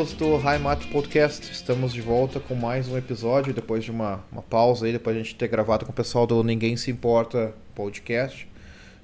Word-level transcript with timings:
amigos 0.00 0.14
do 0.14 0.36
Heimat 0.36 0.86
Podcast. 0.86 1.52
Estamos 1.52 1.92
de 1.92 2.00
volta 2.00 2.40
com 2.40 2.54
mais 2.54 2.88
um 2.88 2.96
episódio 2.96 3.52
depois 3.52 3.84
de 3.84 3.90
uma, 3.90 4.24
uma 4.32 4.40
pausa 4.40 4.86
aí, 4.86 4.92
depois 4.92 5.14
de 5.14 5.20
a 5.20 5.24
gente 5.24 5.34
ter 5.34 5.46
gravado 5.46 5.84
com 5.84 5.92
o 5.92 5.94
pessoal 5.94 6.26
do 6.26 6.42
Ninguém 6.42 6.74
Se 6.74 6.90
Importa 6.90 7.52
Podcast. 7.74 8.48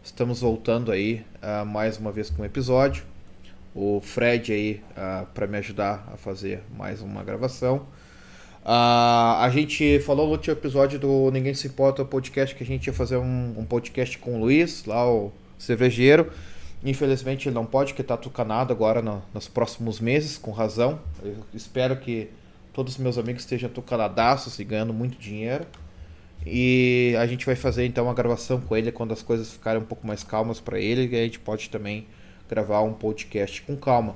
Estamos 0.02 0.40
voltando 0.40 0.90
aí 0.90 1.22
uh, 1.42 1.66
mais 1.66 1.98
uma 1.98 2.10
vez 2.10 2.30
com 2.30 2.40
um 2.40 2.44
episódio. 2.46 3.04
O 3.74 4.00
Fred 4.00 4.50
aí 4.50 4.82
uh, 4.92 5.26
para 5.34 5.46
me 5.46 5.58
ajudar 5.58 6.08
a 6.14 6.16
fazer 6.16 6.62
mais 6.74 7.02
uma 7.02 7.22
gravação. 7.22 7.86
Uh, 8.64 9.36
a 9.42 9.50
gente 9.52 10.00
falou 10.00 10.24
no 10.24 10.32
último 10.32 10.54
episódio 10.54 10.98
do 10.98 11.30
Ninguém 11.30 11.52
Se 11.52 11.66
Importa 11.66 12.06
Podcast 12.06 12.54
que 12.54 12.64
a 12.64 12.66
gente 12.66 12.86
ia 12.86 12.94
fazer 12.94 13.18
um, 13.18 13.54
um 13.58 13.66
podcast 13.66 14.16
com 14.16 14.36
o 14.36 14.40
Luiz, 14.40 14.86
lá 14.86 15.06
o 15.06 15.30
cervejeiro. 15.58 16.32
Infelizmente 16.84 17.48
ele 17.48 17.54
não 17.54 17.66
pode, 17.66 17.92
porque 17.92 18.02
está 18.02 18.16
tucanado 18.16 18.72
agora 18.72 19.02
no, 19.02 19.22
nos 19.34 19.48
próximos 19.48 19.98
meses, 20.00 20.38
com 20.38 20.50
razão. 20.52 20.98
Eu 21.22 21.36
espero 21.52 21.96
que 21.96 22.30
todos 22.72 22.94
os 22.94 22.98
meus 22.98 23.18
amigos 23.18 23.42
estejam 23.42 23.68
tucanadaços 23.70 24.58
e 24.58 24.64
ganhando 24.64 24.92
muito 24.92 25.18
dinheiro. 25.18 25.64
E 26.44 27.16
a 27.18 27.26
gente 27.26 27.44
vai 27.44 27.56
fazer 27.56 27.86
então 27.86 28.04
uma 28.04 28.14
gravação 28.14 28.60
com 28.60 28.76
ele 28.76 28.92
quando 28.92 29.12
as 29.12 29.22
coisas 29.22 29.50
ficarem 29.50 29.82
um 29.82 29.84
pouco 29.84 30.06
mais 30.06 30.22
calmas 30.22 30.60
para 30.60 30.78
ele. 30.78 31.08
E 31.12 31.18
a 31.20 31.24
gente 31.24 31.40
pode 31.40 31.68
também 31.70 32.06
gravar 32.48 32.82
um 32.82 32.92
podcast 32.92 33.62
com 33.62 33.76
calma. 33.76 34.14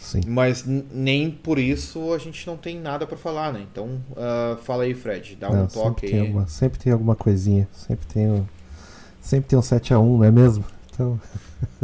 Sim. 0.00 0.20
Mas 0.26 0.64
nem 0.64 1.30
por 1.30 1.58
isso 1.58 2.12
a 2.12 2.18
gente 2.18 2.46
não 2.46 2.56
tem 2.56 2.78
nada 2.78 3.06
para 3.06 3.16
falar, 3.16 3.52
né? 3.52 3.64
Então 3.70 4.00
uh, 4.10 4.56
fala 4.62 4.82
aí, 4.84 4.94
Fred, 4.94 5.36
dá 5.36 5.48
Não, 5.48 5.64
um 5.64 5.66
toque 5.66 6.00
sempre 6.00 6.10
tem 6.10 6.20
aí. 6.20 6.26
Alguma, 6.26 6.46
sempre 6.46 6.78
tem 6.78 6.92
alguma 6.92 7.16
coisinha. 7.16 7.68
Sempre 7.72 8.06
tem, 8.06 8.28
um- 8.30 8.44
sempre 9.20 9.48
tem 9.48 9.58
um 9.58 9.62
7x1, 9.62 10.16
não 10.18 10.24
é 10.24 10.30
mesmo? 10.30 10.64
Então, 10.92 11.20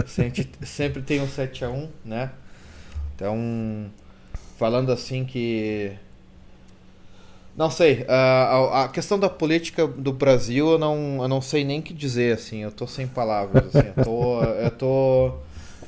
Sempre, 0.04 0.48
sempre 0.64 1.02
tem 1.02 1.20
um 1.20 1.28
7x1, 1.28 1.88
né? 2.04 2.30
Então, 3.14 3.90
falando 4.58 4.92
assim 4.92 5.24
que. 5.24 5.92
Não 7.56 7.70
sei, 7.70 8.04
a, 8.08 8.14
a- 8.14 8.84
a 8.84 8.88
questão 8.88 9.18
da 9.18 9.28
política 9.28 9.84
do 9.86 10.12
Brasil 10.12 10.70
eu 10.72 10.78
não, 10.78 11.18
eu 11.22 11.28
não 11.28 11.40
sei 11.40 11.64
nem 11.64 11.80
o 11.80 11.82
que 11.82 11.92
dizer, 11.92 12.34
assim, 12.34 12.58
eu 12.62 12.70
tô 12.70 12.86
sem 12.86 13.06
palavras, 13.08 13.66
assim, 13.66 13.86
eu 13.88 13.94
tô. 13.94 14.42
Eu 14.54 14.70
tô. 14.70 15.32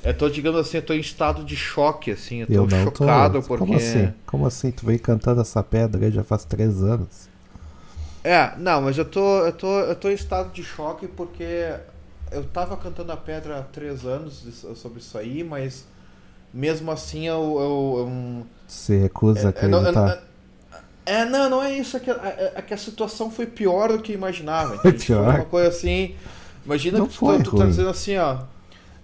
Eu 0.02 0.14
tô, 0.16 0.28
digamos 0.30 0.58
assim, 0.60 0.78
eu 0.78 0.82
tô 0.82 0.94
em 0.94 1.00
estado 1.00 1.44
de 1.44 1.54
choque, 1.56 2.10
assim, 2.10 2.38
eu 2.38 2.46
tô 2.46 2.52
eu 2.54 2.66
não 2.66 2.90
tô. 2.90 3.04
chocado 3.04 3.42
porque. 3.42 3.58
Como 3.58 3.76
assim? 3.76 4.12
Como 4.26 4.46
assim? 4.46 4.70
Tu 4.70 4.84
veio 4.86 5.00
cantando 5.00 5.40
essa 5.40 5.62
pedra 5.62 6.10
já 6.10 6.22
faz 6.24 6.44
três 6.44 6.82
anos. 6.82 7.30
É, 8.22 8.54
não, 8.58 8.82
mas 8.82 8.98
eu 8.98 9.04
tô, 9.04 9.46
eu 9.46 9.52
tô, 9.52 9.80
eu 9.80 9.96
tô 9.96 10.10
em 10.10 10.14
estado 10.14 10.52
de 10.52 10.62
choque 10.62 11.08
porque 11.08 11.74
eu 12.30 12.44
tava 12.44 12.76
cantando 12.76 13.12
a 13.12 13.16
pedra 13.16 13.58
há 13.58 13.62
três 13.62 14.04
anos 14.04 14.44
sobre 14.76 15.00
isso 15.00 15.16
aí, 15.18 15.42
mas 15.44 15.86
mesmo 16.52 16.90
assim 16.90 17.26
eu. 17.28 17.56
eu, 17.60 17.94
eu- 18.08 18.46
Você 18.66 18.98
recusa 18.98 19.40
é, 19.40 19.68
não, 19.68 19.78
acreditar. 19.80 20.22
é, 21.06 21.24
não, 21.24 21.48
não 21.50 21.62
é 21.62 21.72
isso, 21.72 21.96
é 21.96 22.00
que, 22.00 22.10
é, 22.10 22.52
é 22.56 22.62
que 22.62 22.74
a 22.74 22.76
situação 22.76 23.30
foi 23.30 23.46
pior 23.46 23.88
do 23.92 24.00
que 24.00 24.12
eu 24.12 24.16
imaginava. 24.16 24.76
Foi 25.06 25.16
uma 25.16 25.44
coisa 25.44 25.68
assim. 25.68 26.14
Imagina 26.64 26.98
Não 26.98 27.06
que 27.06 27.12
tu, 27.14 27.18
foi 27.18 27.38
tá- 27.38 27.44
tu 27.44 27.56
tá 27.56 27.66
dizendo 27.66 27.88
assim, 27.88 28.16
ó. 28.18 28.38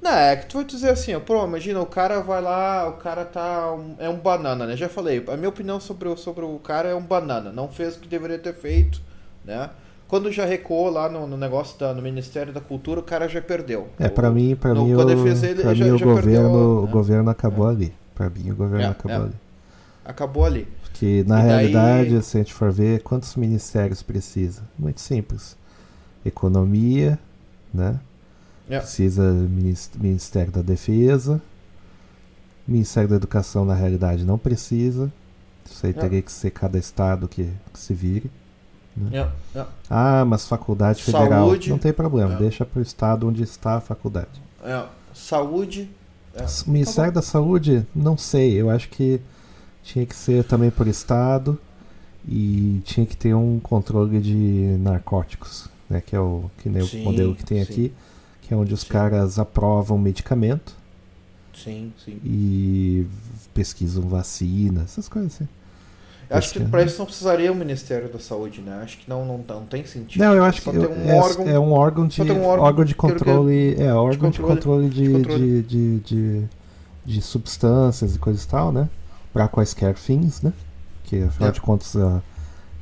Não, 0.01 0.13
é 0.13 0.37
que 0.37 0.47
tu 0.47 0.59
vai 0.59 0.65
dizer 0.65 0.91
assim, 0.91 1.15
ó, 1.15 1.21
pô, 1.21 1.45
imagina, 1.45 1.81
o 1.81 1.87
cara 1.87 2.21
vai 2.21 2.41
lá, 2.41 2.87
o 2.89 2.93
cara 2.99 3.25
tá. 3.25 3.73
um- 3.73 3.97
é 3.99 4.09
um 4.09 4.17
banana, 4.19 4.67
né? 4.67 4.77
Já 4.77 4.89
falei, 4.89 5.25
a 5.27 5.37
minha 5.37 5.49
opinião 5.49 5.81
sobre 5.81 6.09
o, 6.09 6.17
sobre 6.17 6.45
o 6.45 6.59
cara 6.59 6.89
é 6.91 6.95
um 6.95 7.03
banana, 7.03 7.51
não 7.51 7.69
fez 7.69 7.97
o 7.97 8.01
que 8.01 8.07
deveria 8.09 8.39
ter 8.39 8.55
feito, 8.55 9.01
né? 9.45 9.71
Quando 10.09 10.31
já 10.31 10.45
recuou 10.45 10.89
lá 10.89 11.09
no, 11.09 11.27
no 11.27 11.37
negócio 11.37 11.79
da, 11.79 11.93
no 11.93 12.01
Ministério 12.01 12.53
da 12.53 12.61
Cultura, 12.61 13.01
o 13.01 13.03
cara 13.03 13.29
já 13.29 13.43
perdeu. 13.43 13.89
É, 13.99 14.09
pra 14.09 14.31
O- 14.31 14.33
mim, 14.33 14.55
no- 14.75 14.85
mim, 14.87 14.95
o, 14.95 14.97
ele 15.45 15.63
pra 15.63 15.75
já- 15.75 15.85
mim 15.85 15.91
o 15.91 15.99
já 15.99 16.05
perdeu, 16.07 16.43
governo, 16.43 16.79
o 16.83 16.87
né? 16.87 16.93
governo 16.93 17.31
acabou 17.31 17.67
ali. 17.67 17.93
Pra 18.15 18.31
mim, 18.31 18.51
o 18.51 18.55
governo 18.55 18.85
É, 18.87 18.89
acabou 18.89 19.17
é. 19.17 19.21
ali. 19.25 19.35
Acabou 20.05 20.45
ali. 20.45 20.69
Porque, 20.83 21.25
na 21.27 21.41
E 21.41 21.43
daí- 21.43 21.47
realidade, 21.73 22.23
se 22.25 22.37
a 22.37 22.41
gente 22.41 22.55
for 22.55 22.71
ver, 22.73 23.03
quantos 23.03 23.35
ministérios 23.35 24.03
precisa? 24.03 24.63
Muito 24.79 25.01
simples. 25.01 25.57
Economia, 26.25 27.19
né? 27.75 27.99
É. 28.71 28.79
Precisa 28.79 29.33
minis- 29.33 29.91
Ministério 29.99 30.53
da 30.53 30.63
Defesa. 30.63 31.41
Ministério 32.67 33.09
da 33.09 33.17
Educação, 33.17 33.65
na 33.65 33.75
realidade, 33.75 34.25
não 34.25 34.39
precisa. 34.39 35.13
Isso 35.69 35.85
aí 35.87 35.91
É. 35.91 36.01
teria 36.01 36.23
que 36.23 36.31
ser 36.33 36.51
cada 36.51 36.79
estado 36.79 37.29
que, 37.29 37.45
que 37.73 37.79
se 37.79 37.93
vire. 37.95 38.31
É, 39.13 39.29
é, 39.59 39.65
Ah, 39.91 40.25
mas 40.25 40.47
faculdade 40.49 41.03
federal. 41.03 41.49
Saúde. 41.49 41.71
Não 41.71 41.79
tem 41.79 41.93
problema, 41.93 42.35
É. 42.35 42.37
deixa 42.39 42.65
para 42.65 42.79
o 42.79 42.83
estado 42.83 43.29
onde 43.29 43.43
está 43.43 43.77
a 43.77 43.81
faculdade. 43.81 44.41
Saúde. 45.15 45.89
Ministério 46.67 47.13
da 47.13 47.23
Saúde, 47.23 47.87
não 47.95 48.17
sei. 48.17 48.61
Eu 48.61 48.69
acho 48.69 48.89
que 48.91 49.21
tinha 49.83 50.05
que 50.05 50.15
ser 50.15 50.45
também 50.45 50.71
por 50.71 50.87
estado 50.87 51.59
e 52.29 52.83
tinha 52.85 53.07
que 53.07 53.17
ter 53.17 53.35
um 53.35 53.59
controle 53.61 54.21
de 54.21 54.77
narcóticos, 54.81 55.69
né? 55.89 56.03
Que 56.05 56.15
é 56.17 56.21
o 56.21 56.51
que 56.59 56.69
nem 56.69 56.85
Sim, 56.87 57.01
o 57.03 57.05
modelo 57.05 57.35
que 57.35 57.45
tem 57.45 57.65
sim. 57.65 57.73
aqui, 57.73 57.93
que 58.43 58.53
é 58.53 58.57
onde 58.57 58.75
os 58.75 58.81
Sim. 58.81 58.89
caras 58.89 59.39
aprovam 59.39 59.97
medicamento 59.97 60.75
Sim, 61.55 61.93
sim. 62.05 62.21
e 62.23 63.07
pesquisam 63.55 64.03
vacina, 64.03 64.83
essas 64.83 65.09
coisas 65.09 65.35
assim. 65.37 65.49
Acho 66.29 66.53
que 66.55 66.65
para 66.65 66.83
isso 66.83 66.99
não 66.99 67.07
precisaria 67.07 67.53
o 67.53 67.55
Ministério 67.55 68.09
da 68.09 68.19
Saúde, 68.19 68.61
né? 68.61 68.81
Acho 68.83 68.99
que 68.99 69.09
não, 69.09 69.25
não, 69.25 69.39
não 69.47 69.65
tem 69.67 69.85
sentido. 69.87 70.21
Não, 70.23 70.35
eu 70.35 70.45
acho 70.45 70.61
Só 70.63 70.71
que 70.73 70.77
eu- 70.77 70.91
um 70.91 71.09
é, 71.09 71.15
órgão. 71.15 71.49
é 71.49 71.59
um 71.59 71.73
órgão 71.73 72.07
de 72.09 72.21
um 72.23 72.45
órgão, 72.45 72.65
órgão 72.65 72.85
de 72.85 72.95
controle, 72.95 73.75
é 73.81 73.93
órgão 73.95 74.31
de 74.31 74.41
controle- 74.41 74.89
de, 74.89 75.03
de 75.07 75.13
controle. 75.13 75.63
de, 75.63 76.01
de, 76.01 76.45
de, 77.05 77.23
substâncias 77.23 78.17
e 78.17 78.19
coisas 78.19 78.43
e 78.45 78.49
tal, 78.49 78.73
né? 78.73 78.89
Para 79.33 79.47
quaisquer 79.49 79.95
fins, 79.95 80.43
né? 80.43 80.53
Que 81.05 81.23
afinal 81.23 81.51
É. 81.51 81.53
de 81.53 81.61
contas 81.61 81.95
a- 81.97 82.21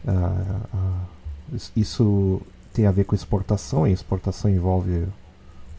a- 0.06 0.60
a- 0.72 1.04
isso 1.76 2.40
tem 2.72 2.86
a 2.86 2.90
ver 2.90 3.04
com 3.04 3.14
exportação, 3.14 3.86
e 3.86 3.92
exportação 3.92 4.50
envolve 4.50 5.04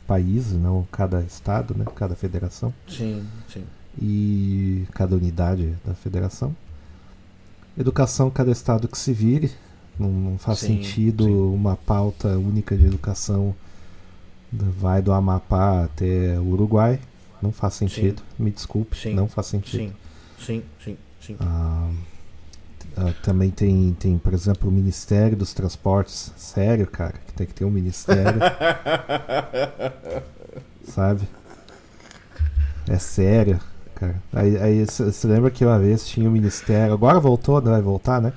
países, 0.08 0.54
não 0.54 0.86
cada 0.92 1.22
estado, 1.22 1.74
né? 1.76 1.84
Cada 1.96 2.16
federação 2.16 2.72
Sim, 2.88 3.26
sim. 3.52 3.64
e 4.00 4.86
cada 4.94 5.16
unidade 5.16 5.76
da 5.84 5.96
federação. 5.96 6.56
Educação, 7.78 8.30
cada 8.30 8.52
estado 8.52 8.88
que 8.88 8.98
se 8.98 9.12
vire. 9.14 9.52
Não, 10.00 10.10
não 10.10 10.38
faz 10.38 10.60
Sim, 10.60 10.84
sentido 10.84 11.24
sim. 11.24 11.32
uma 11.32 11.76
pauta 11.76 12.38
única 12.38 12.76
de 12.76 12.86
educação 12.86 13.56
vai 14.52 15.02
do 15.02 15.12
Amapá 15.12 15.84
até 15.84 16.40
o 16.40 16.50
Uruguai. 16.50 17.00
Não 17.42 17.52
faz 17.52 17.74
sentido. 17.76 18.22
Me 18.40 18.50
desculpe, 18.50 18.98
Sim, 18.98 19.14
não 19.14 19.28
faz 19.28 19.48
sentido. 19.48 19.82
Sim, 19.82 19.94
sim, 20.40 20.64
sim, 20.84 20.98
sim. 21.22 21.38
Ah, 21.40 21.92
ah, 22.98 23.14
também 23.22 23.52
tem, 23.52 23.94
tem, 24.00 24.18
por 24.18 24.34
exemplo, 24.34 24.70
o 24.70 24.72
Ministério 24.72 25.36
dos 25.36 25.54
Transportes. 25.54 26.32
Sério, 26.38 26.88
cara, 26.88 27.16
que 27.28 27.34
tem 27.34 27.46
que 27.46 27.54
ter 27.54 27.66
um 27.66 27.72
ministério, 27.72 28.40
sabe? 30.88 31.28
É 32.88 32.98
sério, 32.98 33.60
cara. 33.96 34.16
Aí 34.34 34.86
você 34.86 35.28
lembra 35.28 35.50
que 35.52 35.66
uma 35.66 35.80
vez 35.80 36.06
tinha 36.06 36.28
o 36.30 36.32
ministério. 36.32 36.94
Agora 36.94 37.20
voltou, 37.20 37.62
não 37.62 37.72
vai 37.72 37.82
voltar, 37.82 38.22
né? 38.22 38.34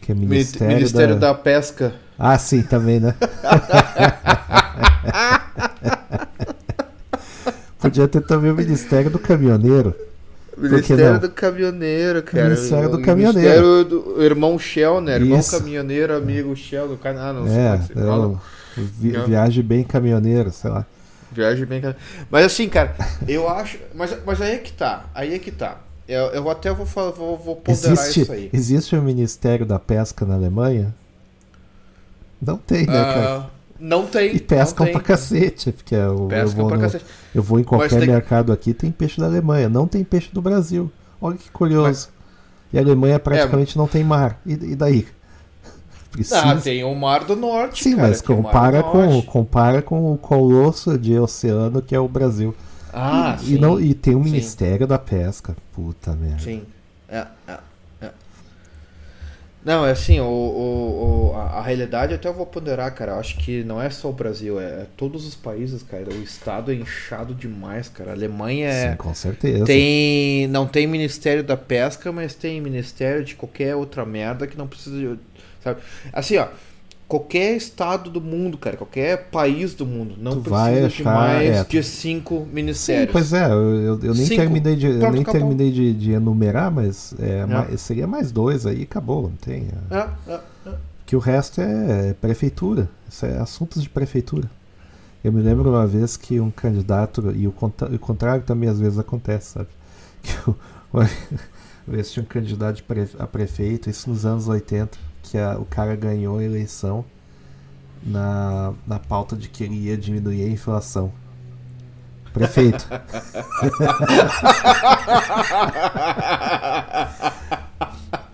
Que 0.00 0.12
é 0.12 0.14
Mi- 0.14 0.26
Ministério, 0.26 0.74
Ministério 0.76 1.14
da... 1.16 1.28
da 1.28 1.34
Pesca. 1.34 1.92
Ah, 2.18 2.38
sim, 2.38 2.62
também, 2.62 3.00
né? 3.00 3.14
Podia 7.78 8.06
ter 8.06 8.20
também 8.22 8.50
o 8.50 8.54
Ministério 8.54 9.10
do 9.10 9.18
Caminhoneiro. 9.18 9.94
Ministério 10.56 11.18
do 11.20 11.30
Caminhoneiro, 11.30 12.22
cara. 12.22 12.44
Ministério 12.50 12.90
do 12.90 12.98
O 12.98 13.02
Caminhoneiro. 13.02 13.66
Ministério 13.66 13.84
do 13.84 14.22
irmão 14.22 14.58
Shell, 14.58 15.00
né? 15.00 15.16
Irmão 15.16 15.38
Isso. 15.38 15.56
Caminhoneiro, 15.58 16.14
amigo 16.14 16.54
Shell 16.54 16.88
do 16.88 16.96
canal. 16.98 17.30
Ah, 17.30 17.32
não 17.32 17.46
É, 17.46 17.48
sei 17.48 17.56
como 17.56 17.72
é 17.72 17.78
que 17.78 17.86
se 17.86 17.92
é 17.98 18.04
fala. 18.04 18.26
o 18.26 18.40
Vi, 18.76 19.10
viagem 19.26 19.64
bem 19.64 19.82
caminhoneiro, 19.84 20.50
sei 20.52 20.70
lá. 20.70 20.84
Viagem 21.32 21.64
bem. 21.64 21.80
cara. 21.80 21.96
Mas 22.30 22.44
assim, 22.46 22.68
cara, 22.68 22.94
eu 23.28 23.48
acho. 23.48 23.78
Mas, 23.94 24.16
mas 24.24 24.40
aí 24.40 24.52
é 24.54 24.58
que 24.58 24.72
tá. 24.72 25.04
Aí 25.14 25.34
é 25.34 25.38
que 25.38 25.50
tá. 25.50 25.78
Eu, 26.08 26.26
eu 26.28 26.50
até 26.50 26.72
vou, 26.72 26.84
vou, 26.86 27.38
vou 27.38 27.56
ponderar 27.56 27.92
Existe, 27.92 28.20
isso 28.22 28.32
aí. 28.32 28.50
existe 28.52 28.96
o 28.96 29.02
Ministério 29.02 29.64
da 29.64 29.78
Pesca 29.78 30.24
na 30.26 30.34
Alemanha? 30.34 30.92
Não 32.42 32.56
tem, 32.56 32.86
né, 32.86 32.92
cara? 33.04 33.36
Ah, 33.36 33.46
não 33.78 34.06
tem. 34.06 34.34
E 34.34 34.40
pescam 34.40 34.86
não 34.86 34.92
pra 34.92 35.00
tem. 35.00 35.06
cacete, 35.08 35.72
porque 35.72 35.94
eu, 35.94 36.00
eu, 36.22 36.26
Pescam 36.28 36.56
vou 36.56 36.66
pra 36.68 36.76
no- 36.78 36.82
cacete. 36.82 37.04
eu 37.34 37.42
vou 37.42 37.60
em 37.60 37.64
qualquer 37.64 38.00
tem- 38.00 38.08
mercado 38.08 38.52
aqui, 38.52 38.72
tem 38.74 38.90
peixe 38.90 39.20
da 39.20 39.26
Alemanha, 39.26 39.68
não 39.68 39.86
tem 39.86 40.02
peixe 40.02 40.30
do 40.32 40.40
Brasil. 40.42 40.90
Olha 41.20 41.36
que 41.36 41.50
curioso. 41.50 42.08
E 42.72 42.78
a 42.78 42.80
Alemanha 42.80 43.18
praticamente 43.18 43.76
não 43.76 43.86
tem 43.86 44.02
mar. 44.02 44.40
E, 44.46 44.52
e 44.52 44.74
daí? 44.76 45.06
Precisa. 46.10 46.52
Ah, 46.52 46.56
tem 46.56 46.82
o 46.84 46.94
Mar 46.94 47.24
do 47.24 47.36
Norte. 47.36 47.82
Sim, 47.84 47.96
cara, 47.96 48.08
mas 48.08 48.20
compara 48.20 48.82
com, 48.82 49.22
compara 49.22 49.80
com 49.82 50.12
o 50.12 50.18
colosso 50.18 50.98
de 50.98 51.18
oceano 51.18 51.80
que 51.80 51.94
é 51.94 52.00
o 52.00 52.08
Brasil. 52.08 52.54
Ah, 52.92 53.36
e, 53.40 53.44
sim. 53.44 53.54
e 53.54 53.58
não, 53.58 53.80
e 53.80 53.94
tem 53.94 54.14
o 54.16 54.18
sim. 54.24 54.30
Ministério 54.30 54.86
da 54.86 54.98
Pesca. 54.98 55.56
Puta 55.72 56.12
merda. 56.12 56.38
Sim. 56.40 56.62
É, 57.08 57.26
é, 57.46 57.58
é. 58.02 58.10
Não, 59.64 59.86
é 59.86 59.90
assim, 59.90 60.18
o, 60.20 60.24
o, 60.24 61.30
o- 61.32 61.36
a, 61.36 61.58
a 61.58 61.62
realidade 61.62 62.14
até 62.14 62.26
eu 62.28 62.32
vou 62.34 62.46
ponderar, 62.46 62.94
cara. 62.94 63.12
Eu 63.12 63.18
acho 63.18 63.36
que 63.36 63.62
não 63.62 63.80
é 63.80 63.90
só 63.90 64.08
o 64.08 64.12
Brasil, 64.12 64.58
é, 64.58 64.64
é 64.64 64.86
todos 64.96 65.26
os 65.26 65.34
países, 65.36 65.82
cara. 65.82 66.08
O 66.08 66.22
estado 66.22 66.72
é 66.72 66.74
inchado 66.74 67.34
demais, 67.34 67.88
cara. 67.88 68.10
A 68.10 68.14
Alemanha 68.14 68.68
é. 68.68 68.90
Sim, 68.92 68.96
com 68.96 69.14
certeza. 69.14 69.66
Tem, 69.66 70.46
não 70.48 70.66
tem 70.66 70.86
Ministério 70.86 71.44
da 71.44 71.56
Pesca, 71.58 72.10
mas 72.10 72.34
tem 72.34 72.58
Ministério 72.60 73.22
de 73.22 73.34
qualquer 73.34 73.76
outra 73.76 74.04
merda 74.06 74.46
que 74.46 74.56
não 74.56 74.66
precisa 74.66 74.96
de, 74.96 75.18
sabe? 75.62 75.80
Assim, 76.12 76.36
ó, 76.36 76.48
qualquer 77.08 77.56
estado 77.56 78.08
do 78.10 78.20
mundo, 78.20 78.56
cara, 78.56 78.76
qualquer 78.76 79.28
país 79.30 79.74
do 79.74 79.84
mundo 79.84 80.14
não 80.18 80.40
Tu 80.40 80.48
vai 80.50 80.72
precisa 80.74 80.88
de 80.88 80.94
achar, 81.02 81.14
mais 81.14 81.48
é, 81.50 81.64
de 81.64 81.82
cinco 81.82 82.44
Sim, 82.46 82.52
ministérios. 82.54 83.10
pois 83.12 83.32
é, 83.32 83.46
eu, 83.46 83.74
eu- 83.74 84.00
eu 84.02 84.14
nem 84.14 84.26
Cinco. 84.26 84.36
terminei 84.40 84.76
de, 84.76 84.86
eu 84.86 84.98
Pronto, 85.00 85.12
nem 85.12 85.22
acabou. 85.22 85.40
terminei 85.40 85.72
de, 85.72 85.92
de 85.94 86.12
enumerar, 86.12 86.70
mas 86.70 87.12
é, 87.18 87.44
É. 87.72 87.76
seria 87.76 88.06
mais 88.06 88.30
dois 88.30 88.64
aí, 88.66 88.82
acabou, 88.82 89.22
não 89.22 89.30
tem. 89.36 89.68
é. 89.90 89.96
É, 89.96 90.34
é. 90.68 90.74
Que 91.04 91.16
o 91.16 91.18
resto 91.18 91.60
é 91.60 92.14
prefeitura, 92.20 92.88
isso 93.08 93.26
é 93.26 93.38
assuntos 93.38 93.82
de 93.82 93.88
prefeitura. 93.88 94.48
Eu 95.24 95.32
me 95.32 95.42
lembro 95.42 95.68
uma 95.70 95.86
vez 95.86 96.16
que 96.16 96.38
um 96.40 96.50
candidato, 96.50 97.32
e 97.36 97.46
o, 97.48 97.52
conta- 97.52 97.86
o 97.86 97.98
contrário 97.98 98.44
também 98.44 98.70
às 98.70 98.78
vezes 98.78 98.98
acontece, 98.98 99.54
sabe? 99.54 99.68
Que 100.22 100.50
uma 100.92 101.10
vez 101.88 102.12
tinha 102.12 102.22
um 102.22 102.26
candidato 102.26 102.76
de 102.76 102.82
pre- 102.84 103.08
a 103.18 103.26
prefeito, 103.26 103.90
isso 103.90 104.08
nos 104.08 104.24
anos 104.24 104.46
80, 104.48 104.96
que 105.30 105.38
a- 105.38 105.56
o 105.56 105.64
cara 105.64 105.94
ganhou 105.94 106.38
a 106.38 106.44
eleição 106.44 107.04
na, 108.02 108.72
na 108.86 108.98
pauta 108.98 109.36
de 109.36 109.48
que 109.48 109.62
ele 109.62 109.76
ia 109.76 109.96
diminuir 109.96 110.42
a 110.44 110.48
inflação. 110.48 111.12
Prefeito. 112.32 112.84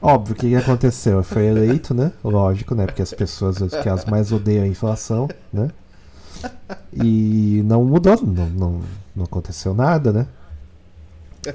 Óbvio, 0.00 0.34
o 0.34 0.38
que, 0.38 0.54
aconteceu? 0.54 1.22
Foi 1.22 1.44
eleito, 1.46 1.92
né? 1.92 2.12
Lógico, 2.22 2.74
né? 2.74 2.86
Porque 2.86 3.02
as 3.02 3.12
pessoas 3.12 3.58
que 3.82 3.88
as 3.88 4.04
mais 4.04 4.32
odeiam 4.32 4.64
a 4.64 4.68
inflação, 4.68 5.28
né? 5.52 5.70
E 6.92 7.62
não 7.64 7.84
mudou, 7.84 8.16
não, 8.22 8.48
não, 8.48 8.80
não 9.14 9.24
aconteceu 9.24 9.74
nada, 9.74 10.12
né? 10.12 10.26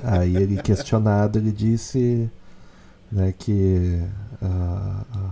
Aí 0.03 0.35
ele 0.35 0.61
questionado, 0.61 1.39
ele 1.39 1.51
disse 1.51 2.29
né, 3.11 3.33
que 3.37 4.01
ah, 4.41 5.03
ah, 5.13 5.29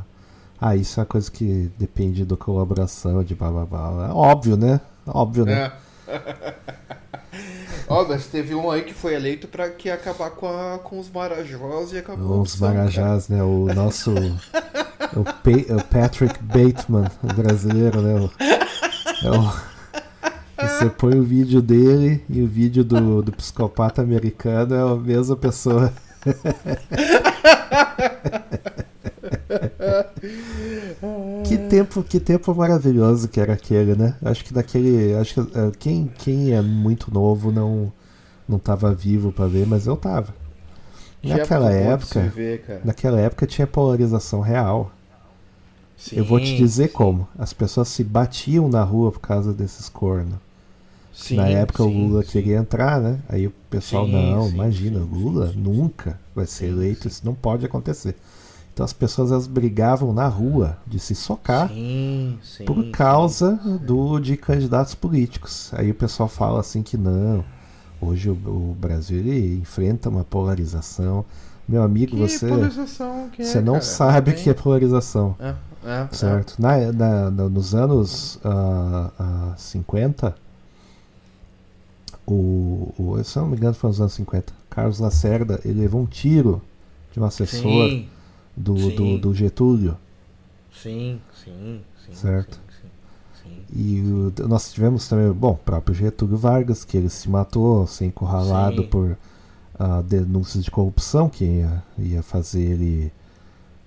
ah, 0.61 0.75
isso 0.75 1.00
é 1.00 1.01
uma 1.01 1.06
coisa 1.07 1.29
que 1.31 1.71
depende 1.77 2.25
da 2.25 2.35
colaboração 2.38 3.23
de 3.23 3.33
blá 3.35 3.50
blá. 3.65 4.13
Óbvio, 4.13 4.56
né? 4.57 4.79
Óbvio, 5.07 5.45
né? 5.45 5.71
É. 6.07 6.09
Ó, 7.88 8.06
mas 8.07 8.27
teve 8.27 8.53
um 8.53 8.69
aí 8.69 8.83
que 8.83 8.94
foi 8.94 9.15
eleito 9.15 9.47
pra 9.47 9.69
que 9.69 9.89
acabar 9.89 10.29
com, 10.31 10.47
a, 10.47 10.77
com 10.79 11.00
os 11.00 11.09
marajós 11.09 11.94
e 11.94 11.97
acabou. 11.97 12.41
Os 12.41 12.59
Marajás, 12.59 13.29
né? 13.29 13.41
O 13.41 13.65
nosso. 13.73 14.11
o, 14.11 15.21
o 15.21 15.83
Patrick 15.85 16.38
Bateman, 16.44 17.09
o 17.23 17.33
brasileiro, 17.33 18.01
né? 18.01 18.19
O, 18.19 18.29
é 19.25 19.31
o- 19.31 19.69
você 20.61 20.89
põe 20.89 21.17
o 21.17 21.23
vídeo 21.23 21.61
dele 21.61 22.23
e 22.29 22.41
o 22.41 22.47
vídeo 22.47 22.83
do, 22.83 23.21
do 23.21 23.31
psicopata 23.31 24.01
americano 24.01 24.75
é 24.75 24.81
a 24.81 24.95
mesma 24.95 25.35
pessoa. 25.35 25.94
que 31.44 31.57
tempo, 31.57 32.04
que 32.04 32.19
tempo 32.19 32.54
maravilhoso 32.54 33.27
que 33.27 33.39
era 33.39 33.54
aquele, 33.54 33.95
né? 33.95 34.16
Acho 34.24 34.44
que 34.44 34.54
daquele, 34.54 35.13
acho 35.16 35.33
que 35.36 35.57
eh, 35.57 35.71
quem, 35.80 36.07
quem 36.07 36.51
é 36.54 36.62
muito 36.62 37.13
novo 37.13 37.51
não 37.51 37.92
não 38.48 38.60
tava 38.60 38.94
vivo 38.94 39.31
pra 39.31 39.48
ver, 39.48 39.66
mas 39.68 39.88
eu 39.88 39.98
tava. 39.98 40.36
Naquela 41.24 41.71
época, 41.74 42.33
Ver, 42.36 42.62
naquela 42.83 43.19
época 43.19 43.48
tinha 43.48 43.68
polarização 43.68 44.42
real. 44.42 44.92
eu 46.16 46.24
vou 46.25 46.39
te 46.39 46.56
dizer 46.56 46.89
como. 46.89 47.27
As 47.38 47.54
pessoas 47.54 47.88
se 47.89 48.04
batiam 48.04 48.68
na 48.69 48.83
rua 48.83 49.12
por 49.12 49.19
causa 49.19 49.54
desses 49.54 49.89
cornos. 49.89 50.38
Sim, 51.12 51.36
na 51.36 51.48
época 51.50 51.83
o 51.83 51.88
sim, 51.88 51.92
Lula 51.92 52.24
sim. 52.24 52.24
queria 52.24 52.57
entrar, 52.57 53.00
né? 53.01 53.19
Aí 53.30 53.48
o 53.48 53.51
pessoal, 53.69 54.07
Sim, 54.07 54.07
não, 54.07 54.50
sim, 54.50 54.50
imagina, 54.50 55.00
sim, 55.00 55.01
Lula 55.01 55.54
sim, 55.54 55.69
sim, 55.71 55.92
nunca 55.95 56.19
vai 56.36 56.45
ser 56.45 56.69
Sim, 56.69 56.71
eleito, 56.71 57.07
sim. 57.07 57.10
isso 57.10 57.26
não 57.26 57.35
pode 57.35 57.66
acontecer. 57.66 58.16
Então 58.80 58.86
as 58.86 58.94
pessoas 58.94 59.30
elas 59.30 59.45
brigavam 59.45 60.14
na 60.14 60.26
rua 60.30 60.78
de 60.88 61.02
se 61.02 61.14
socar 61.14 61.68
Sim, 61.68 62.40
sim, 62.42 62.64
por 62.64 62.81
sim. 62.81 62.92
causa 62.92 63.59
do 63.86 64.18
de 64.19 64.38
candidatos 64.38 64.95
políticos. 64.95 65.69
Aí 65.74 65.92
o 65.92 65.94
pessoal 65.94 66.30
fala 66.30 66.62
assim 66.62 66.81
que 66.81 66.95
não. 66.95 67.44
Hoje 68.00 68.30
o, 68.30 68.33
o 68.33 68.78
Brasil 68.80 69.21
enfrenta 69.59 70.07
uma 70.07 70.24
polarização. 70.24 71.26
Meu 71.68 71.83
amigo, 71.83 72.12
Que 72.12 72.21
você 72.21 72.48
que 73.33 73.42
é, 73.42 73.45
você 73.45 73.59
não 73.59 73.74
cara? 73.74 73.83
sabe 73.86 74.31
o 74.31 74.36
que 74.36 74.50
é 74.50 74.54
polarização. 74.54 75.36
É, 75.42 75.56
é, 75.83 76.07
é. 76.09 76.16
Certo. 76.16 76.56
Na, 76.57 76.90
na- 76.94 77.30
nos 77.50 77.76
anos 77.76 78.40
ah, 78.45 79.12
ah, 79.19 79.54
50, 79.57 80.33
o, 82.26 82.94
o, 82.98 83.21
se 83.26 83.38
eu 83.38 83.42
não 83.42 83.50
me 83.50 83.57
engano, 83.57 83.74
foi 83.74 83.90
nos 83.90 84.00
anos 84.00 84.14
50, 84.14 84.54
Carlos 84.69 85.00
Lacerda 85.00 85.59
ele 85.66 85.81
levou 85.81 86.00
um 86.00 86.06
tiro 86.06 86.62
de 87.12 87.19
um 87.19 87.26
assessor 87.26 87.90
Sim, 87.90 88.07
do, 88.59 88.75
sim. 88.92 88.95
do, 88.95 89.18
do 89.19 89.33
Getúlio. 89.33 89.97
sim, 90.71 91.19
sim, 91.44 91.81
sim. 92.06 92.13
Certo. 92.13 92.59
Sim, 92.81 92.89
sim, 93.44 93.49
sim. 93.71 93.80
E 93.80 94.01
o- 94.01 94.47
nós 94.47 94.71
tivemos 94.71 95.07
também, 95.07 95.31
bom, 95.31 95.51
o 95.54 95.57
próprio 95.57 95.95
Getúlio 95.95 96.37
Vargas, 96.37 96.83
que 96.85 96.97
ele 96.97 97.09
se 97.09 97.30
matou, 97.30 97.87
ser 97.87 98.06
encurralado 98.06 98.83
Sim. 98.83 98.89
por 98.89 99.18
ah, 99.80 100.01
denúncias 100.01 100.63
de 100.66 100.71
corrupção, 100.71 101.30
que 101.30 101.45
ia, 101.45 101.83
ia 101.97 102.21
fazer 102.23 102.61
ele 102.61 103.11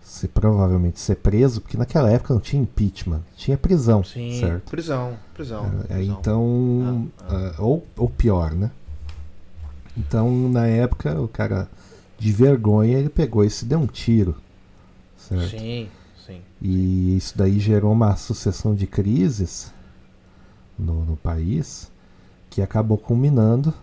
ser, 0.03 0.29
provavelmente 0.29 1.01
ser 1.01 1.17
preso, 1.17 1.61
porque 1.61 1.77
naquela 1.77 2.11
época 2.11 2.35
não 2.35 2.41
tinha 2.41 2.63
impeachment, 2.63 3.23
tinha 3.37 3.59
prisão, 3.59 4.03
Sim, 4.05 4.31
certo? 4.41 4.71
prisão, 4.71 5.19
prisão. 5.35 5.67
É, 5.91 5.95
prisão. 5.97 6.19
então, 6.21 7.09
Ah, 7.21 7.53
ah, 7.59 7.63
ou, 7.63 7.87
ou 7.97 8.09
pior, 8.11 8.53
né? 8.55 8.71
Então, 9.97 10.49
na 10.49 10.67
época, 10.67 11.21
o 11.21 11.29
cara, 11.29 11.69
de 12.19 12.33
vergonha, 12.33 12.99
ele 12.99 13.09
pegou 13.11 13.45
e 13.45 13.51
se 13.51 13.65
deu 13.65 13.79
um 13.79 13.87
tiro, 13.87 14.35
certo? 15.33 15.65
Sim, 15.65 15.91
sim. 16.15 16.43
E 16.63 17.17
isso 17.17 17.37
daí 17.37 17.59
gerou 17.61 17.93
uma 17.93 18.17
sucessão 18.17 18.75
de 18.75 18.87
crises 18.87 19.73
no, 20.79 21.05
no 21.05 21.17
país 21.17 21.91
que 22.51 22.63
acabou 22.63 22.99
culminando 22.99 23.75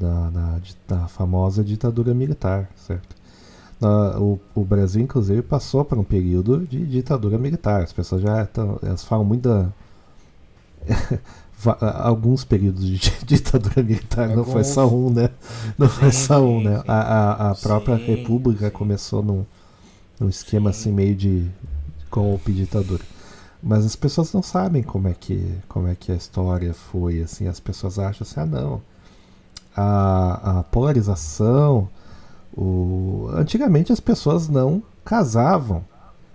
na, 0.00 0.30
na, 0.30 0.60
na 0.88 1.08
famosa 1.08 1.64
ditadura 1.64 2.14
militar, 2.14 2.70
certo? 2.76 3.16
Na- 3.80 4.18
o, 4.20 4.40
o 4.54 4.64
Brasil, 4.64 5.02
inclusive, 5.02 5.42
passou 5.42 5.84
por 5.84 5.98
um 5.98 6.04
período 6.04 6.66
de 6.66 6.86
ditadura 6.86 7.38
militar. 7.38 7.82
As 7.82 7.92
pessoas 7.92 8.22
já 8.22 8.46
tão, 8.46 8.78
elas 8.82 9.04
falam 9.04 9.24
muito 9.26 9.48
da. 9.48 9.68
alguns 12.04 12.44
períodos 12.44 12.84
de 12.86 12.98
ditadura 13.24 13.82
militar, 13.82 14.30
não 14.30 14.44
foi 14.44 14.64
só 14.64 14.86
Alguns. 14.86 14.92
um, 14.92 15.10
né? 15.10 15.30
Não 15.78 15.88
foi 15.88 16.10
Sim, 16.10 16.26
só 16.26 16.40
um, 16.44 16.60
né? 16.60 16.82
sim. 16.82 16.86
A, 16.86 17.48
a, 17.48 17.50
a 17.50 17.54
própria 17.54 17.96
República 17.96 18.70
começou 18.70 19.22
num, 19.22 19.44
num 20.20 20.28
esquema 20.28 20.72
Sim. 20.72 20.78
assim 20.80 20.92
meio 20.92 21.14
de 21.14 21.50
golpe 22.10 22.52
ditadura. 22.52 23.02
Mas 23.62 23.84
as 23.86 23.96
pessoas 23.96 24.32
não 24.32 24.42
sabem 24.42 24.82
como 24.82 25.08
é 25.08 25.14
que 25.14 25.54
como 25.68 25.88
é 25.88 25.94
que 25.94 26.12
a 26.12 26.16
história 26.16 26.74
foi 26.74 27.22
assim. 27.22 27.46
As 27.48 27.58
pessoas 27.60 27.98
acham 27.98 28.26
assim, 28.26 28.40
ah 28.40 28.46
não, 28.46 28.82
a, 29.76 30.58
a 30.60 30.62
polarização, 30.64 31.88
o 32.56 33.28
antigamente 33.32 33.92
as 33.92 34.00
pessoas 34.00 34.48
não 34.48 34.82
casavam 35.04 35.84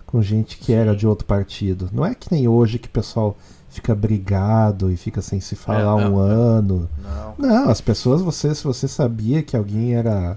com 0.06 0.20
gente 0.20 0.58
que 0.58 0.72
era 0.72 0.92
Sim. 0.92 0.98
de 0.98 1.06
outro 1.06 1.26
partido. 1.26 1.88
Não 1.92 2.04
é 2.04 2.14
que 2.14 2.32
nem 2.32 2.48
hoje 2.48 2.78
que 2.78 2.88
o 2.88 2.90
pessoal 2.90 3.36
fica 3.68 3.94
brigado 3.94 4.90
e 4.90 4.96
fica 4.96 5.22
sem 5.22 5.38
se 5.40 5.54
falar 5.54 6.02
É, 6.02 6.06
um 6.08 6.10
não, 6.16 6.26
é. 6.28 6.32
ano. 6.32 6.90
Não. 7.38 7.48
Não, 7.48 7.70
as 7.70 7.80
pessoas, 7.80 8.20
você, 8.20 8.52
se 8.52 8.64
você 8.64 8.88
sabia 8.88 9.42
que 9.42 9.56
alguém 9.56 9.94
era 9.94 10.36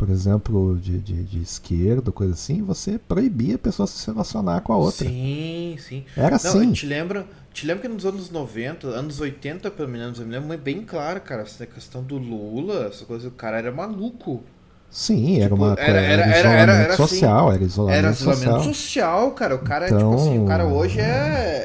por 0.00 0.08
exemplo, 0.08 0.78
de, 0.80 0.98
de, 0.98 1.22
de 1.24 1.42
esquerda, 1.42 2.10
coisa 2.10 2.32
assim, 2.32 2.62
você 2.62 2.98
proibia 2.98 3.56
a 3.56 3.58
pessoa 3.58 3.86
se 3.86 4.06
relacionar 4.10 4.62
com 4.62 4.72
a 4.72 4.76
outra. 4.78 5.06
Sim, 5.06 5.76
sim. 5.78 6.04
Era 6.16 6.30
Não, 6.30 6.36
assim. 6.36 6.72
Te 6.72 6.86
lembro, 6.86 7.26
te 7.52 7.66
lembro 7.66 7.82
que 7.82 7.88
nos 7.88 8.06
anos 8.06 8.30
90, 8.30 8.86
anos 8.86 9.20
80, 9.20 9.70
pelo 9.70 9.90
menos, 9.90 10.18
eu 10.18 10.24
me 10.24 10.32
lembro 10.32 10.56
bem 10.56 10.80
claro, 10.84 11.20
cara, 11.20 11.42
essa 11.42 11.66
questão 11.66 12.02
do 12.02 12.16
Lula, 12.16 12.86
essa 12.86 13.04
coisa, 13.04 13.28
o 13.28 13.30
cara 13.30 13.58
era 13.58 13.70
maluco. 13.70 14.42
Sim, 14.90 15.36
era 15.36 15.50
Tipo, 15.50 15.56
uma 15.56 15.72
era- 15.74 15.76
coisa. 15.84 15.90
era- 16.00 16.00
Era, 16.00 16.22
era- 16.22 16.38
isolamento 16.38 16.62
era- 16.62 16.72
era 16.82 16.94
assim. 16.94 17.02
social, 17.06 17.52
era 17.52 17.62
isolamento, 17.62 17.98
Era 17.98 18.10
isolamento 18.10 18.44
social. 18.64 18.74
social, 18.74 19.30
cara. 19.32 19.54
O 19.54 19.58
cara, 19.58 19.86
Então- 19.86 19.98
tipo 19.98 20.14
assim, 20.14 20.38
o 20.42 20.46
cara 20.46 20.64
hoje 20.64 20.98
é, 20.98 21.04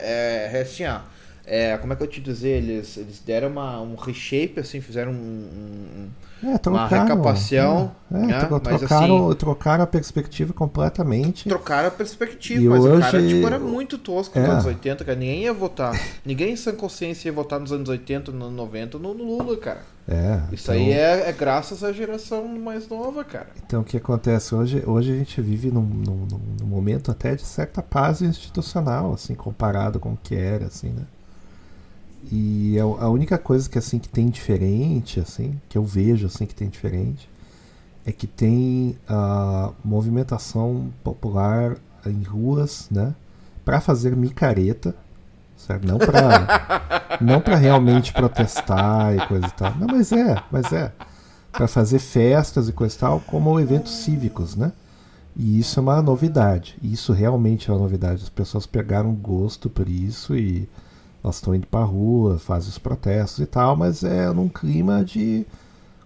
é, 0.04 0.58
é 0.58 0.62
assim, 0.62 0.84
ó. 0.86 1.00
É, 1.48 1.78
como 1.78 1.94
é 1.94 1.96
que 1.96 2.04
eu 2.04 2.08
te 2.08 2.20
dizer? 2.20 2.58
Eles, 2.62 2.98
eles 2.98 3.20
deram 3.26 3.48
uma, 3.48 3.80
um 3.80 3.96
reshape, 3.96 4.60
assim, 4.60 4.82
fizeram 4.82 5.14
um, 5.14 5.16
um- 5.16 6.10
É, 6.44 6.48
uma 6.48 6.60
trocaram, 6.60 7.04
recapaciação, 7.08 7.92
é, 8.12 8.18
né? 8.18 8.40
tro- 8.46 8.62
Mas, 8.64 8.80
trocaram, 8.80 9.34
trocaram 9.36 9.84
a 9.84 9.88
perspectiva 9.88 10.54
completamente. 10.54 11.48
trocaram 11.50 11.88
a 11.88 11.92
perspectiva, 11.92 12.62
E 12.62 12.68
mas 12.70 12.84
o 12.84 12.88
hoje- 12.90 13.02
cara 13.02 13.28
tipo, 13.28 13.48
era 13.48 13.58
muito 13.60 13.98
tosco 13.98 14.38
nos 14.38 14.48
É. 14.48 14.52
anos 14.52 14.66
80, 14.66 15.04
cara. 15.06 15.18
Ninguém 15.18 15.44
ia 15.44 15.54
votar. 15.54 16.00
Ninguém 16.26 16.52
em 16.54 16.56
sã 16.56 16.72
consciência 16.74 17.30
ia 17.30 17.34
votar 17.34 17.60
nos 17.60 17.72
anos 17.72 17.90
80, 17.90 18.32
nos 18.32 18.42
anos 18.44 18.56
90 18.56 19.00
no, 19.00 19.12
Lula, 19.14 19.58
cara. 19.58 19.82
É, 20.08 20.40
Isso 20.52 20.72
então- 20.72 20.76
aí 20.86 20.92
é, 20.92 21.30
é 21.30 21.32
graças 21.32 21.84
à 21.84 21.92
geração 21.92 22.48
mais 22.48 22.88
nova, 22.88 23.24
cara. 23.24 23.48
Então 23.66 23.82
o 23.82 23.84
que 23.84 23.98
acontece 23.98 24.54
hoje? 24.54 24.84
Hoje 24.86 25.14
a 25.14 25.16
gente 25.16 25.42
vive 25.42 25.72
num, 25.72 25.82
num- 25.82 26.28
num- 26.30 26.42
num 26.62 26.68
momento 26.68 27.10
até 27.10 27.34
de 27.34 27.42
certa 27.44 27.82
paz 27.82 28.22
institucional, 28.22 29.14
assim, 29.14 29.34
comparado 29.34 30.00
com 30.00 30.14
o 30.14 30.18
que 30.22 30.36
era, 30.36 30.66
assim, 30.68 30.90
né? 30.90 31.04
E 32.32 32.78
a, 32.80 32.84
a 32.84 33.10
única 33.10 33.38
coisa 33.38 33.70
que 33.70 33.78
assim 33.78 34.00
que 34.00 34.10
tem 34.10 34.30
diferente, 34.30 35.20
assim, 35.20 35.60
que 35.70 35.78
eu 35.78 35.84
vejo 35.84 36.28
assim 36.28 36.46
que 36.46 36.56
tem 36.56 36.68
diferente, 36.68 37.30
é 38.06 38.12
que 38.12 38.28
tem 38.28 38.98
a 39.08 39.72
movimentação 39.84 40.90
popular 41.04 41.78
em 42.06 42.24
ruas, 42.24 42.88
né? 42.92 43.16
Para 43.64 43.82
fazer 43.82 44.16
micareta, 44.16 44.96
certo? 45.58 45.88
Não 45.88 45.98
para 45.98 47.18
não 47.22 47.42
para 47.42 47.56
realmente 47.56 48.14
protestar 48.14 49.16
e 49.16 49.28
coisa 49.28 49.48
e 49.48 49.52
tal. 49.52 49.76
Não, 49.76 49.88
mas 49.88 50.12
é, 50.12 50.36
mas 50.52 50.72
é 50.72 50.92
para 51.52 51.68
fazer 51.68 52.00
festas 52.00 52.68
e 52.68 52.74
coisa 52.74 52.96
e 52.96 53.00
tal, 53.00 53.20
como 53.22 53.60
eventos 53.60 53.94
cívicos, 53.94 54.56
né? 54.56 54.72
E 55.36 55.60
isso 55.60 55.80
é 55.80 55.84
uma 55.84 56.02
novidade. 56.02 56.78
Isso 56.82 57.12
realmente 57.12 57.70
é 57.70 57.74
uma 57.74 57.80
novidade. 57.80 58.24
As 58.24 58.30
pessoas 58.30 58.66
pegaram 58.66 59.14
gosto 59.14 59.70
por 59.70 59.90
isso 59.90 60.36
e 60.36 60.68
elas 61.26 61.36
estão 61.38 61.56
indo 61.56 61.66
pra 61.66 61.84
rua, 61.84 62.38
fazem 62.38 62.70
os 62.70 62.78
protestos 62.78 63.40
e 63.40 63.48
tal, 63.48 63.76
mas 63.76 64.04
é 64.04 64.32
num 64.32 64.48
clima 64.48 65.04
de 65.04 65.44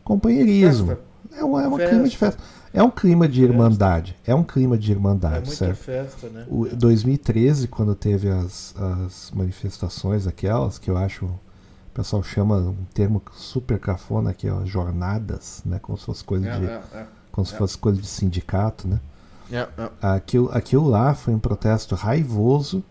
companheirismo. 0.04 0.88
Festa. 0.88 1.04
É 1.36 1.44
um, 1.44 1.60
é 1.60 1.68
um 1.68 1.76
Festa. 1.76 1.90
clima 1.90 2.08
de 2.08 2.18
festa. 2.18 2.44
É 2.74 2.82
um 2.84 2.90
clima 2.90 3.28
de 3.28 3.44
irmandade. 3.44 4.16
É 4.26 4.34
um 4.34 4.44
clima 4.44 4.78
de 4.78 4.92
É 4.92 4.96
irmandade, 4.96 5.48
muita 5.48 5.56
certo? 5.56 5.76
festa, 5.76 6.30
né? 6.30 6.46
O 6.50 6.66
2013, 6.68 7.68
quando 7.68 7.94
teve 7.96 8.30
as, 8.30 8.74
as 9.06 9.32
manifestações 9.36 10.26
aquelas, 10.26 10.80
que 10.80 10.90
eu 10.90 10.98
acho 10.98 11.26
o 11.26 11.92
pessoal 11.94 12.24
chama 12.24 12.58
um 12.58 12.86
termo 12.94 13.22
super 13.34 13.78
cafona 13.78 14.30
aqui, 14.30 14.50
ó, 14.50 14.64
jornadas, 14.66 15.62
né? 15.66 15.80
Como 15.80 15.98
se 15.98 16.06
fosse 16.06 16.24
coisa 16.24 16.48
É, 16.48 16.60
de, 16.60 16.66
é, 16.66 16.82
é. 16.94 17.06
como 17.32 17.46
se 17.46 17.54
é. 17.56 17.58
fosse 17.58 17.78
coisa 17.78 18.00
de 18.00 18.08
sindicato, 18.08 18.88
né? 18.88 19.00
É, 19.52 19.58
é. 19.78 19.90
Aquilo, 20.02 20.50
aquilo 20.54 20.88
lá 20.88 21.14
foi 21.14 21.34
um 21.34 21.40
protesto 21.40 21.94
raivoso 21.96 22.84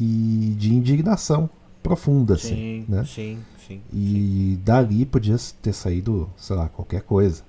e 0.00 0.54
de 0.58 0.74
indignação 0.74 1.50
profunda, 1.82 2.34
assim, 2.34 2.56
Sim, 2.56 2.86
né? 2.88 3.06
sim, 3.06 3.46
sim. 3.56 3.80
E 3.92 4.58
dali 4.64 5.06
podia 5.06 5.36
ter 5.62 5.72
saído, 5.72 6.30
sei 6.36 6.56
lá, 6.56 6.68
qualquer 6.68 7.02
coisa. 7.02 7.42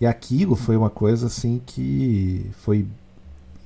E 0.00 0.06
aquilo 0.06 0.56
foi 0.56 0.76
uma 0.76 0.90
coisa 0.90 1.26
assim 1.28 1.60
que 1.66 2.46
foi 2.58 2.86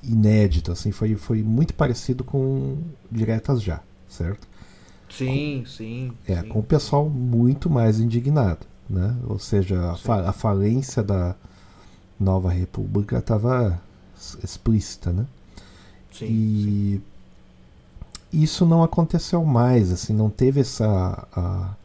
inédito, 0.03 0.71
assim, 0.71 0.91
foi, 0.91 1.15
foi 1.15 1.43
muito 1.43 1.73
parecido 1.75 2.23
com 2.23 2.77
Diretas 3.11 3.61
Já, 3.61 3.81
certo? 4.09 4.47
Sim, 5.09 5.63
sim. 5.67 6.17
É, 6.27 6.41
sim. 6.41 6.43
com 6.43 6.59
o 6.59 6.63
pessoal 6.63 7.09
muito 7.09 7.69
mais 7.69 7.99
indignado, 7.99 8.65
né? 8.89 9.15
Ou 9.27 9.39
seja, 9.39 9.91
a, 9.91 9.95
fa- 9.97 10.29
a 10.29 10.33
falência 10.33 11.03
da 11.03 11.35
nova 12.19 12.49
república 12.51 13.19
estava 13.19 13.81
explícita, 14.43 15.11
né? 15.13 15.25
Sim, 16.11 16.27
e 16.27 17.01
isso 18.33 18.65
não 18.65 18.83
aconteceu 18.83 19.43
mais, 19.43 19.91
assim, 19.91 20.13
não 20.13 20.29
teve 20.29 20.61
essa, 20.61 21.27
a- 21.35 21.75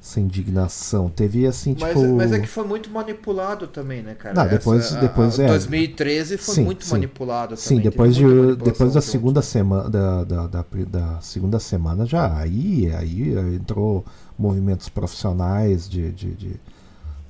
essa 0.00 0.20
indignação, 0.20 1.08
teve 1.10 1.46
assim, 1.46 1.76
Mas, 1.78 1.88
tipo... 1.98 2.16
mas 2.16 2.32
é 2.32 2.38
que 2.38 2.46
foi 2.46 2.64
muito 2.64 2.88
manipulado 2.90 3.66
também, 3.66 4.02
né, 4.02 4.14
cara? 4.14 4.34
Não, 4.34 4.48
depois- 4.48 4.86
Essa- 4.86 4.98
a- 4.98 5.00
depois 5.00 5.38
a, 5.40 5.44
é. 5.44 5.48
2013 5.48 6.38
foi 6.38 6.54
Sim, 6.54 6.64
muito 6.64 6.84
sim. 6.84 6.92
manipulado 6.92 7.56
Sim, 7.56 7.76
também. 7.76 7.82
depois, 7.90 8.16
teve 8.16 8.26
muita 8.28 8.56
de, 8.56 8.64
depois 8.64 8.94
da 8.94 9.00
segunda 9.00 9.42
semana 9.42 9.90
da, 9.90 10.24
da, 10.24 10.46
da, 10.46 10.64
da 10.88 11.20
segunda 11.20 11.58
semana 11.58 12.06
já 12.06 12.36
aí, 12.38 12.90
aí 12.94 13.36
entrou 13.56 14.04
movimentos 14.38 14.88
profissionais 14.88 15.88
de, 15.88 16.12
de, 16.12 16.30
de, 16.34 16.60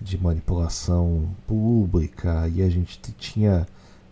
de 0.01 0.19
manipulação 0.23 1.29
pública 1.47 2.49
e 2.55 2.63
a 2.63 2.69
gente 2.69 3.01
tinha 3.19 3.67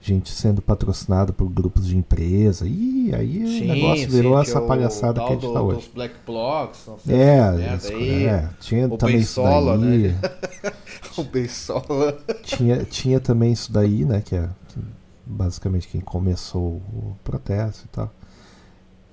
gente 0.07 0.31
sendo 0.31 0.63
patrocinada 0.63 1.33
por 1.33 1.49
grupos 1.49 1.87
de 1.87 1.97
empresa 1.97 2.67
e 2.67 3.13
aí 3.15 3.43
o 3.45 3.49
Sim, 3.49 3.67
negócio 3.67 4.09
virou 4.11 4.35
sim, 4.37 4.41
essa 4.43 4.53
tinha 4.53 4.63
o 4.65 4.67
palhaçada 4.69 5.21
que 5.21 5.27
a 5.27 5.33
gente 5.33 5.41
do- 5.47 5.53
tá 5.53 5.63
hoje. 5.63 5.79
Dos 5.81 5.89
Black 5.89 6.15
Blocs, 6.25 6.81
não 6.87 6.99
sei 6.99 7.17
É, 7.17 7.75
isso- 7.77 7.89
daí, 7.91 8.25
é, 8.27 8.51
tinha 8.61 8.87
o 8.89 8.97
também 8.97 9.17
Beisola, 9.17 9.75
isso 9.77 9.85
daí. 9.85 10.09
né? 10.13 10.73
O 11.19 11.25
Beisola. 11.25 12.19
tinha, 12.43 12.85
tinha 12.85 13.19
também 13.21 13.51
isso 13.53 13.73
daí, 13.73 14.05
né? 14.05 14.21
Que 14.21 14.37
é 14.37 14.49
que 14.69 14.79
basicamente 15.25 15.89
quem 15.89 16.01
começou 16.01 16.75
o 16.93 17.17
protesto 17.25 17.85
e 17.87 17.89
tal. 17.89 18.11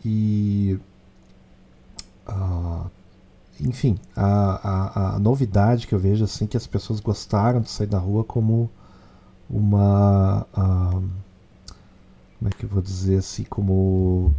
E. 0.05 0.79
ah, 2.27 2.85
enfim, 3.61 3.97
a, 4.15 4.25
a, 4.25 5.15
a 5.15 5.19
novidade 5.19 5.87
que 5.87 5.95
eu 5.95 5.99
vejo 5.99 6.23
assim 6.25 6.45
que 6.45 6.57
as 6.57 6.67
pessoas 6.67 6.99
gostaram 6.99 7.61
de 7.61 7.69
sair 7.71 7.89
na 7.89 7.99
rua 7.99 8.23
como 8.23 8.69
uma. 9.49 10.45
ah, 10.53 11.01
como 12.39 12.49
é 12.49 12.49
que 12.49 12.65
eu 12.65 12.69
vou 12.69 12.81
dizer 12.81 13.17
assim? 13.17 13.43
Como. 13.43 14.33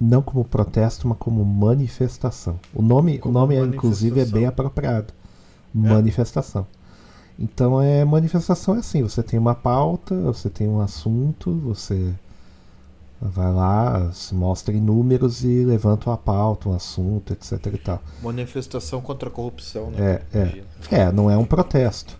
Não 0.00 0.20
como 0.20 0.44
protesto, 0.44 1.06
mas 1.06 1.18
como 1.18 1.44
manifestação. 1.44 2.58
O 2.74 2.82
nome, 2.82 3.18
Como 3.18 3.36
o 3.36 3.40
nome 3.40 3.54
é, 3.54 3.60
inclusive, 3.60 4.20
é 4.20 4.24
bem 4.24 4.46
apropriado. 4.46 5.12
Manifestação. 5.72 6.66
Então 7.38 7.80
é 7.80 8.04
manifestação 8.04 8.76
é 8.76 8.78
assim, 8.78 9.02
você 9.02 9.22
tem 9.22 9.38
uma 9.38 9.54
pauta, 9.54 10.14
você 10.20 10.50
tem 10.50 10.68
um 10.68 10.80
assunto, 10.80 11.52
você 11.52 12.14
vai 13.20 13.52
lá, 13.52 14.10
se 14.12 14.34
mostra 14.34 14.74
em 14.74 14.80
números 14.80 15.44
e 15.44 15.64
levanta 15.64 16.10
uma 16.10 16.16
pauta, 16.16 16.68
um 16.68 16.74
assunto, 16.74 17.32
etc 17.32 17.66
e 17.72 17.78
tal. 17.78 18.02
Manifestação 18.22 19.00
contra 19.00 19.28
a 19.28 19.32
corrupção, 19.32 19.90
né? 19.90 20.22
É, 20.32 20.38
é. 20.38 20.64
É, 20.90 21.12
não 21.12 21.30
é 21.30 21.36
um 21.36 21.44
protesto. 21.44 22.18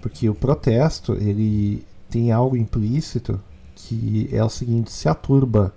Porque 0.00 0.28
o 0.28 0.34
protesto, 0.34 1.14
ele 1.14 1.84
tem 2.08 2.32
algo 2.32 2.56
implícito 2.56 3.40
que 3.74 4.28
é 4.32 4.42
o 4.42 4.48
seguinte, 4.48 4.90
se 4.90 5.08
a 5.08 5.14
turba 5.14 5.72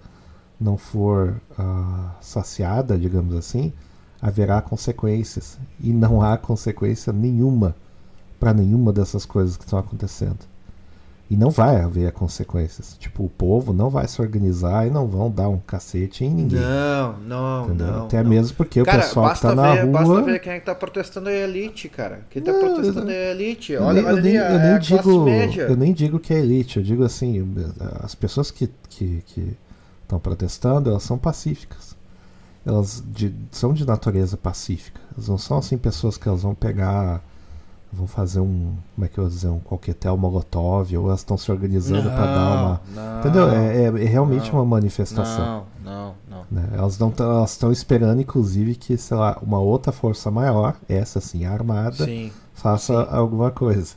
não 0.60 0.78
for 0.78 1.40
ah, 1.58 2.16
saciada, 2.20 2.98
digamos 2.98 3.36
assim, 3.36 3.72
haverá 4.22 4.62
consequências. 4.62 5.60
E 5.80 5.92
não 5.92 6.22
há 6.22 6.38
consequência 6.38 7.12
nenhuma 7.12 7.76
para 8.40 8.54
nenhuma 8.54 8.92
dessas 8.92 9.26
coisas 9.26 9.56
que 9.56 9.64
estão 9.64 9.78
acontecendo. 9.78 10.51
E 11.32 11.38
não 11.38 11.50
vai 11.50 11.80
haver 11.80 12.12
consequências. 12.12 12.98
Tipo, 13.00 13.24
o 13.24 13.30
povo 13.30 13.72
não 13.72 13.90
vai 13.90 14.06
se 14.06 14.22
organizar 14.22 14.86
e 14.86 14.90
não 14.90 15.08
vão 15.08 15.32
dar 15.32 15.48
um 15.48 15.58
cacete 15.60 16.26
em 16.26 16.30
ninguém. 16.30 16.60
Não, 16.60 17.14
não, 17.26 17.66
entendeu? 17.68 17.88
não. 17.88 18.04
Até 18.04 18.22
não. 18.22 18.30
mesmo 18.30 18.58
porque 18.58 18.84
Cara, 18.84 18.98
o 18.98 19.02
pessoal 19.02 19.34
que 19.34 19.40
tá 19.42 19.56
na 19.56 19.74
ver, 19.76 19.82
rua. 19.86 19.92
basta 19.94 20.22
ver 20.24 20.40
quem 20.40 20.52
é 20.52 20.60
que 20.60 20.66
tá 20.66 20.76
protestando 20.76 21.30
é 21.30 21.44
a 21.44 21.48
elite, 21.48 21.88
cara. 21.88 22.20
Quem 22.30 22.42
tá 22.42 22.52
Não, 22.52 22.60
protestando 22.60 23.10
eu- 23.10 23.16
é 23.16 23.28
a 23.30 23.32
elite. 23.32 23.72
Eu 23.72 23.82
Olha, 23.84 24.02
nem, 24.02 24.12
olha 24.12 24.18
eu 24.20 24.24
nem, 24.24 24.38
ali, 24.38 24.54
eu 24.54 24.60
é 24.60 24.70
nem 24.72 24.80
digo, 24.80 25.30
eu 25.70 25.78
nem 25.78 25.94
digo 25.94 26.20
que 26.20 26.34
é 26.34 26.40
elite, 26.40 26.78
eu 26.80 26.84
digo 26.84 27.06
assim, 27.06 27.42
as 28.04 28.14
pessoas 28.14 28.52
que 28.52 28.70
que 28.90 29.24
que 29.26 29.56
estão 30.04 30.20
protestando, 30.20 30.90
elas 30.90 31.04
são 31.04 31.18
pacíficas. 31.18 31.96
Elas 32.66 33.02
de- 33.08 33.34
são 33.52 33.72
de 33.74 33.88
natureza 33.88 34.36
pacífica. 34.36 35.00
Elas 35.14 35.30
não 35.30 35.38
são 35.38 35.60
assim 35.60 35.78
pessoas 35.78 36.18
que 36.18 36.28
elas 36.28 36.42
vão 36.44 36.54
pegar, 36.54 37.24
vão 37.94 38.08
fazer 38.08 38.40
um, 38.40 38.76
como 38.96 39.06
é 39.06 39.08
que 39.10 39.18
eu 39.18 39.24
vou 39.26 39.32
dizer, 39.32 39.48
um 39.50 39.60
coquetel 39.60 40.16
molotov, 40.18 40.96
ou 40.98 41.08
elas 41.08 41.20
estão 41.20 41.38
se 41.38 41.52
organizando 41.52 42.10
para 42.10 42.26
dar 42.26 42.64
uma, 42.64 42.82
Não, 42.96 43.20
entendeu? 43.20 43.50
É, 43.50 43.84
é- 43.84 44.04
é 44.04 44.08
realmente 44.08 44.48
não, 44.52 44.60
uma 44.60 44.66
manifestação. 44.66 45.66
Não, 45.84 45.92
não, 45.92 46.16
não. 46.30 46.46
né? 46.50 46.70
Elas 46.74 46.98
não 46.98 47.12
tão- 47.12 47.30
elas 47.32 47.52
estão 47.52 47.72
esperando, 47.72 48.22
inclusive, 48.22 48.76
que 48.76 48.98
sei 48.98 49.18
lá, 49.18 49.38
uma 49.42 49.60
outra 49.60 49.92
força 49.92 50.32
maior, 50.32 50.76
essa 50.88 51.20
sim 51.20 51.46
armada, 51.46 52.06
Sim, 52.06 52.32
faça 52.54 53.04
alguma 53.04 53.52
coisa. 53.52 53.96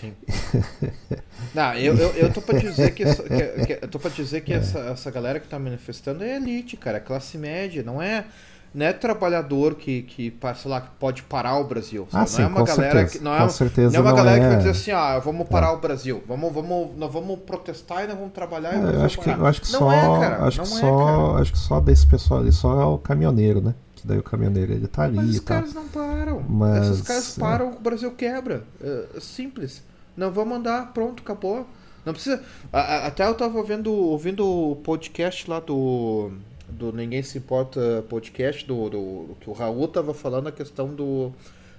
sim. 0.00 0.12
Não, 1.54 1.74
eu, 1.74 1.96
eu, 1.96 2.08
eu 2.10 2.32
tô 2.32 2.40
pra 2.40 2.58
dizer 2.58 2.92
que, 2.94 3.02
essa- 3.02 3.22
que- 3.22 3.66
que- 3.66 3.78
eu 3.84 3.88
tô 3.88 3.98
pra 3.98 4.10
dizer 4.10 4.40
que 4.42 4.52
essa, 4.52 4.78
essa 4.80 5.10
galera 5.10 5.40
que 5.40 5.48
tá 5.48 5.58
manifestando 5.58 6.22
é 6.22 6.36
elite, 6.36 6.76
cara, 6.76 6.98
é 6.98 7.00
classe 7.00 7.36
média, 7.38 7.82
não 7.82 8.00
é 8.00 8.24
não 8.72 8.86
é 8.86 8.92
trabalhador 8.92 9.74
que, 9.74 10.02
que 10.02 10.34
sei 10.56 10.70
lá, 10.70 10.80
que 10.80 10.88
pode 10.98 11.22
parar 11.24 11.58
o 11.58 11.64
Brasil. 11.64 12.06
Ah, 12.12 12.20
não 12.20 12.26
sim, 12.26 12.42
é 12.42 12.46
uma 12.46 12.62
galera 12.64 12.92
certeza, 12.92 13.18
que 13.18 13.24
não 13.24 13.34
é, 13.34 13.38
com 13.40 13.48
certeza 13.48 13.88
não 13.90 13.98
é 13.98 14.00
uma 14.02 14.10
não 14.10 14.16
galera 14.16 14.36
é- 14.36 14.40
que 14.40 14.46
vai 14.48 14.56
dizer 14.58 14.70
assim, 14.70 14.90
ah, 14.92 15.18
vamos 15.18 15.48
parar 15.48 15.72
o 15.72 15.78
Brasil, 15.78 16.22
vamos, 16.26 16.52
vamos, 16.52 16.96
nós 16.96 17.12
vamos 17.12 17.38
protestar 17.40 18.04
e 18.04 18.06
nós 18.06 18.16
vamos 18.16 18.32
trabalhar 18.32 18.74
e 18.74 18.76
É, 18.76 18.96
eu 18.96 19.02
acho 19.04 19.18
que, 19.20 19.28
eu 19.30 19.46
acho 19.46 19.60
que 19.62 19.72
não 19.72 19.78
só, 19.80 19.92
é, 19.92 20.26
acho 20.46 20.58
não 20.58 20.64
que 20.64 20.72
é, 20.72 20.80
só, 20.80 21.36
acho 21.38 21.52
que 21.52 21.58
só 21.58 21.80
desse 21.80 22.06
pessoal 22.06 22.40
ali 22.40 22.52
só 22.52 22.80
é 22.80 22.84
o 22.84 22.98
caminhoneiro, 22.98 23.60
né? 23.60 23.74
Que 23.96 24.06
daí 24.06 24.18
o 24.18 24.22
caminhoneiro 24.22 24.72
ele 24.72 24.86
tá 24.86 25.02
ali 25.02 25.16
Mas 25.16 25.30
os 25.30 25.40
tal. 25.40 25.56
caras 25.58 25.74
não 25.74 25.88
param. 25.88 26.42
Mas, 26.48 26.88
Esses 26.88 27.02
caras 27.02 27.36
é. 27.36 27.40
param, 27.40 27.70
o 27.72 27.80
Brasil 27.80 28.10
quebra. 28.12 28.62
É, 28.82 29.04
é 29.16 29.20
simples. 29.20 29.82
Não 30.16 30.30
vamos 30.30 30.56
andar, 30.56 30.92
pronto, 30.94 31.22
acabou. 31.22 31.66
Não 32.04 32.14
precisa. 32.14 32.42
até 32.72 33.26
eu 33.26 33.34
tava 33.34 33.58
ouvindo, 33.58 33.92
ouvindo 33.92 34.46
o 34.46 34.76
podcast 34.76 35.48
lá 35.50 35.60
do. 35.60 36.30
Do 36.72 36.92
Ninguém 36.92 37.22
Se 37.22 37.38
Importa 37.38 38.04
podcast, 38.08 38.66
do, 38.66 38.88
do, 38.88 39.24
do 39.28 39.36
que 39.40 39.48
o 39.50 39.52
Raul 39.52 39.88
tava 39.88 40.14
falando 40.14 40.48
a 40.48 40.52
questão 40.52 40.94
do, 40.94 41.32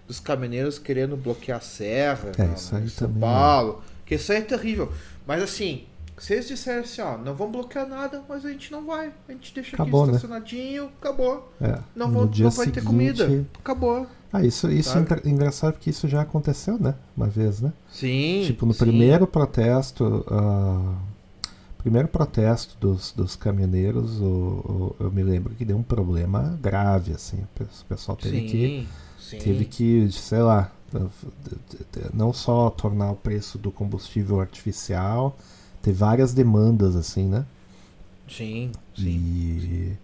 dos 0.08 0.20
caminhoneiros 0.20 0.78
querendo 0.80 1.16
bloquear 1.18 1.58
a 1.58 1.62
serra 1.62 2.32
É, 2.38 2.44
na- 2.46 2.54
isso 2.54 2.76
aí 2.76 2.90
São 2.90 3.08
também, 3.08 3.22
Paulo. 3.22 3.82
Que 4.06 4.16
isso 4.16 4.32
aí 4.32 4.40
é 4.40 4.42
terrível. 4.42 4.92
Mas 5.26 5.42
assim, 5.42 5.84
se 6.18 6.34
eles 6.34 6.48
disserem 6.48 6.82
assim, 6.82 7.02
ó, 7.02 7.18
não 7.18 7.34
vão 7.34 7.52
bloquear 7.52 7.88
nada, 7.88 8.22
mas 8.28 8.46
a 8.46 8.50
gente 8.52 8.72
não 8.72 8.86
vai. 8.86 9.12
A 9.28 9.32
gente 9.32 9.54
deixa 9.54 9.76
Acabou, 9.76 10.02
aqui 10.04 10.12
né? 10.12 10.18
estacionadinho, 10.18 10.92
acabou. 11.02 11.52
É, 11.62 11.80
Não, 11.96 12.28
dia 12.28 12.44
não 12.46 12.52
vai 12.52 12.68
ter 12.68 12.74
seguinte, 12.82 12.86
comida. 12.86 13.46
Acabou. 13.60 14.08
Ah, 14.34 14.44
isso, 14.46 14.70
isso 14.72 14.98
é 14.98 15.06
Sabe? 15.06 15.30
engraçado 15.30 15.74
porque 15.74 15.90
isso 15.90 16.08
já 16.08 16.22
aconteceu, 16.22 16.78
né? 16.80 16.96
Uma 17.18 17.28
vez, 17.28 17.60
né? 17.60 17.74
Sim. 17.92 18.44
tipo, 18.46 18.66
no 18.66 18.74
sim. 18.74 18.80
primeiro 18.80 19.28
protesto, 19.28 20.26
ah, 20.30 20.96
primeiro 21.82 22.08
protesto 22.08 22.78
dos, 22.80 23.12
dos 23.12 23.36
caminhoneiros, 23.36 24.20
o, 24.22 24.26
o- 24.26 24.96
eu 25.00 25.12
me 25.12 25.24
lembro 25.24 25.54
que 25.56 25.66
deu 25.66 25.78
um 25.78 25.84
problema 25.84 26.58
grave, 26.62 27.14
assim. 27.14 27.38
O 27.44 27.48
pe- 27.56 27.64
o 27.64 27.86
pessoal 27.90 28.16
teve 28.18 28.42
que 28.42 28.72
Sim, 28.72 28.88
sim. 29.18 29.40
teve 29.40 29.66
que, 29.66 30.12
sei 30.12 30.40
lá, 30.42 30.72
não 32.14 32.32
só 32.34 32.70
tornar 32.70 33.12
o 33.12 33.16
preço 33.16 33.58
do 33.58 33.72
combustível 33.72 34.40
artificial, 34.40 35.36
ter 35.82 35.92
várias 35.94 36.34
demandas 36.34 36.96
assim, 36.96 37.28
né? 37.28 37.46
Sim, 38.28 38.80
sim. 38.96 39.28
E 39.36 39.98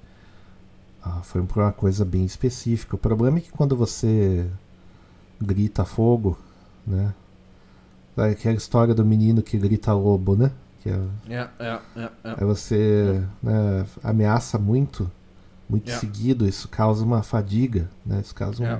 ah, 1.04 1.22
foi 1.24 1.42
por 1.44 1.62
uma 1.62 1.72
coisa 1.72 2.04
bem 2.06 2.26
específica. 2.26 2.96
O 2.96 3.00
problema 3.00 3.38
é 3.38 3.42
que 3.42 3.52
quando 3.52 3.76
você 3.76 4.46
grita 5.42 5.86
fogo, 5.86 6.38
né? 6.86 7.14
Aquela 8.18 8.56
história 8.56 8.94
do 8.96 9.06
menino 9.06 9.42
que 9.42 9.58
grita 9.58 9.94
lobo, 9.94 10.36
né? 10.36 10.52
Que 11.26 11.34
é, 11.34 11.38
É, 11.38 11.50
é, 11.60 11.80
é, 11.96 12.04
é. 12.04 12.10
aí 12.40 12.46
você 12.46 13.24
né, 13.44 13.86
ameaça 14.04 14.58
muito, 14.58 15.10
muito 15.70 15.90
É. 15.92 15.96
seguido, 15.98 16.48
isso 16.48 16.68
causa 16.68 17.04
uma 17.04 17.22
fadiga, 17.24 17.90
né? 18.06 18.22
Isso 18.24 18.34
causa 18.34 18.64
É. 18.64 18.80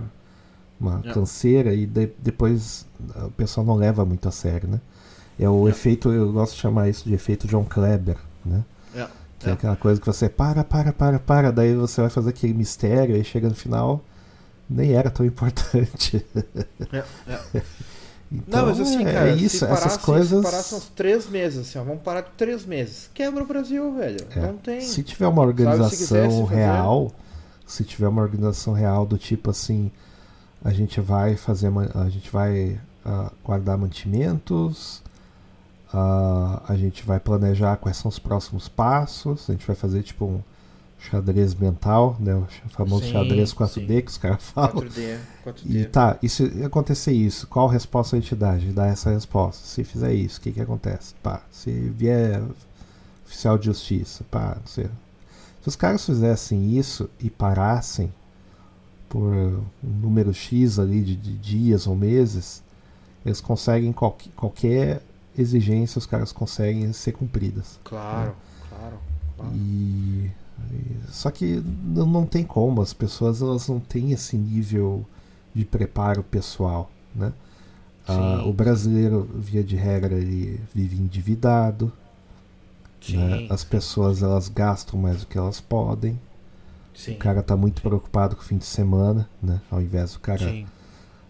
uma 0.80 1.02
É. 1.06 1.14
canseira 1.14 1.74
e 1.74 1.86
de- 1.86 2.12
depois 2.20 2.86
o 3.26 3.32
pessoal 3.32 3.66
não 3.66 3.76
leva 3.76 4.06
muito 4.06 4.28
a 4.28 4.32
sério, 4.32 4.70
né? 4.70 4.80
É 5.40 5.48
o 5.50 5.68
efeito, 5.70 6.12
eu 6.12 6.32
gosto 6.34 6.54
de 6.56 6.60
chamar 6.62 6.90
isso 6.90 7.04
de 7.04 7.14
efeito 7.14 7.48
John 7.48 7.64
Kleber, 7.64 8.18
né? 8.46 8.64
Que 9.40 9.50
é 9.52 9.54
aquela 9.54 9.76
coisa 9.76 10.02
que 10.02 10.08
você 10.08 10.28
para, 10.28 10.64
para, 10.64 10.92
para, 10.92 11.20
para, 11.20 11.52
daí 11.52 11.76
você 11.76 12.02
vai 12.02 12.10
fazer 12.10 12.32
aquele 12.32 12.56
mistério 12.56 13.16
e 13.16 13.24
chega 13.24 13.48
no 13.48 13.54
final, 13.54 14.04
nem 14.68 14.94
era 14.94 15.12
tão 15.12 15.24
importante. 15.24 16.26
É, 16.92 17.04
é. 17.28 17.62
Então, 18.32 18.60
Não, 18.62 18.68
mas 18.68 18.80
assim, 18.82 19.06
é, 19.06 19.14
cara, 19.14 19.30
é 19.30 19.36
isso, 19.36 19.60
se 19.60 19.66
essas 19.66 19.98
coisas. 19.98 20.38
se 20.46 20.52
parasse 20.52 20.76
uns 20.76 20.88
três 20.90 21.30
meses, 21.30 21.60
assim, 21.70 21.80
ó, 21.80 21.84
vamos 21.84 22.02
parar 22.04 22.22
de 22.22 22.32
três 22.38 22.66
meses. 22.66 23.10
Quebra 23.14 23.42
o 23.44 23.48
Brasil, 23.48 23.94
velho. 23.96 24.18
É, 24.36 24.40
Não 24.42 24.58
tem. 24.58 24.82
Se 24.82 25.02
tiver 25.02 25.28
uma 25.28 25.44
se 25.44 25.48
organização 25.48 26.46
fazer- 26.46 26.56
real, 26.56 27.12
se 27.66 27.84
tiver 27.86 28.08
uma 28.10 28.22
organização 28.22 28.74
real 28.74 29.06
do 29.06 29.18
tipo 29.18 29.50
assim, 29.50 29.90
a 30.64 30.72
gente 30.74 31.00
vai 31.00 31.38
fazer, 31.38 31.72
a 31.96 32.10
gente 32.10 32.30
vai 32.30 32.78
ah, 33.06 33.32
guardar 33.46 33.78
mantimentos, 33.78 35.02
ah, 35.94 36.62
a 36.68 36.76
gente 36.76 37.06
vai 37.06 37.20
planejar 37.22 37.78
quais 37.78 37.96
são 37.98 38.10
os 38.10 38.20
próximos 38.20 38.68
passos, 38.68 39.50
a 39.50 39.54
gente 39.54 39.66
vai 39.66 39.76
fazer 39.76 40.04
tipo 40.04 40.26
um 40.26 40.42
xadrez 41.10 41.56
mental, 41.56 42.16
né, 42.20 42.36
o 42.36 42.46
famoso 42.70 43.06
Sim, 43.06 43.12
xadrez 43.12 43.54
4D 43.54 43.74
sim. 43.74 44.02
que 44.02 44.12
os 44.12 44.18
caras 44.18 44.44
falam. 44.44 44.76
4D, 44.76 45.18
4D. 45.46 45.76
E 45.76 45.86
tá, 45.86 46.18
e 46.22 46.30
se 46.30 46.44
acontecer 46.64 47.12
isso, 47.14 47.48
qual 47.48 47.68
resposta 47.68 48.16
a 48.16 48.20
gente 48.20 48.36
dá? 48.36 48.56
Essa 48.88 49.12
resposta. 49.12 49.66
Se 49.66 49.84
fizer 49.84 50.14
isso, 50.14 50.40
o 50.40 50.42
que 50.42 50.52
que 50.52 50.62
acontece? 50.62 51.14
Pá, 51.24 51.42
se 51.52 51.72
vier 51.72 52.42
oficial 53.26 53.58
de 53.58 53.66
justiça, 53.66 54.24
pá, 54.30 54.58
não 54.60 54.68
sei. 54.68 54.86
Se 55.62 55.68
os 55.68 55.76
caras 55.76 56.06
fizessem 56.06 56.78
isso 56.78 57.10
e 57.20 57.30
parassem 57.30 58.14
por 59.10 59.22
um 59.34 59.64
número 59.84 60.34
X 60.34 60.80
ali 60.80 61.02
de, 61.02 61.16
de 61.16 61.34
dias 61.38 61.88
ou 61.88 61.96
meses, 61.96 62.62
eles 63.26 63.42
conseguem 63.42 63.92
qualquer, 63.92 64.30
qualquer 64.36 65.02
exigência, 65.38 66.00
os 66.00 66.06
caras 66.06 66.32
conseguem 66.32 66.92
ser 66.94 67.12
cumpridas. 67.12 67.80
Claro, 67.84 68.34
claro, 68.70 68.98
claro. 69.36 69.52
E, 69.56 69.58
e- 69.58 70.32
só 71.10 71.32
que 71.32 71.62
não, 71.84 72.26
tem 72.26 72.44
como, 72.44 72.82
as 72.82 72.94
pessoas 72.94 73.42
elas 73.42 73.68
não 73.68 73.80
têm 73.80 74.12
esse 74.12 74.38
nível 74.38 75.06
de 75.54 75.66
preparo 75.66 76.24
pessoal, 76.24 76.92
né? 77.16 77.34
Ah, 78.08 78.44
o 78.46 78.54
brasileiro, 78.54 79.28
via 79.36 79.64
de 79.64 79.76
regra, 79.76 80.16
ele 80.16 80.60
vive 80.74 80.96
endividado, 80.98 81.92
né? 83.10 83.48
As 83.50 83.64
pessoas 83.64 84.22
elas 84.24 84.50
gastam 84.50 85.00
mais 85.00 85.22
do 85.22 85.28
que 85.28 85.38
elas 85.38 85.60
podem, 85.62 86.20
sim. 86.94 87.14
o 87.14 87.18
cara 87.18 87.42
tá 87.44 87.56
muito 87.56 87.82
preocupado 87.82 88.36
com 88.36 88.42
o 88.42 88.46
fim 88.46 88.58
de 88.58 88.66
semana, 88.66 89.28
né? 89.42 89.62
Ao 89.70 89.82
invés 89.82 90.14
do 90.14 90.20
cara 90.20 90.50
Sim, 90.50 90.66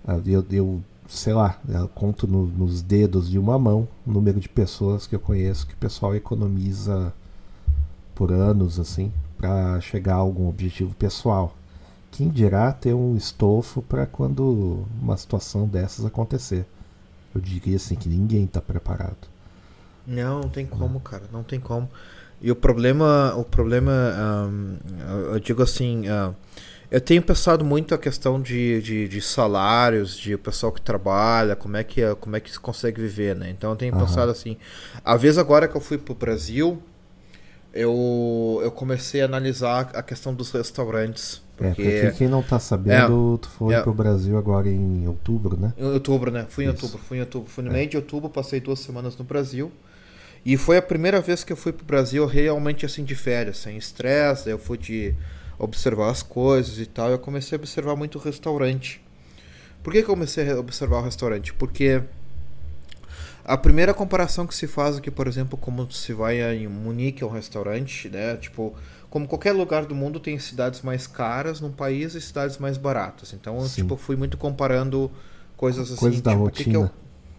ah, 0.06 0.20
Eu, 0.26 0.46
eu 0.52 0.82
sei 1.08 1.34
lá, 1.34 1.60
eu 1.68 1.88
conto 1.90 2.28
no- 2.28 2.48
nos 2.48 2.82
dedos 2.82 3.30
de 3.30 3.40
uma 3.40 3.58
mão 3.58 3.88
o 4.06 4.12
número 4.12 4.40
de 4.40 4.50
pessoas 4.50 5.08
que 5.08 5.16
eu 5.16 5.20
conheço 5.20 5.66
que 5.68 5.74
o 5.74 5.78
pessoal 5.78 6.16
economiza 6.16 7.14
por 8.18 8.32
anos, 8.34 8.80
assim, 8.80 9.12
para 9.38 9.80
chegar 9.82 10.16
a 10.16 10.18
algum 10.18 10.50
objetivo 10.50 10.96
pessoal. 10.96 11.56
Quem 12.12 12.30
dirá 12.30 12.74
ter 12.74 12.94
um 12.94 13.16
estofo 13.18 13.82
para 13.84 14.06
quando 14.08 14.86
uma 15.02 15.18
situação 15.18 15.68
dessas 15.68 16.06
acontecer? 16.06 16.66
Eu 17.36 17.42
diria 17.42 17.78
assim 17.78 17.96
que 17.96 18.10
ninguém 18.10 18.46
está 18.46 18.62
preparado. 18.62 19.28
Não, 20.06 20.42
não 20.42 20.50
tem 20.50 20.66
como, 20.66 21.00
cara, 21.02 21.24
não 21.32 21.44
tem 21.44 21.60
como. 21.60 21.90
E 22.42 22.52
o 22.52 22.56
problema, 22.56 23.34
o 23.36 23.44
problema, 23.44 23.92
ahn, 23.92 24.78
eu- 25.34 25.40
digo 25.40 25.62
assim, 25.64 26.08
ah, 26.08 26.34
eu 26.92 27.02
tenho 27.02 27.22
pensado 27.22 27.66
muito 27.66 27.96
a 27.96 27.98
questão 27.98 28.42
de, 28.42 28.82
de, 28.82 29.08
de 29.10 29.22
salários, 29.22 30.18
de 30.18 30.36
o 30.36 30.40
pessoal 30.40 30.72
que 30.72 30.82
trabalha, 30.82 31.56
como 31.56 31.78
é 31.78 31.84
que 31.84 32.02
como 32.18 32.36
é 32.38 32.40
que 32.40 32.52
se 32.52 32.60
consegue 32.60 33.02
viver, 33.02 33.36
né? 33.36 33.50
Então 33.50 33.72
eu 33.72 33.76
tenho 33.76 33.92
Aham. 33.92 33.92
pensado 33.94 34.32
assim, 34.32 34.58
a 35.04 35.18
vez 35.18 35.38
agora 35.38 35.68
que 35.68 35.76
eu 35.76 35.82
fui 35.82 35.98
pro 35.98 36.16
Brasil, 36.16 36.82
eu, 37.80 38.60
eu 38.64 38.72
comecei 38.72 39.22
a 39.22 39.26
analisar 39.26 39.92
a 39.94 40.02
questão 40.04 40.34
dos 40.34 40.52
restaurantes, 40.52 41.42
É, 41.60 41.68
porque 41.70 41.84
porque 41.84 42.12
quem 42.18 42.28
não 42.28 42.42
tá 42.44 42.60
sabendo, 42.60 43.38
tu 43.42 43.50
foi 43.50 43.74
é. 43.76 43.82
pro 43.82 43.94
Brasil 43.94 44.38
agora 44.38 44.68
em 44.70 45.08
outubro, 45.08 45.58
né? 45.58 45.74
Em 45.78 45.84
outubro, 45.86 46.32
né? 46.32 46.46
Fui 46.50 46.66
em 46.66 46.68
Isso. 46.74 46.86
outubro, 46.86 47.06
fui 47.08 47.18
em 47.18 47.22
outubro. 47.22 47.50
Fui 47.50 47.64
no 47.64 47.70
É. 47.70 47.74
meio 47.74 47.90
de 47.90 47.98
outubro, 47.98 48.30
passei 48.30 48.60
duas 48.60 48.80
semanas 48.80 49.18
no 49.18 49.24
Brasil. 49.24 49.72
E 50.46 50.56
foi 50.58 50.78
a 50.78 50.82
primeira 50.82 51.20
vez 51.22 51.44
que 51.44 51.52
eu 51.52 51.58
fui 51.58 51.74
pro 51.74 51.86
Brasil 51.86 52.26
realmente 52.26 52.86
assim 52.86 53.04
de 53.04 53.16
férias, 53.16 53.58
sem 53.58 53.78
estresse. 53.78 54.50
Eu 54.50 54.58
fui 54.60 54.78
de 54.78 55.14
observar 55.60 56.10
as 56.10 56.24
coisas 56.24 56.78
e 56.80 56.86
tal. 56.86 57.10
Eu 57.10 57.20
comecei 57.20 57.58
a 57.58 57.60
observar 57.60 57.96
muito 57.96 58.18
o 58.18 58.22
restaurante. 58.22 59.02
Por 59.84 59.92
que, 59.94 60.00
que 60.04 60.10
eu 60.10 60.14
comecei 60.14 60.50
a 60.50 60.58
observar 60.60 61.00
o 61.00 61.04
restaurante? 61.04 61.54
Porque 61.54 62.02
a 63.48 63.58
primeira 63.58 63.94
comparação 63.94 64.46
que 64.46 64.54
se 64.54 64.68
faz 64.68 64.98
aqui, 64.98 65.10
por 65.10 65.26
exemplo, 65.26 65.58
como 65.58 65.90
se 65.92 66.12
vai 66.14 66.42
em 66.56 66.68
Munique 66.68 67.24
a 67.24 67.28
um 67.28 67.30
restaurante, 67.32 68.10
né? 68.10 68.36
Tipo, 68.36 68.76
como 69.10 69.26
qualquer 69.28 69.54
lugar 69.54 69.86
do 69.86 69.96
mundo 69.96 70.20
tem 70.20 70.38
cidades 70.38 70.82
mais 70.82 71.08
caras 71.08 71.62
num 71.62 71.72
país 71.72 72.14
e 72.14 72.20
cidades 72.22 72.58
mais 72.58 72.78
baratas. 72.78 73.32
Então, 73.34 73.58
eu, 73.62 73.70
tipo, 73.70 73.96
fui 73.96 74.18
muito 74.18 74.38
comparando 74.38 75.10
coisas 75.56 75.90
assim, 75.90 76.00
Coisas 76.00 76.22
da 76.22 76.32
tipo, 76.32 76.44
o 76.46 76.52
que 76.52 76.64
que 76.66 76.70
rotina. 76.72 76.86
eu- 76.86 76.92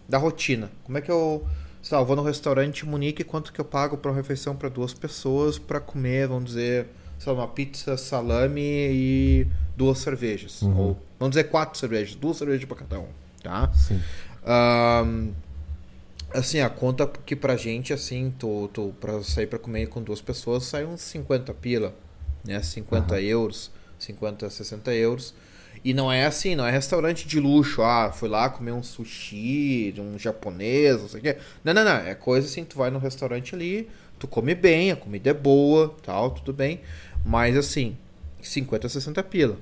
da 0.09 0.17
rotina. 0.17 0.71
Como 0.83 0.97
é 0.97 1.01
que 1.01 1.11
eu, 1.11 1.45
sei 1.83 1.95
lá, 1.95 2.01
eu 2.01 2.07
vou 2.07 2.15
no 2.15 2.23
restaurante 2.23 2.85
em 2.85 2.89
Munique, 2.89 3.23
quanto 3.23 3.53
que 3.53 3.61
eu 3.61 3.65
pago 3.65 3.95
para 3.95 4.09
uma 4.09 4.17
refeição 4.17 4.55
para 4.55 4.67
duas 4.67 4.93
pessoas 4.95 5.59
para 5.59 5.79
comer, 5.79 6.27
vamos 6.27 6.45
dizer, 6.45 6.87
sei 7.19 7.31
lá, 7.31 7.39
uma 7.43 7.47
pizza, 7.47 7.95
salame 7.97 8.59
e 8.61 9.47
duas 9.77 9.99
cervejas, 9.99 10.63
Uhum. 10.63 10.77
ou 10.79 10.97
vamos 11.19 11.35
dizer 11.35 11.43
quatro 11.45 11.77
cervejas, 11.79 12.15
duas 12.15 12.37
cervejas 12.37 12.65
para 12.65 12.77
cada 12.77 12.99
um, 12.99 13.07
tá? 13.43 13.71
Sim. 13.73 14.01
Ahn, 14.43 15.29
assim, 16.33 16.59
a 16.59 16.69
conta 16.69 17.07
que 17.07 17.35
pra 17.35 17.55
gente, 17.55 17.93
assim, 17.93 18.33
tu, 18.37 18.69
tu, 18.73 18.93
pra 18.99 19.21
sair 19.23 19.47
pra 19.47 19.59
comer 19.59 19.87
com 19.87 20.01
duas 20.01 20.21
pessoas, 20.21 20.65
sai 20.65 20.85
uns 20.85 21.01
50 21.01 21.53
pila, 21.53 21.93
né? 22.43 22.61
50 22.61 23.15
Aham. 23.15 23.21
euros, 23.23 23.71
50, 23.97 24.49
60 24.49 24.93
euros. 24.93 25.33
E 25.83 25.93
não 25.93 26.11
é 26.11 26.25
assim, 26.25 26.55
não 26.55 26.65
é 26.65 26.71
restaurante 26.71 27.27
de 27.27 27.39
luxo, 27.39 27.81
ah, 27.81 28.11
fui 28.11 28.27
lá 28.27 28.49
comer 28.49 28.73
um 28.73 28.83
sushi, 28.83 29.93
um 29.97 30.19
japonês, 30.19 31.01
não 31.01 31.07
sei 31.07 31.19
o 31.19 31.23
quê. 31.23 31.37
Não, 31.63 31.73
não, 31.73 31.85
não, 31.85 31.95
é 31.95 32.13
coisa 32.15 32.47
assim, 32.47 32.65
tu 32.65 32.77
vai 32.77 32.89
no 32.91 32.99
restaurante 32.99 33.55
ali, 33.55 33.89
tu 34.17 34.27
come 34.27 34.53
bem, 34.53 34.91
a 34.91 34.95
comida 34.95 35.29
é 35.29 35.33
boa, 35.33 35.95
tal, 36.03 36.31
tudo 36.31 36.51
bem. 36.51 36.81
Mas 37.25 37.55
assim, 37.55 37.97
50, 38.41 38.89
60 38.89 39.23
pila. 39.23 39.57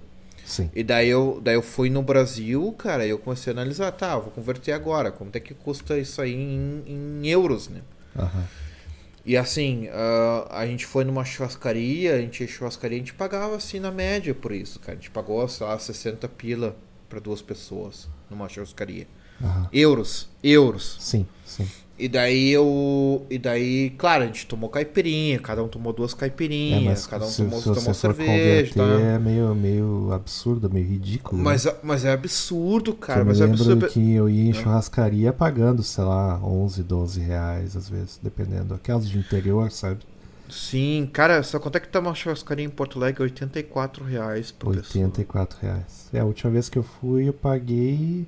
Sim. 0.48 0.72
E 0.74 0.82
daí 0.82 1.10
eu, 1.10 1.42
daí 1.44 1.56
eu 1.56 1.62
fui 1.62 1.90
no 1.90 2.02
Brasil, 2.02 2.74
cara, 2.78 3.06
e 3.06 3.10
eu 3.10 3.20
comecei 3.20 3.52
a 3.52 3.54
analisar, 3.54 3.92
tá, 3.92 4.14
eu 4.14 4.22
vou 4.22 4.32
converter 4.32 4.72
agora, 4.72 5.12
quanto 5.12 5.36
é 5.36 5.42
que 5.42 5.54
custa 5.54 6.00
isso 6.00 6.22
aí 6.22 6.34
em, 6.34 6.84
em 6.88 7.28
euros, 7.28 7.68
né? 7.68 7.82
Aham. 8.18 8.48
E 9.26 9.36
assim, 9.36 9.90
ah, 9.92 10.48
a 10.52 10.66
gente 10.66 10.86
foi 10.86 11.04
numa 11.04 11.26
churrascaria, 11.26 12.16
a 12.16 12.22
gente 12.22 12.40
ia 12.40 12.48
churrascaria, 12.48 12.96
a 12.96 13.00
gente 13.00 13.14
pagava 13.14 13.58
assim 13.58 13.78
na 13.78 13.92
média 13.92 14.34
por 14.34 14.54
isso, 14.54 14.80
cara. 14.80 14.94
A 14.94 14.96
gente 14.96 15.12
pagou, 15.12 15.46
sei 15.50 15.68
lá, 15.68 15.78
60 15.78 16.30
pila 16.30 16.78
para 17.10 17.20
duas 17.20 17.42
pessoas 17.42 18.08
numa 18.30 18.48
churrascaria. 18.48 19.06
Aham. 19.44 19.68
Euros, 19.74 20.30
euros. 20.42 20.96
Sim, 21.02 21.28
sim. 21.46 21.68
E 22.00 22.08
daí 22.08 22.50
eu. 22.52 23.26
E 23.28 23.40
daí, 23.40 23.90
claro, 23.98 24.24
a 24.24 24.28
gente 24.28 24.46
tomou 24.46 24.70
caipirinha, 24.70 25.40
cada 25.40 25.64
um 25.64 25.68
tomou 25.68 25.92
duas 25.92 26.14
É, 26.14 26.16
caipirinhas, 26.16 26.84
mas 26.84 27.08
cada 27.08 27.26
um 27.26 27.28
se, 27.28 27.38
tomou, 27.44 27.60
se 27.60 27.74
tomou 27.74 27.94
cerveja. 27.94 28.74
Tá? 28.76 28.84
é 28.84 29.18
meio, 29.18 29.56
meio 29.56 30.12
absurdo, 30.14 30.70
meio 30.70 30.86
ridículo. 30.88 31.38
né? 31.38 31.44
Mas, 31.44 31.66
mas 31.82 32.06
é 32.06 32.12
absurdo, 32.14 32.94
cara. 32.94 33.22
eu 33.22 33.26
me 33.26 33.30
Mas 33.30 33.42
é 33.42 33.46
lembro 33.46 33.62
absurdo. 33.62 33.88
que 33.88 34.14
eu 34.14 34.30
ia 34.30 34.44
em 34.44 34.54
Né? 34.54 34.54
churrascaria 34.54 35.34
pagando, 35.34 35.82
sei 35.82 36.04
lá, 36.04 36.40
11, 36.44 36.84
12 36.84 37.20
reais, 37.20 37.76
às 37.76 37.90
vezes, 37.90 38.20
dependendo. 38.22 38.76
Aquelas 38.76 39.10
de 39.10 39.18
interior, 39.18 39.72
sabe? 39.72 40.02
Sim, 40.50 41.10
cara, 41.12 41.42
só 41.44 41.60
quanto 41.60 41.78
é 41.78 41.80
que 41.80 41.90
tá 41.90 42.00
uma 42.00 42.14
churrascaria 42.16 42.64
em 42.64 42.70
Porto 42.70 43.00
Alegre? 43.00 43.24
84 43.24 44.06
reais 44.06 44.52
por 44.52 44.76
pessoa. 44.76 45.06
84 45.06 45.58
reais. 45.62 46.10
É, 46.14 46.20
a 46.20 46.26
última 46.26 46.52
vez 46.52 46.70
que 46.70 46.78
eu 46.78 46.84
fui, 46.84 47.28
eu 47.28 47.34
paguei. 47.34 48.26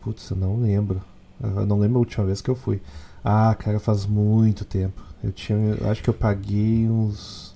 Putz, 0.00 0.30
eu 0.30 0.36
não 0.36 0.60
lembro. 0.60 1.02
Eu 1.42 1.66
não 1.66 1.78
lembro 1.78 1.96
a 1.98 2.00
última 2.00 2.24
vez 2.26 2.40
que 2.40 2.50
eu 2.50 2.54
fui. 2.56 2.80
Ah, 3.24 3.54
cara, 3.58 3.78
faz 3.80 4.06
muito 4.06 4.64
tempo. 4.64 5.02
Eu 5.22 5.32
tinha. 5.32 5.58
Eu 5.80 5.90
acho 5.90 6.02
que 6.02 6.10
eu 6.10 6.14
paguei 6.14 6.88
uns. 6.88 7.54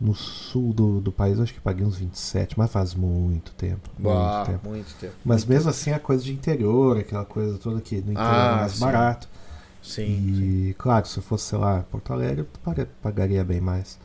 No 0.00 0.14
sul 0.14 0.72
do, 0.72 0.98
do 1.00 1.12
país, 1.12 1.36
eu 1.36 1.44
acho 1.44 1.52
que 1.52 1.60
paguei 1.60 1.84
uns 1.84 1.96
27, 1.98 2.58
mas 2.58 2.72
faz 2.72 2.94
muito 2.94 3.52
tempo. 3.52 3.90
Bah, 3.98 4.10
muito 4.10 4.40
tempo. 4.40 4.62
muito 4.62 4.94
tempo. 4.96 5.16
Mas 5.22 5.44
Muito 5.44 5.50
mesmo 5.50 5.68
assim, 5.70 5.90
a 5.90 6.00
coisa 6.00 6.24
de 6.24 6.32
interior, 6.32 6.96
aquela 6.98 7.24
coisa 7.26 7.58
toda 7.58 7.80
que 7.82 8.00
no 8.00 8.12
interior 8.12 8.48
Ah, 8.48 8.54
é 8.54 8.56
mais 8.56 8.72
sim. 8.72 8.78
barato. 8.80 9.28
Sim, 9.82 10.22
sim. 10.32 10.54
E, 10.68 10.74
claro, 10.78 11.06
se 11.08 11.18
eu 11.18 11.22
fosse, 11.22 11.46
sei 11.46 11.58
lá, 11.58 11.82
Porto 11.90 12.12
Alegre, 12.12 12.40
eu 12.42 12.46
pag- 12.64 12.88
pagaria 13.02 13.44
bem 13.44 13.60
mais. 13.60 13.98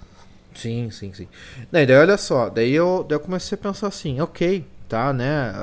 Sim, 0.54 0.89
sim, 0.89 1.13
sim. 1.13 1.28
Daí, 1.71 1.86
daí 1.86 1.97
olha 1.97 2.17
só, 2.17 2.49
daí 2.49 2.71
eu, 2.71 3.04
daí 3.08 3.17
eu 3.17 3.19
comecei 3.19 3.58
a 3.58 3.62
pensar 3.62 3.88
assim, 3.88 4.21
ok, 4.21 4.65
tá, 4.88 5.13
né? 5.13 5.54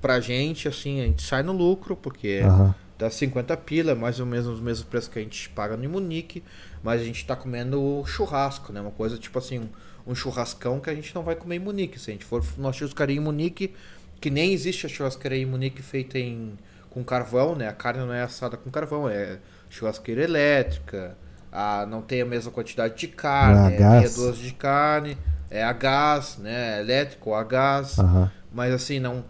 pra 0.00 0.20
gente, 0.20 0.68
assim, 0.68 1.00
a 1.00 1.04
gente 1.04 1.22
sai 1.22 1.42
no 1.42 1.52
lucro, 1.52 1.96
porque 1.96 2.40
Aham. 2.44 2.74
dá 2.98 3.10
50 3.10 3.56
pila, 3.56 3.94
mais 3.94 4.20
ou 4.20 4.26
menos 4.26 4.58
o 4.58 4.62
mesmo 4.62 4.86
preço 4.86 5.10
que 5.10 5.18
a 5.18 5.22
gente 5.22 5.48
paga 5.50 5.76
no 5.76 5.88
Munique, 5.88 6.42
mas 6.82 7.00
a 7.00 7.04
gente 7.04 7.24
tá 7.24 7.36
comendo 7.36 8.02
churrasco, 8.06 8.72
né? 8.72 8.80
Uma 8.80 8.90
coisa 8.90 9.18
tipo 9.18 9.38
assim, 9.38 9.58
um, 9.58 10.12
um 10.12 10.14
churrascão 10.14 10.80
que 10.80 10.90
a 10.90 10.94
gente 10.94 11.14
não 11.14 11.22
vai 11.22 11.34
comer 11.34 11.56
em 11.56 11.60
Munique. 11.60 11.98
Se 11.98 12.10
a 12.10 12.12
gente 12.12 12.24
for 12.24 12.44
numa 12.56 12.72
churrascaria 12.72 13.16
em 13.16 13.20
Munique, 13.20 13.74
que 14.20 14.30
nem 14.30 14.52
existe 14.52 14.86
a 14.86 14.88
churrascaria 14.88 15.42
em 15.42 15.46
Munique 15.46 15.82
feita 15.82 16.18
em, 16.18 16.56
com 16.90 17.02
carvão, 17.02 17.54
né? 17.54 17.68
A 17.68 17.72
carne 17.72 18.04
não 18.04 18.12
é 18.12 18.22
assada 18.22 18.56
com 18.56 18.70
carvão, 18.70 19.08
é 19.08 19.38
churrasqueira 19.68 20.22
elétrica, 20.22 21.16
a, 21.50 21.86
não 21.86 22.02
tem 22.02 22.20
a 22.22 22.26
mesma 22.26 22.50
quantidade 22.52 22.96
de 22.96 23.08
carne, 23.08 23.76
é 23.76 23.80
é 23.82 23.90
meia 23.90 24.10
dúzia 24.10 24.44
de 24.44 24.52
carne, 24.52 25.16
é 25.50 25.62
a 25.62 25.72
gás, 25.72 26.36
né? 26.38 26.78
É 26.78 26.80
Elétrico 26.80 27.30
ou 27.30 27.36
a 27.36 27.42
gás. 27.44 27.98
Aham. 27.98 28.30
Mas 28.52 28.72
assim, 28.72 28.98
não. 28.98 29.24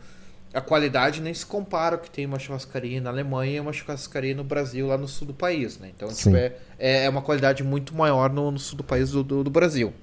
A 0.53 0.61
qualidade 0.61 1.21
nem 1.21 1.33
se 1.33 1.47
compara 1.47 1.95
o 1.95 1.99
que 2.01 2.11
tem 2.11 2.27
uma 2.27 2.39
churrascaria 2.39 3.01
na 3.01 3.09
Alemanha 3.11 3.59
e 3.59 3.61
uma 3.61 3.73
churrascaria 3.73 4.35
no 4.35 4.43
Brasil, 4.43 4.89
lá 4.89 4.99
no 4.99 5.07
sul 5.07 5.29
do 5.29 5.35
país, 5.35 5.79
né? 5.79 5.93
Então, 5.95 6.11
Sim. 6.11 6.33
tipo, 6.33 6.37
é, 6.37 7.05
é 7.05 7.09
uma 7.09 7.23
qualidade 7.23 7.63
muito 7.63 7.95
maior 7.95 8.33
no, 8.33 8.51
no 8.51 8.59
sul 8.59 8.77
do 8.77 8.83
país 8.83 9.13
do, 9.13 9.23
do, 9.23 9.45
do 9.45 9.51
Brasil. 9.51 9.95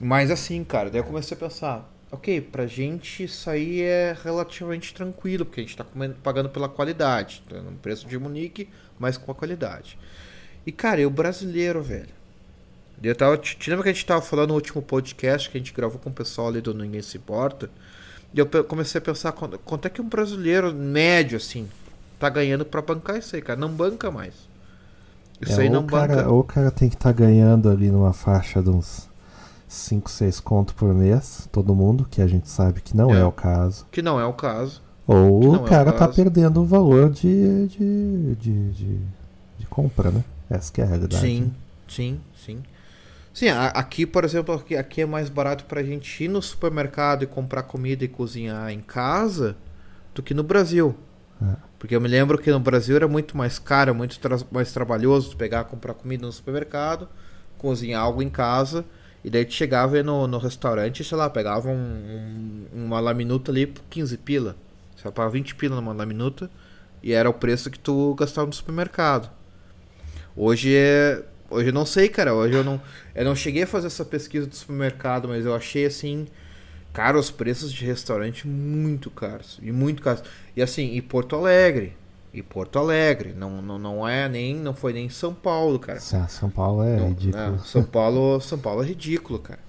Mas 0.00 0.30
assim, 0.30 0.64
cara, 0.64 0.88
daí 0.88 1.00
eu 1.00 1.04
comecei 1.04 1.36
a 1.36 1.40
pensar, 1.40 1.92
ok, 2.10 2.40
pra 2.40 2.66
gente 2.66 3.24
isso 3.24 3.50
aí 3.50 3.82
é 3.82 4.16
relativamente 4.24 4.94
tranquilo, 4.94 5.44
porque 5.44 5.60
a 5.60 5.64
gente 5.64 5.76
tá 5.76 5.84
comendo- 5.84 6.16
pagando 6.22 6.48
pela 6.48 6.68
qualidade. 6.68 7.42
Tá 7.46 7.60
no 7.60 7.72
preço 7.72 8.08
de 8.08 8.18
Munique, 8.18 8.66
mas 8.98 9.18
com 9.18 9.30
a 9.30 9.34
qualidade. 9.34 9.98
E, 10.64 10.72
cara, 10.72 11.02
e 11.02 11.06
o 11.06 11.10
brasileiro, 11.10 11.82
velho? 11.82 12.20
Eu 13.02 13.14
tava, 13.14 13.36
te, 13.38 13.56
te 13.56 13.70
lembra 13.70 13.82
que 13.84 13.88
a 13.90 13.92
gente 13.92 14.04
tava 14.04 14.20
falando 14.20 14.48
no 14.50 14.54
último 14.54 14.82
podcast 14.82 15.48
que 15.48 15.56
a 15.56 15.60
gente 15.60 15.72
gravou 15.72 15.98
com 15.98 16.10
o 16.10 16.12
pessoal 16.12 16.48
ali 16.48 16.60
do 16.60 16.74
Ninguém 16.74 17.00
Se 17.00 17.16
Importa? 17.16 17.70
E 18.32 18.38
eu 18.38 18.46
comecei 18.64 18.98
a 18.98 19.02
pensar 19.02 19.32
quanto, 19.32 19.58
quanto 19.58 19.86
é 19.86 19.90
que 19.90 20.00
um 20.00 20.08
brasileiro 20.08 20.72
médio, 20.72 21.36
assim, 21.36 21.68
tá 22.18 22.28
ganhando 22.28 22.64
pra 22.64 22.80
bancar 22.80 23.16
isso 23.18 23.34
aí, 23.34 23.42
cara. 23.42 23.58
Não 23.58 23.68
banca 23.68 24.10
mais. 24.10 24.34
Isso 25.40 25.58
É, 25.60 25.64
aí 25.64 25.70
não 25.70 25.80
o 25.80 25.86
cara, 25.86 26.16
banca. 26.16 26.30
ou 26.30 26.40
o 26.40 26.44
cara 26.44 26.70
tem 26.70 26.88
que 26.88 26.94
estar 26.94 27.12
ganhando 27.12 27.68
ali 27.68 27.90
numa 27.90 28.12
faixa 28.12 28.62
de 28.62 28.68
uns 28.70 29.08
5, 29.66 30.10
6 30.10 30.38
conto 30.40 30.74
por 30.74 30.92
mês, 30.94 31.48
todo 31.50 31.74
mundo, 31.74 32.06
que 32.08 32.20
a 32.22 32.26
gente 32.26 32.48
sabe 32.48 32.80
que 32.80 32.96
não 32.96 33.14
é, 33.14 33.20
É. 33.20 33.24
o 33.24 33.32
caso. 33.32 33.86
Que 33.90 34.02
não 34.02 34.20
é 34.20 34.24
o 34.26 34.32
caso. 34.34 34.82
Ou 35.06 35.42
é 35.54 35.58
o 35.58 35.62
o 35.62 35.64
cara 35.64 35.92
tá 35.92 36.06
caso. 36.06 36.14
perdendo 36.14 36.60
o 36.60 36.64
valor 36.64 37.10
de, 37.10 37.66
de, 37.68 38.34
de, 38.36 38.70
de, 38.72 38.98
de 39.58 39.66
compra, 39.68 40.10
né? 40.10 40.22
Essa 40.48 40.72
que 40.72 40.80
é 40.80 40.84
a 40.84 40.86
realidade. 40.86 41.22
Sim, 41.26 41.52
sim, 41.88 42.20
sim. 42.44 42.62
Sim, 43.32 43.48
a- 43.48 43.68
aqui, 43.68 44.06
por 44.06 44.24
exemplo, 44.24 44.54
aqui, 44.54 44.76
aqui 44.76 45.02
é 45.02 45.06
mais 45.06 45.28
barato 45.28 45.64
pra 45.64 45.82
gente 45.82 46.24
ir 46.24 46.28
no 46.28 46.42
supermercado 46.42 47.22
e 47.22 47.26
comprar 47.26 47.62
comida 47.62 48.04
e 48.04 48.08
cozinhar 48.08 48.70
em 48.70 48.80
casa 48.80 49.56
do 50.14 50.22
que 50.22 50.34
no 50.34 50.42
Brasil. 50.42 50.96
É. 51.40 51.56
Porque 51.78 51.94
eu 51.96 52.00
me 52.00 52.08
lembro 52.08 52.38
que 52.38 52.50
no 52.50 52.60
Brasil 52.60 52.96
era 52.96 53.08
muito 53.08 53.36
mais 53.36 53.58
caro, 53.58 53.94
muito 53.94 54.18
tra- 54.18 54.38
mais 54.50 54.72
trabalhoso 54.72 55.36
pegar, 55.36 55.64
comprar 55.64 55.94
comida 55.94 56.26
no 56.26 56.32
supermercado, 56.32 57.08
cozinhar 57.56 58.02
algo 58.02 58.22
em 58.22 58.28
casa, 58.28 58.84
e 59.24 59.30
daí 59.30 59.44
tu 59.44 59.52
chegava 59.54 60.02
no, 60.02 60.26
no 60.26 60.38
restaurante, 60.38 61.04
sei 61.04 61.16
lá, 61.16 61.30
pegava 61.30 61.68
um, 61.68 61.72
um- 62.74 62.84
uma 62.86 63.00
laminuta 63.00 63.50
ali 63.50 63.66
por 63.66 63.82
15 63.88 64.16
pila. 64.18 64.56
Você 64.96 65.04
pagava 65.10 65.30
20 65.30 65.54
pila 65.54 65.76
numa 65.76 65.92
laminuta, 65.92 66.50
e 67.02 67.12
era 67.12 67.30
o 67.30 67.34
preço 67.34 67.70
que 67.70 67.78
tu 67.78 68.14
gastava 68.14 68.46
no 68.46 68.52
supermercado. 68.52 69.30
Hoje 70.36 70.74
é. 70.76 71.22
Hoje 71.50 71.68
eu 71.68 71.72
não 71.72 71.84
sei, 71.84 72.08
cara. 72.08 72.32
Hoje 72.34 72.54
eu 72.54 72.64
não. 72.64 72.80
Eu 73.14 73.24
não 73.24 73.34
cheguei 73.34 73.64
a 73.64 73.66
fazer 73.66 73.88
essa 73.88 74.04
pesquisa 74.04 74.46
do 74.46 74.54
supermercado, 74.54 75.28
mas 75.28 75.44
eu 75.44 75.54
achei 75.54 75.84
assim. 75.84 76.26
Cara, 76.92 77.18
os 77.18 77.30
preços 77.30 77.72
de 77.72 77.84
restaurante 77.84 78.48
muito 78.48 79.10
caros. 79.10 79.58
E 79.62 79.70
muito 79.70 80.02
caros. 80.02 80.22
E 80.56 80.62
assim, 80.62 80.94
e 80.94 81.00
Porto 81.02 81.36
Alegre. 81.36 81.96
E 82.32 82.42
Porto 82.42 82.78
Alegre. 82.78 83.32
Não, 83.36 83.60
não, 83.62 83.78
não 83.78 84.08
é 84.08 84.28
nem. 84.28 84.54
Não 84.56 84.74
foi 84.74 84.92
nem 84.92 85.08
São 85.08 85.34
Paulo, 85.34 85.78
cara. 85.78 86.00
São 86.00 86.50
Paulo 86.50 86.82
é 86.82 86.96
Não, 86.96 87.08
ridículo. 87.08 87.42
é, 87.56 87.58
São 87.64 87.82
Paulo. 87.84 88.40
São 88.40 88.58
Paulo 88.58 88.82
é 88.82 88.86
ridículo, 88.86 89.38
cara. 89.38 89.60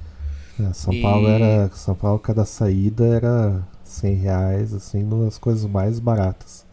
É, 0.60 0.74
São 0.74 0.94
E- 0.94 1.02
Paulo 1.02 1.28
era. 1.28 1.70
São 1.74 1.96
Paulo, 1.96 2.20
cada 2.20 2.46
saída 2.46 3.06
era 3.06 3.68
100 3.84 4.16
reais, 4.16 4.74
assim, 4.74 5.04
nas 5.04 5.38
coisas 5.38 5.66
mais 5.66 6.00
baratas. 6.00 6.66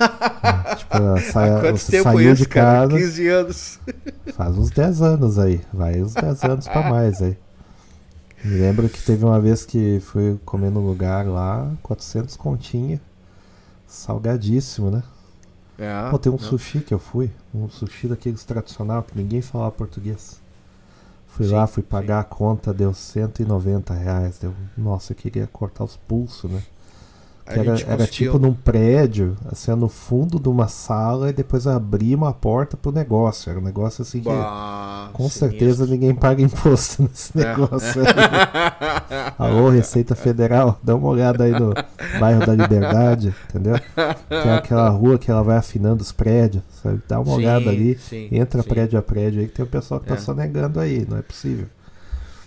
É, 0.00 0.74
tipo, 0.76 0.96
a 0.96 1.20
saia- 1.20 1.60
Quanto 1.60 1.86
tempo 1.86 2.02
saiu 2.04 2.32
isso, 2.32 2.42
de 2.42 2.48
cara? 2.48 2.88
casa. 2.88 3.00
15 3.00 3.28
anos. 3.28 3.80
Faz 4.34 4.58
uns 4.58 4.70
10 4.70 5.02
anos 5.02 5.38
aí. 5.38 5.60
Vai 5.72 6.02
uns 6.02 6.14
10 6.14 6.42
anos 6.44 6.68
pra 6.68 6.88
mais 6.90 7.20
aí. 7.22 7.36
Me 8.44 8.58
lembro 8.58 8.88
que 8.88 9.02
teve 9.02 9.24
uma 9.24 9.40
vez 9.40 9.64
que 9.64 10.00
fui 10.00 10.38
comer 10.44 10.70
no 10.70 10.80
lugar 10.80 11.26
lá, 11.26 11.70
400 11.82 12.36
continha. 12.36 13.00
Salgadíssimo, 13.86 14.90
né? 14.90 15.02
É, 15.78 16.08
Pô, 16.10 16.18
tem 16.18 16.30
um 16.30 16.36
não. 16.36 16.42
sushi 16.42 16.80
que 16.80 16.92
eu 16.94 16.98
fui. 16.98 17.30
Um 17.54 17.68
sushi 17.68 18.06
daqueles 18.08 18.44
tradicional 18.44 19.02
que 19.02 19.16
ninguém 19.16 19.40
falava 19.42 19.70
português. 19.72 20.40
Fui 21.28 21.46
Sim, 21.46 21.52
lá, 21.54 21.66
fui 21.66 21.82
sim. 21.82 21.88
pagar 21.88 22.20
a 22.20 22.24
conta, 22.24 22.72
deu 22.72 22.92
190 22.94 23.92
reais. 23.94 24.38
Deu... 24.38 24.54
Nossa, 24.76 25.12
eu 25.12 25.16
queria 25.16 25.48
cortar 25.52 25.84
os 25.84 25.96
pulsos, 25.96 26.50
né? 26.50 26.62
Era, 27.46 27.78
era 27.86 28.06
tipo 28.06 28.38
num 28.38 28.54
prédio, 28.54 29.36
assim, 29.52 29.70
no 29.72 29.86
fundo 29.88 30.40
de 30.40 30.48
uma 30.48 30.66
sala 30.66 31.28
e 31.28 31.32
depois 31.32 31.66
abria 31.66 32.16
uma 32.16 32.32
porta 32.32 32.74
pro 32.74 32.90
negócio. 32.90 33.50
Era 33.50 33.58
um 33.58 33.62
negócio 33.62 34.00
assim 34.00 34.20
que. 34.20 34.28
Bah, 34.30 35.10
Com 35.12 35.24
sinistro. 35.28 35.50
certeza 35.50 35.86
ninguém 35.86 36.14
paga 36.14 36.40
imposto 36.42 37.02
nesse 37.08 37.38
É. 37.38 37.44
negócio 37.48 38.00
aí. 38.00 39.34
Alô, 39.38 39.68
Receita 39.68 40.14
Federal, 40.14 40.78
dá 40.82 40.94
uma 40.96 41.08
olhada 41.08 41.44
aí 41.44 41.52
no 41.52 41.74
bairro 42.18 42.46
da 42.46 42.54
Liberdade, 42.54 43.34
entendeu? 43.50 43.74
Que 44.28 44.34
é 44.48 44.54
aquela 44.54 44.88
rua 44.88 45.18
que 45.18 45.30
ela 45.30 45.42
vai 45.42 45.58
afinando 45.58 46.02
os 46.02 46.12
prédios, 46.12 46.62
sabe? 46.82 47.02
Dá 47.06 47.18
uma 47.20 47.26
Sim, 47.26 47.32
olhada 47.36 47.68
ali, 47.70 47.98
sim, 47.98 48.28
entra 48.32 48.62
sim. 48.62 48.68
prédio 48.68 48.98
a 48.98 49.02
prédio 49.02 49.40
aí 49.42 49.48
que 49.48 49.54
tem 49.54 49.64
o 49.64 49.68
pessoal 49.68 50.00
que 50.00 50.06
tá 50.06 50.14
É. 50.14 50.18
sonegando 50.18 50.80
aí, 50.80 51.06
não 51.08 51.18
é 51.18 51.22
possível. 51.22 51.66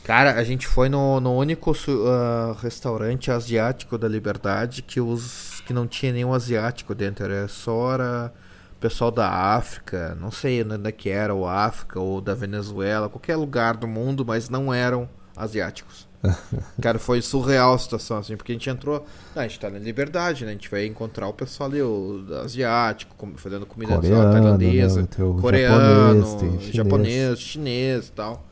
Cara, 0.08 0.36
a 0.36 0.43
gente 0.46 0.65
foi 0.65 0.88
no, 0.88 1.20
no 1.20 1.36
único 1.36 1.74
ah, 2.08 2.56
restaurante 2.62 3.30
asiático 3.30 3.98
da 3.98 4.08
Liberdade 4.08 4.82
que 4.82 5.02
os 5.02 5.62
que 5.65 5.74
não 5.74 5.86
tinha 5.86 6.13
nenhum 6.13 6.34
asiático 6.34 6.96
dentro, 6.96 7.26
era 7.26 7.46
só 7.50 7.93
era 7.93 8.34
pessoal 8.80 9.12
da 9.12 9.30
África, 9.30 10.15
não 10.17 10.32
sei 10.32 10.63
onde 10.63 10.88
é 10.88 10.91
que 10.93 11.10
era, 11.10 11.34
ou 11.34 11.46
África 11.46 12.00
ou 12.00 12.22
da 12.22 12.34
Venezuela, 12.34 13.10
qualquer 13.10 13.36
lugar 13.36 13.76
do 13.76 13.86
mundo, 13.86 14.26
mas 14.26 14.50
não 14.50 14.74
eram 14.74 15.10
asiáticos. 15.36 16.08
Cara, 16.82 16.98
foi 16.98 17.22
surreal 17.22 17.74
a 17.74 17.78
situação 17.78 18.20
assim, 18.20 18.38
porque 18.38 18.54
a 18.54 18.56
gente 18.56 18.70
entrou, 18.70 19.06
ah, 19.36 19.41
a 19.41 19.43
gente 19.43 19.60
tá 19.60 19.70
na 19.70 19.78
Liberdade, 19.78 20.46
né? 20.46 20.52
A 20.52 20.54
gente 20.54 20.72
vai 20.72 20.86
encontrar 20.86 21.28
o 21.28 21.34
pessoal 21.34 21.70
ali, 21.70 21.82
o 21.82 22.24
asiático, 22.46 23.13
fazendo 23.36 23.65
comida 23.65 23.96
Coreano, 23.96 24.32
tailandesa, 24.32 25.02
né? 25.02 25.08
Tem 25.13 25.26
o 25.26 25.34
coreano, 25.34 26.62
japonês, 26.72 27.41
chinês 27.41 28.08
e 28.08 28.12
tal. 28.13 28.48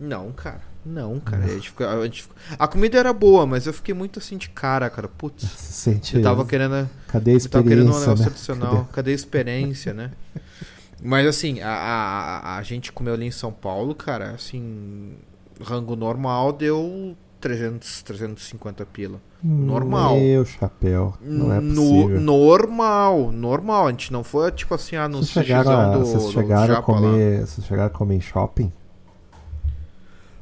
Não, 0.00 0.32
cara. 0.32 0.72
Não, 0.84 1.18
cara. 1.20 1.44
A, 1.44 1.48
gente 1.48 1.70
ficou- 1.70 1.86
a, 1.86 2.10
ficou- 2.10 2.36
a 2.58 2.68
comida 2.68 2.98
era 2.98 3.12
boa, 3.12 3.46
mas 3.46 3.66
eu 3.66 3.72
fiquei 3.72 3.94
muito 3.94 4.18
assim 4.18 4.36
de 4.36 4.48
cara, 4.50 4.90
cara. 4.90 5.08
Putz. 5.08 5.44
Se 5.56 5.72
sente. 5.72 6.16
Eu 6.16 6.22
tava 6.22 6.44
querendo. 6.44 6.88
Cadê 7.08 7.32
a 7.32 7.34
Eu 7.34 7.48
tava 7.48 7.64
querendo 7.64 7.86
um 7.86 7.90
experiência, 7.90 8.00
negócio 8.06 8.24
né? 8.24 8.30
adicional. 8.30 8.88
Cadê 8.92 9.10
a 9.10 9.14
experiência, 9.14 9.94
né? 9.94 10.10
Mas 11.02 11.26
assim, 11.26 11.60
a, 11.60 11.68
a, 11.70 12.56
a- 12.58 12.62
gente 12.62 12.92
comeu 12.92 13.14
ali 13.14 13.26
em 13.26 13.30
São 13.30 13.52
Paulo, 13.52 13.94
cara, 13.94 14.30
assim, 14.30 15.12
rango 15.60 15.94
normal 15.96 16.52
deu 16.52 17.14
300, 17.40 18.02
350 18.02 18.86
pila. 18.86 19.20
normal. 19.42 20.18
Meu 20.18 20.44
chapéu. 20.46 21.14
Não 21.20 21.52
é 21.52 21.60
No- 21.60 21.74
possível. 21.74 22.20
normal, 22.20 23.30
normal. 23.32 23.86
A 23.88 23.90
gente 23.90 24.10
não 24.12 24.24
foi 24.24 24.50
tipo 24.52 24.74
assim, 24.74 24.96
ah, 24.96 25.06
no 25.08 25.18
Vocês 25.18 25.44
chegaram, 25.46 25.92
do, 25.92 26.06
vocês 26.06 26.22
do 26.24 26.30
chegaram 26.32 26.62
a 26.62 26.66
Japa 26.76 26.92
lá. 26.92 27.00
comer. 27.00 27.40
Vocês 27.46 27.66
chegaram 27.66 27.86
a 27.86 27.90
comer 27.90 28.14
em 28.16 28.20
shopping? 28.22 28.72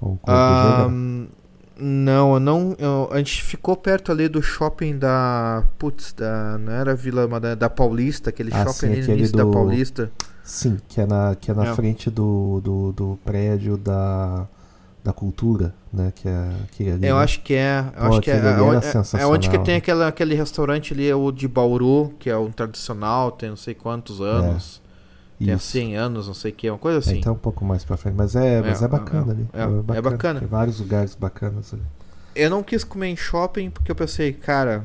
Ou 0.03 0.19
Ah, 0.27 0.88
não, 1.79 2.35
eu 2.35 2.41
não. 2.41 2.77
eu- 2.79 3.09
a 3.12 3.19
gente 3.19 3.43
ficou 3.43 3.77
perto 3.77 4.11
ali 4.12 4.29
do 4.29 4.43
shopping 4.43 4.99
da. 4.99 5.65
Putz, 5.79 6.12
da. 6.12 6.59
Não 6.59 6.73
era 6.73 6.95
Vila, 6.95 7.27
da, 7.41 7.55
da 7.55 7.71
Paulista, 7.71 8.31
aquele 8.31 8.51
Ah, 8.53 8.65
shopping 8.65 8.73
sim, 8.75 8.87
ali 8.87 9.07
no 9.07 9.12
início 9.15 9.33
do- 9.37 9.45
da 9.45 9.51
Paulista. 9.51 10.11
Sim, 10.43 10.77
que 10.88 11.01
é 11.01 11.07
na, 11.07 11.37
que 11.41 11.51
é 11.51 11.55
na 11.55 11.67
É. 11.69 11.75
frente 11.75 12.11
do, 12.11 12.61
do, 12.62 12.93
do 12.93 13.19
prédio 13.25 13.77
da, 13.77 14.45
da 15.05 15.12
cultura, 15.12 15.73
né? 15.93 16.12
Que 16.15 16.29
é 16.29 16.51
aquele 16.65 16.91
ali. 16.93 17.07
Eu 17.07 17.17
né? 17.17 17.23
acho 17.23 17.41
que 17.43 17.55
é. 17.55 17.85
Eu 17.97 18.09
Pô, 18.09 18.09
acho 18.09 18.21
que 18.23 18.31
é. 18.33 18.35
É, 18.35 19.19
é- 19.19 19.23
é 19.23 19.27
onde 19.27 19.49
que 19.49 19.59
tem 19.61 19.77
aquela, 19.77 20.09
aquele 20.09 20.35
restaurante 20.35 20.93
ali, 20.93 21.09
é 21.09 21.15
o 21.15 21.31
de 21.31 21.47
Bauru, 21.47 22.12
que 22.19 22.29
é 22.29 22.37
um 22.37 22.51
tradicional, 22.51 23.31
tem 23.31 23.51
não 23.51 23.57
sei 23.57 23.73
quantos 23.73 24.21
anos. 24.21 24.82
Tem 25.40 25.55
há 25.55 25.57
Isso. 25.57 25.66
100 25.66 25.97
anos, 25.97 26.27
não 26.27 26.35
sei 26.35 26.53
o 26.53 26.55
que, 26.55 26.71
uma 26.71 26.79
coisa 26.79 26.99
É, 26.99 27.01
assim. 27.01 27.18
então 27.18 27.35
um 27.35 27.38
pouco 27.38 27.64
mais 27.64 27.85
pra 27.85 27.97
frente. 27.97 28.14
Mas 28.16 28.37
é, 28.37 28.62
mas 28.62 28.81
É, 28.81 28.85
é, 28.85 28.88
bacana 28.88 29.33
é, 29.33 29.33
ali. 29.33 29.49
é, 29.53 29.99
é 29.99 30.01
bacana. 30.03 30.40
Tem 30.40 30.49
vários 30.49 30.79
lugares 30.81 31.14
bacanas 31.14 31.73
ali. 31.75 31.83
Eu 32.35 32.51
não 32.51 32.62
quis 32.62 32.83
comer 32.85 33.09
em 33.09 33.16
shopping 33.16 33.71
porque 33.71 33.90
eu 33.90 33.95
pensei, 33.97 34.33
cara, 34.33 34.85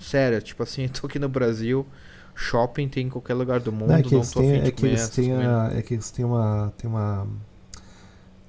sério, 0.00 0.40
tipo 0.42 0.62
assim, 0.62 0.84
eu 0.84 0.90
tô 0.90 1.06
aqui 1.06 1.18
no 1.18 1.28
Brasil, 1.28 1.86
shopping 2.34 2.88
tem 2.88 3.06
em 3.06 3.10
qualquer 3.10 3.34
lugar 3.34 3.60
do 3.60 3.72
mundo, 3.72 3.88
Não, 3.88 3.94
não, 3.94 4.00
é 4.00 4.02
que 4.02 4.14
eles 4.14 4.32
tô 4.32 4.40
afim 4.40 4.50
têm, 4.50 4.60
de 4.60 4.68
é 4.68 4.70
que 4.70 4.80
comer 4.80 4.86
eles 4.86 5.08
têm, 5.08 5.32
a- 5.34 5.70
é 5.74 5.82
que 5.82 5.94
eles 5.94 6.10
têm 6.10 6.24
uma. 6.24 6.72
Tem 6.76 6.88
uma 6.88 7.26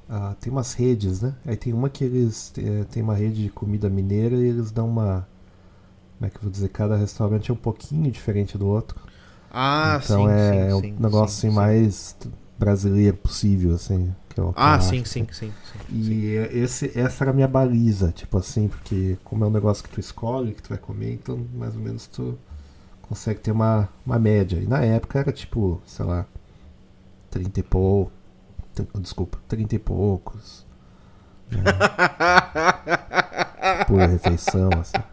ah, 0.07 0.35
tem 0.39 0.51
umas 0.51 0.73
redes, 0.73 1.21
né? 1.21 1.35
Aí 1.45 1.55
tem 1.55 1.73
uma 1.73 1.89
que 1.89 2.03
eles. 2.03 2.51
eh, 2.57 2.83
tem 2.91 3.03
uma 3.03 3.15
rede 3.15 3.43
de 3.43 3.49
comida 3.49 3.89
mineira 3.89 4.35
e 4.35 4.47
eles 4.47 4.71
dão 4.71 4.87
uma. 4.89 5.27
Como 6.17 6.27
é 6.27 6.29
que 6.29 6.37
eu 6.37 6.43
vou 6.43 6.51
dizer? 6.51 6.69
Cada 6.69 6.95
restaurante 6.97 7.51
é 7.51 7.53
um 7.53 7.57
pouquinho 7.57 8.11
diferente 8.11 8.57
do 8.57 8.67
outro. 8.67 8.99
Ah, 9.51 9.99
então 10.03 10.29
sim, 10.29 10.29
é, 10.29 10.67
sim, 10.67 10.69
é 10.69 10.75
um 10.75 10.81
sim, 10.81 10.99
negócio 10.99 11.25
sim, 11.27 11.43
assim 11.47 11.49
sim. 11.49 11.49
mais 11.49 12.15
brasileiro 12.57 13.17
possível, 13.17 13.75
assim. 13.75 14.13
Que 14.29 14.41
o 14.41 14.53
que 14.53 14.67
eu 14.67 14.73
Ah, 14.73 14.79
acho, 14.79 15.03
sim, 15.03 15.03
assim. 15.03 15.27
sim, 15.27 15.27
sim, 15.31 15.55
sim. 15.63 15.81
E 15.89 16.27
esse, 16.53 16.97
essa 16.99 17.23
era 17.25 17.31
a 17.31 17.33
minha 17.33 17.47
baliza, 17.47 18.11
tipo 18.11 18.37
assim, 18.37 18.67
porque 18.67 19.17
como 19.23 19.45
é 19.45 19.47
um 19.47 19.51
negócio 19.51 19.83
que 19.83 19.89
tu 19.91 19.99
escolhe, 19.99 20.53
que 20.53 20.61
tu 20.63 20.69
vai 20.69 20.77
comer, 20.77 21.13
então 21.13 21.45
mais 21.55 21.75
ou 21.75 21.81
menos 21.81 22.07
tu 22.07 22.37
consegue 23.03 23.39
ter 23.41 23.51
uma, 23.51 23.89
uma 24.05 24.19
média. 24.19 24.57
E 24.59 24.67
na 24.67 24.81
época 24.83 25.19
era 25.19 25.31
tipo, 25.33 25.81
sei 25.85 26.05
lá, 26.05 26.25
30 27.31 27.59
e 27.61 27.63
pouco. 27.63 28.11
Desculpa, 29.01 29.39
30 29.47 29.75
e 29.75 29.79
poucos. 29.79 30.65
né, 31.51 31.83
por 33.85 34.05
refeição, 34.07 34.79
assim. 34.79 35.03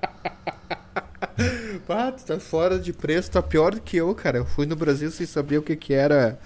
Tu 2.17 2.25
tá 2.27 2.41
fora 2.41 2.79
de 2.79 2.93
preço, 2.93 3.31
tá 3.31 3.43
pior 3.43 3.75
do 3.75 3.81
que 3.81 3.97
eu, 3.97 4.15
cara. 4.15 4.39
Eu 4.39 4.45
fui 4.47 4.67
no 4.67 4.75
Brasil 4.77 5.11
sem 5.11 5.27
saber 5.27 5.59
o 5.59 5.63
que 5.63 5.77
que 5.77 5.95
era, 5.95 6.39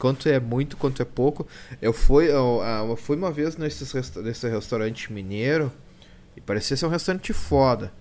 quanto 0.00 0.28
é 0.28 0.40
muito, 0.40 0.76
quanto 0.76 1.02
é 1.02 1.04
pouco. 1.04 1.46
Eu 1.82 1.92
fui, 1.92 2.30
eu, 2.30 2.62
eu 2.88 2.96
fui 2.96 3.16
uma 3.16 3.30
vez 3.30 3.54
resta- 3.56 4.22
nesse 4.22 4.48
restaurante 4.48 5.12
mineiro 5.12 5.72
e 6.36 6.40
parecia 6.40 6.76
ser 6.76 6.86
um 6.86 6.90
restaurante 6.90 7.32
foda. 7.32 7.92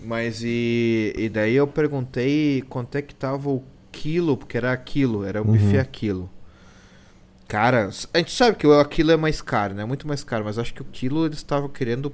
Mas 0.00 0.42
e, 0.44 1.12
e 1.16 1.28
daí 1.28 1.54
eu 1.56 1.66
perguntei 1.66 2.62
quanto 2.68 2.96
é 2.96 3.02
que 3.02 3.14
tava 3.14 3.50
o 3.50 3.64
quilo, 3.92 4.36
porque 4.36 4.56
era 4.56 4.72
aquilo, 4.72 5.24
era 5.24 5.42
um 5.42 5.46
Uhum. 5.46 5.52
buffet 5.52 5.78
aquilo. 5.78 6.30
Cara, 7.46 7.88
a 8.12 8.18
gente 8.18 8.30
sabe 8.32 8.56
que 8.58 8.66
o 8.66 8.78
aquilo 8.78 9.10
é 9.10 9.16
mais 9.16 9.40
caro, 9.40 9.74
né? 9.74 9.84
Muito 9.84 10.06
mais 10.06 10.22
caro, 10.22 10.44
mas 10.44 10.58
acho 10.58 10.74
que 10.74 10.82
o 10.82 10.84
quilo 10.84 11.24
eles 11.24 11.38
estavam 11.38 11.68
querendo 11.68 12.12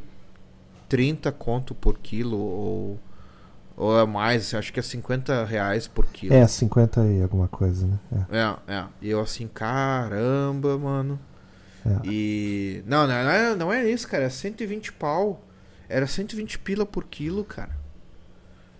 30 0.88 1.32
conto 1.32 1.74
por 1.74 1.98
quilo 1.98 2.38
ou, 2.38 3.00
ou 3.76 3.98
é 3.98 4.06
mais, 4.06 4.54
acho 4.54 4.72
que 4.72 4.78
é 4.80 4.82
50 4.82 5.44
reais 5.44 5.86
por 5.88 6.06
quilo. 6.06 6.34
É, 6.34 6.46
50 6.46 7.04
e 7.06 7.22
alguma 7.22 7.48
coisa, 7.48 7.86
né? 7.86 7.98
É. 8.30 8.38
É, 8.38 8.76
é. 8.76 8.84
E 9.02 9.10
eu 9.10 9.20
assim, 9.20 9.48
caramba, 9.48 10.78
mano. 10.78 11.18
É. 11.84 12.06
E. 12.06 12.82
Não, 12.86 13.06
não, 13.06 13.24
não 13.24 13.30
é, 13.30 13.54
não 13.56 13.72
é 13.72 13.90
isso, 13.90 14.08
cara. 14.08 14.24
É 14.24 14.28
120 14.30 14.92
pau. 14.92 15.42
Era 15.88 16.06
120 16.06 16.58
pila 16.60 16.86
por 16.86 17.04
quilo, 17.04 17.44
cara. 17.44 17.76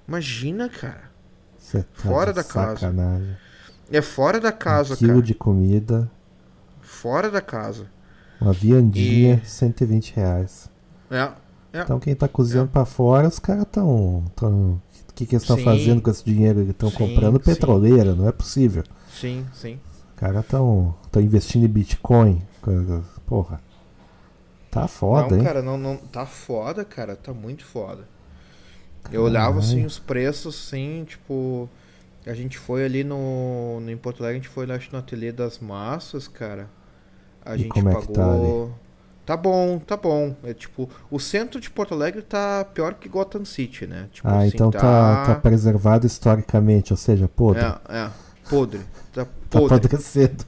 Imagina, 0.07 0.69
cara. 0.69 1.11
Cê 1.59 1.83
tá 1.83 1.89
Fora 2.03 2.33
da 2.33 2.45
casa. 2.45 2.75
sacanagem. 2.81 3.37
É 3.91 4.01
fora 4.03 4.41
da 4.41 4.51
casa, 4.53 4.95
um 4.95 4.97
quilo 4.97 5.13
cara. 5.15 5.23
de 5.23 5.35
comida, 5.35 6.11
Fora 6.81 7.31
da 7.31 7.41
casa. 7.41 7.87
uma 8.41 8.53
viandinha, 8.53 9.41
E- 9.45 9.47
120 9.47 10.15
reais. 10.15 10.71
É. 11.11 11.31
É. 11.73 11.83
Então 11.83 11.99
quem 11.99 12.15
tá 12.15 12.27
cozinhando 12.29 12.71
pra 12.71 12.85
fora, 12.85 13.27
os 13.29 13.39
caras 13.39 13.67
tão. 13.71 14.25
tão... 14.37 14.81
O 15.15 15.17
que, 15.17 15.27
que 15.27 15.35
eles 15.35 15.45
estão 15.45 15.57
Sim. 15.57 15.65
fazendo 15.65 16.03
com 16.03 16.11
esse 16.11 16.25
dinheiro? 16.25 16.61
Eles 16.61 16.71
estão 16.73 16.91
Sim, 16.91 16.91
comprando 16.91 17.41
sim. 17.41 17.41
petroleira, 17.41 18.15
não 18.15 18.29
é 18.29 18.33
possível. 18.33 18.85
Sim, 19.07 19.49
sim. 19.53 19.81
Os 20.09 20.15
caras 20.17 20.43
estão 20.45 20.95
tão 21.11 21.23
investindo 21.23 21.65
em 21.65 21.69
Bitcoin. 21.69 22.43
Porra. 23.27 23.61
Tá 24.71 24.87
foda, 24.89 25.37
não, 25.37 25.37
hein? 25.37 25.45
cara, 25.45 25.63
não, 25.63 25.77
não. 25.79 25.97
Tá 25.97 26.27
foda, 26.27 26.85
cara. 26.85 27.17
Tá 27.17 27.33
muito 27.33 27.65
foda. 27.65 28.09
Eu 29.11 29.23
olhava 29.23 29.59
assim 29.59 29.85
Caralho. 29.85 29.87
os 29.87 29.99
preços, 29.99 30.57
assim, 30.67 31.05
tipo. 31.05 31.69
A 32.27 32.35
gente 32.35 32.59
foi 32.59 32.85
ali 32.85 33.05
no, 33.05 33.81
no 33.81 33.91
em 33.91 33.97
Porto 33.99 34.21
Alegre, 34.23 34.41
a 34.41 34.43
gente 34.43 34.51
foi 34.53 34.67
lá 34.67 34.77
acho, 34.77 34.93
no 34.93 34.99
ateliê 34.99 35.33
das 35.33 35.59
massas, 35.59 36.29
cara. 36.29 36.71
A 37.45 37.57
E 37.57 37.65
gente 37.65 37.87
é 37.89 37.97
que 37.97 38.09
pagou. 38.09 38.09
tá 38.09 38.75
Tá 39.27 39.37
bom, 39.37 39.79
tá 39.79 39.97
bom. 39.97 40.37
É 40.45 40.53
tipo, 40.53 40.89
o 41.11 41.19
centro 41.19 41.59
de 41.61 41.71
Porto 41.71 41.95
Alegre 41.95 42.21
tá 42.23 42.65
pior 42.75 42.95
que 42.95 43.09
Gotham 43.09 43.45
City, 43.45 43.87
né? 43.87 44.09
Tipo 44.13 44.29
Ah, 44.29 44.39
assim, 44.41 44.49
então 44.49 44.71
tá, 44.71 45.25
tá 45.27 45.35
preservado 45.37 46.07
historicamente, 46.07 46.93
ou 46.93 46.97
seja, 46.97 47.27
podre. 47.27 47.63
É, 47.63 47.79
é. 47.89 48.11
Podre. 48.51 48.81
Tá 49.13 49.25
Tá 49.49 49.59
podre. 49.61 49.77
apodrecendo. 49.77 50.45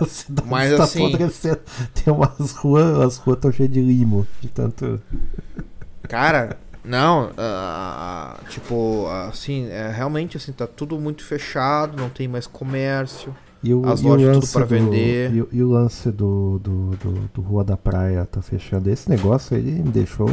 A 0.00 0.04
cidade 0.06 0.48
Mas, 0.48 0.76
tá 0.76 0.84
assim- 0.84 1.06
apodrecendo. 1.08 1.60
Tem 1.92 2.12
umas 2.14 2.52
ruas, 2.52 3.00
as 3.00 3.16
ruas 3.18 3.36
estão 3.38 3.52
cheias 3.52 3.72
de 3.72 3.80
limo. 3.82 4.26
De 4.40 4.48
tanto. 4.48 5.02
Cara, 6.08 6.56
não, 6.84 7.30
ah, 7.36 8.38
tipo, 8.48 9.06
assim, 9.28 9.68
é, 9.70 9.90
realmente 9.90 10.36
assim, 10.36 10.52
tá 10.52 10.66
tudo 10.66 10.98
muito 11.00 11.24
fechado, 11.24 11.96
não 12.00 12.08
tem 12.08 12.28
mais 12.28 12.46
comércio. 12.46 13.34
E 13.64 13.72
o, 13.72 13.88
As 13.88 14.00
e 14.00 14.04
lojas 14.04 14.26
tudo 14.26 14.34
lance 14.42 14.52
pra 14.52 14.62
do- 14.64 14.68
vender. 14.68 15.32
E, 15.34 15.40
o- 15.40 15.48
e 15.50 15.62
o 15.62 15.68
lance 15.70 16.10
do, 16.10 16.58
do, 16.62 16.90
do, 16.96 17.12
do 17.32 17.40
Rua 17.40 17.64
da 17.64 17.76
Praia 17.78 18.28
tá 18.30 18.42
fechando. 18.42 18.90
Esse 18.90 19.08
negócio 19.08 19.56
aí 19.56 19.62
me 19.62 19.90
deixou 19.90 20.28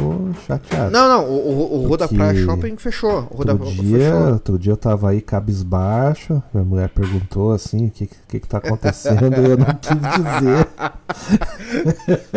chateado. 0.46 0.90
Não, 0.90 1.08
não, 1.08 1.24
o, 1.30 1.48
o, 1.48 1.82
o 1.82 1.86
Rua 1.86 1.96
da 1.96 2.08
Praia 2.08 2.44
Shopping 2.44 2.76
fechou. 2.76 3.26
O 3.30 3.36
Rua 3.36 3.44
da 3.46 3.52
Outro 3.54 3.66
Praia 3.68 3.80
dia, 3.82 3.98
fechou. 4.12 4.32
outro 4.34 4.58
dia 4.58 4.72
eu 4.72 4.76
tava 4.76 5.08
aí 5.10 5.22
cabisbaixo, 5.22 6.42
minha 6.52 6.64
mulher 6.64 6.90
perguntou 6.90 7.52
assim, 7.52 7.86
o 7.86 7.90
que, 7.90 8.06
que 8.28 8.38
que 8.40 8.46
tá 8.46 8.58
acontecendo, 8.58 9.24
e 9.40 9.50
eu 9.50 9.56
não 9.56 9.74
quis 9.80 9.96
dizer. 9.96 10.68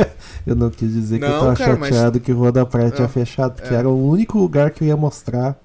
eu 0.48 0.56
não 0.56 0.70
quis 0.70 0.94
dizer 0.94 1.20
que 1.20 1.26
eu 1.26 1.30
Não, 1.30 1.40
tava 1.40 1.56
cara, 1.56 1.78
mas- 1.78 1.90
chateado 1.90 2.20
que 2.20 2.32
o 2.32 2.38
Rua 2.38 2.52
da 2.52 2.66
Praia 2.66 2.92
tinha 2.92 3.06
É, 3.06 3.10
fechado, 3.10 3.56
porque 3.56 3.74
é. 3.74 3.78
era 3.78 3.90
o 3.90 4.10
único 4.10 4.38
lugar 4.38 4.72
que 4.72 4.84
eu 4.84 4.88
ia 4.88 4.98
mostrar 4.98 5.58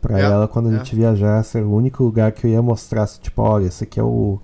pra 0.00 0.18
É, 0.18 0.22
ela 0.22 0.48
quando 0.48 0.68
a 0.68 0.74
é. 0.74 0.78
gente 0.78 0.94
viajasse, 0.94 1.56
era 1.58 1.66
o 1.66 1.74
único 1.74 2.02
lugar 2.04 2.32
que 2.32 2.46
eu 2.46 2.50
ia 2.50 2.62
mostrar, 2.62 3.02
assim, 3.04 3.20
tipo, 3.20 3.42
olha, 3.42 3.66
esse 3.66 3.84
aqui 3.84 3.98
é 4.00 4.02
o... 4.02 4.40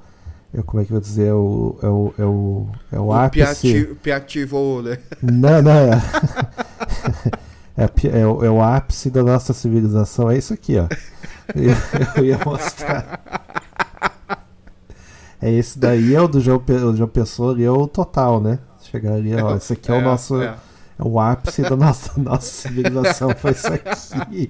é- 0.53 0.63
como 0.63 0.83
é 0.83 0.85
que 0.85 0.91
eu 0.93 0.95
vou 0.97 1.01
dizer? 1.01 1.29
É 1.29 1.33
o, 1.35 1.79
é 1.83 1.87
o, 1.89 2.15
é 2.19 2.25
o, 2.25 2.67
é 2.93 2.99
o, 2.99 3.05
O 3.07 3.13
ápice... 3.13 3.73
Piati- 3.73 3.95
Piativo, 4.03 4.83
né? 4.83 4.99
Não, 5.23 5.63
não, 5.63 5.71
é. 5.73 5.91
É, 7.77 8.21
é 8.21 8.25
o, 8.25 8.45
é 8.45 8.49
o 8.49 8.63
ápice 8.63 9.11
da 9.11 9.21
nossa 9.25 9.53
civilização, 9.53 10.31
é 10.31 10.39
isso 10.39 10.55
aqui, 10.55 10.79
ó. 10.79 10.87
Eu, 11.57 11.73
eu 12.17 12.25
ia 12.25 12.39
mostrar. 12.47 13.21
É 15.43 15.51
esse 15.51 15.77
daí, 15.79 16.15
é 16.15 16.21
o 16.21 16.29
do 16.29 16.41
João, 16.41 16.63
o 16.67 16.97
João 16.97 17.09
Pessoa 17.09 17.53
ali, 17.53 17.65
é 17.65 17.71
o 17.71 17.89
total, 17.89 18.41
né? 18.41 18.61
Chegar 18.81 19.15
ali, 19.15 19.35
ó, 19.35 19.57
esse 19.57 19.73
aqui 19.73 19.91
é, 19.91 19.95
o 19.95 20.01
nosso. 20.01 20.37
É. 20.99 21.03
é. 21.03 21.05
o 21.05 21.19
ápice 21.21 21.63
da 21.63 21.77
nossa, 21.77 22.13
nossa 22.21 22.47
civilização, 22.69 23.31
foi 23.37 23.53
isso 23.53 23.67
aqui. 23.69 24.49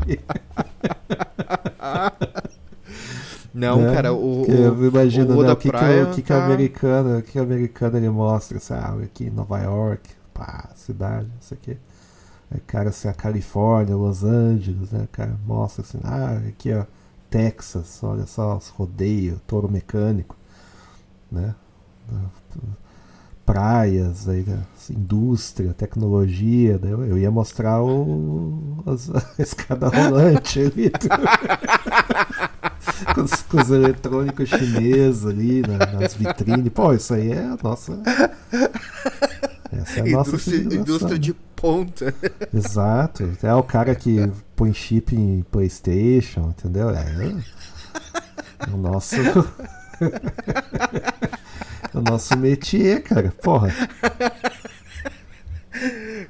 Não, 3.52 3.82
né? 3.82 3.94
cara, 3.94 4.12
o. 4.12 4.44
Que 4.44 4.50
o- 4.52 4.54
eu 4.54 4.88
imagino, 4.88 5.30
o 5.30 5.34
Rua 5.34 5.46
né? 5.46 5.52
O 5.52 5.56
que, 5.56 5.70
que, 5.70 5.76
o, 5.76 6.10
que, 6.10 6.22
que 6.22 6.28
tá- 6.28 6.42
a 6.42 6.44
americana, 6.46 7.18
o 7.18 7.22
que 7.22 7.38
a 7.38 7.42
americana 7.42 7.98
ele 7.98 8.10
mostra, 8.10 8.58
sabe? 8.58 9.04
Aqui 9.04 9.24
em 9.26 9.30
Nova 9.30 9.58
York, 9.60 10.10
pá, 10.32 10.70
cidade, 10.74 11.28
isso 11.40 11.54
aqui. 11.54 11.76
Aí, 12.50 12.60
cara, 12.66 12.88
assim, 12.90 13.08
a 13.08 13.14
Califórnia, 13.14 13.94
Los 13.96 14.24
Angeles, 14.24 14.90
né? 14.90 15.06
Cara, 15.12 15.36
mostra 15.46 15.82
assim, 15.84 15.98
ah, 16.04 16.40
aqui, 16.48 16.72
ó, 16.72 16.84
Texas, 17.30 18.00
olha 18.02 18.26
só, 18.26 18.56
os 18.56 18.68
rodeios, 18.68 19.38
touro 19.46 19.70
mecânico, 19.70 20.36
né? 21.30 21.54
Praias, 23.44 24.28
aí, 24.28 24.42
né, 24.42 24.58
indústria, 24.90 25.72
tecnologia. 25.74 26.78
Daí 26.78 26.92
eu, 26.92 27.18
ia 27.18 27.30
mostrar 27.30 27.82
o, 27.82 28.82
as- 28.86 29.10
a 29.14 29.42
escada 29.42 29.88
rolante 29.88 30.60
ali. 30.60 30.90
com, 33.14 33.22
os, 33.22 33.42
com 33.42 33.60
os 33.60 33.70
eletrônicos 33.70 34.48
chineses 34.48 35.26
ali 35.26 35.62
na- 35.62 35.86
nas 36.00 36.14
vitrines. 36.14 36.72
Pô, 36.72 36.92
isso 36.92 37.14
aí 37.14 37.32
é 37.32 37.44
a 37.44 37.56
nossa. 37.62 38.00
Essa 39.72 40.00
é 40.00 40.02
a 40.02 40.06
nossa 40.12 40.30
indústria, 40.30 40.38
civilização, 40.38 40.80
indústria 40.82 41.12
né? 41.14 41.18
de 41.18 41.34
ponta. 41.56 42.14
Exato. 42.52 43.30
É 43.42 43.54
o 43.54 43.62
cara 43.62 43.94
que 43.94 44.30
põe 44.54 44.72
chip 44.72 45.14
em 45.16 45.42
Playstation, 45.50 46.50
entendeu? 46.56 46.90
É 46.90 47.34
o 48.72 48.76
nosso. 48.76 49.16
o 51.94 52.02
nosso 52.02 52.36
métier, 52.36 53.02
cara. 53.02 53.32
Porra. 53.42 53.70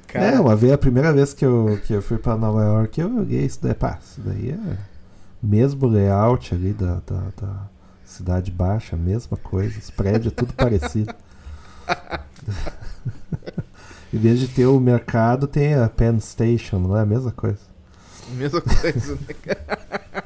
Cara, 0.07 0.25
É, 0.25 0.39
uma 0.39 0.55
vez, 0.55 0.73
a 0.73 0.77
primeira 0.77 1.13
vez 1.13 1.33
que 1.33 1.45
eu, 1.45 1.79
que 1.85 1.93
eu 1.93 2.01
fui 2.01 2.17
pra 2.17 2.35
Nova 2.35 2.63
York, 2.63 2.99
eu 2.99 3.13
joguei 3.13 3.45
isso 3.45 3.59
daí. 3.61 3.73
Pá, 3.73 3.99
isso 4.01 4.21
daí 4.21 4.51
é 4.51 4.77
mesmo 5.45 5.87
layout 5.87 6.53
ali 6.53 6.73
da, 6.73 7.01
da, 7.05 7.21
da 7.39 7.67
Cidade 8.05 8.51
Baixa, 8.51 8.95
mesma 8.95 9.37
coisa. 9.37 9.77
Os 9.77 9.89
prédios, 9.89 10.33
tudo 10.33 10.53
parecido. 10.53 11.13
em 14.13 14.17
vez 14.17 14.39
de 14.39 14.47
ter 14.47 14.65
o 14.65 14.79
mercado, 14.79 15.47
tem 15.47 15.75
a 15.75 15.87
Penn 15.87 16.19
Station, 16.19 16.79
não 16.79 16.97
é 16.97 17.01
a 17.01 17.05
mesma 17.05 17.31
coisa? 17.31 17.59
Mesma 18.31 18.61
coisa, 18.61 19.15
né, 19.15 19.35
cara? 19.43 20.23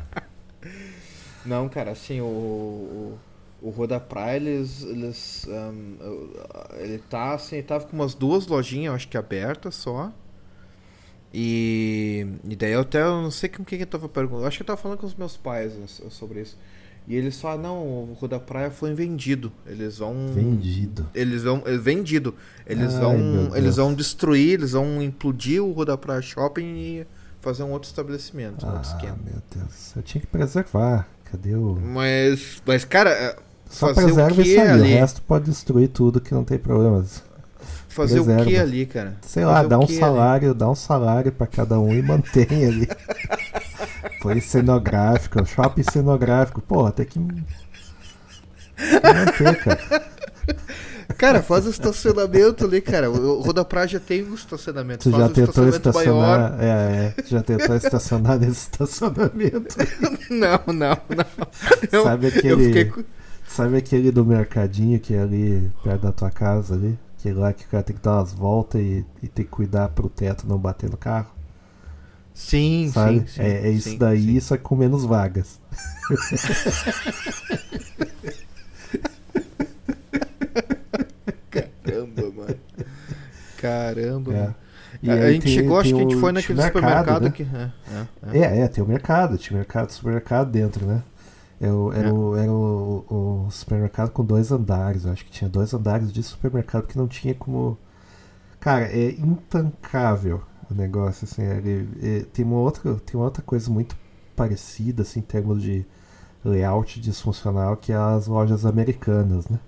Não, 1.45 1.67
cara, 1.67 1.91
assim, 1.91 2.21
o, 2.21 3.17
o, 3.62 3.69
Rua 3.69 3.88
da 3.88 4.00
Praia, 4.00 4.38
eles. 4.38 4.84
eles 4.84 5.48
ahn, 5.48 5.98
ele 6.78 6.98
tá 7.10 7.34
assim, 7.34 7.58
ele 7.58 7.63
tava 7.67 7.86
com 7.86 7.95
umas 7.95 8.13
duas 8.13 8.48
lojinhas, 8.48 8.95
acho 8.95 9.08
que 9.08 9.17
abertas 9.17 9.76
só. 9.76 10.12
E, 11.34 12.26
e 12.48 12.56
daí 12.56 12.72
eu 12.72 12.82
até 12.82 13.02
eu 13.04 13.22
não 13.22 13.32
sei 13.32 13.50
com 13.50 13.63
quem 13.63 13.78
que 13.78 13.84
eu 13.84 13.88
tava 13.88 14.10
perguntando. 14.10 14.48
Acho 14.48 14.58
que 14.58 14.63
eu 14.63 14.67
tava 14.67 14.82
falando 14.82 14.98
com 14.98 15.06
os 15.06 15.15
meus 15.15 15.38
pais 15.38 15.74
né, 15.76 15.86
sobre 16.10 16.41
isso. 16.41 16.58
E 17.08 17.15
eles 17.15 17.39
falam, 17.41 17.62
não, 17.62 17.78
o 17.78 18.17
Rua 18.19 18.30
da 18.30 18.39
Praia 18.39 18.69
foi 18.69 18.93
vendido. 18.93 19.52
Eles 19.65 19.98
vão. 19.98 20.32
Vendido. 20.34 21.08
Eles 21.13 21.43
vão. 21.43 21.63
é 21.65 21.78
vendido. 21.78 22.36
Eles 22.65 22.93
Ai, 22.95 23.02
vão. 23.02 23.56
Eles 23.56 23.76
vão 23.78 23.93
destruir, 23.93 24.54
eles 24.54 24.72
vão 24.74 25.02
implodir 25.02 25.63
o 25.63 25.72
Rua 25.72 25.86
da 25.86 25.98
Praia 25.98 26.22
Shopping 26.22 26.65
e 26.78 27.08
fazer 27.41 27.63
um 27.63 27.72
outro 27.72 27.88
estabelecimento, 27.89 28.65
um 28.65 28.69
outro 28.69 28.89
Ah, 28.89 28.95
esquema. 28.95 29.17
meu 29.24 29.41
Deus. 29.56 29.95
Eu 29.95 30.04
tinha 30.04 30.22
que 30.22 30.28
preservar. 30.28 31.08
Cadê 31.26 31.56
o. 31.56 31.76
Mas, 31.76 32.62
mas 32.65 32.86
cara, 32.86 33.10
é, 33.12 33.36
Só 33.69 33.93
fazer 33.93 34.01
o 34.12 34.15
preserva 34.15 34.36
que 34.36 34.49
isso 34.49 34.60
aí. 34.62 34.67
ali? 34.67 34.82
O 34.95 34.99
resto 34.99 35.21
pode 35.21 35.45
destruir 35.45 35.88
tudo 35.89 36.19
que 36.19 36.34
não 36.34 36.43
tem 36.43 36.58
problemas. 36.58 37.23
fazer 37.88 38.19
o 38.19 38.25
que 38.25 38.34
preserva. 38.34 38.62
ali, 38.62 38.86
cara? 38.86 39.15
Sei 39.21 39.43
Fazer 39.43 39.53
lá, 39.53 39.62
o 39.62 39.67
dá 39.67 39.77
um 39.79 39.86
que 39.86 39.91
ali? 39.93 39.99
salário, 39.99 40.53
dá 40.53 40.69
um 40.69 40.75
salário 40.75 41.32
pra 41.32 41.47
cada 41.47 41.79
um 41.79 41.93
e 41.93 42.01
mantém 42.01 42.65
ali. 42.65 42.88
Põe 44.21 44.41
cenográfico, 44.41 45.45
shopping 45.45 45.84
cenográfico. 45.91 46.62
Porra, 46.62 46.91
tem 46.91 47.05
que. 47.05 47.19
Tem 47.19 47.36
que 49.01 49.43
manter, 49.43 49.63
cara. 49.63 50.10
Cara, 51.17 51.41
faz 51.43 51.65
o 51.65 51.69
estacionamento 51.69 52.65
ali, 52.65 52.79
cara. 52.82 53.10
O 53.12 53.39
o 53.39 53.41
Rua 53.41 53.53
da 53.53 53.65
Praia 53.65 53.88
já 53.88 53.99
tem 53.99 54.23
um 54.23 54.34
estacionamento. 54.36 55.03
Tu 55.03 55.12
faz 55.12 55.23
já 55.23 55.29
um 55.29 55.34
tentou 55.34 55.67
estacionamento 55.67 55.93
maior. 55.93 56.39
estacionar. 56.39 56.63
É, 56.63 57.13
é. 57.17 57.23
Já 57.27 57.41
tentou 57.43 57.75
estacionar 57.75 58.39
nesse 58.39 58.51
estacionamento. 58.71 59.75
Não, 60.29 60.62
não, 60.73 60.97
não. 61.10 61.47
Eu, 61.91 62.03
Sabe 62.03 62.27
eu 62.27 62.38
aquele- 62.38 62.65
fiquei 62.65 62.86
com... 62.86 63.03
Sabe 63.49 63.77
aquele 63.77 64.12
do 64.12 64.23
mercadinho 64.23 64.99
que 64.99 65.13
é 65.15 65.21
ali 65.21 65.71
perto 65.83 66.01
da 66.03 66.12
tua 66.12 66.29
casa 66.29 66.75
ali? 66.75 66.97
Que 67.17 67.31
lá 67.33 67.51
que 67.51 67.65
o 67.65 67.67
cara 67.67 67.81
tem 67.83 67.95
que 67.95 68.01
dar 68.01 68.17
umas 68.17 68.31
voltas 68.31 68.79
e, 68.79 69.03
e 69.23 69.27
tem 69.27 69.43
que 69.43 69.49
cuidar 69.51 69.89
pro 69.89 70.07
teto 70.07 70.47
não 70.47 70.57
bater 70.57 70.88
no 70.89 70.95
carro? 70.95 71.31
Sim, 72.33 72.89
Sabe? 72.93 73.21
sim, 73.21 73.27
sim. 73.27 73.41
é, 73.41 73.67
é 73.67 73.69
isso 73.71 73.89
sim, 73.89 73.97
daí, 73.97 74.21
sim. 74.35 74.39
só 74.39 74.55
que 74.55 74.63
com 74.63 74.75
menos 74.75 75.03
vagas. 75.03 75.59
Caramba, 81.49 82.31
mano. 82.35 82.55
Caramba, 83.57 84.33
É. 84.33 84.39
mano. 84.41 84.55
E 85.01 85.09
a, 85.09 85.31
gente 85.31 85.43
tem- 85.43 85.53
chegou, 85.53 85.79
acho 85.79 85.89
tem 85.89 85.97
que 85.97 86.05
a 86.05 86.09
gente 86.09 86.19
foi 86.19 86.31
naquele 86.33 86.62
supermercado, 86.62 87.23
supermercado 87.23 87.23
né? 87.23 87.31
que. 87.31 87.43
É, 88.35 88.38
é, 88.38 88.38
é. 88.38 88.59
É, 88.59 88.62
é, 88.62 88.67
tem 88.67 88.83
o 88.83 88.88
mercado, 88.88 89.38
tinha 89.38 89.55
mercado, 89.57 89.91
supermercado 89.91 90.51
dentro, 90.51 90.85
né? 90.85 91.01
É 91.62 91.72
o- 91.72 91.91
Era, 91.93 92.08
É. 92.08 92.13
o, 92.13 92.36
era 92.38 92.52
o, 92.52 93.45
o 93.48 93.52
supermercado 93.52 94.12
com 94.12 94.24
dois 94.26 94.52
andares, 94.52 95.06
eu 95.06 95.12
acho 95.12 95.26
que 95.26 95.32
tinha 95.32 95.50
dois 95.50 95.74
andares 95.74 96.12
de 96.13 96.24
supermercado 96.24 96.88
que 96.88 96.98
não 96.98 97.08
tinha 97.08 97.34
como. 97.36 97.78
Cara, 98.60 98.86
é 98.88 99.12
intancável 99.12 100.43
o 100.69 100.74
negócio, 100.76 101.26
assim. 101.26 101.43
Ele, 101.43 101.89
é, 102.02 102.22
tem, 102.34 102.45
uma 102.45 102.58
outra, 102.58 102.95
tem 102.98 103.15
uma 103.19 103.26
outra 103.26 103.43
coisa 103.43 103.69
muito 103.72 103.95
parecida, 104.36 105.04
assim, 105.04 105.19
em 105.22 105.24
termos 105.24 105.62
de 105.63 105.86
layout 106.45 107.00
disfuncional, 107.02 107.78
que 107.78 107.91
é 107.93 107.98
as 107.98 108.28
lojas 108.28 108.65
americanas, 108.65 109.48
né? 109.50 109.60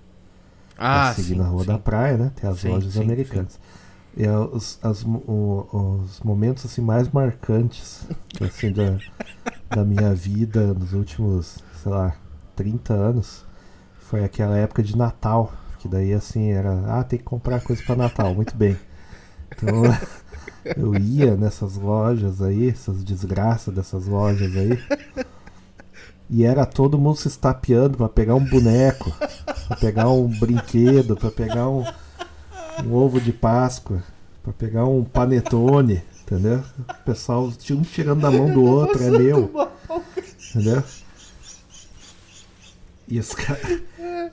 Ah, 0.76 0.90
Pra 0.90 1.00
seguir 1.02 1.34
sim, 1.34 1.36
na 1.36 1.44
Rua 1.46 1.64
sim. 1.64 1.66
da 1.66 1.78
Praia, 1.78 2.16
né? 2.18 2.32
Tem 2.36 2.48
as 2.48 2.62
Sim, 2.62 2.62
lojas 2.62 2.98
americanas. 2.98 3.58
E 4.16 4.24
é 4.24 4.38
os, 4.38 4.78
as 4.82 5.04
o- 5.04 5.68
os 6.04 6.20
momentos 6.22 6.66
assim, 6.66 6.82
mais 6.82 7.10
marcantes 7.10 8.06
assim, 8.40 8.72
da, 8.72 9.00
da 9.70 9.84
minha 9.84 10.14
vida 10.14 10.74
nos 10.74 10.92
últimos, 10.94 11.58
sei 11.82 11.90
lá, 11.90 12.14
30 12.54 12.94
anos 12.94 13.44
foi 13.98 14.24
aquela 14.24 14.56
época 14.56 14.82
de 14.82 14.96
Natal. 14.96 15.52
Que 15.78 15.88
daí 15.88 16.12
assim 16.12 16.52
era, 16.52 16.84
ah, 16.86 17.02
tem 17.02 17.18
que 17.18 17.24
comprar 17.24 17.60
coisa 17.60 17.82
para 17.82 17.96
Natal, 17.96 18.32
muito 18.34 18.56
bem. 18.56 18.78
Então 19.50 19.82
eu 20.76 20.94
ia 20.94 21.34
nessas 21.34 21.74
lojas 21.76 22.40
aí, 22.40 22.68
essas 22.68 23.02
desgraças 23.02 23.74
dessas 23.74 24.06
lojas 24.06 24.56
aí. 24.56 24.78
E 26.30 26.44
era 26.44 26.64
todo 26.64 26.98
mundo 26.98 27.16
se 27.16 27.26
estapeando 27.26 27.98
pra 27.98 28.08
pegar 28.08 28.36
um 28.36 28.44
boneco, 28.44 29.12
pra 29.66 29.76
pegar 29.76 30.08
um 30.08 30.28
brinquedo, 30.28 31.16
pra 31.16 31.30
pegar 31.30 31.68
um, 31.68 31.84
um 32.84 32.94
ovo 32.94 33.20
de 33.20 33.32
Páscoa, 33.32 34.02
pra 34.40 34.52
pegar 34.52 34.84
um 34.86 35.02
panetone, 35.02 36.00
entendeu? 36.22 36.62
O 36.88 37.04
pessoal 37.04 37.52
um 37.70 37.82
tirando 37.82 38.20
da 38.20 38.30
mão 38.30 38.50
do 38.50 38.64
outro, 38.64 39.02
é 39.02 39.10
meu. 39.10 39.50
Entendeu? 40.54 40.82
E 43.14 43.18
os 43.18 43.34
caras. 43.34 43.80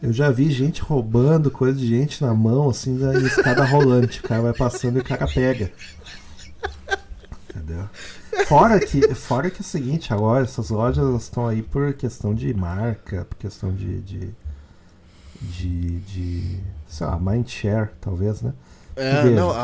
Eu 0.02 0.14
já 0.14 0.32
vi 0.32 0.50
gente 0.52 0.82
roubando 0.82 1.52
coisa 1.52 1.78
de 1.78 1.86
gente 1.88 2.22
na 2.24 2.34
mão, 2.34 2.70
assim, 2.70 2.98
da 2.98 3.14
escada 3.20 3.66
rolante. 3.66 4.20
O 4.20 4.24
cara 4.24 4.42
vai 4.42 4.54
passando 4.54 4.98
e 4.98 5.02
o 5.02 5.04
cara 5.04 5.28
pega. 5.28 5.72
Entendeu? 7.50 7.90
Fora 8.46 8.80
que, 8.80 9.14
fora 9.16 9.50
que 9.50 9.58
é 9.58 9.62
o 9.62 9.64
seguinte, 9.64 10.14
agora 10.14 10.44
essas 10.44 10.70
lojas 10.70 11.24
estão 11.24 11.48
aí 11.48 11.62
por 11.62 11.94
questão 11.94 12.34
de 12.34 12.54
marca, 12.54 13.26
por 13.26 13.38
questão 13.38 13.74
de. 13.74 14.00
de, 14.02 14.30
de, 15.42 16.00
de 16.02 16.60
sei 16.88 17.08
lá, 17.08 17.20
mind 17.20 17.48
share, 17.48 17.90
talvez, 18.00 18.42
né? 18.42 18.54
É, 18.96 19.30
não, 19.32 19.50
a- 19.52 19.56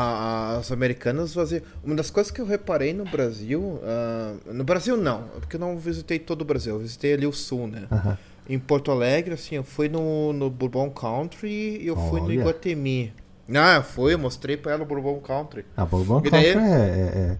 a- 0.54 0.56
as 0.58 0.72
americanas 0.72 1.32
faziam. 1.34 1.62
Uma 1.84 1.94
das 1.94 2.10
coisas 2.10 2.30
que 2.30 2.40
eu 2.40 2.46
reparei 2.46 2.92
no 2.92 3.04
Brasil. 3.04 3.80
ah, 3.84 4.34
no 4.52 4.64
Brasil 4.64 4.96
não, 4.96 5.24
porque 5.40 5.56
eu 5.56 5.60
não 5.60 5.78
visitei 5.78 6.18
todo 6.18 6.42
o 6.42 6.44
Brasil, 6.44 6.74
eu 6.74 6.80
visitei 6.80 7.14
ali 7.14 7.26
o 7.26 7.32
sul, 7.32 7.66
né? 7.68 7.86
Aham. 7.90 8.18
Em 8.48 8.58
Porto 8.58 8.90
Alegre, 8.90 9.34
assim, 9.34 9.56
eu 9.56 9.64
fui 9.64 9.88
no, 9.88 10.32
no 10.32 10.48
Bourbon 10.48 10.90
Country 10.90 11.48
e 11.82 11.86
eu 11.86 11.96
fui 11.96 12.20
no 12.20 12.26
Olha. 12.26 12.34
Iguatemi. 12.34 13.12
Ah, 13.54 13.82
fui, 13.82 14.14
eu 14.14 14.18
mostrei 14.18 14.56
pra 14.56 14.72
ela 14.72 14.82
o 14.82 14.86
Bourbon 14.86 15.18
Country. 15.20 15.64
A 15.76 15.84
Bourbon 15.84 16.20
E 16.24 16.30
daí- 16.30 16.52
Country 16.52 16.70
é, 16.70 16.78
é- 16.78 17.18
é- 17.32 17.38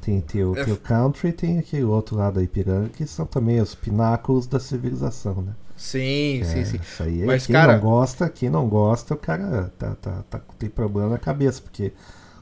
Tem, 0.00 0.18
tem, 0.22 0.42
o, 0.44 0.56
É 0.56 0.64
tem 0.64 0.72
o 0.72 0.78
country 0.78 1.28
e 1.28 1.32
tem 1.32 1.58
aquele 1.58 1.84
outro 1.84 2.16
lado 2.16 2.34
da 2.36 2.42
Ipiranga, 2.42 2.88
que 2.88 3.06
são 3.06 3.26
também 3.26 3.60
os 3.60 3.74
pináculos 3.74 4.46
da 4.46 4.58
civilização, 4.58 5.42
né? 5.42 5.52
Sim, 5.76 6.40
sim, 6.42 6.60
É, 6.60 6.64
sim. 6.64 6.76
Isso 6.82 7.02
aí, 7.02 7.22
Mas, 7.24 7.46
quem 7.46 7.52
cara- 7.54 7.74
não 7.74 7.80
gosta, 7.80 8.28
quem 8.30 8.48
não 8.48 8.66
gosta, 8.66 9.12
o 9.12 9.16
cara 9.18 9.70
tá, 9.78 9.94
tá, 9.96 10.24
tá- 10.30 10.40
tem 10.58 10.70
problema 10.70 11.10
na 11.10 11.18
cabeça, 11.18 11.60
porque 11.60 11.92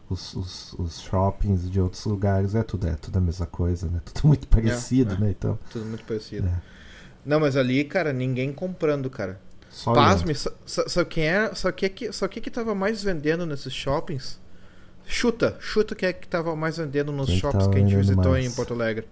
os, 0.09 0.35
os, 0.35 0.73
os 0.75 1.01
shoppings 1.01 1.69
de 1.69 1.81
outros 1.81 2.05
lugares 2.05 2.55
é 2.55 2.63
tudo, 2.63 2.87
é 2.87 2.95
tudo 2.95 3.17
a 3.17 3.21
mesma 3.21 3.47
coisa, 3.47 3.89
né? 3.89 4.01
Tudo 4.05 4.29
muito 4.29 4.47
parecido, 4.47 5.15
é. 5.15 5.19
né? 5.19 5.31
Então, 5.31 5.59
Tudo 5.71 5.85
muito 5.85 6.05
parecido. 6.05 6.47
É. 6.47 6.78
Não, 7.29 7.41
mas 7.41 7.57
ali, 7.57 7.85
cara, 7.85 8.13
ninguém 8.13 8.53
comprando, 8.53 9.11
cara. 9.11 9.41
só 9.69 9.93
Pasme, 9.93 10.35
sa- 10.35 10.53
sabe 10.67 11.09
quem 11.11 11.25
era? 11.27 11.55
Sabe 11.55 11.73
o 11.73 11.77
que, 11.77 11.89
que, 11.89 12.13
sabe 12.13 12.31
o 12.31 12.35
que 12.35 12.41
que 12.41 12.51
tava 12.51 12.75
mais 12.75 13.03
vendendo 13.05 13.47
nesses 13.47 13.73
shoppings? 13.73 14.41
Chuta, 15.07 15.57
chuta 15.61 15.95
quem 15.95 16.09
é 16.09 16.13
que 16.13 16.29
tava 16.29 16.55
mais 16.57 16.77
vendendo 16.79 17.13
nos 17.13 17.27
Quem 17.27 17.41
que 17.41 17.41
shoppings 17.41 17.67
tava 17.67 17.71
que 17.71 17.79
a 17.79 17.81
gente 17.81 17.97
visitou 17.97 18.33
mais? 18.33 18.45
em 18.47 18.51
Porto 18.51 18.75
Alegre. 18.75 19.07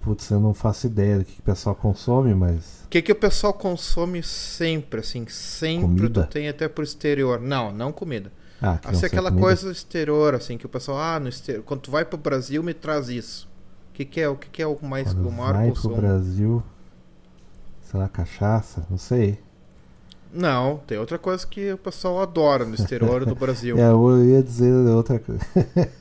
Putz, 0.00 0.30
eu 0.30 0.40
não 0.40 0.54
faço 0.54 0.86
ideia 0.86 1.18
do 1.18 1.24
que, 1.24 1.34
que 1.34 1.40
o 1.40 1.44
pessoal 1.44 1.74
consome, 1.74 2.34
mas. 2.34 2.84
O 2.84 2.88
que, 2.88 3.02
que 3.02 3.12
o 3.12 3.16
pessoal 3.16 3.52
consome 3.52 4.22
sempre, 4.22 5.00
assim, 5.00 5.26
sempre 5.28 5.80
Comida? 5.80 6.24
tu 6.24 6.30
tem 6.30 6.48
até 6.48 6.68
pro 6.68 6.84
exterior. 6.84 7.40
Não, 7.40 7.72
não 7.72 7.92
comida. 7.92 8.32
Ah, 8.60 8.78
que 8.78 8.90
não 8.90 8.90
Assim, 8.92 9.00
sei 9.00 9.08
aquela 9.08 9.30
comida. 9.30 9.46
coisa 9.46 9.70
exterior, 9.70 10.34
assim, 10.34 10.56
que 10.56 10.66
o 10.66 10.68
pessoal, 10.68 10.98
ah, 10.98 11.20
no 11.20 11.28
exterior, 11.28 11.62
quando 11.64 11.80
tu 11.80 11.90
vai 11.90 12.04
pro 12.04 12.16
Brasil, 12.16 12.62
me 12.62 12.72
traz 12.72 13.08
isso. 13.08 13.48
O 13.90 13.94
que, 13.94 14.04
que 14.04 14.20
é? 14.20 14.28
O 14.28 14.36
que, 14.36 14.48
que 14.48 14.62
é 14.62 14.66
o 14.66 14.78
mais 14.82 15.12
o 15.12 15.30
maior 15.30 15.52
vai 15.54 15.68
consumo? 15.68 15.94
pro 15.96 16.02
Brasil, 16.06 16.62
sei 17.90 18.00
lá, 18.00 18.08
cachaça, 18.08 18.86
não 18.90 18.98
sei. 18.98 19.38
Não, 20.32 20.78
tem 20.86 20.98
outra 20.98 21.18
coisa 21.18 21.46
que 21.46 21.72
o 21.72 21.78
pessoal 21.78 22.20
adora 22.20 22.64
no 22.66 22.74
exterior 22.74 23.24
do 23.24 23.34
Brasil. 23.36 23.78
É, 23.78 23.88
eu 23.90 24.24
ia 24.24 24.42
dizer 24.42 24.70
outra 24.88 25.18
coisa. 25.18 25.40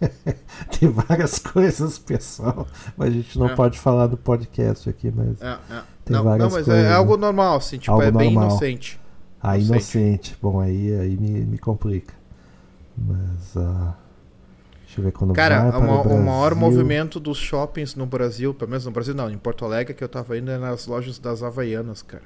tem 0.78 0.90
várias 0.90 1.40
coisas, 1.40 1.98
pessoal, 1.98 2.68
mas 2.98 3.10
a 3.10 3.12
gente 3.12 3.38
não 3.40 3.48
É. 3.50 3.56
pode 3.56 3.80
falar 3.80 4.08
no 4.10 4.18
podcast 4.18 4.90
aqui, 4.90 5.12
mas 5.16 5.42
É, 5.42 5.52
é. 5.70 5.84
Tem 6.04 6.16
Não, 6.18 6.24
várias 6.24 6.40
não, 6.50 6.56
mas 6.58 6.66
coisas, 6.66 6.86
é 6.86 6.94
algo 6.94 7.16
normal, 7.18 7.58
assim, 7.58 7.78
tipo, 7.78 7.92
Algo 7.92 8.04
é 8.04 8.12
bem 8.12 8.34
normal. 8.34 8.50
inocente. 8.52 9.00
Ah, 9.42 9.58
Inocente. 9.58 9.98
inocente. 9.98 10.38
Bom, 10.42 10.60
aí, 10.60 11.00
aí 11.00 11.16
me, 11.18 11.46
me 11.46 11.58
complica. 11.58 12.14
Mas, 12.98 13.56
ah, 13.58 13.94
deixa 14.96 15.02
eu 15.02 15.04
ver 15.06 15.12
quando 15.12 15.34
Cara, 15.34 15.64
vai 15.64 15.72
o, 15.72 15.82
para 15.82 15.88
ma- 15.88 16.02
o 16.02 16.20
maior 16.26 16.56
movimento 16.56 17.20
dos 17.20 17.38
shoppings 17.38 17.96
no 17.96 18.06
Brasil, 18.06 18.54
pelo 18.54 18.72
menos 18.72 18.86
no 18.86 18.92
Brasil 18.92 19.14
não, 19.14 19.30
em 19.30 19.38
Porto 19.38 19.66
Alegre, 19.66 19.94
que 19.94 20.04
eu 20.04 20.10
tava 20.10 20.38
indo 20.38 20.50
é 20.52 20.58
nas 20.58 20.88
lojas 20.88 21.20
das 21.20 21.44
Havaianas, 21.44 22.02
cara. 22.02 22.24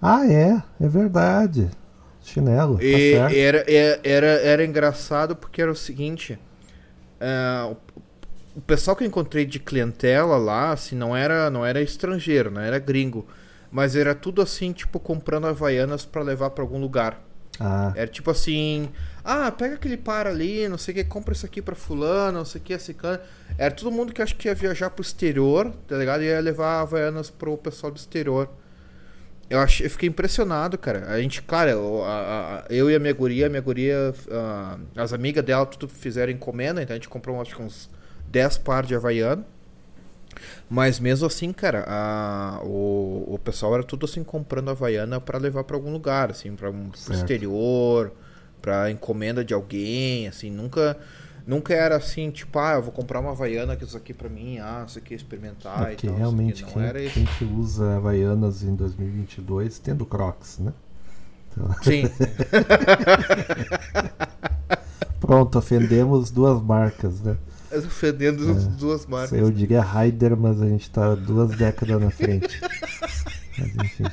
Ah, 0.00 0.26
é, 0.26 0.62
é 0.80 0.88
verdade. 0.88 1.70
Chinelo, 2.22 2.78
E 2.80 2.90
tá 2.90 2.98
certo. 3.00 3.34
era, 3.34 3.64
é- 3.66 4.00
era, 4.04 4.26
era 4.26 4.64
engraçado 4.64 5.34
porque 5.36 5.62
era 5.62 5.70
o 5.70 5.76
seguinte: 5.76 6.38
é, 7.20 7.74
o, 8.54 8.60
pessoal 8.62 8.96
que 8.96 9.04
eu 9.04 9.08
encontrei 9.08 9.44
de 9.46 9.58
clientela 9.60 10.36
lá, 10.38 10.72
assim, 10.72 10.96
não 10.96 11.16
era, 11.16 11.50
não 11.50 11.64
era 11.64 11.82
estrangeiro, 11.82 12.50
não 12.50 12.60
era 12.62 12.78
gringo. 12.78 13.26
Mas 13.70 13.96
era 13.96 14.14
tudo 14.14 14.42
assim, 14.42 14.72
tipo, 14.72 15.00
comprando 15.00 15.46
Havaianas 15.46 16.06
pra 16.06 16.22
levar 16.22 16.50
pra 16.50 16.64
algum 16.64 16.80
lugar. 16.80 17.22
Ah, 17.58 17.92
Era 17.96 18.06
tipo 18.06 18.30
assim, 18.30 18.90
ah, 19.24 19.50
pega 19.50 19.76
aquele 19.76 19.96
par 19.96 20.26
ali, 20.26 20.68
não 20.68 20.76
sei 20.76 20.92
o 20.92 20.96
que, 20.96 21.04
compra 21.04 21.32
isso 21.32 21.46
aqui 21.46 21.62
pra 21.62 21.74
fulano, 21.74 22.38
não 22.38 22.44
sei 22.44 22.60
o 22.60 22.64
que, 22.64 22.74
assim, 22.74 22.92
cana. 22.92 23.20
Era 23.56 23.74
todo 23.74 23.90
mundo 23.90 24.12
que 24.12 24.20
acho 24.20 24.36
que 24.36 24.48
ia 24.48 24.54
viajar 24.54 24.90
pro 24.90 25.02
exterior, 25.02 25.72
tá 25.88 25.96
ligado? 25.96 26.22
E 26.22 26.26
ia 26.26 26.40
levar 26.40 26.80
Havaianas 26.80 27.30
pro 27.30 27.56
pessoal 27.56 27.90
do 27.90 27.96
exterior. 27.96 28.48
Eu, 29.48 29.60
achei, 29.60 29.86
eu 29.86 29.90
fiquei 29.90 30.08
impressionado, 30.08 30.76
cara. 30.76 31.06
A 31.08 31.20
gente, 31.20 31.40
claro, 31.40 31.70
eu, 31.70 32.04
a- 32.04 32.58
a- 32.58 32.64
eu 32.68 32.90
e 32.90 32.94
a 32.96 32.98
minha 32.98 33.12
guria, 33.14 33.46
a 33.46 33.48
minha 33.48 33.62
guria, 33.62 34.12
ah, 34.30 34.76
as 34.96 35.12
amigas 35.12 35.44
dela, 35.44 35.64
tudo 35.64 35.88
fizeram 35.88 36.32
encomenda, 36.32 36.82
então 36.82 36.94
a 36.94 36.98
gente 36.98 37.08
comprou 37.08 37.40
acho 37.40 37.54
que 37.54 37.62
uns 37.62 37.88
10 38.28 38.58
pares 38.58 38.88
de 38.88 38.94
Havaiana. 38.96 39.46
Mas 40.68 40.98
mesmo 41.00 41.26
assim, 41.26 41.52
cara, 41.52 41.84
a- 41.88 42.60
o, 42.64 43.34
o 43.34 43.38
pessoal 43.42 43.74
era 43.74 43.82
tudo 43.84 44.04
assim 44.06 44.22
comprando 44.24 44.70
Havaiana 44.70 45.20
pra 45.20 45.38
levar 45.38 45.64
pra 45.64 45.76
algum 45.76 45.92
lugar, 45.92 46.30
assim, 46.30 46.54
para 46.54 46.70
um 46.70 46.90
pro 46.90 47.14
exterior, 47.14 48.12
pra 48.62 48.90
encomenda 48.90 49.44
de 49.44 49.54
alguém, 49.54 50.28
assim, 50.28 50.50
nunca 50.50 50.96
nunca 51.46 51.72
era 51.74 51.96
assim, 51.96 52.30
tipo, 52.30 52.58
ah, 52.58 52.74
eu 52.74 52.82
vou 52.82 52.92
comprar 52.92 53.20
uma 53.20 53.30
Havaiana 53.30 53.76
que 53.76 53.84
isso 53.84 53.96
aqui 53.96 54.12
pra 54.12 54.28
mim, 54.28 54.58
ah, 54.58 54.84
isso 54.86 54.98
aqui 54.98 55.14
experimentar 55.14 55.90
é 55.90 55.92
e 55.92 55.96
porque 55.96 56.06
tal. 56.06 56.16
realmente 56.16 56.64
aqui. 56.64 56.72
quem, 56.72 56.82
não 56.82 56.88
era 56.88 57.00
isso. 57.02 57.14
quem 57.14 57.24
que 57.26 57.44
usa 57.44 57.96
Havaianas 57.96 58.62
em 58.62 58.74
2022 58.74 59.78
tendo 59.78 60.04
Crocs, 60.04 60.58
né? 60.58 60.72
Então, 61.52 61.74
Sim, 61.82 62.04
pronto, 65.20 65.58
ofendemos 65.58 66.30
duas 66.30 66.60
marcas, 66.62 67.20
né? 67.20 67.36
ofendendo 67.86 68.50
as 68.50 68.66
duas 68.66 69.06
marcas. 69.06 69.32
Eu 69.38 69.50
diria 69.50 69.80
Raider, 69.82 70.36
mas 70.36 70.60
a 70.60 70.66
gente 70.66 70.90
tá 70.90 71.14
duas 71.14 71.50
décadas 71.56 72.00
na 72.00 72.10
frente. 72.10 72.60
mas 73.58 73.76
enfim. 73.76 74.04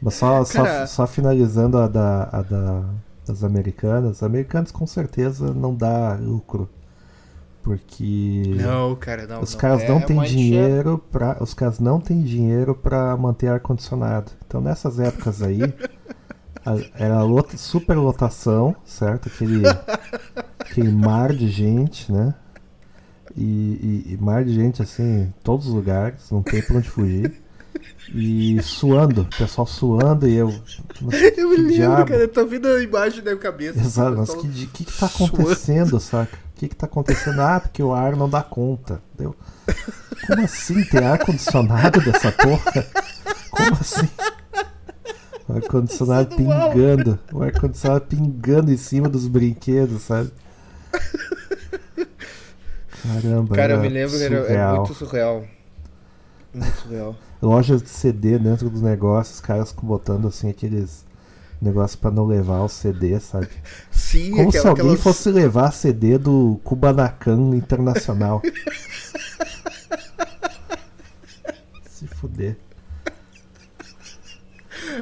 Mas 0.00 0.14
só, 0.14 0.44
só, 0.44 0.62
Cara- 0.62 0.86
só 0.86 1.06
finalizando 1.06 1.78
a, 1.78 1.88
da, 1.88 2.24
a 2.32 2.42
da, 2.42 2.84
das 3.26 3.42
americanas, 3.42 4.22
americanas 4.22 4.70
com 4.70 4.86
certeza 4.86 5.52
não 5.54 5.74
dá 5.74 6.14
lucro. 6.20 6.68
Porque 7.62 8.54
Não, 8.56 8.94
cara, 8.94 9.26
não. 9.26 9.40
os 9.42 9.52
não. 9.52 9.58
caras 9.60 9.82
É 9.82 9.88
não 9.88 10.00
têm 10.00 10.14
uma 10.16 10.24
enxerga- 10.24 10.40
dinheiro 10.40 10.98
para 11.10 11.42
os 11.42 11.52
caras 11.52 11.80
não 11.80 11.98
têm 12.00 12.22
dinheiro 12.22 12.76
para 12.76 13.16
manter 13.16 13.48
ar 13.48 13.58
condicionado. 13.58 14.30
Então 14.46 14.60
nessas 14.60 15.00
épocas 15.00 15.42
aí 15.42 15.60
era 16.94 17.22
lota, 17.22 17.56
super 17.56 17.96
lotação, 17.96 18.74
certo? 18.84 19.28
Aquele 19.28 19.62
aquele 20.58 20.90
mar 20.92 21.32
de 21.32 21.48
gente, 21.48 22.10
né? 22.12 22.34
E, 23.36 23.42
e- 23.42 24.12
e 24.14 24.16
mar 24.18 24.44
de 24.44 24.54
gente 24.54 24.82
assim, 24.82 25.22
em 25.22 25.34
todos 25.42 25.66
os 25.66 25.74
lugares, 25.74 26.30
não 26.30 26.42
tem 26.42 26.62
pra 26.62 26.76
onde 26.76 26.88
fugir. 26.88 27.42
E 28.14 28.60
suando, 28.62 29.22
o 29.22 29.24
pessoal 29.36 29.66
suando 29.66 30.26
e 30.26 30.34
eu. 30.34 30.48
mas 31.02 31.20
Eu 31.36 31.50
me 31.50 31.56
lembro, 31.56 31.72
diabo? 31.72 32.06
cara, 32.06 32.28
tá 32.28 32.42
vindo 32.44 32.66
a 32.68 32.82
imagem 32.82 33.18
na 33.18 33.24
minha 33.32 33.36
cabeça. 33.36 33.78
Exato, 33.78 34.16
mas 34.16 34.34
que, 34.34 34.48
que 34.68 34.84
que 34.84 34.98
tá 34.98 35.08
suando. 35.08 35.34
acontecendo, 35.34 36.00
saca? 36.00 36.36
O 36.36 36.58
que 36.58 36.68
que 36.68 36.76
tá 36.76 36.86
acontecendo? 36.86 37.40
Ah, 37.40 37.60
porque 37.60 37.82
o 37.82 37.92
ar 37.92 38.16
não 38.16 38.30
dá 38.30 38.42
conta. 38.42 39.02
Deu. 39.18 39.36
Como 40.26 40.42
assim? 40.42 40.82
Tem 40.84 41.04
ar-condicionado 41.04 42.00
dessa 42.00 42.32
porra? 42.32 42.86
Como 43.50 43.72
assim? 43.74 44.08
O 45.48 45.52
ar-condicionado 45.54 46.34
pingando. 46.36 47.18
O 47.32 47.42
ar-condicionado 47.42 48.04
pingando 48.06 48.72
em 48.72 48.76
cima 48.76 49.08
dos 49.08 49.26
brinquedos, 49.28 50.02
sabe? 50.02 50.30
Caramba. 53.02 53.54
Cara, 53.54 53.74
eu 53.74 53.78
era 53.78 53.82
me 53.82 53.88
lembro 53.88 54.16
que 54.18 54.24
era, 54.24 54.34
é 54.38 54.42
surreal. 54.42 54.76
muito 54.76 54.94
surreal. 54.94 55.44
Muito 56.52 56.76
surreal. 56.78 57.16
Lojas 57.40 57.82
de 57.82 57.88
CD 57.90 58.38
dentro 58.38 58.68
dos 58.70 58.80
negócios, 58.82 59.36
os 59.36 59.40
caras 59.40 59.72
botando 59.80 60.26
assim 60.26 60.48
aqueles 60.50 61.04
negócios 61.60 61.94
pra 62.00 62.10
não 62.10 62.26
levar 62.26 62.62
o 62.62 62.68
CD, 62.68 63.20
sabe? 63.20 63.48
Sim, 63.90 64.30
Como 64.32 64.50
se 64.50 64.58
aquela, 64.58 64.70
alguém 64.72 64.84
aquelas- 64.86 65.02
fosse 65.02 65.30
levar 65.30 65.70
CD 65.72 66.18
do 66.18 66.58
Kubanacan 66.64 67.54
Internacional. 67.54 68.42
Se 71.88 72.06
fuder. 72.06 72.56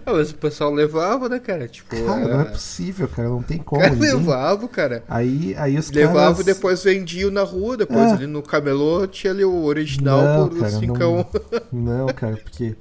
Ah, 0.05 0.13
mas 0.13 0.31
o 0.31 0.35
pessoal 0.37 0.73
levava, 0.73 1.29
né, 1.29 1.39
cara? 1.39 1.69
Tipo, 1.69 1.91
Cara, 1.97 2.21
não 2.21 2.29
é 2.31 2.35
era- 2.43 2.45
possível, 2.47 3.09
cara. 3.09 3.29
Não 3.29 3.43
tem 3.43 3.59
como. 3.59 3.81
cara 3.83 3.95
ninguém- 3.95 4.15
levava, 4.15 4.69
cara. 4.69 5.05
Aí, 5.09 5.55
aí 5.59 5.77
os 5.79 5.91
Levava 5.91 6.19
caras... 6.35 6.41
e 6.41 6.45
depois 6.45 6.83
vendiam 6.85 7.31
na 7.31 7.43
rua, 7.43 7.77
depois 7.77 8.01
É. 8.11 8.13
ali 8.13 8.27
no 8.27 8.43
camelô 8.43 9.07
tinha 9.07 9.33
ali 9.33 9.45
o 9.45 9.65
original 9.65 10.23
Não, 10.23 10.49
por 10.49 10.59
cara, 10.61 10.71
cincão. 10.73 11.27
Não, 11.73 12.07
cara, 12.09 12.37
porque 12.37 12.77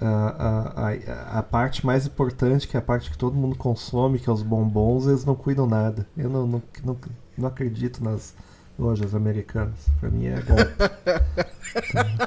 a, 0.00 0.08
a, 0.08 0.88
a, 1.36 1.38
a 1.38 1.42
parte 1.42 1.84
mais 1.84 2.06
importante, 2.06 2.66
que 2.66 2.76
é 2.76 2.80
a 2.80 2.82
parte 2.82 3.10
que 3.10 3.18
todo 3.18 3.34
mundo 3.36 3.56
consome, 3.56 4.18
que 4.18 4.28
é 4.30 4.32
os 4.32 4.42
bombons, 4.42 5.06
eles 5.06 5.24
não 5.24 5.34
cuidam 5.34 5.66
nada. 5.66 6.06
Eu 6.16 6.30
não, 6.30 6.46
não, 6.46 6.62
não, 6.84 6.96
não 7.36 7.48
acredito 7.48 8.02
nas 8.02 8.34
lojas 8.78 9.14
americanas. 9.14 9.74
Pra 10.00 10.08
mim 10.10 10.26
é 10.26 10.40
golpe. 10.40 10.72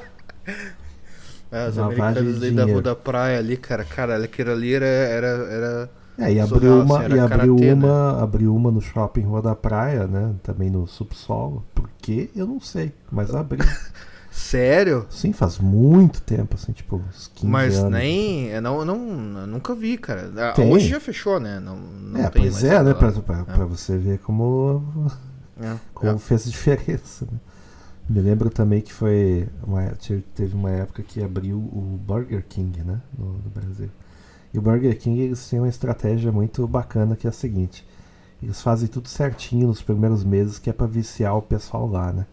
É, 1.54 1.66
As 1.66 1.78
americanas 1.78 2.42
ali 2.42 2.50
da 2.50 2.64
rua 2.64 2.82
da 2.82 2.96
praia 2.96 3.38
ali, 3.38 3.56
cara. 3.56 3.84
Cara, 3.84 4.16
aquilo 4.16 4.50
ali 4.50 4.74
era. 4.74 4.84
era, 4.84 5.26
era... 5.28 5.90
É, 6.18 6.32
e 6.32 6.40
abriu 6.40 6.60
Surreal, 6.60 6.80
uma, 6.82 6.98
assim, 6.98 7.14
e 7.14 7.18
abriu 7.18 7.56
karatê, 7.56 7.72
uma, 7.72 8.22
abriu 8.22 8.54
uma 8.54 8.70
no 8.70 8.80
shopping 8.80 9.22
Rua 9.22 9.42
da 9.42 9.54
Praia, 9.54 10.06
né? 10.06 10.34
Também 10.42 10.70
no 10.70 10.86
subsolo. 10.86 11.64
Por 11.74 11.88
quê? 11.98 12.30
Eu 12.34 12.46
não 12.46 12.60
sei, 12.60 12.92
mas 13.10 13.34
abriu. 13.34 13.64
Sério? 14.30 15.06
Sim, 15.08 15.32
faz 15.32 15.58
muito 15.60 16.20
tempo, 16.20 16.56
assim, 16.56 16.72
tipo, 16.72 16.96
uns 16.96 17.30
15 17.36 17.46
Mas 17.46 17.78
anos. 17.78 17.92
nem. 17.92 18.48
Eu 18.48 18.60
não, 18.60 18.84
não, 18.84 19.46
nunca 19.46 19.76
vi, 19.76 19.96
cara. 19.96 20.30
Ah, 20.36 20.52
Tem. 20.52 20.72
Hoje 20.72 20.88
já 20.88 20.98
fechou, 20.98 21.38
né? 21.38 21.60
Não, 21.60 21.76
não 21.76 22.20
É, 22.20 22.28
pois 22.28 22.64
é, 22.64 22.82
né? 22.82 22.94
Pra, 22.94 23.12
pra, 23.12 23.44
pra 23.44 23.64
você 23.64 23.96
ver 23.96 24.18
como, 24.18 25.08
É, 25.60 25.74
como 25.94 26.12
é. 26.12 26.18
fez 26.18 26.44
diferença, 26.50 27.26
né? 27.30 27.38
Me 28.08 28.20
lembro 28.20 28.50
também 28.50 28.80
que 28.82 28.92
foi. 28.92 29.48
Uma, 29.66 29.90
te- 29.92 30.24
teve 30.34 30.54
uma 30.54 30.70
época 30.70 31.02
que 31.02 31.22
abriu 31.22 31.56
o 31.58 31.98
Burger 32.06 32.44
King, 32.46 32.82
né? 32.82 33.00
No, 33.18 33.32
no 33.34 33.50
Brasil. 33.50 33.90
E 34.54 34.58
o 34.58 34.62
Burger 34.62 34.98
King 34.98 35.20
eles 35.20 35.48
têm 35.48 35.60
uma 35.60 35.68
estratégia 35.68 36.32
muito 36.32 36.66
bacana 36.68 37.16
que 37.16 37.26
é 37.26 37.30
a 37.30 37.32
seguinte: 37.34 37.86
eles 38.42 38.62
fazem 38.62 38.88
tudo 38.88 39.08
certinho 39.08 39.68
nos 39.68 39.82
primeiros 39.82 40.24
meses, 40.24 40.58
que 40.58 40.70
é 40.70 40.72
pra 40.72 40.86
viciar 40.86 41.36
o 41.36 41.42
pessoal 41.42 41.88
lá, 41.88 42.12
né? 42.12 42.26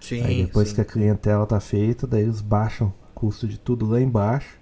Sim, 0.00 0.18
Aí 0.18 0.34
depois 0.34 0.72
sim, 0.72 0.74
que 0.74 0.80
a 0.80 0.84
clientela 0.84 1.46
tá 1.46 1.60
feita, 1.60 2.06
daí 2.06 2.22
eles 2.22 2.40
baixam 2.40 2.88
o 2.88 2.92
custo 3.14 3.46
de 3.46 3.58
tudo 3.58 3.86
lá 3.86 4.00
embaixo, 4.00 4.58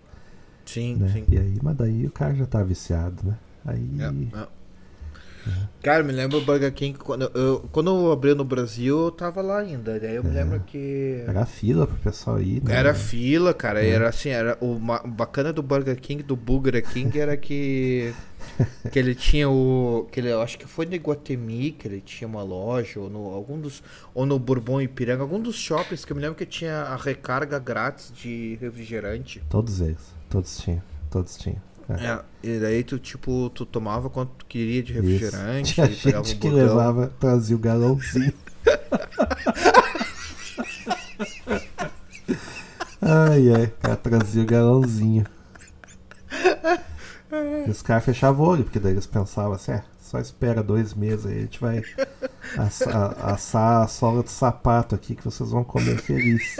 sim, 0.66 1.00
né? 1.00 1.06
sim. 1.06 1.28
E 1.28 1.38
aí, 1.38 1.58
mas 1.62 1.76
daí 1.76 2.06
o 2.06 2.10
cara 2.12 2.34
já 2.34 2.46
tá 2.46 2.62
viciado, 2.62 3.16
né? 3.26 3.38
Aí. 3.64 3.88
É, 3.98 4.06
é. 4.38 4.48
Cara, 5.82 6.02
me 6.02 6.12
lembro 6.12 6.38
o 6.38 6.44
Burger 6.44 6.72
King 6.72 6.98
quando 6.98 7.30
eu, 7.34 7.68
quando 7.70 7.90
eu 7.90 8.10
abri 8.12 8.34
no 8.34 8.44
Brasil, 8.44 9.04
eu 9.04 9.10
tava 9.10 9.42
lá 9.42 9.58
ainda. 9.58 10.00
Daí 10.00 10.14
eu 10.16 10.24
me 10.24 10.30
É. 10.30 10.32
lembro 10.42 10.60
que. 10.60 11.22
Era 11.26 11.44
fila 11.44 11.86
pro 11.86 11.96
pessoal 11.96 12.40
ir, 12.40 12.62
né? 12.64 12.74
Era 12.74 12.94
fila, 12.94 13.52
cara. 13.52 13.84
É. 13.84 13.90
Era 13.90 14.08
assim, 14.08 14.30
era 14.30 14.56
o 14.60 14.78
bacana 15.06 15.52
do 15.52 15.62
Burger 15.62 16.00
King, 16.00 16.22
do 16.22 16.34
Burger 16.36 16.82
King, 16.82 17.18
era 17.18 17.36
que 17.36 18.14
que 18.90 18.98
ele 18.98 19.14
tinha 19.14 19.48
o 19.48 20.06
que 20.10 20.20
ele, 20.20 20.30
eu 20.30 20.40
acho 20.40 20.58
que 20.58 20.66
foi 20.66 20.86
no 20.86 20.94
Iguatemi 20.94 21.72
que 21.72 21.88
ele 21.88 22.00
tinha 22.00 22.28
uma 22.28 22.42
loja 22.42 23.00
ou 23.00 23.08
no 23.10 23.26
algum 23.34 23.58
dos 23.60 23.82
ou 24.14 24.24
no 24.26 24.38
Bourbon 24.38 24.80
Ipiranga, 24.80 25.22
algum 25.22 25.40
dos 25.40 25.56
shoppings 25.56 26.04
que 26.04 26.12
eu 26.12 26.16
me 26.16 26.22
lembro 26.22 26.36
que 26.36 26.46
tinha 26.46 26.74
a 26.82 26.96
recarga 26.96 27.58
grátis 27.58 28.12
de 28.14 28.56
refrigerante. 28.60 29.42
Todos 29.48 29.80
eles. 29.80 30.14
Todos 30.28 30.58
tinham. 30.58 30.82
Todos 31.10 31.36
tinham. 31.36 31.60
É. 31.88 32.06
É, 32.06 32.20
e 32.42 32.58
daí 32.60 32.82
tu 32.82 32.98
tipo 32.98 33.50
tu 33.50 33.66
tomava 33.66 34.08
quanto 34.08 34.30
tu 34.38 34.46
queria 34.46 34.82
de 34.82 34.94
refrigerante, 34.94 35.74
Tinha 35.74 35.86
gente 35.86 36.16
um 36.16 36.22
que 36.40 36.48
botão. 36.48 36.66
levava, 36.66 37.12
trazia 37.20 37.56
o 37.56 37.58
galãozinho. 37.58 38.32
ai, 43.00 43.52
ai, 43.54 43.64
o 43.66 43.70
cara 43.72 43.96
trazia 43.96 44.42
o 44.42 44.46
galãozinho. 44.46 45.26
E 47.66 47.70
os 47.70 47.82
caras 47.82 48.04
fechavam 48.04 48.46
o 48.46 48.48
olho, 48.48 48.64
porque 48.64 48.78
daí 48.78 48.92
eles 48.92 49.06
pensavam 49.06 49.52
assim, 49.52 49.72
é, 49.72 49.82
só 50.00 50.18
espera 50.20 50.62
dois 50.62 50.94
meses 50.94 51.26
aí, 51.26 51.38
a 51.38 51.40
gente 51.40 51.60
vai 51.60 51.82
assar, 52.56 53.28
assar 53.28 53.82
a 53.82 53.88
sola 53.88 54.22
do 54.22 54.30
sapato 54.30 54.94
aqui 54.94 55.14
que 55.14 55.24
vocês 55.24 55.50
vão 55.50 55.64
comer 55.64 55.98
feliz. 55.98 56.56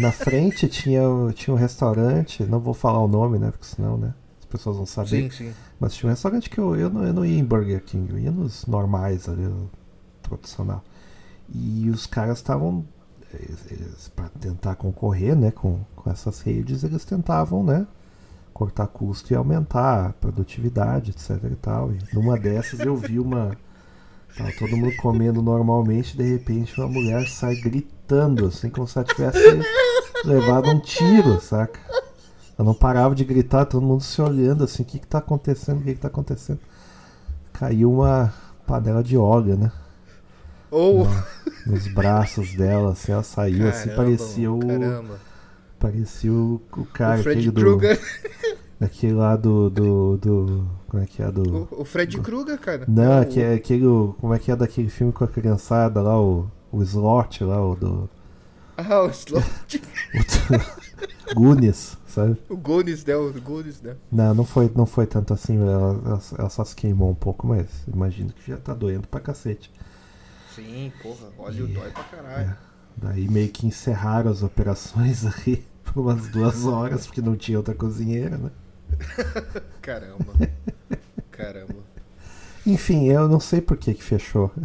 Na 0.00 0.12
frente 0.12 0.68
tinha, 0.68 1.02
tinha 1.34 1.54
um 1.54 1.58
restaurante, 1.58 2.44
não 2.44 2.60
vou 2.60 2.74
falar 2.74 3.00
o 3.00 3.08
nome, 3.08 3.38
né? 3.38 3.50
Porque 3.50 3.66
senão, 3.66 3.96
né? 3.96 4.14
As 4.40 4.46
pessoas 4.46 4.76
vão 4.76 4.86
saber. 4.86 5.08
Sim, 5.08 5.30
sim. 5.30 5.52
Mas 5.78 5.94
tinha 5.94 6.08
um 6.08 6.10
restaurante 6.10 6.48
que 6.48 6.58
eu, 6.58 6.74
eu, 6.76 6.90
não, 6.90 7.04
eu 7.04 7.12
não 7.12 7.24
ia 7.24 7.38
em 7.38 7.44
Burger 7.44 7.82
King, 7.82 8.10
eu 8.10 8.18
ia 8.18 8.30
nos 8.30 8.66
normais 8.66 9.28
ali, 9.28 9.46
tradicional. 10.22 10.82
E 11.52 11.88
os 11.90 12.06
caras 12.06 12.38
estavam. 12.38 12.84
Pra 14.16 14.30
tentar 14.40 14.74
concorrer 14.76 15.36
né, 15.36 15.50
com, 15.50 15.80
com 15.94 16.10
essas 16.10 16.40
redes, 16.40 16.82
eles 16.82 17.04
tentavam, 17.04 17.62
né? 17.62 17.86
Cortar 18.54 18.86
custo 18.86 19.32
e 19.32 19.36
aumentar 19.36 20.06
a 20.06 20.12
produtividade, 20.14 21.10
etc 21.10 21.44
e 21.44 21.56
tal. 21.56 21.92
E 21.92 21.98
numa 22.14 22.38
dessas 22.38 22.80
eu 22.80 22.96
vi 22.96 23.18
uma. 23.18 23.54
Tava 24.36 24.50
todo 24.58 24.76
mundo 24.76 24.96
comendo 24.96 25.42
normalmente, 25.42 26.16
de 26.16 26.22
repente 26.22 26.78
uma 26.80 26.88
mulher 26.88 27.26
sai 27.28 27.56
gritando, 27.56 27.97
assim, 28.46 28.70
como 28.70 28.86
se 28.86 28.98
ela 28.98 29.06
tivesse 29.06 29.38
levado 30.24 30.70
um 30.70 30.80
tiro, 30.80 31.40
saca? 31.40 31.80
Ela 32.58 32.66
não 32.66 32.74
parava 32.74 33.14
de 33.14 33.24
gritar, 33.24 33.66
todo 33.66 33.84
mundo 33.84 34.02
se 34.02 34.20
olhando 34.20 34.64
assim, 34.64 34.82
o 34.82 34.86
que 34.86 34.98
que 34.98 35.06
tá 35.06 35.18
acontecendo, 35.18 35.80
o 35.80 35.82
que 35.82 35.94
que 35.94 36.00
tá 36.00 36.08
acontecendo? 36.08 36.60
Caiu 37.52 37.92
uma 37.92 38.32
panela 38.66 39.02
de 39.02 39.16
óleo, 39.16 39.56
né? 39.56 39.70
Ou. 40.70 41.06
Nos 41.66 41.86
braços 41.88 42.54
dela, 42.54 42.92
assim, 42.92 43.12
ela 43.12 43.22
saiu, 43.22 43.68
assim, 43.68 43.90
parecia 43.94 44.52
o. 44.52 44.58
Caramba. 44.58 45.20
Parecia 45.78 46.32
o, 46.32 46.60
o 46.76 46.84
cara, 46.86 47.20
O 47.20 47.22
Fred 47.22 47.48
aquele 47.48 47.52
do. 47.52 47.78
Krueger. 47.78 48.00
Daquele 48.80 49.14
lá 49.14 49.36
do, 49.36 49.70
do, 49.70 50.16
do. 50.18 50.68
Como 50.88 51.02
é 51.02 51.06
que 51.06 51.22
é? 51.22 51.30
Do. 51.30 51.68
O, 51.70 51.82
o 51.82 51.84
Fred 51.84 52.20
Krueger, 52.20 52.58
cara. 52.58 52.84
Não, 52.88 53.20
o, 53.20 53.40
é 53.40 53.54
aquele. 53.54 53.84
Como 54.20 54.34
é 54.34 54.38
que 54.38 54.50
é 54.50 54.56
daquele 54.56 54.88
filme 54.88 55.12
com 55.12 55.24
a 55.24 55.28
criançada 55.28 56.00
lá, 56.00 56.20
o. 56.20 56.50
O 56.72 56.82
slot 56.82 57.42
lá, 57.44 57.64
o 57.64 57.74
do. 57.74 58.10
Ah, 58.76 59.02
o 59.02 59.08
Slot. 59.10 59.82
O 61.30 61.34
Goonies, 61.34 61.98
sabe? 62.06 62.38
o 62.48 62.56
Goonies, 62.56 63.04
né? 63.04 63.14
O 63.14 63.32
Goonies, 63.42 63.82
né? 63.82 63.96
Não, 64.10 64.34
não 64.34 64.44
foi, 64.46 64.72
não 64.74 64.86
foi 64.86 65.06
tanto 65.06 65.34
assim, 65.34 65.58
ela, 65.60 66.00
ela, 66.04 66.20
ela 66.38 66.48
só 66.48 66.64
se 66.64 66.74
queimou 66.74 67.10
um 67.10 67.14
pouco, 67.14 67.46
mas 67.46 67.66
imagino 67.86 68.32
que 68.32 68.50
já 68.50 68.56
tá 68.56 68.72
doendo 68.72 69.06
pra 69.06 69.20
cacete. 69.20 69.70
Sim, 70.54 70.90
porra. 71.02 71.28
Óleo 71.38 71.68
E- 71.68 71.74
dói 71.74 71.90
pra 71.90 72.04
caralho. 72.04 72.56
Daí 72.96 73.28
meio 73.28 73.50
que 73.50 73.66
encerraram 73.66 74.30
as 74.30 74.42
operações 74.42 75.26
aí 75.46 75.62
por 75.84 76.00
umas 76.00 76.28
duas 76.28 76.64
horas, 76.64 77.06
porque 77.06 77.20
não 77.20 77.36
tinha 77.36 77.58
outra 77.58 77.74
cozinheira, 77.74 78.38
né? 78.38 78.50
Caramba. 79.82 80.32
Caramba. 81.30 81.74
Enfim, 82.68 83.08
eu 83.08 83.26
não 83.26 83.40
sei 83.40 83.62
por 83.62 83.78
que 83.78 83.94
que 83.94 84.04
fechou. 84.04 84.52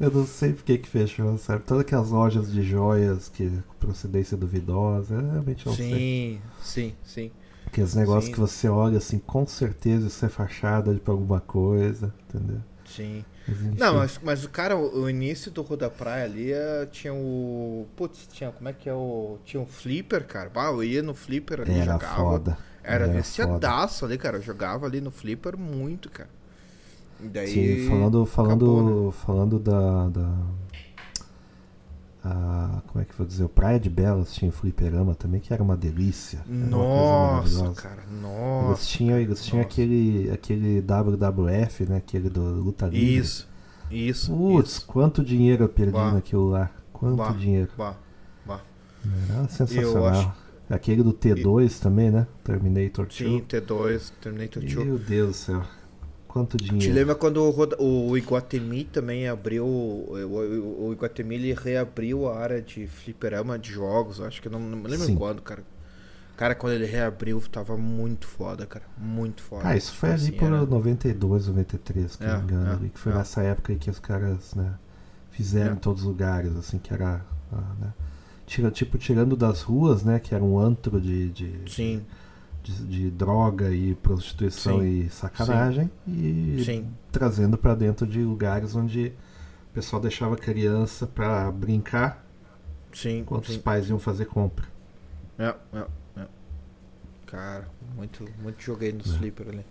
Eu 0.00 0.12
não 0.12 0.24
sei 0.24 0.52
por 0.52 0.62
que 0.62 0.78
que 0.78 0.88
fechou, 0.88 1.36
sabe? 1.38 1.64
Todas 1.64 1.80
aquelas 1.80 2.10
lojas 2.10 2.50
de 2.52 2.62
joias 2.62 3.28
que 3.28 3.50
com 3.66 3.74
procedência 3.74 4.36
duvidosa, 4.36 5.14
eu 5.14 5.30
realmente 5.32 5.66
não 5.66 5.74
sei. 5.74 5.90
Sim, 5.92 6.40
sim, 6.62 6.94
sim. 7.04 7.30
Aqueles 7.66 7.94
negócios 7.94 8.26
Sim. 8.26 8.32
que 8.32 8.40
você 8.40 8.68
olha 8.68 8.96
assim, 8.98 9.18
com 9.18 9.46
certeza 9.46 10.06
isso 10.06 10.24
é 10.24 10.28
fachada 10.28 10.94
pra 10.94 11.12
alguma 11.12 11.40
coisa, 11.40 12.14
entendeu? 12.28 12.60
Sim. 12.88 13.24
Enfim. 13.48 13.74
Não, 13.78 13.96
mas, 13.96 14.18
mas 14.22 14.44
o 14.44 14.48
cara, 14.48 14.76
o, 14.76 15.02
o 15.02 15.10
início 15.10 15.50
do 15.50 15.62
Rua 15.62 15.76
da 15.76 15.90
Praia 15.90 16.24
ali 16.24 16.52
eh, 16.52 16.88
tinha 16.90 17.14
o. 17.14 17.86
Putz, 17.96 18.26
tinha. 18.32 18.50
Como 18.50 18.68
é 18.68 18.72
que 18.72 18.88
é 18.88 18.94
o. 18.94 19.38
Tinha 19.44 19.62
um 19.62 19.66
flipper, 19.66 20.26
cara. 20.26 20.48
Bah, 20.48 20.66
eu 20.70 20.82
ia 20.82 21.02
no 21.02 21.14
flipper 21.14 21.60
ali, 21.60 21.72
Era 21.72 21.92
jogava. 21.92 22.16
foda. 22.16 22.58
Era 22.82 23.04
Era 23.04 23.12
viciadaço 23.12 24.04
ali, 24.04 24.16
cara. 24.18 24.38
Eu 24.38 24.42
jogava 24.42 24.86
ali 24.86 25.00
no 25.00 25.10
flipper 25.10 25.56
muito, 25.56 26.10
cara. 26.10 26.30
E 27.20 27.28
daí. 27.28 27.48
Sim, 27.48 27.88
falando, 27.88 28.24
falando, 28.26 28.50
acabou, 28.64 29.06
né? 29.06 29.12
falando 29.12 29.58
da, 29.58 30.08
da 30.08 30.32
a- 32.24 32.82
como 32.88 33.00
é 33.02 33.04
que 33.04 33.12
eu 33.12 33.16
vou 33.18 33.26
dizer, 33.26 33.44
o 33.44 33.48
Praia 33.48 33.78
de 33.78 33.88
Belas 33.88 34.32
tinha 34.34 34.48
o 34.48 34.52
fliperama 34.52 35.14
também, 35.14 35.40
que 35.40 35.52
era 35.52 35.62
uma 35.62 35.76
delícia. 35.76 36.40
Era 36.48 36.76
uma 36.76 37.38
coisa 37.40 37.64
Nossa, 37.64 37.82
cara. 37.82 38.02
Eles 38.10 38.22
Nossa. 38.22 38.86
tinham, 38.86 39.18
eles 39.18 39.44
tinham 39.44 39.62
nossa. 39.62 39.68
aquele, 39.72 40.30
aquele 40.30 40.80
WWF, 40.82 41.84
né? 41.86 41.96
Aquele 41.98 42.28
do 42.28 42.42
Luta 42.42 42.86
Livre. 42.86 43.16
Isso. 43.18 43.48
Isso. 43.90 44.32
Putz, 44.32 44.70
isso. 44.72 44.86
quanto 44.86 45.24
dinheiro 45.24 45.64
eu 45.64 45.68
perdi 45.68 45.92
Bah. 45.92 46.12
naquilo 46.12 46.48
lá. 46.50 46.70
Quanto 46.92 47.16
Bah. 47.16 47.30
dinheiro. 47.30 47.70
Bah, 47.78 47.94
bah. 48.46 48.60
Era 49.30 49.48
sensacional. 49.48 50.06
acho- 50.06 50.32
Aquele 50.70 51.02
do 51.02 51.14
T2 51.14 51.78
também, 51.80 52.10
né? 52.10 52.26
Terminator 52.44 53.06
2. 53.06 53.14
Sim, 53.16 53.40
T2, 53.48 54.12
Terminator 54.20 54.62
2. 54.62 54.74
Meu 54.86 54.98
Deus 54.98 55.28
do 55.30 55.34
céu. 55.34 55.62
Quanto 56.28 56.56
Te 56.58 56.64
dinheiro. 56.68 56.94
lembra 56.94 57.14
quando 57.14 57.38
o, 57.42 58.10
o 58.10 58.16
Iguatemi 58.18 58.84
também 58.84 59.26
abriu. 59.26 59.64
O, 59.64 60.86
o- 60.86 60.92
Iguatemi 60.92 61.34
ele 61.36 61.52
reabriu 61.54 62.28
a 62.28 62.38
área 62.38 62.60
de 62.62 62.86
fliperama 62.86 63.58
de 63.58 63.72
jogos. 63.72 64.20
Acho 64.20 64.40
que 64.42 64.46
eu 64.48 64.52
não, 64.52 64.60
não 64.60 64.82
lembro 64.82 65.06
Sim. 65.06 65.16
quando, 65.16 65.40
cara. 65.42 65.64
Cara, 66.36 66.54
quando 66.54 66.74
ele 66.74 66.86
reabriu, 66.86 67.40
tava 67.50 67.76
muito 67.76 68.26
foda, 68.28 68.64
cara. 68.66 68.84
Muito 68.96 69.42
foda. 69.42 69.62
Ah, 69.66 69.76
isso 69.76 69.92
foi 69.94 70.10
ali 70.10 70.22
Assim, 70.28 70.32
por 70.32 70.44
era- 70.46 70.64
92, 70.66 71.48
93, 71.48 72.14
que 72.14 72.24
É, 72.24 72.30
eu 72.30 72.36
me 72.38 72.42
engano, 72.44 72.70
é, 72.70 72.74
ali, 72.74 72.88
que 72.90 72.98
foi 73.00 73.10
é. 73.12 73.16
nessa 73.16 73.42
época 73.42 73.72
aí 73.72 73.78
que 73.78 73.90
os 73.90 73.98
caras, 73.98 74.54
né, 74.54 74.74
fizeram 75.32 75.72
É. 75.72 75.74
em 75.74 75.78
todos 75.78 76.02
os 76.02 76.08
lugares, 76.08 76.54
assim, 76.56 76.78
que 76.78 76.94
era, 76.94 77.24
ah, 77.52 77.74
né, 77.80 77.92
tira, 78.46 78.70
tipo, 78.70 78.96
tirando 78.98 79.34
das 79.36 79.62
ruas, 79.62 80.04
né, 80.04 80.20
que 80.20 80.32
era 80.32 80.44
um 80.44 80.58
antro 80.60 81.00
de, 81.00 81.28
de, 81.30 81.60
Sim, 81.68 81.98
de, 81.98 82.06
de 82.72 83.10
droga 83.10 83.70
e 83.70 83.94
prostituição 83.94 84.80
Sim. 84.80 85.00
e 85.06 85.10
sacanagem, 85.10 85.90
e 86.06 86.62
sim. 86.64 86.86
trazendo 87.10 87.56
pra 87.58 87.74
dentro 87.74 88.06
de 88.06 88.22
lugares 88.22 88.74
onde 88.74 89.12
o 89.70 89.74
pessoal 89.74 90.00
deixava 90.00 90.36
criança 90.36 91.06
pra 91.06 91.50
brincar, 91.50 92.24
Sim. 92.92 93.18
enquanto 93.20 93.48
os 93.48 93.54
sim. 93.54 93.60
pais 93.60 93.88
iam 93.88 93.98
fazer 93.98 94.26
compra. 94.26 94.66
É, 95.38 95.54
é, 95.72 95.86
é. 96.16 96.26
Cara, 97.26 97.68
muito, 97.94 98.24
muito 98.40 98.62
joguei 98.62 98.92
no 98.92 99.00
É. 99.00 99.02
Sleeper 99.08 99.48
ali. 99.48 99.64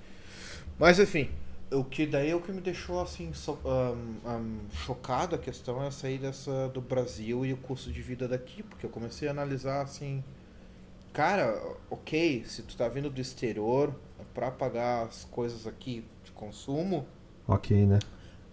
Mas 0.80 1.00
enfim, 1.00 1.30
o 1.72 1.84
que 1.84 2.06
daí 2.06 2.30
é 2.30 2.36
o 2.36 2.40
que 2.40 2.52
me 2.52 2.62
deixou 2.62 3.02
assim 3.02 3.34
so- 3.34 3.60
ahn, 3.66 3.98
ahn, 4.26 4.60
chocado 4.86 5.36
a 5.36 5.38
questão 5.38 5.84
é 5.84 5.92
sair 5.92 6.20
dessa 6.20 6.70
do 6.70 6.80
Brasil 6.80 7.46
e 7.46 7.52
o 7.52 7.58
custo 7.58 7.92
de 7.92 8.02
vida 8.02 8.28
daqui, 8.28 8.64
porque 8.64 8.86
eu 8.86 8.90
comecei 8.90 9.28
a 9.28 9.32
analisar 9.32 9.82
assim, 9.82 10.24
cara, 11.18 11.62
ok, 11.90 12.44
se 12.46 12.64
tu 12.64 12.78
tá 12.78 12.88
vindo 12.88 13.10
do 13.10 13.20
exterior 13.22 13.94
pra 14.34 14.52
pagar 14.52 15.06
as 15.08 15.26
coisas 15.26 15.66
aqui 15.68 16.06
de 16.24 16.32
consumo, 16.32 17.08
Ok, 17.48 17.72
né? 17.86 18.04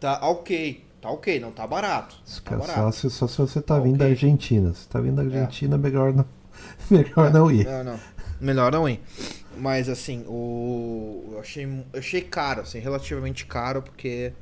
tá 0.00 0.20
ok, 0.28 0.84
tá 1.00 1.10
ok, 1.10 1.40
não 1.40 1.52
tá 1.52 1.66
barato, 1.66 2.16
Só, 2.24 2.42
tá 2.44 2.56
barato. 2.56 2.90
só 2.90 2.90
se, 2.90 3.10
só 3.10 3.26
se 3.28 3.38
você 3.38 3.60
tá 3.62 3.78
Tá 3.78 3.80
vindo 3.80 3.98
da 3.98 4.06
ok. 4.06 4.08
Argentina. 4.08 4.72
Se 4.74 4.88
tá 4.88 5.00
vindo 5.00 5.16
da 5.16 5.22
Argentina, 5.22 5.76
melhor 5.78 6.12
não, 6.12 6.26
melhor 6.90 7.30
não 7.32 7.50
ir. 7.50 7.64
Não, 7.64 7.84
não. 7.84 8.00
Melhor 8.40 8.72
não 8.72 8.88
ir. 8.88 9.00
Mas 9.56 9.88
assim, 9.88 10.24
o. 10.26 11.30
Eu 11.32 11.40
achei, 11.40 11.64
eu 11.64 11.98
achei 11.98 12.20
caro, 12.22 12.62
assim, 12.62 12.78
relativamente 12.78 13.46
caro, 13.46 13.82
porque 13.82 14.32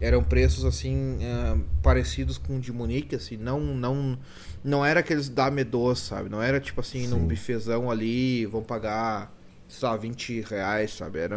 eram 0.00 0.22
preços 0.22 0.64
assim 0.64 1.18
eh, 1.20 1.56
parecidos 1.82 2.38
com 2.38 2.56
o 2.56 2.60
de 2.60 2.72
Munique, 2.72 3.16
assim, 3.16 3.36
não 3.36 3.60
não 3.60 4.18
não 4.64 4.84
era 4.84 5.00
aqueles 5.00 5.28
damedos, 5.28 6.00
sabe? 6.00 6.28
Não 6.28 6.42
era 6.42 6.60
tipo 6.60 6.80
assim, 6.80 7.06
num 7.06 7.20
Sim. 7.20 7.26
bifezão 7.26 7.90
ali, 7.90 8.46
vão 8.46 8.62
pagar, 8.62 9.32
sei 9.68 9.88
lá, 9.88 9.96
20 9.96 10.40
reais, 10.42 10.92
sabe? 10.94 11.18
Era, 11.18 11.36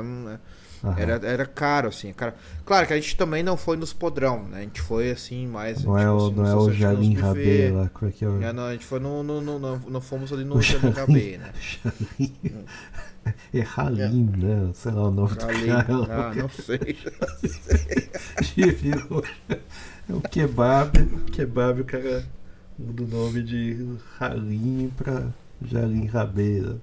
Aham. 0.83 0.95
era, 0.97 1.19
era 1.27 1.45
caro, 1.45 1.89
assim. 1.89 2.11
Cara. 2.13 2.35
Claro 2.65 2.87
que 2.87 2.93
a 2.93 2.95
gente 2.95 3.15
também 3.15 3.43
não 3.43 3.55
foi 3.55 3.77
nos 3.77 3.93
podrão, 3.93 4.47
né? 4.47 4.59
A 4.59 4.61
gente 4.61 4.81
foi 4.81 5.11
assim, 5.11 5.47
mais. 5.47 5.83
Não 5.83 5.97
é 5.97 6.01
tipo, 6.01 6.11
o, 6.11 6.17
assim, 6.17 6.35
não 6.35 6.45
é 6.45 6.55
o 6.55 6.67
nos 6.67 7.19
Rabê 7.19 7.71
lá, 7.71 7.89
como 7.89 8.09
é 8.09 8.13
que 8.13 8.25
é 8.25 8.27
o... 8.27 8.41
É, 8.41 8.53
não, 8.53 8.65
a 8.65 8.71
gente 8.73 8.85
foi 8.85 8.99
no. 8.99 9.23
no, 9.23 9.41
no, 9.41 9.59
no- 9.59 9.89
não 9.89 10.01
fomos 10.01 10.33
ali 10.33 10.43
no 10.43 10.55
O 10.55 10.61
Jalim 10.61 10.89
Rabê, 10.91 11.37
né? 11.37 11.51
É 13.53 13.61
Halim, 13.61 14.23
né? 14.37 14.71
Sei 14.73 14.91
lá 14.91 15.07
o 15.07 15.11
nome 15.11 15.35
do 15.35 15.45
Ali. 15.45 15.67
cara. 15.67 15.87
Ah, 16.09 16.33
não 16.35 16.49
sei. 16.63 16.97
Virou. 18.73 19.23
É 19.49 19.59
o 20.13 20.21
kebab. 20.21 21.05
Kebab, 21.31 21.81
o 21.81 21.85
cara 21.85 22.25
muda 22.79 23.03
o 23.03 23.07
nome 23.07 23.43
de 23.43 23.95
Halim 24.19 24.91
pra 24.97 25.27
Jalim 25.61 26.05
né? 26.61 26.75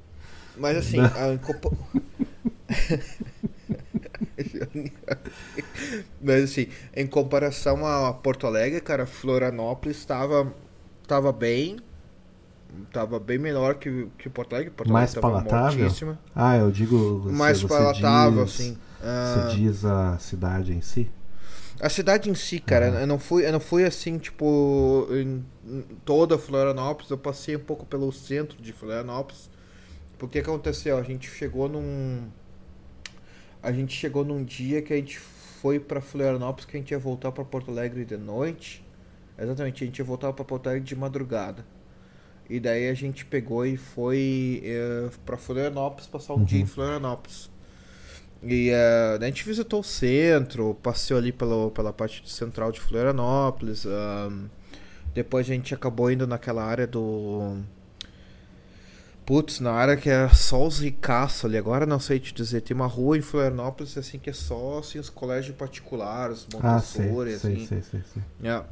Mas 0.56 0.76
assim, 0.76 0.98
Não. 0.98 1.06
a 1.06 1.38
Mas 6.20 6.44
assim, 6.44 6.68
em 6.94 7.06
comparação 7.06 7.86
a 7.86 8.12
Porto 8.12 8.46
Alegre, 8.46 8.80
cara, 8.80 9.06
Florianópolis 9.06 9.98
estava 9.98 10.52
tava 11.06 11.32
bem. 11.32 11.78
Tava 12.92 13.18
bem 13.18 13.38
melhor 13.38 13.74
que, 13.76 14.08
que 14.18 14.28
Porto 14.28 14.54
Alegre. 14.54 14.70
Porto 14.72 14.92
Mais 14.92 15.16
Alegre 15.16 15.20
tava 15.32 15.44
palatável? 15.44 15.80
mortíssima. 15.80 16.18
Ah, 16.34 16.56
eu 16.56 16.70
digo. 16.70 17.20
Você, 17.20 17.32
Mais 17.36 17.60
você 17.60 17.68
palatável, 17.68 18.44
diz- 18.44 18.54
assim. 18.60 18.78
Ah, 19.02 19.48
Você 19.50 19.56
diz 19.56 19.84
a 19.84 20.18
cidade 20.18 20.72
em 20.72 20.80
si? 20.80 21.10
A 21.80 21.88
cidade 21.88 22.28
em 22.28 22.34
si, 22.34 22.58
cara, 22.58 22.90
Uhum. 22.90 22.98
eu 22.98 23.06
não 23.06 23.18
fui, 23.20 23.46
eu 23.46 23.52
não 23.52 23.60
fui 23.60 23.84
assim, 23.84 24.18
tipo, 24.18 25.06
em, 25.12 25.44
em 25.64 25.82
toda 26.04 26.36
Florianópolis, 26.36 27.08
eu 27.10 27.16
passei 27.18 27.54
um 27.54 27.60
pouco 27.60 27.86
pelo 27.86 28.10
centro 28.12 28.60
de 28.60 28.72
Florianópolis. 28.72 29.48
Porque 30.18 30.42
que 30.42 30.50
aconteceu? 30.50 30.98
A 30.98 31.02
gente 31.02 31.30
chegou 31.30 31.68
num 31.68 32.24
a 33.62 33.72
gente 33.72 33.94
chegou 33.94 34.24
num 34.24 34.42
dia 34.44 34.82
que 34.82 34.92
a 34.92 34.96
gente 34.96 35.18
foi 35.18 35.78
pra 35.80 36.00
Florianópolis 36.00 36.64
que 36.64 36.76
a 36.76 36.80
gente 36.80 36.90
ia 36.90 36.98
voltar 36.98 37.32
pra 37.32 37.44
Porto 37.44 37.70
Alegre 37.70 38.04
de 38.04 38.16
noite. 38.16 38.84
Exatamente, 39.38 39.82
a 39.82 39.86
gente 39.86 39.98
ia 39.98 40.04
voltar 40.04 40.32
pra 40.32 40.44
Porto 40.44 40.68
Alegre 40.68 40.84
de 40.86 40.96
madrugada. 40.96 41.64
E 42.48 42.58
daí 42.58 42.88
a 42.88 42.94
gente 42.94 43.24
pegou 43.26 43.66
e 43.66 43.76
foi 43.76 44.62
eh, 44.64 45.10
pra 45.26 45.36
Florianópolis 45.36 46.06
passar 46.06 46.34
um 46.34 46.38
Uhum. 46.38 46.44
dia 46.44 46.60
em 46.60 46.66
Florianópolis. 46.66 47.50
E 48.42 48.70
daí 49.18 49.24
a 49.28 49.30
gente 49.30 49.44
visitou 49.44 49.80
o 49.80 49.84
centro, 49.84 50.74
passeou 50.82 51.18
ali 51.18 51.32
pelo, 51.32 51.70
pela 51.72 51.92
parte 51.92 52.22
central 52.30 52.70
de 52.72 52.80
Florianópolis. 52.80 53.84
ahn, 53.86 54.46
depois 55.14 55.46
a 55.50 55.52
gente 55.54 55.74
acabou 55.74 56.10
indo 56.10 56.26
naquela 56.26 56.64
área 56.64 56.86
do. 56.86 57.58
Putz, 59.26 59.60
na 59.60 59.72
área 59.72 59.94
que 59.96 60.08
é 60.08 60.26
só 60.30 60.66
os 60.66 60.78
ricaços 60.78 61.44
ali. 61.44 61.58
Agora 61.58 61.84
não 61.84 62.00
sei 62.00 62.18
te 62.18 62.32
dizer. 62.32 62.62
Tem 62.62 62.74
uma 62.74 62.86
rua 62.86 63.18
em 63.18 63.20
Florianópolis 63.20 63.98
assim 63.98 64.18
que 64.18 64.30
é 64.30 64.32
só 64.32 64.78
assim, 64.78 64.98
os 64.98 65.10
colégios 65.10 65.54
particulares, 65.54 66.46
Ah, 66.62 66.80
sei, 66.80 67.06
Montessori, 67.10 67.38
sei, 67.38 67.52
assim. 67.54 67.66
sei, 67.66 67.82
sei, 67.82 68.00
sei. 68.14 68.22
É. 68.50 68.62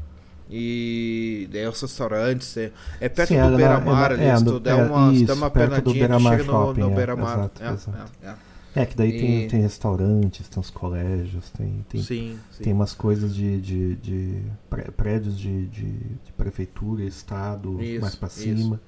E 0.48 1.48
daí 1.52 1.66
os 1.66 1.80
restaurantes. 1.80 2.56
É, 2.56 2.72
é 3.00 3.08
perto 3.08 3.28
Sim, 3.28 3.36
do 3.36 3.54
é 3.54 3.56
Beira-Mar 3.56 4.12
é 4.12 4.14
ali. 4.14 4.22
se 4.22 4.28
é 4.28 4.36
tu 4.36 4.52
no- 4.52 4.60
der 4.60 4.70
é 4.78 4.82
uma, 4.84 5.10
se 5.10 5.16
isso, 5.16 5.26
der 5.26 5.32
uma 5.34 5.50
tu 5.50 5.92
Beira-Mar 5.92 6.38
chega 6.38 6.52
no, 6.52 6.74
no 6.74 6.90
é, 6.92 6.94
Beira-Mar. 6.94 7.50
é, 7.60 8.26
é, 8.26 8.30
é. 8.30 8.34
É, 8.82 8.84
que 8.84 8.94
daí 8.94 9.12
tem, 9.18 9.44
E- 9.44 9.48
tem 9.48 9.60
restaurantes, 9.62 10.48
tem 10.48 10.60
os 10.60 10.68
colégios, 10.68 11.48
tem, 11.50 11.84
tem, 11.88 12.02
Sim, 12.02 12.38
sim. 12.50 12.62
tem 12.62 12.72
umas 12.74 12.92
coisas 12.92 13.34
de, 13.34 13.58
de, 13.60 13.96
de 13.96 14.42
pré- 14.68 14.90
prédios 14.94 15.38
de, 15.38 15.66
de, 15.68 15.90
de 15.92 16.32
prefeitura, 16.36 17.02
estado, 17.02 17.82
Isso, 17.82 18.02
mais 18.02 18.14
pra 18.14 18.28
cima. 18.28 18.78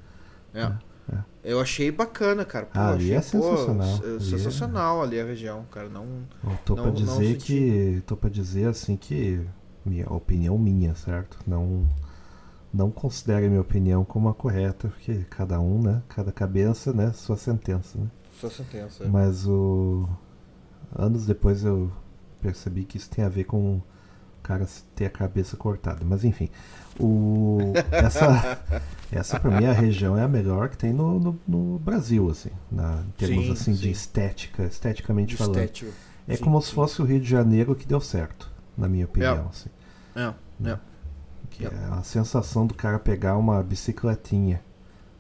É. 0.54 0.70
É. 1.10 1.16
Eu 1.42 1.58
achei 1.58 1.90
bacana, 1.90 2.44
cara. 2.44 2.66
Pô, 2.66 2.78
Ah, 2.78 2.90
ali 2.90 3.14
achei, 3.14 3.38
é 3.38 3.40
pô, 3.40 3.50
sensacional. 3.56 3.88
é- 4.16 4.20
sensacional 4.20 5.02
ali 5.02 5.18
a 5.18 5.24
região, 5.24 5.64
cara. 5.70 5.88
Não. 5.88 6.04
Eu 6.44 6.58
tô 6.66 6.76
Não- 6.76 6.82
pra 6.82 6.92
dizer 6.92 7.24
senti. 7.32 7.38
que. 7.46 8.02
tô 8.06 8.14
pra 8.14 8.28
dizer 8.28 8.66
assim 8.68 8.94
que. 8.94 9.40
Minha 9.88 10.08
opinião 10.12 10.58
minha, 10.58 10.94
certo? 10.94 11.38
Não. 11.46 11.88
Não 12.72 12.90
considere 12.90 13.48
minha 13.48 13.62
opinião 13.62 14.04
como 14.04 14.28
a 14.28 14.34
correta, 14.34 14.88
porque 14.88 15.24
cada 15.30 15.58
um, 15.58 15.80
né? 15.80 16.02
Cada 16.08 16.30
cabeça, 16.30 16.92
né? 16.92 17.12
Sua 17.12 17.36
sentença, 17.36 17.98
né? 17.98 18.06
Só 18.38 18.50
sentença. 18.50 19.04
é. 19.04 19.08
Mas 19.08 19.46
o. 19.46 20.06
Anos 20.94 21.24
depois 21.26 21.64
eu 21.64 21.90
percebi 22.40 22.84
que 22.84 22.96
isso 22.98 23.08
tem 23.10 23.24
a 23.24 23.28
ver 23.28 23.44
com 23.44 23.76
o 23.76 23.82
cara 24.42 24.66
ter 24.94 25.06
a 25.06 25.10
cabeça 25.10 25.56
cortada. 25.56 26.04
Mas 26.04 26.24
enfim. 26.24 26.48
O... 27.00 27.72
Essa, 27.92 28.58
essa 29.12 29.38
pra 29.40 29.50
mim 29.58 29.66
a 29.66 29.72
região 29.72 30.16
é 30.18 30.22
a 30.22 30.28
melhor 30.28 30.68
que 30.68 30.76
tem 30.76 30.92
no, 30.92 31.18
no, 31.20 31.38
no 31.46 31.78
Brasil, 31.78 32.28
assim. 32.28 32.50
Na, 32.70 33.02
em 33.06 33.10
termos 33.12 33.44
Sim, 33.46 33.52
assim 33.52 33.74
sim. 33.74 33.80
de 33.82 33.90
estética, 33.90 34.64
esteticamente 34.64 35.30
De 35.30 35.36
falando. 35.36 35.54
estético. 35.56 35.92
É 36.26 36.36
Sim, 36.36 36.42
como 36.44 36.60
se 36.60 36.72
fosse 36.72 37.00
o 37.00 37.04
Rio 37.04 37.20
de 37.20 37.28
Janeiro 37.28 37.74
que 37.74 37.86
deu 37.86 38.00
certo, 38.00 38.50
na 38.76 38.88
minha 38.88 39.04
opinião. 39.06 39.48
Assim. 39.48 39.70
É, 40.18 40.70
é. 40.70 40.78
Que 41.50 41.64
é 41.66 41.70
a 41.90 42.02
sensação 42.02 42.66
do 42.66 42.74
cara 42.74 42.98
pegar 42.98 43.36
uma 43.36 43.62
bicicletinha 43.62 44.60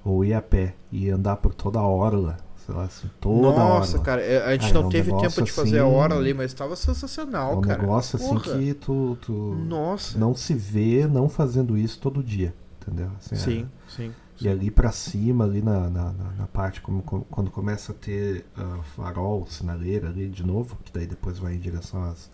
ou 0.04 0.24
ir 0.24 0.34
a 0.34 0.42
pé 0.42 0.74
e 0.92 1.08
andar 1.10 1.36
por 1.36 1.54
toda 1.54 1.78
a 1.78 1.86
orla, 1.86 2.36
sei 2.64 2.74
lá, 2.74 2.84
assim, 2.84 3.10
toda 3.20 3.48
Nossa, 3.58 3.60
a 3.60 3.64
orla. 3.94 3.98
cara, 4.04 4.22
é- 4.22 4.44
a 4.46 4.52
gente 4.52 4.66
Ah, 4.66 4.68
é 4.68 4.72
não 4.72 4.86
um 4.86 4.88
teve 4.88 5.10
tempo 5.16 5.42
de 5.42 5.50
fazer 5.52 5.78
a 5.80 5.84
assim- 5.86 5.94
hora 5.94 6.14
ali, 6.16 6.34
mas 6.34 6.52
tava 6.54 6.74
É 6.74 6.76
sensacional, 6.76 7.58
um 7.58 7.60
cara. 7.60 7.80
negócio 7.80 8.16
assim 8.16 8.28
Porra. 8.38 8.58
que 8.58 8.74
tu, 8.74 9.16
tu 9.22 9.32
Nossa. 9.32 10.18
não 10.18 10.34
se 10.34 10.54
vê 10.54 11.06
não 11.06 11.28
fazendo 11.28 11.76
isso 11.76 11.98
todo 12.00 12.22
dia, 12.22 12.54
entendeu? 12.80 13.10
Assim, 13.18 13.34
é- 13.34 13.38
Sim, 13.38 13.68
sim. 13.88 14.12
E 14.40 14.48
ali 14.48 14.70
pra 14.70 14.92
cima, 14.92 15.44
ali 15.44 15.60
na, 15.60 15.90
na, 15.90 16.12
na- 16.38 16.46
parte, 16.46 16.80
como, 16.80 17.02
quando 17.02 17.50
começa 17.50 17.90
a 17.90 17.94
ter 17.94 18.46
ah, 18.56 18.78
farol, 18.94 19.46
sinaleira 19.48 20.08
ali 20.08 20.28
de 20.28 20.46
novo, 20.46 20.76
que 20.84 20.92
daí 20.92 21.06
depois 21.06 21.38
vai 21.38 21.54
em 21.54 21.58
direção 21.58 22.04
às, 22.04 22.30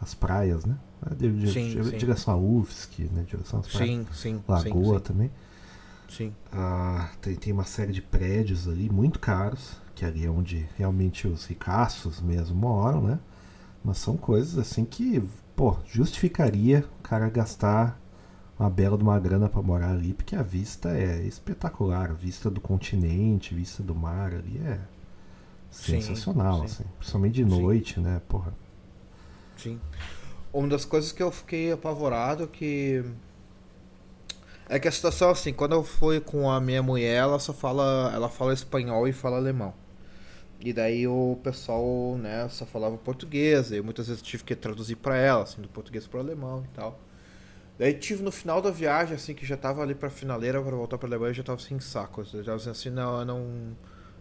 às 0.00 0.14
praias, 0.14 0.64
né? 0.64 0.76
De, 1.16 1.30
de- 1.32 1.52
Sim, 1.52 1.82
sim. 1.84 1.96
direção 1.98 2.34
a 2.34 2.36
UFSC, 2.36 3.04
né? 3.12 3.22
Direção 3.26 3.60
às. 3.60 3.66
Sim, 3.66 4.06
sim. 4.12 4.42
Lagoa 4.48 4.98
sim, 4.98 5.04
também. 5.04 5.30
Sim. 6.08 6.34
Ah, 6.52 7.10
tem, 7.20 7.34
tem 7.36 7.52
uma 7.52 7.64
série 7.64 7.92
de 7.92 8.00
prédios 8.02 8.66
ali 8.68 8.88
muito 8.90 9.18
caros, 9.18 9.76
que 9.94 10.04
ali 10.04 10.24
é 10.24 10.30
onde 10.30 10.66
realmente 10.76 11.26
os 11.28 11.44
ricaços 11.46 12.20
mesmo 12.20 12.56
moram, 12.56 13.02
né? 13.02 13.18
Mas 13.84 13.98
são 13.98 14.16
coisas 14.16 14.58
assim 14.58 14.84
que, 14.84 15.22
pô, 15.54 15.76
justificaria 15.86 16.84
o 16.98 17.02
cara 17.02 17.28
gastar 17.28 18.00
uma 18.58 18.70
bela 18.70 18.96
de 18.96 19.02
uma 19.04 19.18
grana 19.20 19.48
pra 19.48 19.62
morar 19.62 19.90
ali, 19.90 20.14
porque 20.14 20.34
a 20.34 20.42
vista 20.42 20.90
é 20.96 21.22
espetacular, 21.22 22.10
a 22.10 22.14
vista 22.14 22.50
do 22.50 22.60
continente, 22.60 23.54
a 23.54 23.56
vista 23.56 23.82
do 23.82 23.94
mar 23.94 24.32
ali 24.34 24.58
é 24.58 24.80
Sim, 25.70 26.00
sensacional, 26.00 26.60
sim. 26.60 26.64
assim, 26.64 26.84
principalmente 26.98 27.34
de 27.34 27.44
Sim. 27.44 27.60
noite, 27.62 28.00
né? 28.00 28.20
Porra. 28.28 28.52
Sim. 29.56 29.78
Uma 30.52 30.68
das 30.68 30.84
coisas 30.84 31.12
que 31.12 31.22
eu 31.22 31.30
fiquei 31.30 31.72
apavorado 31.72 32.46
que. 32.48 33.04
É 34.68 34.78
que 34.80 34.88
a 34.88 34.92
situação 34.92 35.30
assim, 35.30 35.52
quando 35.52 35.72
eu 35.72 35.84
fui 35.84 36.18
com 36.18 36.50
a 36.50 36.60
minha 36.60 36.82
mulher, 36.82 37.16
ela 37.16 37.38
só 37.38 37.52
fala. 37.52 38.10
Ela 38.14 38.28
fala 38.28 38.52
espanhol 38.52 39.06
e 39.06 39.12
fala 39.12 39.36
alemão. 39.36 39.72
E 40.58 40.72
daí 40.72 41.06
o 41.06 41.38
pessoal, 41.42 42.16
né, 42.18 42.48
só 42.48 42.64
falava 42.64 42.96
português, 42.96 43.70
e 43.72 43.80
muitas 43.82 44.08
vezes 44.08 44.22
tive 44.22 44.42
que 44.42 44.56
traduzir 44.56 44.96
pra 44.96 45.14
ela, 45.16 45.42
assim, 45.42 45.60
do 45.60 45.68
português 45.68 46.06
pro 46.06 46.18
alemão 46.18 46.64
e 46.64 46.68
tal. 46.74 46.98
Daí 47.78 47.92
tive 47.92 48.22
no 48.22 48.32
final 48.32 48.62
da 48.62 48.70
viagem, 48.70 49.14
assim, 49.14 49.34
que 49.34 49.44
já 49.44 49.56
tava 49.56 49.82
ali 49.82 49.94
pra 49.94 50.08
finaleira 50.08 50.60
pra 50.62 50.74
voltar 50.74 50.96
pra 50.96 51.06
Alemanha, 51.06 51.30
eu 51.30 51.34
já 51.34 51.42
tava 51.42 51.60
sem 51.60 51.78
saco. 51.78 52.22
Eu 52.32 52.42
já 52.42 52.56
tava 52.56 52.70
assim, 52.70 52.90
não, 52.90 53.18
eu 53.20 53.24
não. 53.26 53.76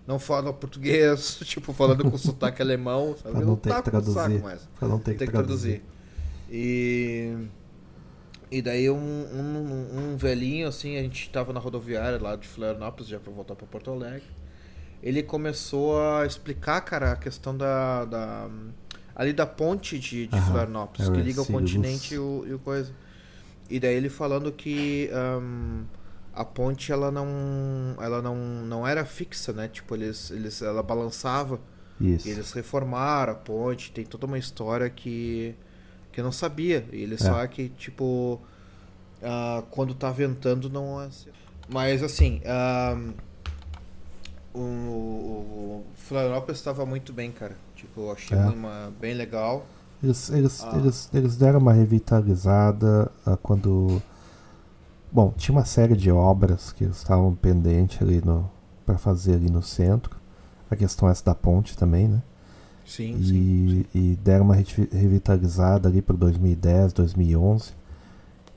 Não 0.05 0.19
falo 0.19 0.53
português, 0.53 1.37
tipo, 1.45 1.73
falando 1.73 2.03
com 2.11 2.17
sotaque 2.17 2.61
alemão, 2.61 3.15
sabe? 3.17 3.35
Pra 3.35 3.41
Eu 3.41 3.45
não 3.47 3.55
ter 3.55 3.73
que 3.81 3.91
com 3.91 4.01
saco 4.03 4.37
traduzir. 4.37 4.43
mais 4.43 4.69
Pra 4.77 4.87
não 4.89 4.99
ter 4.99 5.15
que 5.15 5.25
que 5.25 5.31
traduzir. 5.31 5.79
traduzir. 5.79 5.94
E. 6.55 7.47
E 8.49 8.61
daí 8.61 8.89
um, 8.89 8.95
um, 8.95 10.13
um 10.13 10.17
velhinho, 10.17 10.67
assim, 10.67 10.97
a 10.97 11.01
gente 11.01 11.29
tava 11.29 11.51
na 11.51 11.59
rodoviária 11.59 12.21
lá 12.21 12.35
de 12.35 12.47
Florianópolis, 12.47 13.09
já 13.09 13.19
pra 13.19 13.33
voltar 13.33 13.55
pra 13.55 13.67
Porto 13.67 13.91
Alegre. 13.91 14.23
Ele 15.03 15.21
começou 15.21 16.01
a 16.01 16.25
explicar, 16.25 16.79
cara, 16.81 17.11
a 17.11 17.15
questão 17.17 17.57
da. 17.57 18.05
da 18.05 18.49
ali 19.13 19.33
da 19.33 19.45
ponte 19.45 19.99
de, 19.99 20.27
de 20.27 20.35
Aham, 20.35 20.45
Florianópolis, 20.45 21.09
é, 21.09 21.11
que 21.11 21.21
liga 21.21 21.41
o 21.41 21.45
continente 21.45 22.13
e 22.13 22.17
o, 22.17 22.45
e 22.47 22.53
o 22.53 22.59
coisa. 22.59 22.93
E 23.69 23.79
daí 23.79 23.95
ele 23.95 24.09
falando 24.09 24.51
que 24.51 25.09
ahn, 25.11 25.83
a 26.33 26.45
ponte 26.45 26.91
ela 26.91 27.11
não. 27.11 27.25
ela 27.99 28.21
não, 28.21 28.35
não 28.35 28.87
era 28.87 29.03
fixa, 29.03 29.51
né? 29.51 29.67
Tipo, 29.67 29.95
eles, 29.95 30.31
eles, 30.31 30.61
ela 30.61 30.81
balançava. 30.81 31.59
Isso. 31.99 32.27
E 32.27 32.31
eles 32.31 32.51
reformaram 32.53 33.33
a 33.33 33.35
ponte, 33.35 33.91
tem 33.91 34.05
toda 34.05 34.25
uma 34.25 34.37
história 34.37 34.89
que, 34.89 35.55
que 36.15 36.21
não 36.21 36.31
sabia. 36.31 36.87
E 36.91 37.03
eles 37.03 37.21
É. 37.23 37.29
falam 37.29 37.47
que, 37.47 37.69
tipo, 37.69 38.39
ah, 39.21 39.61
quando 39.69 39.93
tá 39.93 40.09
ventando 40.11 40.69
não 40.69 40.99
é 41.01 41.07
assim. 41.07 41.29
Mas 41.67 42.01
assim, 42.01 42.41
ah, 42.45 42.97
o, 44.53 44.59
o 44.59 45.83
Florianópolis 45.95 46.57
estava 46.59 46.85
muito 46.85 47.11
bem, 47.11 47.31
cara. 47.31 47.55
Tipo, 47.75 48.01
eu 48.01 48.11
achei 48.13 48.37
É. 48.37 48.45
uma, 48.45 48.93
bem 48.99 49.13
legal. 49.13 49.65
Eles, 50.01 50.29
eles, 50.29 50.63
Ah. 50.63 50.77
eles, 50.77 51.09
eles 51.13 51.35
deram 51.35 51.59
uma 51.59 51.73
revitalizada 51.73 53.11
ah, 53.25 53.37
quando. 53.41 54.01
Bom, 55.11 55.33
tinha 55.37 55.55
uma 55.55 55.65
série 55.65 55.95
de 55.95 56.11
obras 56.11 56.71
que 56.71 56.83
estavam 56.85 57.33
pendentes 57.35 58.01
ali 58.01 58.21
no 58.23 58.49
para 58.85 58.97
fazer 58.97 59.33
ali 59.35 59.49
no 59.49 59.63
centro. 59.63 60.15
A 60.69 60.75
questão 60.75 61.09
essa 61.09 61.23
da 61.25 61.33
ponte 61.35 61.77
também, 61.77 62.07
né? 62.07 62.21
Sim, 62.85 63.21
sim. 63.23 63.85
E, 63.93 63.97
e 63.97 64.15
deram 64.17 64.45
uma 64.45 64.55
revi- 64.55 64.89
revitalizada 64.91 65.89
ali 65.89 66.01
para 66.01 66.15
2010, 66.15 66.93
2011 66.93 67.73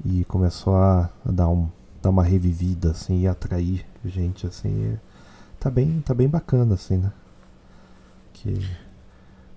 e 0.05 0.25
começou 0.25 0.77
a, 0.77 1.11
dar, 1.25 1.49
um, 1.49 1.69
dar 2.03 2.11
uma 2.11 2.23
revivida 2.23 2.91
assim 2.93 3.23
e 3.23 3.29
atrair 3.29 3.85
gente 4.05 4.47
assim. 4.47 4.69
e 4.69 4.99
tá 5.59 5.71
bem, 5.71 6.01
tá 6.01 6.15
bem 6.15 6.29
bacana 6.29 6.75
assim, 6.75 6.99
né? 6.99 7.13
Que 8.33 8.55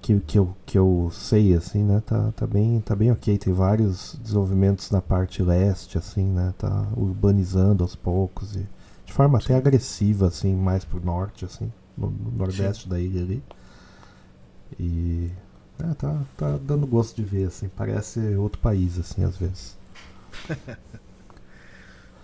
que, 0.02 0.20
que, 0.22 0.40
eu, 0.40 0.56
que 0.66 0.78
eu 0.78 1.12
sei 1.14 1.54
assim, 1.54 1.84
né? 1.84 2.02
Tá, 2.06 2.32
tá 2.36 2.48
bem, 2.48 2.82
tá 2.82 2.96
bem 2.96 3.12
ok. 3.12 3.38
Tem 3.38 3.54
vários 3.54 4.18
desenvolvimentos 4.22 4.90
na 4.90 5.02
parte 5.02 5.44
leste 5.44 5.98
assim, 5.98 6.26
né? 6.26 6.54
Tá 6.58 6.88
urbanizando 6.98 7.84
aos 7.84 7.96
poucos 7.96 8.56
e 8.56 8.68
de 9.06 9.14
forma 9.14 9.38
até 9.38 9.56
agressiva 9.56 10.28
assim, 10.28 10.56
mais 10.56 10.84
pro 10.84 11.04
norte 11.04 11.46
assim, 11.46 11.72
no, 11.98 12.10
no 12.10 12.32
nordeste 12.32 12.90
da 12.90 13.00
ilha 13.00 13.22
ali. 13.22 13.44
E 14.80 15.30
é, 15.80 15.94
tá, 15.96 16.22
tá 16.38 16.58
dando 16.58 16.86
gosto 16.88 17.16
de 17.16 17.24
ver, 17.24 17.48
assim, 17.48 17.70
parece 17.70 18.20
outro 18.36 18.60
país, 18.60 18.98
assim, 19.00 19.24
às 19.24 19.38
vezes. 19.38 19.78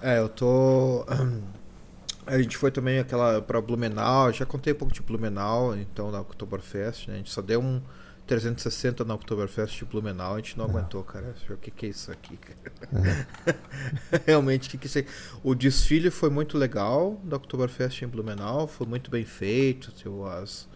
É, 0.02 0.20
eu 0.20 0.30
tô. 0.30 1.06
A 2.26 2.38
gente 2.38 2.58
foi 2.58 2.70
também 2.70 3.00
aquela 3.00 3.42
pra 3.42 3.62
Blumenau, 3.62 4.32
já 4.34 4.46
contei 4.46 4.74
um 4.74 4.76
pouco 4.76 4.94
de 4.94 5.02
Blumenau, 5.02 5.76
então 5.76 6.12
na 6.12 6.20
Oktoberfest, 6.20 7.08
né? 7.08 7.16
A 7.16 7.18
gente 7.18 7.32
só 7.32 7.42
deu 7.42 7.62
um. 7.62 7.82
360 8.28 9.06
na 9.06 9.16
Oktoberfest 9.16 9.78
de 9.80 9.86
Blumenau, 9.86 10.34
a 10.34 10.38
gente 10.38 10.58
não 10.58 10.66
É. 10.66 10.70
aguentou, 10.70 11.02
cara. 11.02 11.34
O 11.50 11.56
que, 11.56 11.72
que 11.72 11.86
é 11.86 11.90
isso 11.90 12.12
aqui, 12.12 12.36
cara? 12.38 13.28
Realmente, 14.28 14.68
o 14.68 14.72
que, 14.72 14.78
que 14.78 14.86
isso 14.86 15.00
é? 15.00 15.06
O 15.42 15.56
desfile 15.56 16.12
foi 16.12 16.30
muito 16.30 16.58
legal 16.58 17.20
da 17.24 17.38
Oktoberfest 17.38 18.02
em 18.02 18.08
Blumenau, 18.08 18.68
foi 18.68 18.86
muito 18.86 19.10
bem 19.10 19.24
feito. 19.24 19.94
as, 20.28 20.68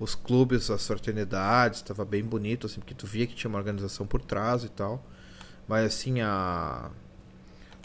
os 0.00 0.14
clubes, 0.16 0.70
as 0.70 0.86
fraternidades, 0.86 1.80
estava 1.80 2.04
bem 2.04 2.24
bonito, 2.24 2.66
assim, 2.66 2.80
porque 2.80 2.94
tu 2.94 3.06
via 3.06 3.26
que 3.28 3.36
tinha 3.36 3.48
uma 3.50 3.58
organização 3.58 4.06
por 4.06 4.22
trás 4.22 4.64
e 4.64 4.70
tal. 4.70 5.04
Mas 5.68 5.86
assim, 5.86 6.20
a. 6.22 6.90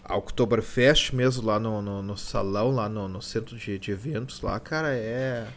A 0.08 0.16
Oktoberfest 0.18 1.14
mesmo 1.14 1.46
lá 1.46 1.60
no, 1.60 1.82
no, 1.82 2.02
no 2.04 2.16
salão, 2.18 2.72
lá 2.72 2.88
no, 2.88 3.08
no 3.08 3.22
centro 3.24 3.58
de, 3.58 3.80
de 3.80 3.92
eventos 3.92 4.42
lá, 4.42 4.60
cara, 4.60 4.94
é. 4.94 5.48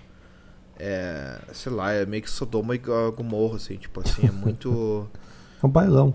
É. 0.78 1.40
Sei 1.52 1.72
lá, 1.72 1.92
é 1.92 2.06
meio 2.06 2.22
que 2.22 2.30
Sodoma 2.30 2.74
e 2.74 2.78
Go- 2.78 3.12
Gomorra, 3.12 3.56
assim, 3.56 3.76
tipo 3.76 4.00
assim, 4.00 4.26
é 4.26 4.30
muito. 4.32 5.08
É 5.62 5.66
um 5.66 5.70
bailão. 5.70 6.14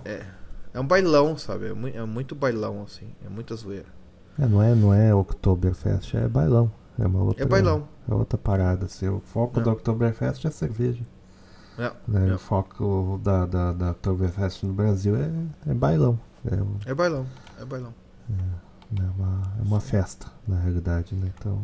É 0.73 0.79
um 0.79 0.87
bailão, 0.87 1.37
sabe? 1.37 1.67
É, 1.67 1.73
mui- 1.73 1.91
é 1.93 2.03
muito 2.05 2.33
bailão, 2.33 2.83
assim, 2.83 3.13
é 3.25 3.29
muita 3.29 3.55
zoeira. 3.55 3.85
É, 4.39 4.45
não, 4.47 4.61
é, 4.63 4.73
não 4.73 4.93
é 4.93 5.13
Oktoberfest, 5.13 6.15
é 6.15 6.27
bailão. 6.27 6.71
É 6.97 7.05
uma 7.05 7.21
outra, 7.23 7.43
É 7.43 7.45
bailão. 7.45 7.87
É 8.09 8.13
outra 8.13 8.37
parada. 8.37 8.85
Assim. 8.85 9.07
O 9.07 9.19
foco 9.21 9.59
É. 9.59 9.63
da 9.63 9.71
Oktoberfest 9.71 10.45
é 10.45 10.51
cerveja. 10.51 11.03
É, 11.77 11.91
né? 12.07 12.29
é. 12.29 12.33
O 12.35 12.39
foco 12.39 13.19
da, 13.23 13.45
da, 13.45 13.71
da 13.73 13.91
Oktoberfest 13.91 14.63
no 14.63 14.73
Brasil 14.73 15.15
é, 15.15 15.31
é 15.69 15.73
bailão. 15.73 16.19
É, 16.45 16.55
um- 16.55 16.77
é 16.85 16.93
bailão, 16.93 17.25
é 17.59 17.65
bailão. 17.65 17.93
é 18.29 19.01
uma, 19.17 19.41
é 19.59 19.61
uma 19.63 19.79
festa, 19.79 20.27
na 20.47 20.59
realidade. 20.59 21.15
Né? 21.15 21.31
Então, 21.39 21.63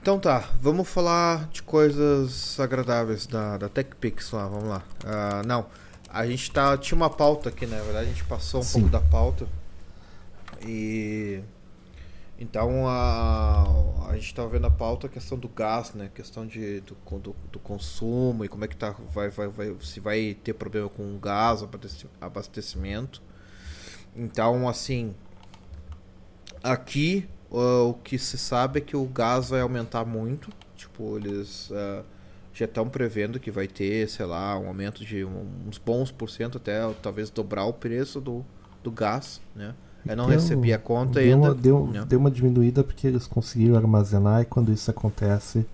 Então 0.00 0.18
tá, 0.18 0.44
vamos 0.60 0.88
falar 0.88 1.48
de 1.48 1.62
coisas 1.62 2.58
agradáveis 2.60 3.26
da, 3.26 3.56
da 3.58 3.68
TechPix 3.68 4.30
lá, 4.32 4.46
vamos 4.48 4.68
lá. 4.68 4.82
Ah, 5.04 5.42
não, 5.46 5.66
a 6.12 6.26
gente 6.26 6.50
tá, 6.50 6.76
tinha 6.76 6.96
uma 6.96 7.10
pauta 7.10 7.48
aqui, 7.48 7.66
né? 7.66 7.76
na 7.78 7.82
verdade 7.84 8.06
a 8.06 8.08
gente 8.12 8.24
passou 8.24 8.60
um 8.60 8.64
Sim. 8.64 8.80
pouco 8.80 8.88
da 8.92 9.00
pauta. 9.00 9.46
E 10.62 11.40
então 12.38 12.86
a, 12.86 13.64
a 14.10 14.14
gente 14.14 14.34
tava 14.34 14.48
vendo 14.48 14.66
a 14.66 14.70
pauta 14.70 15.06
a 15.06 15.10
questão 15.10 15.36
do 15.38 15.48
gás, 15.48 15.92
né? 15.94 16.10
Questão 16.14 16.46
de, 16.46 16.80
do, 16.80 16.96
do, 17.18 17.36
do 17.52 17.58
consumo 17.58 18.44
e 18.44 18.48
como 18.48 18.64
é 18.64 18.68
que 18.68 18.76
tá, 18.76 18.94
vai, 19.12 19.28
vai, 19.28 19.48
vai, 19.48 19.76
se 19.80 20.00
vai 20.00 20.36
ter 20.42 20.54
problema 20.54 20.88
com 20.88 21.16
o 21.16 21.18
gás, 21.18 21.62
abasteci- 21.62 22.06
abastecimento. 22.20 23.20
Então, 24.14 24.68
assim, 24.68 25.14
aqui 26.62 27.28
ah, 27.52 27.82
o 27.82 27.94
que 27.94 28.18
se 28.18 28.38
sabe 28.38 28.78
é 28.78 28.82
que 28.82 28.96
o 28.96 29.04
gás 29.06 29.50
vai 29.50 29.60
aumentar 29.60 30.04
muito. 30.04 30.50
Tipo, 30.76 31.16
eles 31.16 31.70
ah, 31.72 32.04
já 32.52 32.64
estão 32.66 32.88
prevendo 32.88 33.40
que 33.40 33.50
vai 33.50 33.66
ter, 33.66 34.08
sei 34.08 34.26
lá, 34.26 34.58
um 34.58 34.68
aumento 34.68 35.04
de 35.04 35.24
uns 35.24 35.78
bons 35.78 36.10
por 36.10 36.30
cento 36.30 36.58
até 36.58 36.80
talvez 37.02 37.30
dobrar 37.30 37.64
o 37.64 37.72
preço 37.72 38.20
do, 38.20 38.44
do 38.82 38.90
gás, 38.90 39.40
né? 39.54 39.74
Eu 40.06 40.16
não 40.16 40.26
Deu- 40.26 40.34
recebi 40.38 40.72
a 40.72 40.78
conta 40.78 41.20
deu 41.20 41.34
ainda. 41.34 41.48
Uma, 41.48 41.54
deu, 41.54 41.86
né? 41.86 42.04
deu 42.08 42.18
uma 42.18 42.30
diminuída 42.30 42.82
porque 42.84 43.06
eles 43.06 43.26
conseguiram 43.26 43.76
armazenar 43.76 44.42
e 44.42 44.44
quando 44.44 44.72
isso 44.72 44.90
acontece, 44.90 45.66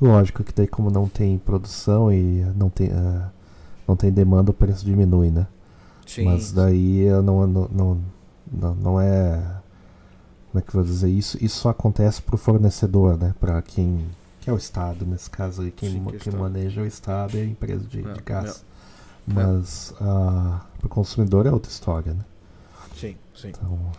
lógico 0.00 0.42
que 0.44 0.52
daí 0.54 0.66
como 0.66 0.90
não 0.90 1.08
tem 1.08 1.38
produção 1.38 2.12
e 2.12 2.44
não 2.56 2.68
tem, 2.68 2.90
ah, 2.92 3.28
não 3.88 3.96
tem 3.96 4.10
demanda, 4.10 4.50
o 4.50 4.54
preço 4.54 4.84
diminui, 4.84 5.30
né? 5.30 5.46
Sim, 6.06 6.24
Mas 6.24 6.52
daí 6.52 7.06
não, 7.22 7.46
não, 7.46 7.68
não, 7.72 7.98
não, 8.52 8.74
não 8.74 9.00
é. 9.00 9.40
Como 10.50 10.58
é 10.58 10.62
que 10.62 10.68
eu 10.68 10.72
vou 10.74 10.84
dizer 10.84 11.08
isso? 11.08 11.38
Isso 11.42 11.60
só 11.60 11.70
acontece 11.70 12.20
pro 12.20 12.36
fornecedor, 12.36 13.16
né? 13.16 13.34
Para 13.40 13.62
quem. 13.62 14.04
Que 14.40 14.50
é 14.50 14.52
o 14.52 14.56
Estado, 14.56 15.06
nesse 15.06 15.30
caso 15.30 15.62
aí, 15.62 15.70
quem, 15.70 15.88
Sim, 15.92 16.00
que 16.00 16.06
é 16.06 16.08
o 16.08 16.10
quem 16.10 16.16
Estado. 16.18 16.38
maneja 16.38 16.80
é 16.80 16.84
o 16.84 16.86
Estado 16.86 17.36
e 17.38 17.40
a 17.40 17.44
empresa 17.46 17.86
de, 17.86 18.00
É, 18.06 18.12
de 18.12 18.20
gás. 18.20 18.64
é. 19.28 19.32
Mas 19.32 19.94
ah, 20.00 20.60
pro 20.80 20.88
consumidor 20.88 21.46
é 21.46 21.52
outra 21.52 21.70
história, 21.70 22.12
né? 22.12 22.24
Sim. 23.34 23.56
Então. 23.56 23.92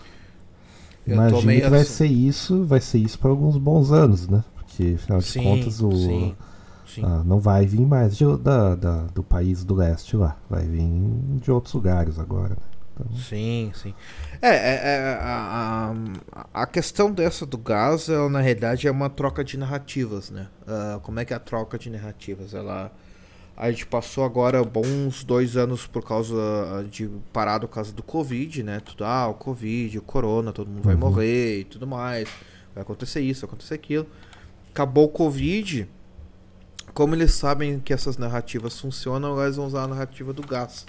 Imagino 1.06 1.62
que 1.62 1.70
vai 1.70 1.84
assim. 1.84 1.86
ser 1.86 2.08
isso, 2.08 2.66
vai 2.66 2.80
ser 2.80 3.00
isso 3.00 3.20
por 3.20 3.30
alguns 3.30 3.58
bons 3.58 3.92
anos, 3.92 4.28
né? 4.28 4.44
Porque 4.56 4.94
afinal 4.96 5.22
de 5.22 5.32
Sim, 5.32 5.34
contas 5.34 5.82
o. 5.82 5.88
sim, 5.92 6.36
sim. 6.86 7.08
ah, 7.08 7.24
não 7.26 7.40
vai 7.40 7.66
vir 7.66 7.86
mais 7.86 8.18
de, 8.18 8.26
da, 8.38 8.76
da- 8.76 9.04
do 9.08 9.24
país 9.24 9.64
do 9.66 9.76
leste 9.76 10.18
lá. 10.18 10.38
Vai 10.50 10.66
vir 10.68 10.90
de 11.42 11.52
outros 11.52 11.74
lugares 11.74 12.20
agora, 12.20 12.52
né? 12.52 12.58
Então, 12.94 13.08
Sim, 13.12 13.72
sim. 13.76 13.94
É, 14.42 14.50
é, 14.50 14.76
é, 15.12 15.20
a, 15.22 15.94
a, 16.32 16.64
a 16.64 16.66
questão 16.66 17.12
dessa 17.12 17.46
do 17.46 17.58
gás, 17.60 18.10
ela, 18.10 18.28
na 18.30 18.42
realidade, 18.42 18.88
é 18.88 18.92
uma 18.92 19.10
troca 19.10 19.44
de 19.44 19.56
narrativas, 19.58 20.32
né? 20.32 20.48
Ah, 20.68 21.00
como 21.04 21.20
é 21.20 21.26
que 21.26 21.32
é 21.34 21.36
a 21.36 21.40
troca 21.40 21.78
de 21.78 21.90
narrativas? 21.92 22.54
Ela, 22.56 22.92
a 23.56 23.70
gente 23.72 23.86
passou 23.86 24.24
agora 24.24 24.64
bons 24.64 25.24
dois 25.24 25.56
anos 25.56 25.86
por 25.86 26.04
causa 26.04 26.36
ah, 26.36 26.84
de 26.90 27.10
parado 27.32 27.68
por 27.68 27.76
causa 27.76 27.92
do 27.94 28.02
Covid, 28.04 28.64
né? 28.64 28.80
Tudo, 28.80 29.06
ah, 29.06 29.28
o 29.28 29.34
Covid, 29.36 29.98
o 30.00 30.02
Corona, 30.02 30.52
todo 30.52 30.70
mundo 30.70 30.84
vai 30.84 30.96
Uhum. 30.96 31.00
morrer 31.00 31.60
e 31.60 31.64
tudo 31.64 31.86
mais. 31.86 32.28
Vai 32.74 32.82
acontecer 32.82 33.22
isso, 33.22 33.42
vai 33.42 33.50
acontecer 33.50 33.76
aquilo. 33.76 34.08
Acabou 34.72 35.06
o 35.06 35.10
Covid. 35.10 35.88
Como 36.94 37.16
eles 37.16 37.32
sabem 37.34 37.80
que 37.80 37.94
essas 37.94 38.18
narrativas 38.18 38.80
funcionam, 38.80 39.42
eles 39.42 39.56
vão 39.56 39.66
usar 39.68 39.84
a 39.84 39.88
narrativa 39.88 40.32
do 40.34 40.42
gás. 40.46 40.86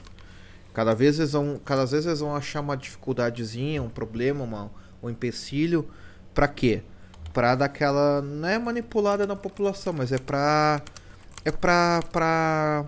Cada 0.72 0.94
vez 0.94 1.18
eles 1.18 1.32
vão, 1.32 1.58
cada 1.64 1.84
vez 1.86 2.04
eles 2.04 2.20
vão 2.20 2.34
achar 2.34 2.60
uma 2.60 2.76
dificuldadezinha, 2.76 3.82
um 3.82 3.88
problema, 3.88 4.42
uma, 4.44 4.70
um 5.02 5.08
empecilho. 5.08 5.88
Pra 6.34 6.48
quê? 6.48 6.82
Pra 7.32 7.54
dar 7.54 7.66
aquela. 7.66 8.20
Não 8.22 8.48
é 8.48 8.58
manipulada 8.58 9.26
na 9.26 9.36
população, 9.36 9.92
mas 9.92 10.12
é 10.12 10.18
pra. 10.18 10.82
É 11.44 11.50
pra. 11.50 12.02
pra. 12.12 12.84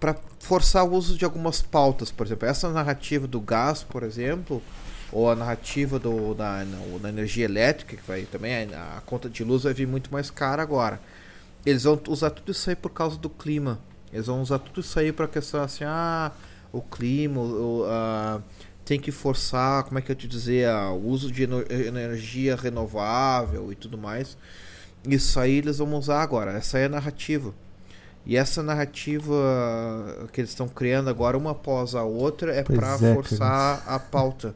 pra 0.00 0.16
forçar 0.40 0.84
o 0.84 0.94
uso 0.94 1.16
de 1.16 1.24
algumas 1.24 1.60
pautas. 1.60 2.10
Por 2.10 2.26
exemplo, 2.26 2.48
essa 2.48 2.68
narrativa 2.70 3.26
do 3.26 3.40
gás, 3.40 3.82
por 3.82 4.02
exemplo, 4.02 4.62
ou 5.12 5.30
a 5.30 5.34
narrativa 5.34 5.98
do, 5.98 6.34
da, 6.34 6.64
da 7.00 7.08
energia 7.08 7.44
elétrica, 7.44 7.96
que 7.96 8.06
vai 8.06 8.22
também. 8.22 8.72
A, 8.74 8.98
a 8.98 9.00
conta 9.00 9.28
de 9.28 9.42
luz 9.44 9.64
vai 9.64 9.74
vir 9.74 9.86
muito 9.86 10.12
mais 10.12 10.30
cara 10.30 10.62
agora. 10.62 11.00
Eles 11.64 11.82
vão 11.82 12.00
usar 12.08 12.30
tudo 12.30 12.52
isso 12.52 12.70
aí 12.70 12.76
por 12.76 12.90
causa 12.90 13.18
do 13.18 13.28
clima. 13.28 13.80
Eles 14.12 14.26
vão 14.26 14.40
usar 14.40 14.60
tudo 14.60 14.80
isso 14.80 14.98
aí 14.98 15.12
pra 15.12 15.26
questão 15.26 15.62
assim, 15.62 15.84
ah, 15.84 16.30
o 16.72 16.80
clima, 16.80 17.40
o, 17.40 17.84
tem 18.84 19.00
que 19.00 19.10
forçar, 19.10 19.82
como 19.82 19.98
é 19.98 20.02
que 20.02 20.12
eu 20.12 20.16
te 20.16 20.28
dizer, 20.28 20.68
ah, 20.68 20.90
o 20.90 21.08
uso 21.08 21.30
de 21.30 21.42
energia 21.42 22.54
renovável 22.54 23.72
e 23.72 23.74
tudo 23.74 23.98
mais. 23.98 24.38
Isso 25.06 25.38
aí 25.40 25.58
eles 25.58 25.78
vão 25.78 25.92
usar 25.94 26.22
agora. 26.22 26.52
Essa 26.52 26.78
aí 26.78 26.84
é 26.84 26.86
a 26.86 26.90
narrativa. 26.90 27.52
E 28.26 28.36
essa 28.36 28.62
narrativa 28.62 29.32
que 30.32 30.40
eles 30.40 30.50
estão 30.50 30.66
criando 30.68 31.08
agora, 31.08 31.38
uma 31.38 31.52
após 31.52 31.94
a 31.94 32.02
outra, 32.02 32.52
é 32.54 32.62
pra 32.62 32.94
é, 33.00 33.14
forçar 33.14 33.82
a 33.86 33.98
pauta. 33.98 34.54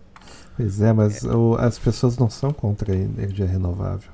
Pois 0.57 0.81
é, 0.81 0.93
mas 0.93 1.23
o- 1.23 1.57
as 1.59 1.79
pessoas 1.79 2.19
não 2.19 2.29
são 2.29 2.53
contra 2.53 2.93
a 2.93 2.97
energia 2.97 3.47
renovável. 3.47 4.11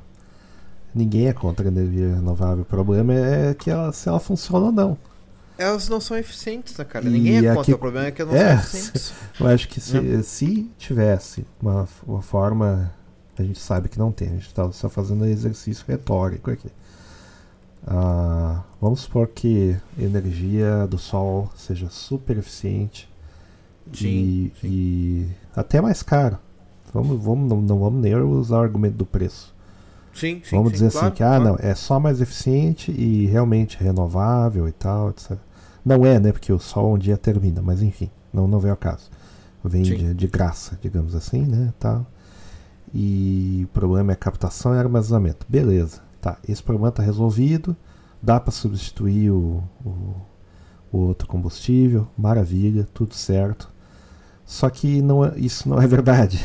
Ninguém 0.94 1.28
é 1.28 1.32
contra 1.32 1.66
a 1.66 1.70
energia 1.70 2.14
renovável. 2.14 2.62
O 2.62 2.66
problema 2.66 3.12
é 3.14 3.54
que 3.54 3.70
ela, 3.70 3.92
se 3.92 4.08
ela 4.08 4.20
funciona 4.20 4.66
ou 4.66 4.72
não. 4.72 4.98
Elas 5.58 5.88
não 5.88 6.00
são 6.00 6.16
eficientes, 6.18 6.76
né, 6.76 6.84
cara? 6.84 7.06
E 7.06 7.10
Ninguém 7.10 7.36
é 7.36 7.48
aqui- 7.48 7.56
contra. 7.56 7.74
O 7.74 7.78
problema 7.78 8.06
é 8.08 8.10
que 8.10 8.20
elas 8.22 8.34
não 8.34 8.40
É, 8.40 8.56
são 8.58 8.60
eficientes. 8.80 9.12
Eu 9.40 9.46
acho 9.48 9.68
que 9.68 9.80
se, 9.80 10.22
se 10.22 10.70
tivesse 10.78 11.46
uma, 11.60 11.88
uma 12.06 12.20
forma. 12.22 12.92
A 13.38 13.42
gente 13.42 13.58
sabe 13.58 13.88
que 13.90 13.98
não 13.98 14.10
tem, 14.12 14.28
a 14.28 14.32
gente 14.32 14.46
está 14.46 14.70
só 14.72 14.88
fazendo 14.88 15.26
exercício 15.26 15.84
retórico 15.88 16.50
aqui. 16.50 16.70
Ah, 17.86 18.62
vamos 18.80 19.00
supor 19.00 19.28
que 19.28 19.76
a 19.96 20.02
energia 20.02 20.86
do 20.88 20.98
sol 20.98 21.50
seja 21.54 21.88
super 21.88 22.36
eficiente 22.36 23.08
Sim, 23.92 24.08
e, 24.08 24.52
e 24.64 25.28
até 25.54 25.80
mais 25.80 26.02
caro. 26.02 26.38
Vamos, 26.92 27.22
vamos, 27.22 27.48
não, 27.48 27.60
não 27.60 27.78
vamos 27.78 28.00
nem 28.02 28.14
usar 28.16 28.58
o 28.58 28.62
argumento 28.62 28.96
do 28.96 29.06
preço. 29.06 29.54
Sim, 30.12 30.40
sim. 30.42 30.56
Vamos 30.56 30.70
sim, 30.70 30.78
dizer 30.78 30.92
claro, 30.92 31.06
assim 31.06 31.16
que 31.16 31.22
ah, 31.22 31.36
claro. 31.36 31.44
não, 31.44 31.56
é 31.60 31.74
só 31.74 32.00
mais 32.00 32.20
eficiente 32.20 32.90
e 32.90 33.26
realmente 33.26 33.76
renovável 33.76 34.66
e 34.66 34.72
tal, 34.72 35.10
etc. 35.10 35.36
Não 35.84 36.04
é, 36.04 36.18
né? 36.18 36.32
Porque 36.32 36.52
o 36.52 36.58
sol 36.58 36.94
um 36.94 36.98
dia 36.98 37.16
termina, 37.16 37.62
mas 37.62 37.82
enfim, 37.82 38.10
não, 38.32 38.48
não 38.48 38.58
vem 38.58 38.70
ao 38.70 38.76
caso. 38.76 39.10
Vem 39.62 39.84
Sim. 39.84 39.96
de, 39.96 40.14
de 40.14 40.26
graça, 40.26 40.78
digamos 40.80 41.14
assim, 41.14 41.42
né? 41.42 41.72
Tal. 41.78 42.06
E 42.94 43.62
o 43.64 43.68
problema 43.68 44.12
é 44.12 44.16
captação 44.16 44.74
e 44.74 44.78
armazenamento. 44.78 45.44
Beleza, 45.48 46.00
tá. 46.34 46.38
Esse 46.48 46.62
problema 46.62 46.88
está 46.88 47.02
resolvido. 47.02 47.76
Dá 48.22 48.40
para 48.40 48.50
substituir 48.50 49.30
o, 49.30 49.62
o, 49.84 50.14
o 50.92 50.98
outro 50.98 51.28
combustível. 51.28 52.08
Maravilha, 52.16 52.86
tudo 52.92 53.14
certo. 53.14 53.70
Só 54.44 54.70
que 54.70 55.02
não, 55.02 55.24
é- 55.24 55.34
isso 55.38 55.68
não 55.68 55.80
é 55.80 55.86
verdade. 55.86 56.42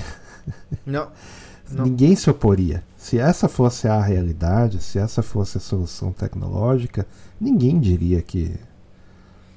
Não. 0.85 1.07
Não. 1.71 1.85
Ninguém 1.85 2.17
se 2.17 2.29
oporia. 2.29 2.83
Se 2.97 3.17
essa 3.17 3.47
fosse 3.47 3.87
a 3.87 4.01
realidade, 4.01 4.83
se 4.83 4.99
essa 4.99 5.21
fosse 5.23 5.57
a 5.57 5.61
solução 5.61 6.11
tecnológica, 6.11 7.07
ninguém 7.39 7.79
diria 7.79 8.21
que 8.21 8.59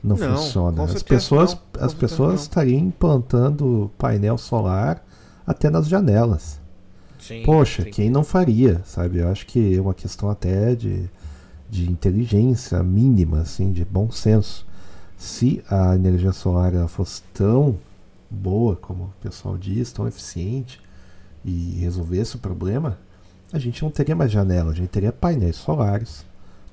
não, 0.01 0.17
Não, 0.17 0.37
funciona. 0.37 0.85
As 0.85 1.03
pessoas, 1.03 1.59
as 1.81 1.93
pessoas 1.93 2.43
estariam 2.43 2.79
implantando 2.79 3.91
painel 3.99 4.39
solar 4.39 5.05
até 5.45 5.69
nas 5.69 5.89
janelas. 5.89 6.61
Sim, 7.27 7.43
Poxa, 7.43 7.85
sim. 7.85 7.91
quem 7.91 8.11
não 8.11 8.23
faria, 8.23 8.83
sabe? 8.85 9.21
Eu 9.21 9.31
acho 9.31 9.47
que 9.47 9.75
é 9.75 9.81
uma 9.81 9.95
questão 9.95 10.29
até 10.29 10.75
de, 10.75 11.09
de 11.71 11.91
inteligência 11.91 12.83
mínima, 12.83 13.41
assim, 13.41 13.73
de 13.73 13.83
bom 13.83 14.11
senso. 14.11 14.67
Se 15.17 15.65
a 15.71 15.95
energia 15.95 16.33
solar 16.33 16.73
fosse 16.87 17.23
tão 17.33 17.79
boa, 18.31 18.77
como 18.77 19.05
o 19.05 19.13
pessoal 19.23 19.57
diz, 19.57 19.91
tão 19.91 20.07
eficiente, 20.07 20.79
e 21.43 21.79
resolvesse 21.81 22.37
o 22.37 22.39
problema, 22.39 22.99
a 23.51 23.59
gente 23.59 23.83
não 23.83 23.91
teria 23.91 24.15
mais 24.15 24.31
janela, 24.31 24.73
a 24.73 24.75
gente 24.75 24.89
teria 24.89 25.11
painéis 25.11 25.57
solares 25.57 26.27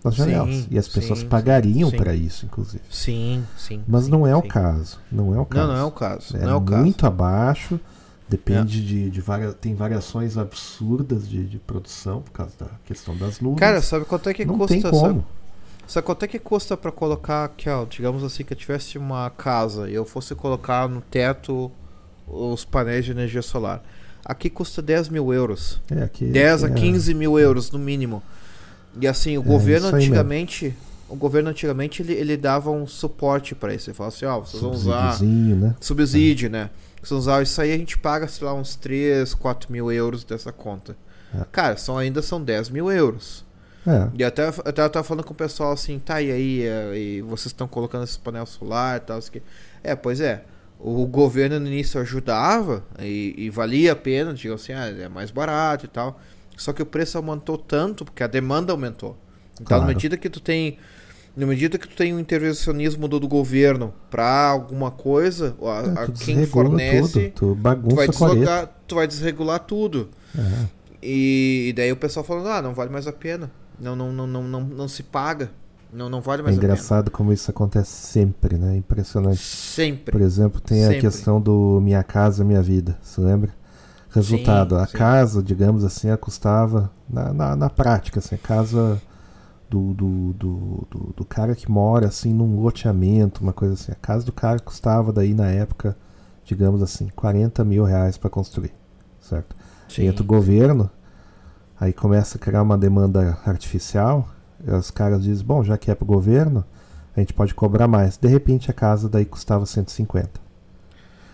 nas 0.03 0.15
janelas. 0.15 0.53
Sim, 0.53 0.67
e 0.69 0.77
as 0.77 0.89
pessoas 0.89 1.19
sim, 1.19 1.27
pagariam 1.29 1.89
para 1.91 2.13
isso, 2.13 2.45
inclusive. 2.45 2.83
Sim, 2.89 3.45
sim. 3.57 3.81
Mas 3.87 4.03
sim, 4.03 4.11
não 4.11 4.27
é 4.27 4.35
o 4.35 4.41
caso. 4.41 4.99
Não 5.09 5.33
é 5.33 5.39
o 5.39 5.45
caso. 5.45 5.67
Não, 5.67 5.73
não 5.73 5.79
é 5.79 5.85
o 5.85 5.91
caso. 5.91 6.35
É 6.35 6.41
não 6.41 6.49
é 6.49 6.55
o 6.55 6.61
caso. 6.61 6.81
muito 6.81 7.07
abaixo. 7.07 7.79
Depende 8.31 8.81
de, 8.81 9.09
de 9.09 9.21
varia... 9.21 9.51
tem 9.51 9.75
variações 9.75 10.37
absurdas 10.37 11.27
de, 11.27 11.45
de 11.45 11.57
produção 11.59 12.21
por 12.21 12.31
causa 12.31 12.53
da 12.57 12.67
questão 12.85 13.15
das 13.15 13.41
nuvens. 13.41 13.59
Cara, 13.59 13.81
sabe 13.81 14.05
quanto 14.05 14.29
é 14.29 14.33
que 14.33 14.45
não 14.45 14.57
custa? 14.57 14.73
tem 14.73 14.81
Sabe, 14.81 14.97
como. 14.97 15.25
sabe 15.85 16.05
quanto 16.05 16.23
é 16.23 16.27
que 16.29 16.39
custa 16.39 16.77
pra 16.77 16.91
colocar 16.93 17.43
aqui, 17.43 17.69
ó, 17.69 17.83
digamos 17.83 18.23
assim, 18.23 18.45
que 18.45 18.53
eu 18.53 18.57
tivesse 18.57 18.97
uma 18.97 19.29
casa 19.29 19.89
e 19.89 19.93
eu 19.93 20.05
fosse 20.05 20.33
colocar 20.33 20.87
no 20.87 21.01
teto 21.01 21.69
os 22.25 22.63
painéis 22.63 23.03
de 23.03 23.11
energia 23.11 23.41
solar. 23.41 23.83
Aqui 24.23 24.49
custa 24.49 24.81
10 24.81 25.09
mil 25.09 25.33
euros. 25.33 25.81
É, 25.91 26.03
aqui, 26.03 26.23
10 26.25 26.63
a 26.63 26.67
é, 26.67 26.71
15 26.71 27.13
mil 27.13 27.37
euros 27.37 27.69
no 27.69 27.79
mínimo. 27.79 28.23
E 28.99 29.07
assim, 29.07 29.37
o 29.37 29.41
É, 29.41 29.43
governo 29.43 29.87
antigamente, 29.87 30.73
o 31.09 31.15
governo 31.17 31.49
antigamente 31.49 32.01
ele, 32.01 32.13
ele 32.13 32.37
dava 32.37 32.71
um 32.71 32.87
suporte 32.87 33.53
pra 33.55 33.73
isso. 33.73 33.89
Ele 33.89 33.97
falava 33.97 34.15
assim, 34.15 34.25
ó, 34.25 34.39
vocês 34.39 34.61
vão 34.61 34.71
usar 34.71 35.21
né? 35.21 35.75
subsídio, 35.81 36.49
né? 36.49 36.69
Usar 37.09 37.41
isso 37.41 37.59
aí, 37.61 37.73
a 37.73 37.77
gente 37.77 37.97
paga, 37.97 38.27
sei 38.27 38.45
lá, 38.45 38.53
uns 38.53 38.75
3, 38.75 39.33
4 39.33 39.71
mil 39.71 39.91
euros 39.91 40.23
dessa 40.23 40.51
conta. 40.51 40.95
É. 41.33 41.45
Cara, 41.51 41.77
são, 41.77 41.97
ainda 41.97 42.21
são 42.21 42.41
10 42.41 42.69
mil 42.69 42.91
euros. 42.91 43.43
É. 43.87 44.09
E 44.13 44.23
até, 44.23 44.47
até 44.47 44.83
eu 44.83 44.89
tava 44.89 45.03
falando 45.03 45.23
com 45.23 45.33
o 45.33 45.35
pessoal 45.35 45.71
assim, 45.71 45.97
tá, 45.97 46.21
e 46.21 46.31
aí, 46.31 46.63
é, 46.63 46.95
e 46.97 47.21
vocês 47.21 47.47
estão 47.47 47.67
colocando 47.67 48.03
esse 48.03 48.19
painel 48.19 48.45
solar 48.45 48.97
e 48.97 48.99
tal, 48.99 49.17
isso 49.17 49.29
aqui. 49.29 49.41
É, 49.83 49.95
pois 49.95 50.21
é. 50.21 50.43
O 50.79 51.05
governo 51.05 51.59
no 51.59 51.67
início 51.67 51.99
ajudava 52.01 52.83
e, 52.99 53.35
e 53.37 53.49
valia 53.49 53.93
a 53.93 53.95
pena, 53.95 54.33
digamos 54.33 54.63
assim, 54.63 54.73
ah, 54.73 54.87
é 54.87 55.07
mais 55.07 55.29
barato 55.31 55.85
e 55.85 55.87
tal. 55.87 56.19
Só 56.57 56.73
que 56.73 56.81
o 56.81 56.85
preço 56.85 57.17
aumentou 57.17 57.57
tanto 57.57 58.05
porque 58.05 58.23
a 58.23 58.27
demanda 58.27 58.71
aumentou. 58.71 59.17
Então, 59.53 59.65
Claro. 59.65 59.83
na 59.83 59.87
medida 59.87 60.17
que 60.17 60.29
tu 60.29 60.39
tem. 60.39 60.77
Na 61.35 61.45
medida 61.45 61.77
que 61.77 61.87
tu 61.87 61.95
tem 61.95 62.13
um 62.13 62.19
intervencionismo 62.19 63.07
do, 63.07 63.19
do 63.19 63.27
governo 63.27 63.93
pra 64.09 64.47
alguma 64.49 64.91
coisa, 64.91 65.55
a, 65.61 66.01
a 66.01 66.03
É, 66.03 66.05
tu 66.07 66.11
quem 66.13 66.45
fornece, 66.45 67.29
tudo, 67.29 67.55
tu 67.55 67.89
tu 67.89 67.95
vai, 67.95 68.43
a 68.43 68.67
tu 68.87 68.95
vai 68.95 69.07
desregular 69.07 69.59
tudo. 69.59 70.09
É. 70.37 70.65
E, 71.01 71.67
e 71.69 71.73
daí 71.73 71.91
o 71.91 71.95
pessoal 71.95 72.25
falando, 72.25 72.49
ah, 72.49 72.61
não 72.61 72.73
vale 72.73 72.91
mais 72.91 73.07
a 73.07 73.13
pena. 73.13 73.49
Não, 73.79 73.95
não, 73.95 74.11
não, 74.11 74.27
não, 74.27 74.43
não, 74.43 74.61
não 74.61 74.87
se 74.87 75.03
paga. 75.03 75.49
Não, 75.91 76.09
não 76.09 76.21
vale 76.21 76.41
É 76.41 76.43
mais 76.43 76.55
a 76.55 76.57
engraçado 76.57 77.11
como 77.11 77.33
isso 77.33 77.49
acontece 77.51 77.91
sempre, 77.91 78.57
né? 78.57 78.77
Impressionante. 78.77 79.39
Sempre. 79.39 80.11
Por 80.11 80.21
exemplo, 80.21 80.61
tem 80.61 80.83
a 80.83 80.87
Sempre. 80.87 81.01
questão 81.01 81.41
do 81.41 81.79
Minha 81.81 82.03
Casa 82.03 82.45
Minha 82.45 82.61
Vida, 82.61 82.97
você 83.01 83.19
lembra? 83.19 83.49
Resultado, 84.09 84.75
Sim, 84.75 84.81
a 84.81 84.87
sim. 84.87 84.97
casa, 84.97 85.43
digamos 85.43 85.83
assim, 85.83 86.15
custava, 86.17 86.91
na, 87.09 87.33
na, 87.33 87.55
na 87.55 87.69
prática, 87.69 88.19
assim, 88.19 88.35
a 88.35 88.37
casa 88.37 89.01
do, 89.71 89.93
do, 89.93 90.33
do, 90.33 91.13
do, 91.15 91.25
cara 91.25 91.55
que 91.55 91.71
mora 91.71 92.07
assim 92.07 92.33
num 92.33 92.59
loteamento, 92.59 93.41
uma 93.41 93.53
coisa 93.53 93.75
assim. 93.75 93.91
A 93.93 93.95
casa 93.95 94.25
do 94.25 94.33
cara 94.33 94.59
custava 94.59 95.13
daí 95.13 95.33
na 95.33 95.47
época, 95.47 95.97
digamos 96.43 96.83
assim, 96.83 97.07
40 97.15 97.63
mil 97.63 97.85
reais 97.85 98.17
para 98.17 98.29
construir, 98.29 98.73
certo? 99.21 99.55
Sim. 99.87 100.07
Entra 100.07 100.23
o 100.23 100.25
governo, 100.25 100.89
aí 101.79 101.93
começa 101.93 102.37
a 102.37 102.41
criar 102.41 102.61
uma 102.61 102.77
demanda 102.77 103.39
artificial, 103.45 104.27
os 104.77 104.91
caras 104.91 105.23
dizem, 105.23 105.45
bom, 105.45 105.63
já 105.63 105.77
que 105.77 105.89
é 105.89 105.95
pro 105.95 106.05
governo, 106.05 106.65
a 107.15 107.21
gente 107.21 107.33
pode 107.33 107.55
cobrar 107.55 107.87
mais. 107.87 108.17
De 108.17 108.27
repente 108.27 108.69
a 108.69 108.73
casa 108.73 109.07
daí 109.07 109.23
custava 109.23 109.65
150. 109.65 110.29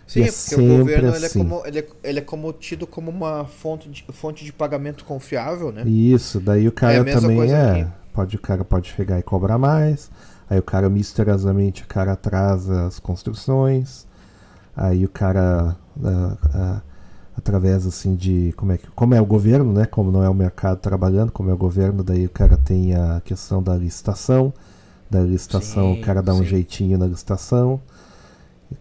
Sim, 0.06 0.22
é 0.22 0.32
porque 0.32 0.56
o 0.56 0.78
governo 0.78 1.10
ele, 1.10 1.24
é 1.24 1.28
assim. 1.28 1.40
como, 1.40 1.66
ele, 1.66 1.80
é, 1.80 1.88
ele 2.04 2.20
é 2.20 2.22
como 2.22 2.54
tido 2.54 2.88
como 2.88 3.12
uma 3.12 3.46
fonte 3.46 3.90
de, 3.90 4.06
fonte 4.14 4.46
de 4.46 4.54
pagamento 4.54 5.04
confiável, 5.04 5.72
né? 5.72 5.84
Isso, 5.86 6.40
daí 6.40 6.66
o 6.66 6.70
É 6.70 6.72
cara 6.72 7.04
mesma 7.04 7.22
também 7.22 7.52
é. 7.52 7.72
aqui. 7.72 7.88
Pode, 8.18 8.36
o 8.36 8.40
cara 8.40 8.64
pode 8.66 8.90
chegar 8.90 9.20
e 9.20 9.24
cobrar 9.24 9.58
mais. 9.60 10.10
Aí 10.50 10.58
o 10.60 10.64
cara 10.64 10.90
misteriosamente 10.90 11.84
o 11.84 11.88
cara 11.88 12.14
atrasa 12.14 12.88
as 12.88 13.00
construções. 13.00 14.08
Aí 14.76 15.06
o 15.06 15.10
cara 15.10 15.76
ah, 16.04 16.38
ah, 16.54 16.82
através 17.38 17.86
assim 17.86 18.16
de 18.16 18.54
como 18.58 18.72
é 18.74 18.78
que 18.78 18.88
como 18.92 19.14
é 19.16 19.22
o 19.22 19.26
governo, 19.26 19.74
né? 19.74 19.86
Como 19.86 20.12
não 20.12 20.24
é 20.24 20.30
o 20.30 20.34
mercado 20.34 20.80
trabalhando, 20.80 21.32
como 21.32 21.50
é 21.50 21.54
o 21.54 21.58
governo, 21.58 22.04
daí 22.04 22.26
o 22.26 22.30
cara 22.30 22.58
tem 22.58 22.96
a 22.96 23.22
questão 23.24 23.62
da 23.64 23.76
licitação. 23.76 24.54
Da 25.10 25.22
licitação, 25.22 25.94
Sim, 25.94 26.02
o 26.02 26.02
cara 26.02 26.22
dá 26.22 26.34
um 26.36 26.44
sim. 26.44 26.46
jeitinho 26.46 26.98
na 26.98 27.08
licitação. 27.08 27.82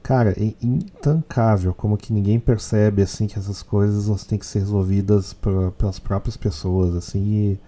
Cara, 0.02 0.32
é 0.32 0.54
intancável, 0.62 1.72
como 1.74 1.96
que 1.96 2.12
ninguém 2.12 2.40
percebe 2.40 3.02
assim 3.02 3.26
que 3.26 3.38
essas 3.38 3.62
coisas 3.62 4.08
elas 4.08 4.24
têm 4.24 4.38
que 4.38 4.46
ser 4.46 4.60
resolvidas 4.60 5.32
por- 5.32 5.72
pelas 5.72 5.98
próprias 5.98 6.36
pessoas, 6.36 6.94
assim, 6.96 7.20
e, 7.52 7.60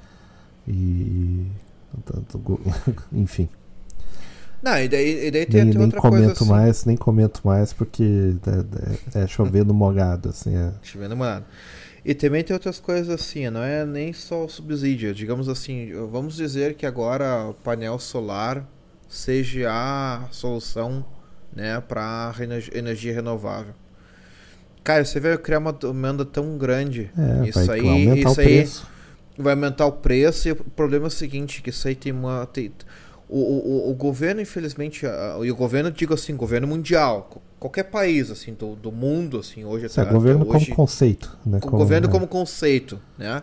e- 0.69 1.47
enfim. 3.13 3.49
Não, 4.63 4.77
e 4.77 4.89
daí, 4.89 5.27
e 5.27 5.31
daí 5.31 5.47
tem, 5.47 5.65
Nem, 5.65 5.71
tem 5.71 5.79
nem 5.79 5.85
outra 5.87 6.01
coisa 6.01 6.17
comento 6.17 6.43
assim. 6.43 6.51
mais, 6.51 6.85
nem 6.85 6.97
comento 6.97 7.41
mais 7.45 7.73
porque 7.73 8.35
é, 9.15 9.21
é, 9.21 9.23
é 9.23 9.27
chover 9.27 9.65
no 9.65 9.73
molhado, 9.73 10.31
assim, 10.31 10.55
é. 10.57 10.73
Deixa 10.83 10.97
eu 10.97 11.03
ver, 11.03 11.09
namorado. 11.09 11.45
E 12.05 12.15
também 12.15 12.43
tem 12.43 12.55
outras 12.55 12.81
coisas 12.81 13.09
assim, 13.09 13.49
não 13.51 13.63
é 13.63 13.85
nem 13.85 14.13
só 14.13 14.45
o 14.45 14.49
subsídio. 14.49 15.15
Digamos 15.15 15.49
assim, 15.49 15.93
vamos 16.11 16.37
dizer 16.37 16.75
que 16.75 16.87
agora 16.87 17.49
o 17.51 17.55
painel 17.55 17.99
solar 17.99 18.67
seja 19.09 19.69
a 19.71 20.27
solução 20.31 21.05
né, 21.55 21.81
para 21.81 22.35
energia 22.75 23.13
renovável. 23.15 23.75
Cara, 24.83 25.05
você 25.05 25.21
vai 25.21 25.37
criar 25.37 25.59
uma 25.59 25.73
demanda 25.73 26.25
tão 26.25 26.57
grande. 26.57 27.11
É, 27.17 27.49
isso 27.49 27.71
aí, 27.71 28.21
isso 28.21 28.41
aí 28.41 28.47
preço. 28.47 28.87
Vai 29.39 29.55
aumentar 29.55 29.87
o 29.87 29.93
preço 29.93 30.49
e 30.49 30.53
o 30.53 30.57
problema 30.57 31.07
é 31.07 31.09
o 31.09 31.11
seguinte, 31.11 31.63
que 31.63 31.71
isso 31.71 31.87
aí 31.89 31.95
tem 31.95 32.13
uma... 32.13 32.47
Tem, 32.47 32.73
o, 33.29 33.39
o, 33.39 33.91
o 33.91 33.95
governo, 33.95 34.41
infelizmente, 34.41 35.05
e 35.45 35.51
o 35.51 35.57
governo, 35.57 35.91
digo 35.91 36.15
assim, 36.15 36.35
governo 36.35 36.67
mundial, 36.67 37.43
qualquer 37.59 37.85
país, 37.85 38.31
assim, 38.31 38.55
do, 38.55 38.75
do 38.75 38.91
mundo, 38.91 39.39
assim, 39.39 39.65
hoje... 39.65 39.85
É 39.85 39.89
até- 39.89 40.11
governo 40.11 40.43
até 40.43 40.57
hoje, 40.57 40.65
como 40.67 40.77
conceito, 40.77 41.39
né? 41.45 41.59
o 41.63 41.71
governo 41.71 42.09
é. 42.09 42.11
como 42.11 42.27
conceito, 42.27 42.99
né? 43.19 43.43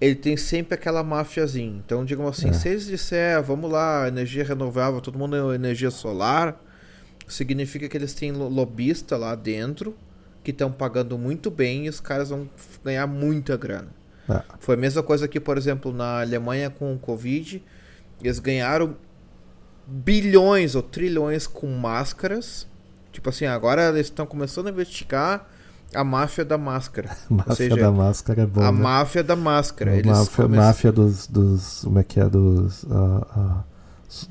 Ele 0.00 0.14
tem 0.14 0.36
sempre 0.36 0.74
aquela 0.74 1.02
mafiazinha. 1.02 1.82
Então, 1.84 2.04
digamos 2.04 2.38
assim, 2.38 2.50
É. 2.50 2.52
se 2.52 2.68
eles 2.68 2.86
disser, 2.86 3.42
vamos 3.42 3.68
lá, 3.70 4.06
energia 4.06 4.44
renovável, 4.44 5.00
todo 5.00 5.18
mundo 5.18 5.34
é 5.52 5.54
energia 5.56 5.90
solar, 5.90 6.62
significa 7.26 7.88
que 7.88 7.96
eles 7.96 8.14
têm 8.14 8.30
lo- 8.30 8.48
lobista 8.48 9.16
lá 9.16 9.34
dentro 9.34 9.96
que 10.44 10.50
estão 10.52 10.70
pagando 10.70 11.18
muito 11.18 11.50
bem 11.50 11.86
e 11.86 11.88
os 11.88 11.98
caras 12.00 12.28
vão 12.30 12.48
ganhar 12.84 13.06
muita 13.06 13.56
grana. 13.56 13.88
Ah, 14.28 14.44
Foi 14.58 14.74
a 14.74 14.78
mesma 14.78 15.02
coisa 15.02 15.24
aqui, 15.24 15.40
por 15.40 15.56
exemplo, 15.56 15.92
na 15.92 16.20
Alemanha 16.20 16.68
com 16.70 16.92
o 16.94 16.98
Covid. 16.98 17.62
Eles 18.22 18.38
ganharam 18.38 18.94
bilhões 19.86 20.74
ou 20.74 20.82
trilhões 20.82 21.46
com 21.46 21.66
máscaras. 21.68 22.66
Tipo 23.12 23.30
assim, 23.30 23.46
agora 23.46 23.88
eles 23.88 24.06
estão 24.06 24.26
começando 24.26 24.66
a 24.66 24.70
investigar 24.70 25.46
a 25.94 26.04
máfia 26.04 26.44
da 26.44 26.58
máscara. 26.58 27.10
a 27.30 27.34
máfia 27.34 27.54
seja, 27.54 27.76
da 27.76 27.90
máscara 27.90 28.42
é 28.42 28.46
bom. 28.46 28.60
a 28.62 28.70
né? 28.72 28.78
máfia 28.82 29.24
da 29.24 29.34
máscara. 29.36 29.92
A 29.92 29.96
Eles 29.96 30.06
máfia, 30.06 30.44
come- 30.44 30.56
máfia 30.56 30.92
dos, 30.92 31.26
dos. 31.26 31.80
Como 31.84 31.98
é 31.98 32.04
que 32.04 32.20
é? 32.20 32.28
Dos. 32.28 32.84
ah, 32.90 33.26
ah, 33.30 33.64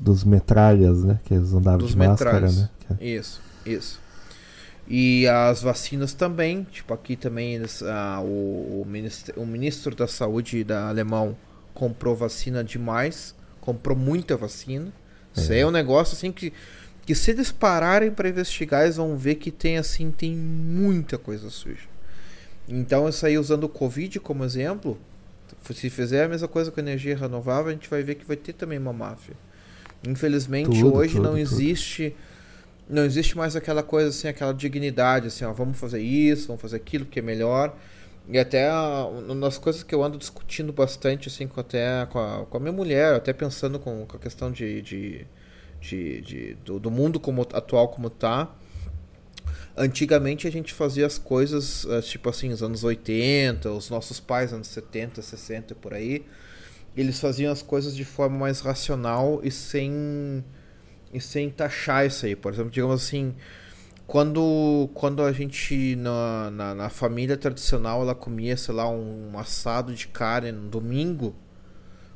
dos 0.00 0.24
metralhas, 0.24 1.02
né? 1.04 1.20
Que 1.24 1.34
eles 1.34 1.52
andavam 1.52 1.78
Dos 1.78 1.90
de 1.90 1.96
máscara, 1.98 2.32
metralhas. 2.32 2.56
né? 2.58 2.68
Que 2.80 3.04
é- 3.04 3.06
Isso, 3.16 3.40
isso. 3.66 4.00
E 4.90 5.28
as 5.28 5.60
vacinas 5.60 6.14
também, 6.14 6.66
tipo 6.70 6.94
aqui 6.94 7.14
também 7.14 7.56
eles, 7.56 7.82
ah, 7.82 8.20
o, 8.22 8.80
o, 8.80 8.86
ministro, 8.88 9.40
o 9.40 9.44
ministro 9.44 9.94
da 9.94 10.08
saúde 10.08 10.64
da 10.64 10.88
alemão 10.88 11.36
comprou 11.74 12.16
vacina 12.16 12.64
demais, 12.64 13.34
comprou 13.60 13.96
muita 13.96 14.34
vacina. 14.34 14.90
Isso 15.36 15.52
aí 15.52 15.60
é 15.60 15.66
um 15.66 15.70
negócio 15.70 16.16
assim 16.16 16.32
que, 16.32 16.54
que 17.04 17.14
se 17.14 17.30
eles 17.30 17.52
pararem 17.52 18.10
para 18.10 18.30
investigar, 18.30 18.84
eles 18.84 18.96
vão 18.96 19.14
ver 19.14 19.34
que 19.34 19.50
tem 19.50 19.76
assim, 19.76 20.10
tem 20.10 20.34
muita 20.34 21.18
coisa 21.18 21.50
suja. 21.50 21.86
Então 22.66 23.06
isso 23.08 23.26
aí 23.26 23.38
usando 23.38 23.64
o 23.64 23.68
Covid 23.68 24.18
como 24.20 24.42
exemplo, 24.42 24.98
se 25.70 25.90
fizer 25.90 26.24
a 26.24 26.28
mesma 26.28 26.48
coisa 26.48 26.70
com 26.70 26.80
energia 26.80 27.14
renovável, 27.14 27.68
a 27.68 27.72
gente 27.72 27.90
vai 27.90 28.02
ver 28.02 28.14
que 28.14 28.24
vai 28.24 28.36
ter 28.36 28.54
também 28.54 28.78
uma 28.78 28.92
máfia. 28.92 29.34
Infelizmente 30.06 30.70
Tudo, 30.70 30.94
hoje 30.94 31.14
tudo, 31.14 31.24
não 31.24 31.30
tudo. 31.32 31.40
existe 31.40 32.16
não 32.88 33.04
existe 33.04 33.36
mais 33.36 33.54
aquela 33.56 33.82
coisa 33.82 34.08
assim, 34.10 34.28
aquela 34.28 34.52
dignidade 34.54 35.28
assim, 35.28 35.44
ó, 35.44 35.52
vamos 35.52 35.78
fazer 35.78 36.00
isso, 36.00 36.46
vamos 36.48 36.62
fazer 36.62 36.76
aquilo 36.76 37.04
que 37.06 37.18
é 37.18 37.22
melhor. 37.22 37.76
E 38.28 38.38
até 38.38 38.68
ah, 38.68 39.06
uma 39.06 39.34
das 39.46 39.58
coisas 39.58 39.82
que 39.82 39.94
eu 39.94 40.02
ando 40.02 40.18
discutindo 40.18 40.72
bastante 40.72 41.28
assim 41.28 41.46
com 41.48 41.60
até 41.60 42.06
com 42.06 42.18
a, 42.18 42.46
com 42.46 42.56
a 42.58 42.60
minha 42.60 42.72
mulher, 42.72 43.14
até 43.14 43.32
pensando 43.32 43.78
com, 43.78 44.06
com 44.06 44.16
a 44.16 44.20
questão 44.20 44.50
de, 44.52 44.82
de, 44.82 45.26
de, 45.80 46.20
de- 46.22 46.54
do, 46.64 46.78
do 46.78 46.90
mundo 46.90 47.18
como 47.20 47.42
atual 47.42 47.88
como 47.88 48.10
tá. 48.10 48.54
Antigamente 49.76 50.46
a 50.46 50.50
gente 50.50 50.74
fazia 50.74 51.06
as 51.06 51.18
coisas, 51.18 51.86
eh, 51.88 52.00
tipo 52.02 52.28
assim, 52.28 52.48
nos 52.48 52.62
anos 52.62 52.82
80, 52.82 53.70
os 53.70 53.88
nossos 53.90 54.18
pais, 54.18 54.52
anos 54.52 54.66
70, 54.68 55.22
60 55.22 55.74
por 55.76 55.94
aí. 55.94 56.24
eles 56.96 57.20
faziam 57.20 57.52
as 57.52 57.62
coisas 57.62 57.96
de 57.96 58.04
forma 58.04 58.38
mais 58.38 58.60
racional 58.60 59.40
e 59.44 59.50
sem 59.50 60.44
e 61.12 61.20
sem 61.20 61.50
taxar 61.50 62.06
isso 62.06 62.26
aí. 62.26 62.36
Por 62.36 62.52
exemplo, 62.52 62.70
digamos 62.70 63.02
assim, 63.02 63.34
quando, 64.06 64.88
quando 64.94 65.22
a 65.22 65.32
gente 65.32 65.94
na, 65.96 66.50
na, 66.50 66.74
na, 66.74 66.88
família 66.88 67.36
tradicional 67.36 68.02
ela 68.02 68.14
comia, 68.14 68.56
sei 68.56 68.74
lá, 68.74 68.88
um 68.88 69.38
assado 69.38 69.94
de 69.94 70.08
carne 70.08 70.52
no 70.52 70.68
domingo, 70.68 71.34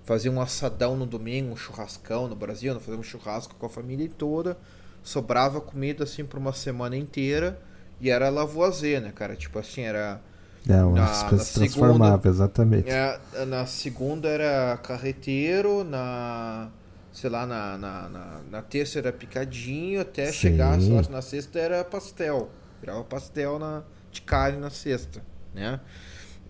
fazia 0.05 0.31
um 0.31 0.41
assadão 0.41 0.97
no 0.97 1.07
domingo, 1.07 1.53
um 1.53 1.57
churrascão 1.57 2.29
no 2.29 2.35
Brasil, 2.35 2.79
fazia 2.81 2.99
um 2.99 3.03
churrasco 3.03 3.55
com 3.57 3.67
a 3.67 3.69
família 3.69 4.09
toda, 4.17 4.57
sobrava 5.03 5.61
comida 5.61 6.05
assim 6.05 6.25
por 6.25 6.39
uma 6.39 6.53
semana 6.53 6.97
inteira 6.97 7.61
e 8.01 8.11
era 8.11 8.29
lavoisier, 8.31 9.01
né, 9.01 9.13
cara? 9.15 9.37
Tipo 9.37 9.59
assim, 9.59 9.83
era 9.83 10.21
na, 10.67 11.05
as 11.05 11.23
coisas 11.25 11.47
se 11.49 11.55
transformavam, 11.55 12.31
exatamente. 12.31 12.89
É, 12.89 13.19
na 13.47 13.67
segunda 13.67 14.29
era 14.29 14.77
carreteiro, 14.79 15.85
na 15.85 16.71
sei 17.13 17.29
lá, 17.29 17.47
na, 17.47 17.77
na, 17.77 18.09
na, 18.09 18.41
na 18.51 18.63
terça 18.63 18.99
era 18.99 19.13
picadinho, 19.13 20.01
até 20.01 20.27
Sim. 20.27 20.33
chegar 20.33 20.81
lá, 20.81 21.03
na 21.11 21.23
sexta 21.23 21.59
era 21.59 21.85
pastel. 21.85 22.51
Virava 22.81 23.05
pastel 23.05 23.59
na, 23.59 23.85
de 24.11 24.23
carne 24.23 24.59
na 24.59 24.71
sexta, 24.71 25.23
né? 25.55 25.81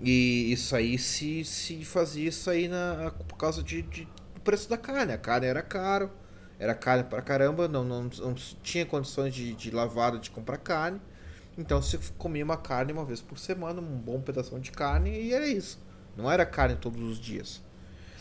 E 0.00 0.52
isso 0.52 0.74
aí 0.74 0.98
se, 0.98 1.44
se 1.44 1.84
fazia 1.84 2.28
isso 2.28 2.48
aí 2.48 2.68
na, 2.68 3.12
por 3.28 3.36
causa 3.36 3.62
de, 3.62 3.82
de, 3.82 4.04
do 4.34 4.40
preço 4.40 4.68
da 4.68 4.76
carne. 4.76 5.12
A 5.12 5.18
carne 5.18 5.46
era 5.46 5.62
caro, 5.62 6.10
era 6.58 6.74
carne 6.74 7.04
pra 7.04 7.20
caramba, 7.20 7.68
não, 7.68 7.84
não, 7.84 8.04
não 8.04 8.34
tinha 8.62 8.86
condições 8.86 9.34
de, 9.34 9.52
de 9.54 9.70
lavada 9.70 10.18
de 10.18 10.30
comprar 10.30 10.58
carne. 10.58 11.00
Então 11.58 11.82
você 11.82 11.98
comia 12.16 12.44
uma 12.44 12.56
carne 12.56 12.92
uma 12.92 13.04
vez 13.04 13.20
por 13.20 13.38
semana, 13.38 13.80
um 13.80 13.98
bom 13.98 14.20
pedaço 14.20 14.58
de 14.58 14.70
carne, 14.70 15.10
e 15.10 15.34
era 15.34 15.46
isso. 15.46 15.78
Não 16.16 16.30
era 16.30 16.46
carne 16.46 16.76
todos 16.76 17.02
os 17.02 17.18
dias. 17.18 17.62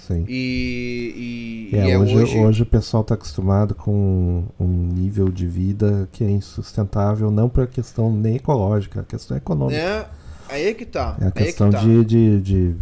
Sim. 0.07 0.25
E, 0.27 1.69
e, 1.71 1.75
é, 1.77 1.87
e 1.87 1.91
é 1.91 1.97
hoje, 1.97 2.17
hoje... 2.17 2.39
hoje... 2.39 2.63
o 2.63 2.65
pessoal 2.65 3.01
está 3.01 3.13
acostumado 3.13 3.75
com 3.75 4.45
um 4.59 4.67
nível 4.67 5.29
de 5.29 5.45
vida 5.45 6.09
que 6.11 6.23
é 6.23 6.29
insustentável, 6.29 7.29
não 7.29 7.47
por 7.47 7.67
questão 7.67 8.11
nem 8.11 8.35
ecológica, 8.35 9.01
a 9.01 9.03
questão 9.03 9.37
econômica. 9.37 9.79
É, 9.79 10.07
aí 10.49 10.65
é 10.65 10.73
que 10.73 10.85
tá. 10.85 11.17
É 11.21 11.27
a 11.27 11.31
questão 11.31 11.67
é 11.67 11.71
tá. 11.71 11.79
de, 11.79 12.03
de, 12.03 12.41
de, 12.41 12.75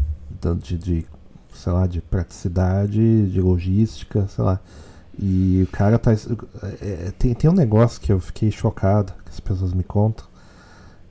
de, 0.62 0.78
de, 0.78 1.06
sei 1.54 1.74
lá, 1.74 1.86
de 1.86 2.02
praticidade, 2.02 3.30
de 3.30 3.42
logística, 3.42 4.26
sei 4.28 4.44
lá. 4.44 4.60
E 5.22 5.62
o 5.64 5.68
cara 5.68 6.00
tá. 6.00 6.14
É, 6.82 7.12
tem, 7.20 7.34
tem 7.34 7.50
um 7.50 7.54
negócio 7.54 8.00
que 8.00 8.12
eu 8.12 8.20
fiquei 8.22 8.50
chocado, 8.50 9.12
que 9.26 9.30
as 9.30 9.42
pessoas 9.42 9.74
me 9.74 9.84
contam, 9.84 10.26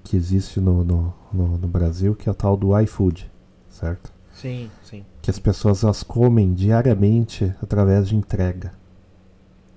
que 0.02 0.16
existe 0.16 0.58
no, 0.58 0.82
no, 0.82 1.14
no, 1.30 1.58
no 1.58 1.68
Brasil, 1.68 2.14
que 2.14 2.30
é 2.30 2.32
o 2.32 2.34
tal 2.34 2.56
do 2.56 2.78
iFood, 2.80 3.30
certo? 3.68 4.10
Sim, 4.32 4.70
sim. 4.82 5.04
Que 5.28 5.30
as 5.30 5.38
pessoas 5.38 5.84
elas 5.84 6.02
comem 6.02 6.54
diariamente 6.54 7.54
através 7.62 8.08
de 8.08 8.16
entrega. 8.16 8.72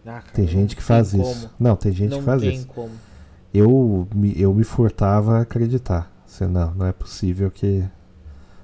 Ah, 0.06 0.22
cara, 0.22 0.32
tem 0.34 0.48
gente 0.48 0.78
que 0.78 0.82
faz 0.82 1.12
como. 1.12 1.24
isso. 1.24 1.50
Não, 1.60 1.76
tem 1.76 1.92
gente 1.92 2.12
não 2.12 2.20
que 2.20 2.24
faz 2.24 2.42
isso. 2.42 2.68
Como. 2.68 2.92
Eu 3.54 4.08
me, 4.16 4.34
eu 4.40 4.54
me 4.54 4.64
furtava 4.64 5.40
a 5.40 5.42
acreditar. 5.42 6.10
Assim, 6.26 6.46
não, 6.46 6.74
não 6.74 6.86
é 6.86 6.94
possível 6.94 7.52
que 7.52 7.84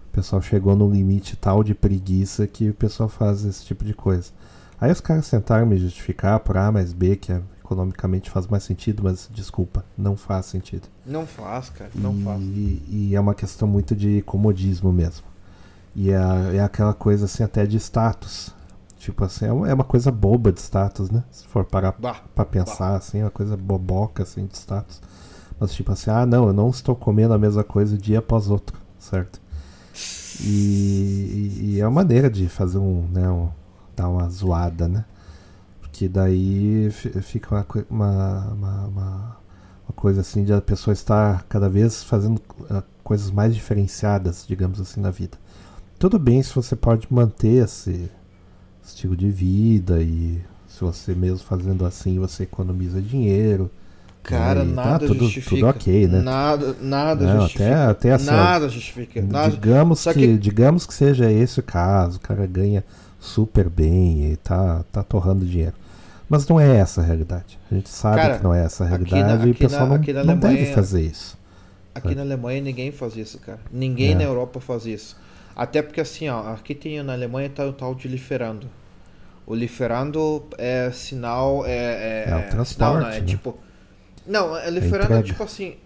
o 0.07 0.11
pessoal 0.13 0.41
chegou 0.41 0.77
no 0.77 0.89
limite 0.89 1.35
tal 1.35 1.61
de 1.61 1.75
preguiça 1.75 2.47
que 2.47 2.69
o 2.69 2.73
pessoal 2.73 3.09
faz 3.09 3.43
esse 3.43 3.65
tipo 3.65 3.83
de 3.83 3.93
coisa. 3.93 4.31
Aí 4.79 4.89
os 4.89 5.01
caras 5.01 5.29
tentaram 5.29 5.65
me 5.65 5.75
justificar 5.75 6.39
por 6.39 6.55
A 6.55 6.71
mais 6.71 6.93
B, 6.93 7.17
que 7.17 7.33
é, 7.33 7.41
economicamente 7.59 8.29
faz 8.29 8.47
mais 8.47 8.63
sentido, 8.63 9.03
mas 9.03 9.29
desculpa, 9.33 9.83
não 9.97 10.15
faz 10.15 10.45
sentido. 10.45 10.87
Não 11.05 11.27
faz, 11.27 11.69
cara, 11.69 11.91
não 11.95 12.17
e, 12.17 12.23
faz. 12.23 12.41
E 12.87 13.11
é 13.13 13.19
uma 13.19 13.35
questão 13.35 13.67
muito 13.67 13.93
de 13.93 14.21
comodismo 14.21 14.93
mesmo. 14.93 15.25
E 15.97 16.11
é, 16.11 16.57
é 16.57 16.59
aquela 16.59 16.93
coisa 16.93 17.25
assim 17.25 17.41
até 17.41 17.65
de 17.65 17.77
status. 17.77 18.53
Tipo 18.99 19.25
assim, 19.25 19.45
é 19.45 19.51
uma, 19.51 19.67
é 19.67 19.73
uma 19.73 19.83
coisa 19.83 20.11
boba 20.11 20.51
de 20.51 20.61
status, 20.61 21.09
né? 21.09 21.23
Se 21.31 21.47
for 21.47 21.65
parar 21.65 21.95
bah, 21.97 22.21
pra 22.35 22.45
pensar, 22.45 22.91
bah. 22.91 22.97
assim, 22.97 23.19
é 23.19 23.23
uma 23.23 23.31
coisa 23.31 23.57
boboca 23.57 24.21
assim 24.21 24.45
de 24.45 24.55
status. 24.55 25.01
Mas 25.59 25.73
tipo 25.73 25.91
assim, 25.91 26.11
ah 26.11 26.23
não, 26.23 26.45
eu 26.45 26.53
não 26.53 26.69
estou 26.69 26.95
comendo 26.95 27.33
a 27.33 27.37
mesma 27.39 27.63
coisa 27.63 27.97
dia 27.97 28.19
após 28.19 28.47
outro, 28.47 28.77
certo? 28.99 29.41
E, 30.39 30.45
e, 30.45 31.65
e 31.65 31.79
é 31.81 31.87
uma 31.87 31.95
maneira 32.03 32.29
de 32.29 32.47
fazer 32.47 32.77
um, 32.77 33.07
né, 33.11 33.27
um, 33.27 33.49
dar 33.95 34.07
uma 34.07 34.29
zoada, 34.29 34.87
né? 34.87 35.03
Porque 35.81 36.07
daí 36.07 36.91
fica 37.23 37.55
uma, 37.55 37.65
uma, 37.89 38.45
uma, 38.51 38.85
uma, 38.85 39.37
coisa 39.95 40.21
assim 40.21 40.43
de 40.43 40.53
a 40.53 40.61
pessoa 40.61 40.93
estar 40.93 41.43
cada 41.49 41.67
vez 41.67 42.03
fazendo 42.03 42.37
uh, 42.37 42.83
coisas 43.03 43.31
mais 43.31 43.55
diferenciadas, 43.55 44.45
digamos 44.47 44.79
assim, 44.79 45.01
na 45.01 45.09
vida. 45.09 45.39
Tudo 45.99 46.19
bem 46.19 46.43
se 46.43 46.53
você 46.53 46.75
pode 46.75 47.07
manter 47.09 47.63
esse 47.63 48.09
estilo 48.83 49.15
de 49.15 49.29
vida 49.31 49.99
e 49.99 50.39
se 50.67 50.81
você 50.81 51.15
mesmo 51.15 51.39
fazendo 51.39 51.85
assim 51.85 52.19
você 52.19 52.43
economiza 52.43 53.01
dinheiro. 53.01 53.71
Cara, 54.21 54.61
aí, 54.61 54.67
nada 54.67 54.99
tá, 54.99 55.07
tudo, 55.07 55.23
justifica. 55.23 55.55
Tudo 55.55 55.67
ok, 55.67 56.07
né? 56.07 56.21
Nada, 56.21 56.75
nada 56.81 57.25
Não, 57.25 57.41
justifica. 57.41 57.65
Até, 57.65 58.09
até 58.09 58.11
assim, 58.13 58.25
nada 58.25 58.69
justifica. 58.69 59.21
Nada. 59.21 59.49
Digamos, 59.49 60.03
que, 60.03 60.13
que, 60.13 60.37
digamos 60.37 60.85
que 60.85 60.93
seja 60.93 61.31
esse 61.31 61.61
o 61.61 61.63
caso, 61.63 62.17
o 62.17 62.19
cara 62.19 62.45
ganha 62.45 62.83
super 63.19 63.69
bem 63.69 64.31
e 64.31 64.35
tá, 64.35 64.83
tá 64.91 65.01
torrando 65.01 65.45
dinheiro. 65.45 65.73
Mas 66.29 66.45
não 66.47 66.59
é 66.59 66.77
essa 66.77 67.01
a 67.01 67.03
realidade. 67.03 67.57
A 67.71 67.75
gente 67.75 67.89
sabe 67.89 68.17
cara, 68.17 68.37
que 68.37 68.43
não 68.43 68.53
é 68.53 68.65
essa 68.65 68.83
a 68.83 68.87
realidade 68.87 69.39
na, 69.39 69.47
e 69.47 69.51
o 69.51 69.55
pessoal 69.55 69.87
na, 69.87 69.97
não, 69.97 70.23
não 70.25 70.37
deve 70.37 70.73
fazer 70.73 71.01
isso. 71.01 71.37
Aqui 71.95 72.09
sabe? 72.09 72.15
na 72.15 72.21
Alemanha 72.21 72.61
ninguém 72.61 72.91
faz 72.91 73.15
isso, 73.15 73.39
cara. 73.39 73.59
Ninguém 73.71 74.11
é. 74.11 74.15
na 74.15 74.23
Europa 74.23 74.59
faz 74.59 74.85
isso. 74.85 75.15
Até 75.57 75.81
porque 75.81 75.99
assim, 75.99 76.29
ó, 76.29 76.53
aqui 76.53 76.75
tem 76.75 77.01
na 77.01 77.13
Alemanha 77.13 77.49
tá 77.49 77.65
o 77.65 77.73
tal 77.73 77.95
de 77.95 78.07
Liferando. 78.07 78.69
O 79.43 79.55
Liferando 79.55 80.45
é 80.55 80.91
sinal. 80.91 81.65
É, 81.65 82.25
é, 82.27 82.29
é 82.29 82.35
o 82.35 82.49
transporte. 82.51 82.73
Sinal, 82.75 82.99
não, 82.99 83.09
é 83.09 83.19
né? 83.19 83.25
tipo. 83.25 83.57
Não, 84.27 84.55
é 84.55 84.69
Liferando 84.69 85.15
é, 85.15 85.23
tipo 85.23 85.41
assim. 85.41 85.77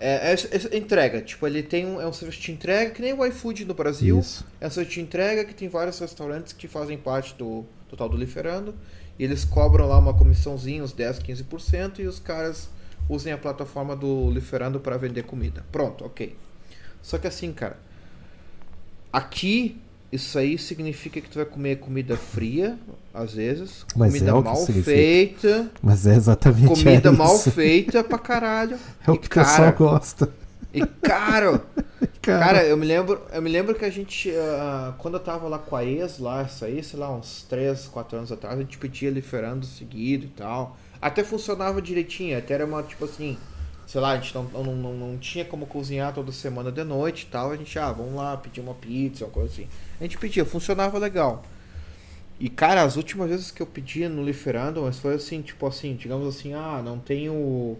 É, 0.00 0.32
é, 0.32 0.34
é, 0.34 0.76
entrega, 0.76 1.22
tipo, 1.22 1.46
ele 1.46 1.62
tem 1.62 1.86
um, 1.86 2.00
é 2.00 2.06
um 2.06 2.12
serviço 2.12 2.42
de 2.42 2.52
entrega 2.52 2.90
que 2.90 3.00
nem 3.00 3.12
o 3.12 3.24
iFood 3.24 3.64
no 3.64 3.74
Brasil. 3.74 4.18
Isso. 4.18 4.44
É 4.60 4.66
um 4.66 4.70
serviço 4.70 4.96
de 4.96 5.02
entrega 5.02 5.44
que 5.44 5.54
tem 5.54 5.68
vários 5.68 6.00
restaurantes 6.00 6.52
que 6.52 6.66
fazem 6.66 6.98
parte 6.98 7.32
do, 7.36 7.64
do 7.88 7.96
tal 7.96 8.08
do 8.08 8.16
Liferando. 8.16 8.74
E 9.16 9.22
eles 9.22 9.44
cobram 9.44 9.86
lá 9.86 9.98
uma 9.98 10.14
comissãozinha, 10.14 10.82
uns 10.82 10.92
10, 10.92 11.20
15%, 11.20 12.00
e 12.00 12.06
os 12.08 12.18
caras 12.18 12.68
usem 13.08 13.32
a 13.32 13.38
plataforma 13.38 13.94
do 13.94 14.32
Liferando 14.32 14.80
para 14.80 14.96
vender 14.96 15.22
comida. 15.22 15.64
Pronto, 15.70 16.04
ok. 16.04 16.36
Só 17.00 17.18
que 17.18 17.28
assim, 17.28 17.52
cara, 17.52 17.78
Aqui, 19.16 19.80
isso 20.12 20.38
aí 20.38 20.58
significa 20.58 21.22
que 21.22 21.30
tu 21.30 21.36
vai 21.36 21.46
comer 21.46 21.76
comida 21.76 22.18
fria, 22.18 22.78
às 23.14 23.32
vezes. 23.32 23.86
Mas 23.96 24.12
comida 24.12 24.30
é 24.30 24.34
mal 24.42 24.66
feita. 24.66 25.70
Mas 25.80 26.06
é 26.06 26.14
exatamente 26.14 26.66
Comida 26.66 27.08
é 27.08 27.12
mal 27.12 27.38
feita 27.38 28.04
pra 28.04 28.18
caralho. 28.18 28.78
É 29.06 29.10
o 29.10 29.16
que 29.16 29.26
o 29.26 29.30
pessoal 29.30 29.72
gosta. 29.72 30.30
E 30.70 30.84
caro. 31.00 31.62
cara. 32.20 32.44
cara, 32.44 32.64
eu 32.64 32.76
me 32.76 32.84
lembro, 32.84 33.22
eu 33.32 33.40
me 33.40 33.48
lembro 33.48 33.74
que 33.74 33.86
a 33.86 33.90
gente, 33.90 34.28
uh, 34.28 34.92
quando 34.98 35.14
eu 35.14 35.20
tava 35.20 35.48
lá 35.48 35.58
com 35.58 35.74
a 35.76 35.82
ex, 35.82 36.18
lá, 36.18 36.42
isso 36.42 36.62
aí, 36.62 36.84
sei 36.84 37.00
lá, 37.00 37.10
uns 37.10 37.42
3, 37.48 37.86
4 37.86 38.18
anos 38.18 38.30
atrás, 38.30 38.58
a 38.58 38.60
gente 38.60 38.76
pedia 38.76 39.08
liferando 39.08 39.64
seguido 39.64 40.26
e 40.26 40.28
tal. 40.28 40.76
Até 41.00 41.24
funcionava 41.24 41.80
direitinho, 41.80 42.36
até 42.36 42.52
era 42.52 42.66
uma, 42.66 42.82
tipo 42.82 43.06
assim, 43.06 43.38
sei 43.86 44.00
lá, 44.00 44.10
a 44.10 44.16
gente 44.16 44.34
não, 44.34 44.42
não, 44.42 44.76
não, 44.76 44.92
não, 44.94 45.18
tinha 45.18 45.44
como 45.44 45.64
cozinhar 45.66 46.12
toda 46.12 46.32
semana 46.32 46.72
de 46.72 46.82
noite 46.82 47.22
e 47.22 47.26
tal. 47.26 47.52
A 47.52 47.56
gente, 47.56 47.78
ah, 47.78 47.92
vamos 47.92 48.14
lá 48.14 48.36
pedir 48.36 48.60
uma 48.60 48.74
pizza, 48.74 49.24
uma 49.24 49.30
coisa 49.30 49.52
assim. 49.52 49.68
A 50.00 50.02
gente 50.02 50.18
pedia, 50.18 50.44
funcionava 50.44 50.98
legal. 50.98 51.44
E, 52.38 52.50
cara, 52.50 52.82
as 52.82 52.96
últimas 52.96 53.30
vezes 53.30 53.50
que 53.50 53.62
eu 53.62 53.66
pedi 53.66 54.06
no 54.08 54.22
Liferando, 54.22 54.82
mas 54.82 54.98
foi 54.98 55.14
assim, 55.14 55.40
tipo 55.40 55.66
assim, 55.66 55.94
digamos 55.94 56.26
assim, 56.26 56.52
ah, 56.52 56.82
não 56.84 56.98
tenho 56.98 57.78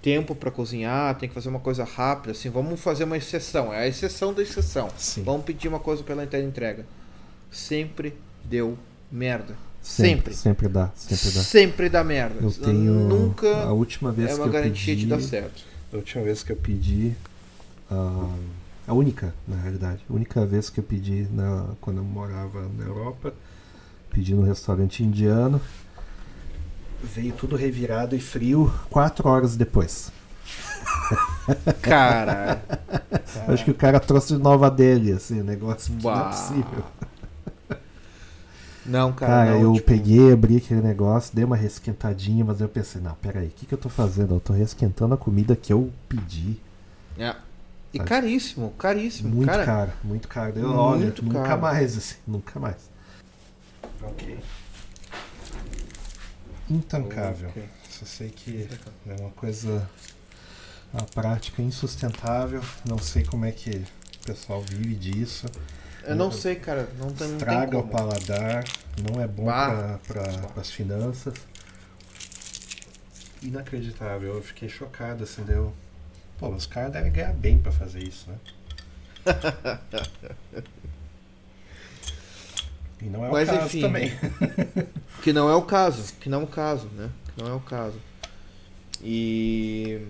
tempo 0.00 0.34
para 0.34 0.50
cozinhar, 0.50 1.16
tem 1.16 1.28
que 1.28 1.34
fazer 1.34 1.48
uma 1.48 1.58
coisa 1.58 1.82
rápida, 1.82 2.32
assim, 2.32 2.50
vamos 2.50 2.78
fazer 2.78 3.04
uma 3.04 3.16
exceção, 3.16 3.72
é 3.72 3.78
a 3.78 3.88
exceção 3.88 4.34
da 4.34 4.42
exceção. 4.42 4.90
Sim. 4.96 5.22
Vamos 5.24 5.44
pedir 5.44 5.66
uma 5.66 5.80
coisa 5.80 6.04
pela 6.04 6.22
entrega. 6.22 6.86
Sempre 7.50 8.14
deu 8.44 8.78
merda. 9.10 9.56
Sempre. 9.84 10.32
Sempre 10.32 10.66
dá, 10.66 10.90
sempre 10.96 11.30
dá. 11.30 11.42
Sempre 11.42 11.88
dá 11.90 12.02
merda. 12.02 12.36
Eu 12.42 12.50
tenho 12.50 12.94
nunca 13.06 13.64
a 13.64 13.72
última 13.72 14.10
vez 14.10 14.30
é 14.30 14.34
uma 14.34 14.44
que 14.44 14.48
eu 14.48 14.52
garantia 14.52 14.94
pedi, 14.94 15.02
de 15.02 15.06
dar 15.06 15.20
certo. 15.20 15.62
A 15.92 15.96
última 15.96 16.24
vez 16.24 16.42
que 16.42 16.50
eu 16.50 16.56
pedi 16.56 17.12
uh, 17.90 18.34
a 18.88 18.94
única, 18.94 19.34
na 19.46 19.56
realidade, 19.56 20.00
a 20.08 20.12
única 20.12 20.46
vez 20.46 20.70
que 20.70 20.80
eu 20.80 20.84
pedi 20.84 21.28
na, 21.30 21.66
quando 21.82 21.98
eu 21.98 22.02
morava 22.02 22.66
na 22.78 22.84
Europa, 22.86 23.34
pedi 24.10 24.34
no 24.34 24.42
restaurante 24.42 25.04
indiano. 25.04 25.60
Veio 27.02 27.34
tudo 27.34 27.54
revirado 27.54 28.16
e 28.16 28.20
frio 28.20 28.72
quatro 28.88 29.28
horas 29.28 29.54
depois. 29.54 30.10
Cara, 31.82 32.62
Acho 33.48 33.64
que 33.64 33.70
o 33.70 33.74
cara 33.74 34.00
trouxe 34.00 34.34
de 34.34 34.42
Nova 34.42 34.70
Delhi, 34.70 35.12
assim, 35.12 35.42
negócio 35.42 35.94
não 36.02 36.10
é 36.10 36.24
possível. 36.30 36.84
Não, 38.86 39.12
cara. 39.12 39.32
Cara, 39.32 39.50
não, 39.52 39.60
eu 39.62 39.72
tipo... 39.74 39.86
peguei, 39.86 40.32
abri 40.32 40.58
aquele 40.58 40.82
negócio, 40.82 41.34
dei 41.34 41.44
uma 41.44 41.56
resquentadinha, 41.56 42.44
mas 42.44 42.60
eu 42.60 42.68
pensei, 42.68 43.00
não, 43.00 43.14
peraí, 43.14 43.46
o 43.46 43.50
que, 43.50 43.66
que 43.66 43.74
eu 43.74 43.78
tô 43.78 43.88
fazendo? 43.88 44.34
Eu 44.34 44.40
tô 44.40 44.52
resquentando 44.52 45.14
a 45.14 45.16
comida 45.16 45.56
que 45.56 45.72
eu 45.72 45.90
pedi. 46.08 46.58
É. 47.18 47.34
E 47.92 47.98
caríssimo, 48.00 48.70
caríssimo. 48.72 49.28
Muito 49.32 49.48
cara. 49.48 49.64
caro, 49.64 49.92
muito 50.02 50.28
caro. 50.28 50.52
Eu, 50.56 50.68
Muito 50.68 50.78
olha, 50.80 51.12
caro. 51.12 51.24
nunca 51.24 51.56
mais, 51.56 51.96
assim, 51.96 52.16
nunca 52.26 52.58
mais. 52.58 52.90
Ok. 54.02 54.38
Intancável. 56.68 57.50
Ok. 57.50 57.64
Só 57.88 58.04
sei 58.04 58.30
que 58.30 58.68
é 59.06 59.20
uma 59.20 59.30
coisa. 59.30 59.88
A 60.92 61.02
prática 61.04 61.62
insustentável. 61.62 62.60
Não 62.84 62.98
sei 62.98 63.24
como 63.24 63.44
é 63.44 63.52
que 63.52 63.70
o 63.70 64.26
pessoal 64.26 64.60
vive 64.62 64.94
disso. 64.94 65.46
Eu 66.06 66.16
não 66.16 66.30
sei, 66.30 66.56
cara. 66.56 66.88
Não, 66.98 67.10
tem- 67.12 67.32
Estraga 67.32 67.78
o 67.78 67.86
paladar, 67.88 68.64
não 69.02 69.20
é 69.22 69.26
bom 69.26 69.44
Bah. 69.44 69.98
para 70.06 70.60
as 70.60 70.70
finanças. 70.70 71.34
Inacreditável, 73.42 74.34
eu 74.36 74.42
fiquei 74.42 74.68
chocado 74.68 75.24
assim, 75.24 75.42
deu. 75.42 75.72
Pô, 76.38 76.48
os 76.48 76.66
caras 76.66 76.92
devem 76.92 77.12
ganhar 77.12 77.32
bem 77.34 77.58
para 77.58 77.70
fazer 77.72 78.02
isso, 78.02 78.28
né? 78.30 78.36
e 83.00 83.04
não 83.06 83.24
é 83.24 83.30
Mas, 83.30 83.48
o 83.48 83.52
caso 83.52 83.66
enfim, 83.66 83.80
também. 83.80 84.12
Que 85.22 85.32
não 85.32 85.48
é 85.48 85.54
o 85.54 85.62
caso, 85.62 86.12
que 86.20 86.28
não 86.28 86.42
é 86.42 86.44
o 86.44 86.46
caso, 86.46 86.86
né? 86.88 87.08
Que 87.34 87.42
não 87.42 87.50
é 87.50 87.54
o 87.54 87.60
caso. 87.60 87.98
E 89.02 90.02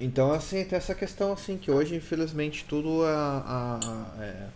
então 0.00 0.32
assim 0.32 0.64
tem 0.64 0.76
essa 0.76 0.94
questão 0.94 1.32
assim 1.32 1.56
que 1.56 1.70
hoje 1.70 1.94
infelizmente 1.96 2.64
tudo 2.68 3.02
a, 3.04 3.80
é, 4.20 4.46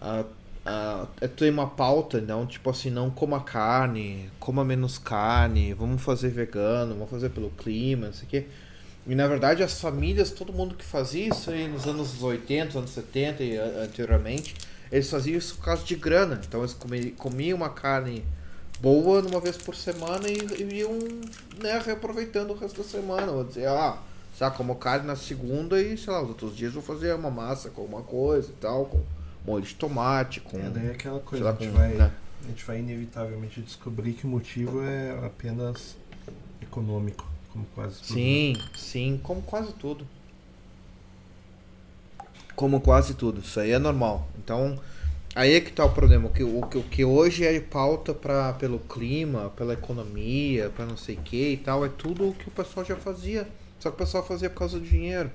a, 0.00 0.24
a- 0.66 1.06
é 1.20 1.28
tem 1.28 1.50
uma 1.50 1.68
pauta 1.68 2.20
não 2.20 2.46
tipo 2.46 2.70
assim 2.70 2.90
não 2.90 3.10
coma 3.10 3.40
carne 3.42 4.30
coma 4.40 4.64
menos 4.64 4.98
carne 4.98 5.74
vamos 5.74 6.02
fazer 6.02 6.30
vegano 6.30 6.94
vamos 6.94 7.10
fazer 7.10 7.30
pelo 7.30 7.50
clima 7.50 8.06
não 8.08 8.14
sei 8.14 8.26
o 8.26 8.30
quê 8.30 8.46
e 9.06 9.14
na 9.14 9.26
verdade 9.26 9.62
as 9.62 9.80
famílias 9.80 10.30
todo 10.30 10.52
mundo 10.52 10.74
que 10.74 10.84
fazia 10.84 11.28
isso 11.28 11.50
aí 11.50 11.68
nos 11.68 11.86
anos 11.86 12.22
80 12.22 12.78
anos 12.78 12.90
70 12.90 13.42
e 13.42 13.56
anteriormente 13.56 14.54
eles 14.92 15.08
faziam 15.10 15.38
isso 15.38 15.56
por 15.56 15.64
causa 15.66 15.84
de 15.84 15.96
grana 15.96 16.40
então 16.46 16.60
eles 16.60 16.74
comi- 16.74 17.12
comiam 17.12 17.56
uma 17.56 17.70
carne 17.70 18.24
boa 18.80 19.20
uma 19.22 19.40
vez 19.40 19.56
por 19.56 19.74
semana 19.74 20.28
e, 20.28 20.38
e 20.62 20.78
iam 20.80 20.92
né, 21.62 21.78
reaproveitando 21.84 22.52
o 22.52 22.56
resto 22.56 22.82
da 22.82 22.88
semana. 22.88 23.26
Vou 23.30 23.44
dizer, 23.44 23.66
ah, 23.68 23.98
sabe, 24.40 24.56
como 24.56 24.74
carne 24.74 25.06
na 25.06 25.16
segunda 25.16 25.78
e, 25.82 25.98
sei 25.98 26.10
lá, 26.10 26.22
os 26.22 26.28
outros 26.30 26.56
dias 26.56 26.74
eu 26.74 26.80
vou 26.80 26.96
fazer 26.96 27.14
uma 27.14 27.30
massa 27.30 27.68
com 27.68 27.82
alguma 27.82 28.00
coisa 28.00 28.48
e 28.48 28.54
tal, 28.54 28.86
com 28.86 29.02
molho 29.44 29.62
de 29.62 29.74
tomate, 29.74 30.40
com. 30.40 30.56
É, 30.56 30.70
daí 30.70 30.86
é 30.86 30.90
aquela 30.92 31.20
coisa, 31.20 31.44
lá, 31.44 31.50
a, 31.50 31.52
gente 31.54 31.70
com, 31.70 31.76
vai, 31.76 31.88
né? 31.90 32.10
a 32.42 32.46
gente 32.46 32.64
vai 32.64 32.78
inevitavelmente 32.78 33.60
descobrir 33.60 34.14
que 34.14 34.24
o 34.24 34.28
motivo 34.30 34.82
é 34.82 35.10
apenas 35.26 35.94
econômico, 36.62 37.26
como 37.52 37.66
quase 37.74 38.00
tudo. 38.00 38.14
Sim, 38.14 38.56
sim, 38.74 39.20
como 39.22 39.42
quase 39.42 39.74
tudo. 39.74 40.06
Como 42.56 42.80
quase 42.80 43.12
tudo, 43.12 43.40
isso 43.42 43.60
aí 43.60 43.72
é 43.72 43.78
normal. 43.78 44.26
Então, 44.38 44.80
aí 45.34 45.52
é 45.52 45.60
que 45.60 45.70
tá 45.70 45.84
o 45.84 45.92
problema. 45.92 46.28
O 46.28 46.32
que, 46.32 46.42
o, 46.42 46.62
que- 46.62 46.78
o 46.78 46.82
que 46.82 47.04
hoje 47.04 47.44
é 47.44 47.60
pauta 47.60 48.14
pra, 48.14 48.54
pelo 48.54 48.78
clima, 48.78 49.50
pela 49.54 49.74
economia, 49.74 50.70
pra 50.70 50.86
não 50.86 50.96
sei 50.96 51.16
o 51.16 51.20
que 51.20 51.50
e 51.52 51.56
tal, 51.58 51.84
é 51.84 51.90
tudo 51.90 52.30
o 52.30 52.32
que 52.34 52.48
o 52.48 52.50
pessoal 52.50 52.86
já 52.86 52.96
fazia. 52.96 53.46
Só 53.80 53.88
que 53.90 53.96
o 53.96 53.98
pessoal 53.98 54.24
fazia 54.24 54.48
por 54.50 54.58
causa 54.58 54.78
do 54.78 54.84
dinheiro. 54.86 55.30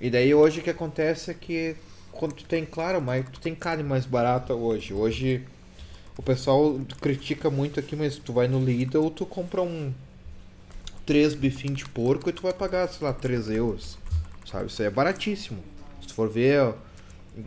E 0.00 0.10
daí 0.10 0.34
hoje 0.34 0.60
o 0.60 0.62
que 0.62 0.70
acontece 0.70 1.30
é 1.30 1.34
que 1.34 1.76
quando 2.10 2.32
tu 2.34 2.44
tem, 2.44 2.64
claro, 2.64 3.00
mas 3.00 3.24
tu 3.30 3.40
tem 3.40 3.54
carne 3.54 3.82
mais 3.84 4.04
barata 4.06 4.54
hoje. 4.54 4.92
Hoje 4.92 5.46
o 6.16 6.22
pessoal 6.22 6.80
critica 7.00 7.50
muito 7.50 7.78
aqui, 7.78 7.94
mas 7.94 8.16
tu 8.18 8.32
vai 8.32 8.48
no 8.48 8.58
Lidl, 8.64 9.10
tu 9.10 9.24
compra 9.24 9.62
um 9.62 9.92
três 11.06 11.34
bifinhos 11.34 11.78
de 11.78 11.88
porco 11.88 12.28
e 12.30 12.32
tu 12.32 12.42
vai 12.42 12.52
pagar, 12.52 12.88
sei 12.88 13.06
lá, 13.06 13.12
3 13.12 13.48
euros. 13.50 13.98
Sabe? 14.50 14.66
Isso 14.66 14.82
aí 14.82 14.88
é 14.88 14.90
baratíssimo. 14.90 15.62
Se 16.00 16.08
tu 16.08 16.14
for 16.14 16.28
ver 16.28 16.74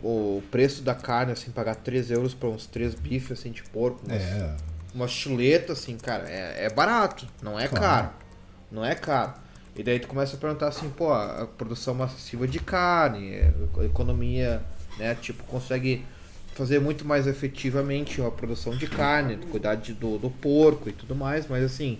o 0.02 0.42
preço 0.50 0.82
da 0.82 0.94
carne, 0.94 1.32
assim, 1.32 1.50
pagar 1.50 1.74
3 1.76 2.10
euros 2.10 2.34
pra 2.34 2.48
uns 2.48 2.66
três 2.66 2.94
bifes 2.94 3.38
assim 3.38 3.50
de 3.52 3.62
porco, 3.62 4.00
umas, 4.06 4.22
É, 4.22 4.56
uma 4.94 5.06
chuleta, 5.08 5.72
assim, 5.74 5.96
cara, 5.96 6.28
é, 6.28 6.64
é 6.64 6.70
barato, 6.70 7.26
não 7.42 7.58
é 7.58 7.68
Claro. 7.68 7.84
caro. 7.84 8.10
Não 8.70 8.84
é 8.84 8.94
caro. 8.94 9.34
E 9.76 9.82
daí 9.82 10.00
tu 10.00 10.08
começa 10.08 10.36
a 10.36 10.38
perguntar 10.38 10.68
assim, 10.68 10.88
pô, 10.88 11.12
a 11.12 11.46
produção 11.58 11.94
massiva 11.94 12.48
de 12.48 12.58
carne, 12.58 13.34
é, 13.34 13.52
a 13.78 13.84
economia, 13.84 14.62
né, 14.98 15.14
tipo, 15.14 15.42
consegue 15.44 16.04
fazer 16.54 16.80
muito 16.80 17.04
mais 17.04 17.26
efetivamente 17.26 18.22
a 18.22 18.30
produção 18.30 18.74
de 18.74 18.86
carne, 18.86 19.36
cuidar 19.50 19.74
de, 19.74 19.92
do, 19.92 20.16
do 20.16 20.30
porco 20.30 20.88
e 20.88 20.92
tudo 20.92 21.14
mais, 21.14 21.46
mas 21.46 21.62
assim, 21.62 21.98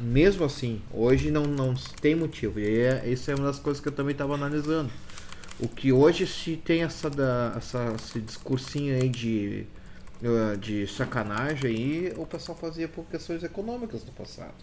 mesmo 0.00 0.44
assim, 0.44 0.82
hoje 0.92 1.30
não, 1.30 1.44
não 1.44 1.74
tem 2.00 2.16
motivo. 2.16 2.58
E 2.58 2.80
é, 2.80 3.08
isso 3.08 3.30
é 3.30 3.34
uma 3.36 3.46
das 3.46 3.60
coisas 3.60 3.80
que 3.80 3.88
eu 3.88 3.92
também 3.92 4.12
estava 4.12 4.34
analisando. 4.34 4.90
O 5.60 5.68
que 5.68 5.92
hoje 5.92 6.26
se 6.26 6.56
tem 6.56 6.82
essa, 6.82 7.08
da, 7.08 7.54
essa 7.56 7.94
esse 7.94 8.20
discursinho 8.20 9.00
aí 9.00 9.08
de, 9.08 9.64
eh, 10.20 10.56
de 10.56 10.86
sacanagem 10.88 11.70
aí, 11.70 12.12
o 12.16 12.26
pessoal 12.26 12.58
fazia 12.58 12.88
por 12.88 13.04
questões 13.04 13.44
econômicas 13.44 14.04
no 14.04 14.10
passado. 14.10 14.54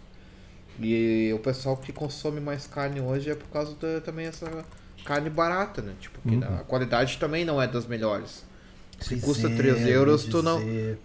E 0.82 1.32
o 1.34 1.40
pessoal 1.40 1.78
que 1.78 1.92
consome 1.92 2.40
mais 2.40 2.68
carne 2.68 3.00
hoje 3.02 3.30
é 3.30 3.36
por 3.36 3.48
causa 3.50 3.76
da, 3.76 4.02
também 4.02 4.26
essa 4.26 4.50
carne 5.06 5.30
barata, 5.30 5.82
né? 5.82 5.94
Tipo, 6.00 6.20
que 6.28 6.36
Uhum. 6.36 6.44
a 6.44 6.64
qualidade 6.64 7.18
também 7.18 7.44
não 7.46 7.62
é 7.62 7.68
das 7.68 7.86
melhores. 7.86 8.44
Se 9.00 9.10
Pois 9.16 9.22
custa 9.24 9.48
é, 9.48 9.56
3 9.56 9.82
eu 9.82 9.88
ia 9.88 9.94
euros, 9.94 10.26
tu 10.26 10.44
não. 10.44 10.62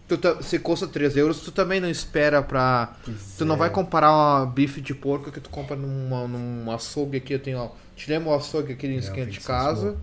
Tu 0.06 0.18
se 0.42 0.58
custa 0.58 0.86
3 0.86 1.16
euros, 1.16 1.40
tu 1.40 1.50
também 1.50 1.80
não 1.80 1.88
espera 1.88 2.42
pra. 2.42 2.94
pois 3.02 3.36
Tu 3.38 3.44
não 3.46 3.54
é. 3.54 3.58
vai 3.58 3.70
comparar 3.70 4.12
uma 4.12 4.44
bife 4.44 4.82
de 4.82 4.94
porco 4.94 5.32
que 5.32 5.40
tu 5.40 5.48
compra 5.48 5.74
numa, 5.76 6.28
num 6.28 6.70
açougue 6.70 7.16
aqui. 7.16 7.32
Eu 7.32 7.38
tenho, 7.38 7.58
ó. 7.58 7.70
Te 7.94 8.10
lembra 8.10 8.28
o 8.30 8.34
açougue 8.34 8.74
aqui 8.74 8.86
em 8.86 8.96
É, 8.96 8.98
esquina 8.98 9.24
de 9.24 9.40
casa? 9.40 9.96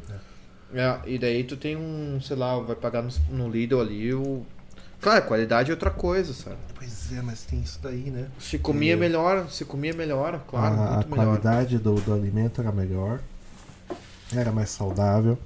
É, 0.73 0.97
e 1.05 1.19
daí 1.19 1.43
tu 1.43 1.55
tem 1.55 1.77
um, 1.77 2.19
sei 2.19 2.35
lá, 2.35 2.57
vai 2.59 2.75
pagar 2.75 3.03
no, 3.03 3.09
no 3.29 3.47
Lidl 3.47 3.79
ali 3.79 4.11
o. 4.11 4.43
Claro, 5.03 5.25
qualidade 5.25 5.69
é 5.69 5.73
outra 5.73 5.91
coisa, 5.91 6.33
sabe? 6.33 6.55
Pois 6.75 7.11
é, 7.11 7.21
mas 7.21 7.43
tem 7.43 7.59
isso 7.61 7.77
daí, 7.83 8.09
né? 8.09 8.27
Se 8.39 8.57
comia 8.57 8.93
E- 8.93 8.95
melhor, 8.95 9.49
se 9.51 9.65
comia 9.65 9.93
melhor, 9.93 10.39
claro, 10.47 10.75
a, 10.75 10.77
muito 10.95 11.09
melhor. 11.09 11.25
qualidade 11.25 11.77
do, 11.77 11.95
do 11.95 12.13
alimento 12.13 12.61
era 12.61 12.71
melhor, 12.71 13.19
era 14.33 14.51
mais 14.51 14.69
saudável. 14.69 15.37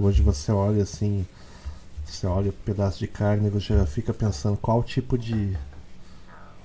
Hoje 0.00 0.22
você 0.22 0.50
olha 0.50 0.82
assim, 0.82 1.26
você 2.04 2.26
olha 2.26 2.50
o 2.50 2.52
pedaço 2.52 2.98
de 2.98 3.06
carne 3.06 3.46
e 3.46 3.50
você 3.50 3.76
já 3.76 3.86
fica 3.86 4.12
pensando 4.14 4.56
qual 4.56 4.82
tipo 4.82 5.16
de. 5.18 5.56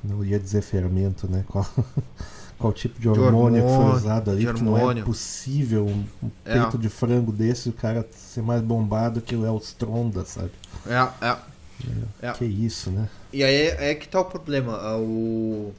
Não 0.03 0.24
ia 0.24 0.40
dizer 0.40 0.61
fermento, 0.61 1.30
né? 1.30 1.44
Qual, 1.48 1.68
qual 2.57 2.72
tipo 2.74 2.99
de 3.02 3.10
hormônio, 3.10 3.61
que 3.61 3.68
foi 3.68 3.78
hormônio, 3.78 3.95
usado 3.98 4.32
ali, 4.32 4.45
de 4.45 4.53
que 4.53 4.64
não 4.64 4.78
é 4.78 4.80
hormônio. 4.80 5.03
possível 5.03 5.86
um, 5.86 6.06
um 6.24 6.32
É. 6.45 6.57
peito 6.61 6.78
de 6.78 6.88
frango 6.88 7.32
desse, 7.34 7.68
o 7.70 7.74
cara 7.74 8.07
ser 8.16 8.41
mais 8.41 8.61
bombado 8.61 9.20
que 9.22 9.36
o 9.36 9.45
Elstronda, 9.45 10.24
sabe? 10.26 10.52
É, 10.88 11.28
é. 11.28 11.38
É. 12.22 12.31
Que 12.34 12.45
isso, 12.45 12.91
né? 12.91 13.10
E 13.31 13.43
aí 13.43 13.68
é 13.68 13.95
que 13.95 14.07
tá 14.07 14.19
o 14.22 14.26
problema. 14.26 14.77
ah, 14.77 14.97
O... 14.97 15.73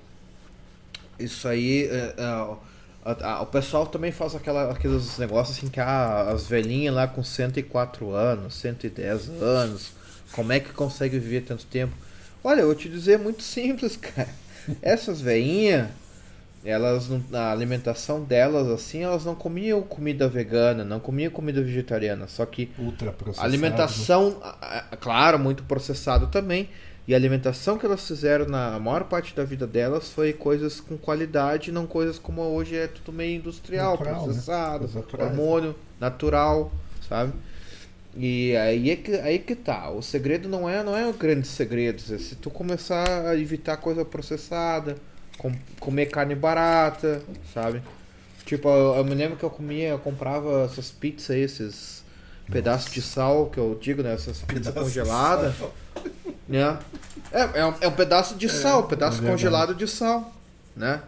Isso 1.18 1.46
aí. 1.46 1.84
é, 1.84 2.14
é, 2.16 3.34
o 3.40 3.46
pessoal 3.46 3.86
também 3.86 4.12
faz 4.12 4.34
aquela, 4.34 4.70
aqueles 4.72 5.16
negócios 5.18 5.56
assim 5.56 5.68
que 5.68 5.80
ah, 5.80 6.30
as 6.30 6.46
velhinhas 6.46 6.94
lá 6.94 7.06
com 7.06 7.22
104 7.22 8.10
anos, 8.12 8.54
110 8.54 9.28
anos, 9.42 9.92
como 10.32 10.52
é 10.52 10.60
que 10.60 10.72
consegue 10.72 11.18
viver 11.18 11.42
tanto 11.42 11.66
tempo? 11.66 11.94
Olha, 12.42 12.60
eu 12.60 12.66
vou 12.66 12.74
te 12.74 12.88
dizer 12.88 13.12
é 13.14 13.18
muito 13.18 13.42
simples, 13.44 13.96
cara. 13.96 14.28
Essas 14.82 15.20
velhinhas, 15.20 15.88
elas 16.64 17.08
não- 17.08 17.22
a 17.32 17.50
alimentação 17.52 18.22
delas 18.22 18.68
assim, 18.68 19.02
elas 19.02 19.24
não 19.24 19.34
comiam 19.34 19.80
comida 19.82 20.28
vegana, 20.28 20.84
não 20.84 21.00
comiam 21.00 21.30
comida 21.30 21.62
vegetariana, 21.62 22.26
só 22.28 22.44
que 22.46 22.70
Ultra 22.78 23.12
processado. 23.12 23.46
alimentação, 23.48 24.40
claro, 25.00 25.38
muito 25.38 25.62
processado 25.64 26.26
também. 26.28 26.68
E 27.08 27.14
a 27.14 27.16
alimentação 27.16 27.76
que 27.78 27.84
elas 27.86 28.06
fizeram 28.06 28.46
na 28.46 28.78
maior 28.78 29.04
parte 29.04 29.34
da 29.34 29.42
vida 29.42 29.66
delas 29.66 30.10
foi 30.10 30.32
coisas 30.32 30.80
com 30.80 30.96
qualidade, 30.96 31.72
não 31.72 31.86
coisas 31.86 32.18
como 32.18 32.42
hoje 32.42 32.76
é 32.76 32.86
tudo 32.86 33.12
meio 33.12 33.36
industrial, 33.38 33.92
Natural, 33.92 34.14
né? 34.14 34.24
processado, 34.24 34.88
naturais, 34.94 35.30
hormônio, 35.30 35.74
natural, 35.98 36.70
sabe? 37.08 37.32
E 38.16 38.56
aí 38.56 38.90
é 38.90 38.96
que, 38.96 39.14
aí 39.16 39.38
que 39.38 39.54
tá. 39.54 39.90
O 39.90 40.02
segredo 40.02 40.48
não 40.48 40.68
é, 40.68 40.82
não 40.82 40.96
é 40.96 41.06
o 41.08 41.12
grande 41.12 41.46
segredo. 41.46 42.02
é 42.12 42.18
Se 42.18 42.34
tu 42.36 42.50
começar 42.50 43.26
a 43.28 43.36
evitar 43.38 43.76
coisa 43.76 44.04
processada, 44.04 44.96
com- 45.40 45.54
comer 45.78 46.06
carne 46.06 46.34
barata, 46.34 47.22
sabe? 47.54 47.82
Tipo, 48.44 48.68
eu, 48.68 48.96
eu 48.96 49.04
me 49.04 49.14
lembro 49.14 49.38
que 49.38 49.44
eu 49.44 49.50
comia, 49.50 49.88
eu 49.88 49.98
comprava 49.98 50.64
essas 50.64 50.90
pizzas, 50.90 51.30
aí, 51.30 51.40
esses 51.40 52.04
pedaços 52.50 52.92
de 52.92 53.00
sal, 53.00 53.46
que 53.46 53.58
eu 53.58 53.78
digo, 53.80 54.02
né? 54.02 54.12
Essas 54.12 54.42
pizzas 54.42 54.74
congeladas. 54.74 55.54
Né? 56.46 56.78
É, 57.32 57.60
é, 57.60 57.66
um, 57.66 57.74
é 57.80 57.88
um 57.88 57.92
pedaço 57.92 58.34
de 58.34 58.48
sal, 58.48 58.80
um 58.80 58.86
pedaço 58.86 59.24
é 59.24 59.26
congelado 59.26 59.74
de 59.74 59.86
sal, 59.86 60.30
né? 60.76 61.00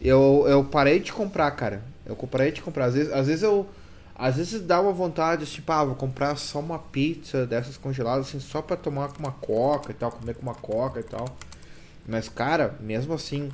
Eu, 0.00 0.44
eu 0.48 0.64
parei 0.64 0.98
de 0.98 1.12
comprar, 1.12 1.50
cara. 1.50 1.82
Eu 2.06 2.16
parei 2.16 2.52
de 2.52 2.62
comprar. 2.62 2.86
Às 2.86 2.94
vezes, 2.94 3.12
às 3.12 3.26
vezes 3.26 3.42
eu. 3.42 3.68
Às 4.16 4.36
vezes 4.36 4.60
dá 4.62 4.80
uma 4.80 4.92
vontade, 4.92 5.44
tipo, 5.44 5.72
ah, 5.72 5.84
vou 5.84 5.96
comprar 5.96 6.36
só 6.36 6.60
uma 6.60 6.78
pizza 6.78 7.44
dessas 7.44 7.76
congeladas, 7.76 8.28
assim, 8.28 8.38
só 8.38 8.62
pra 8.62 8.76
tomar 8.76 9.08
com 9.08 9.18
uma 9.18 9.32
coca 9.32 9.90
e 9.90 9.94
tal, 9.94 10.12
comer 10.12 10.34
com 10.36 10.42
uma 10.42 10.54
coca 10.54 11.00
e 11.00 11.02
tal. 11.02 11.36
Mas, 12.06 12.28
cara, 12.28 12.76
mesmo 12.80 13.12
assim, 13.14 13.50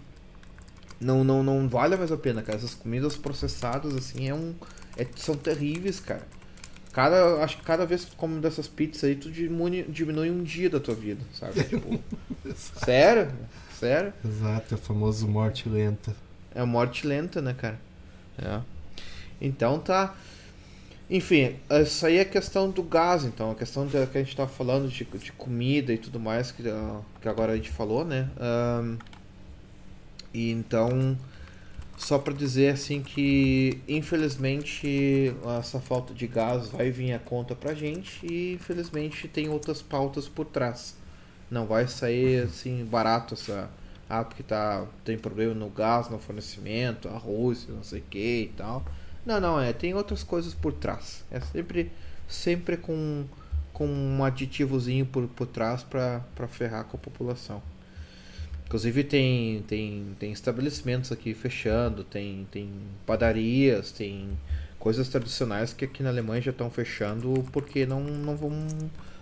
não, 1.00 1.24
não, 1.24 1.42
não 1.42 1.68
vale 1.68 1.96
mais 1.96 2.12
a 2.12 2.16
pena, 2.16 2.42
cara. 2.42 2.58
Essas 2.58 2.74
comidas 2.74 3.16
processadas, 3.16 3.94
assim, 3.94 4.28
é 4.28 4.34
um, 4.34 4.54
é, 4.96 5.06
são 5.16 5.34
terríveis, 5.34 5.98
cara. 5.98 6.26
Cada, 6.92 7.42
acho 7.42 7.56
que 7.56 7.62
cada 7.62 7.86
vez 7.86 8.04
que 8.04 8.10
tu 8.10 8.16
come 8.16 8.40
dessas 8.40 8.66
pizzas 8.66 9.04
aí, 9.04 9.14
tu 9.14 9.30
diminui, 9.30 9.84
diminui 9.88 10.30
um 10.30 10.42
dia 10.42 10.68
da 10.68 10.80
tua 10.80 10.94
vida, 10.94 11.22
sabe? 11.32 11.62
Tipo, 11.64 12.00
sério? 12.54 13.32
Sério? 13.78 14.12
Exato, 14.24 14.74
é 14.74 14.76
o 14.76 14.78
famoso 14.78 15.26
morte 15.26 15.68
lenta. 15.68 16.14
É 16.54 16.64
morte 16.64 17.06
lenta, 17.06 17.40
né, 17.40 17.54
cara? 17.54 17.80
É. 18.36 18.60
Então 19.40 19.78
tá. 19.78 20.14
Enfim, 21.08 21.56
isso 21.82 22.06
aí 22.06 22.18
é 22.18 22.24
questão 22.24 22.70
do 22.70 22.82
gás, 22.82 23.24
então. 23.24 23.52
A 23.52 23.54
questão 23.54 23.86
da, 23.86 24.06
que 24.06 24.18
a 24.18 24.22
gente 24.22 24.36
tá 24.36 24.46
falando 24.46 24.88
de, 24.88 25.04
de 25.04 25.32
comida 25.32 25.92
e 25.92 25.98
tudo 25.98 26.20
mais, 26.20 26.52
que, 26.52 26.62
que 27.20 27.28
agora 27.28 27.52
a 27.52 27.56
gente 27.56 27.70
falou, 27.70 28.04
né? 28.04 28.28
Um, 28.38 28.98
e 30.32 30.50
então, 30.50 31.18
só 31.96 32.18
para 32.18 32.32
dizer 32.32 32.72
assim 32.74 33.02
que 33.02 33.80
infelizmente 33.88 35.34
essa 35.58 35.80
falta 35.80 36.14
de 36.14 36.26
gás 36.26 36.68
vai 36.68 36.90
vir 36.90 37.12
a 37.12 37.18
conta 37.18 37.54
pra 37.54 37.74
gente 37.74 38.24
e 38.26 38.54
infelizmente 38.54 39.28
tem 39.28 39.48
outras 39.48 39.82
pautas 39.82 40.28
por 40.28 40.46
trás. 40.46 40.96
Não 41.50 41.66
vai 41.66 41.88
sair 41.88 42.44
assim 42.44 42.84
barato 42.84 43.34
essa 43.34 43.68
ah, 44.08 44.24
porque 44.24 44.42
tá 44.42 44.86
tem 45.04 45.16
problema 45.16 45.54
no 45.54 45.68
gás, 45.70 46.08
no 46.08 46.18
fornecimento, 46.18 47.08
arroz, 47.08 47.66
não 47.68 47.82
sei 47.82 48.00
o 48.00 48.04
que 48.04 48.42
e 48.42 48.54
tal. 48.56 48.84
Não, 49.24 49.40
não, 49.40 49.60
é, 49.60 49.72
tem 49.72 49.94
outras 49.94 50.22
coisas 50.22 50.54
por 50.54 50.72
trás. 50.72 51.24
É 51.30 51.40
sempre 51.40 51.92
sempre 52.28 52.76
com 52.76 53.24
com 53.72 53.86
um 53.86 54.22
aditivozinho 54.24 55.06
por, 55.06 55.26
por 55.28 55.46
trás 55.46 55.82
para 55.82 56.48
ferrar 56.48 56.84
com 56.84 56.96
a 56.96 57.00
população. 57.00 57.62
Inclusive 58.70 59.02
tem, 59.02 59.64
tem, 59.66 60.14
tem 60.16 60.30
estabelecimentos 60.30 61.10
aqui 61.10 61.34
fechando, 61.34 62.04
tem, 62.04 62.46
tem 62.52 62.70
padarias, 63.04 63.90
tem 63.90 64.38
coisas 64.78 65.08
tradicionais 65.08 65.72
que 65.72 65.84
aqui 65.84 66.04
na 66.04 66.08
Alemanha 66.08 66.40
já 66.40 66.52
estão 66.52 66.70
fechando 66.70 67.44
porque 67.50 67.84
não, 67.84 68.00
não, 68.00 68.36
vão, 68.36 68.52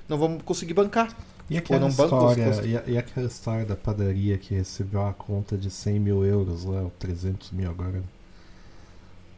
não 0.06 0.18
vão 0.18 0.38
conseguir 0.38 0.74
bancar. 0.74 1.16
E 1.48 1.56
aquela, 1.56 1.88
história, 1.88 2.44
e, 2.62 2.92
e, 2.92 2.98
aquela 2.98 3.26
história 3.26 3.64
da 3.64 3.74
padaria 3.74 4.36
que 4.36 4.54
recebeu 4.54 5.06
a 5.06 5.14
conta 5.14 5.56
de 5.56 5.70
100 5.70 5.98
mil 5.98 6.22
euros 6.26 6.64
lá, 6.64 6.82
ou 6.82 6.92
300 6.98 7.50
mil 7.52 7.70
agora. 7.70 8.02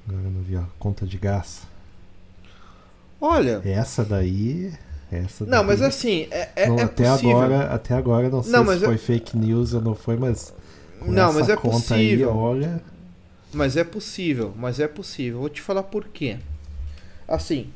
Agora 0.09 0.29
não 0.29 0.43
vi 0.43 0.57
a 0.57 0.67
conta 0.77 1.07
de 1.07 1.19
gás. 1.19 1.69
Olha. 3.21 3.63
Essa 3.65 4.05
daí 4.05 4.73
essa 5.11 5.45
não, 5.45 5.65
mas 5.65 5.83
assim, 5.83 6.27
é, 6.31 6.49
é, 6.55 6.69
não, 6.69 6.79
é 6.79 6.83
até 6.83 7.11
possível. 7.11 7.41
Agora, 7.41 7.75
até 7.75 7.95
agora 7.95 8.31
não 8.31 8.43
sei 8.43 8.53
não, 8.53 8.67
se 8.67 8.79
foi 8.79 8.95
é... 8.95 8.99
fake 8.99 9.37
news 9.37 9.75
ou 9.75 9.81
não 9.81 9.95
foi, 9.95 10.17
mas. 10.17 10.55
não, 11.05 11.33
mas 11.33 11.49
é 11.49 11.57
possível. 11.57 12.31
Aí, 12.31 12.37
olha... 12.37 12.83
Mas 13.53 13.77
é 13.77 13.83
possível, 13.83 14.55
mas 14.57 14.79
é 14.79 14.87
possível. 14.87 15.41
Vou 15.41 15.49
te 15.49 15.61
falar 15.61 15.83
por 15.83 16.07
quê. 16.07 16.39
Assim, 17.27 17.69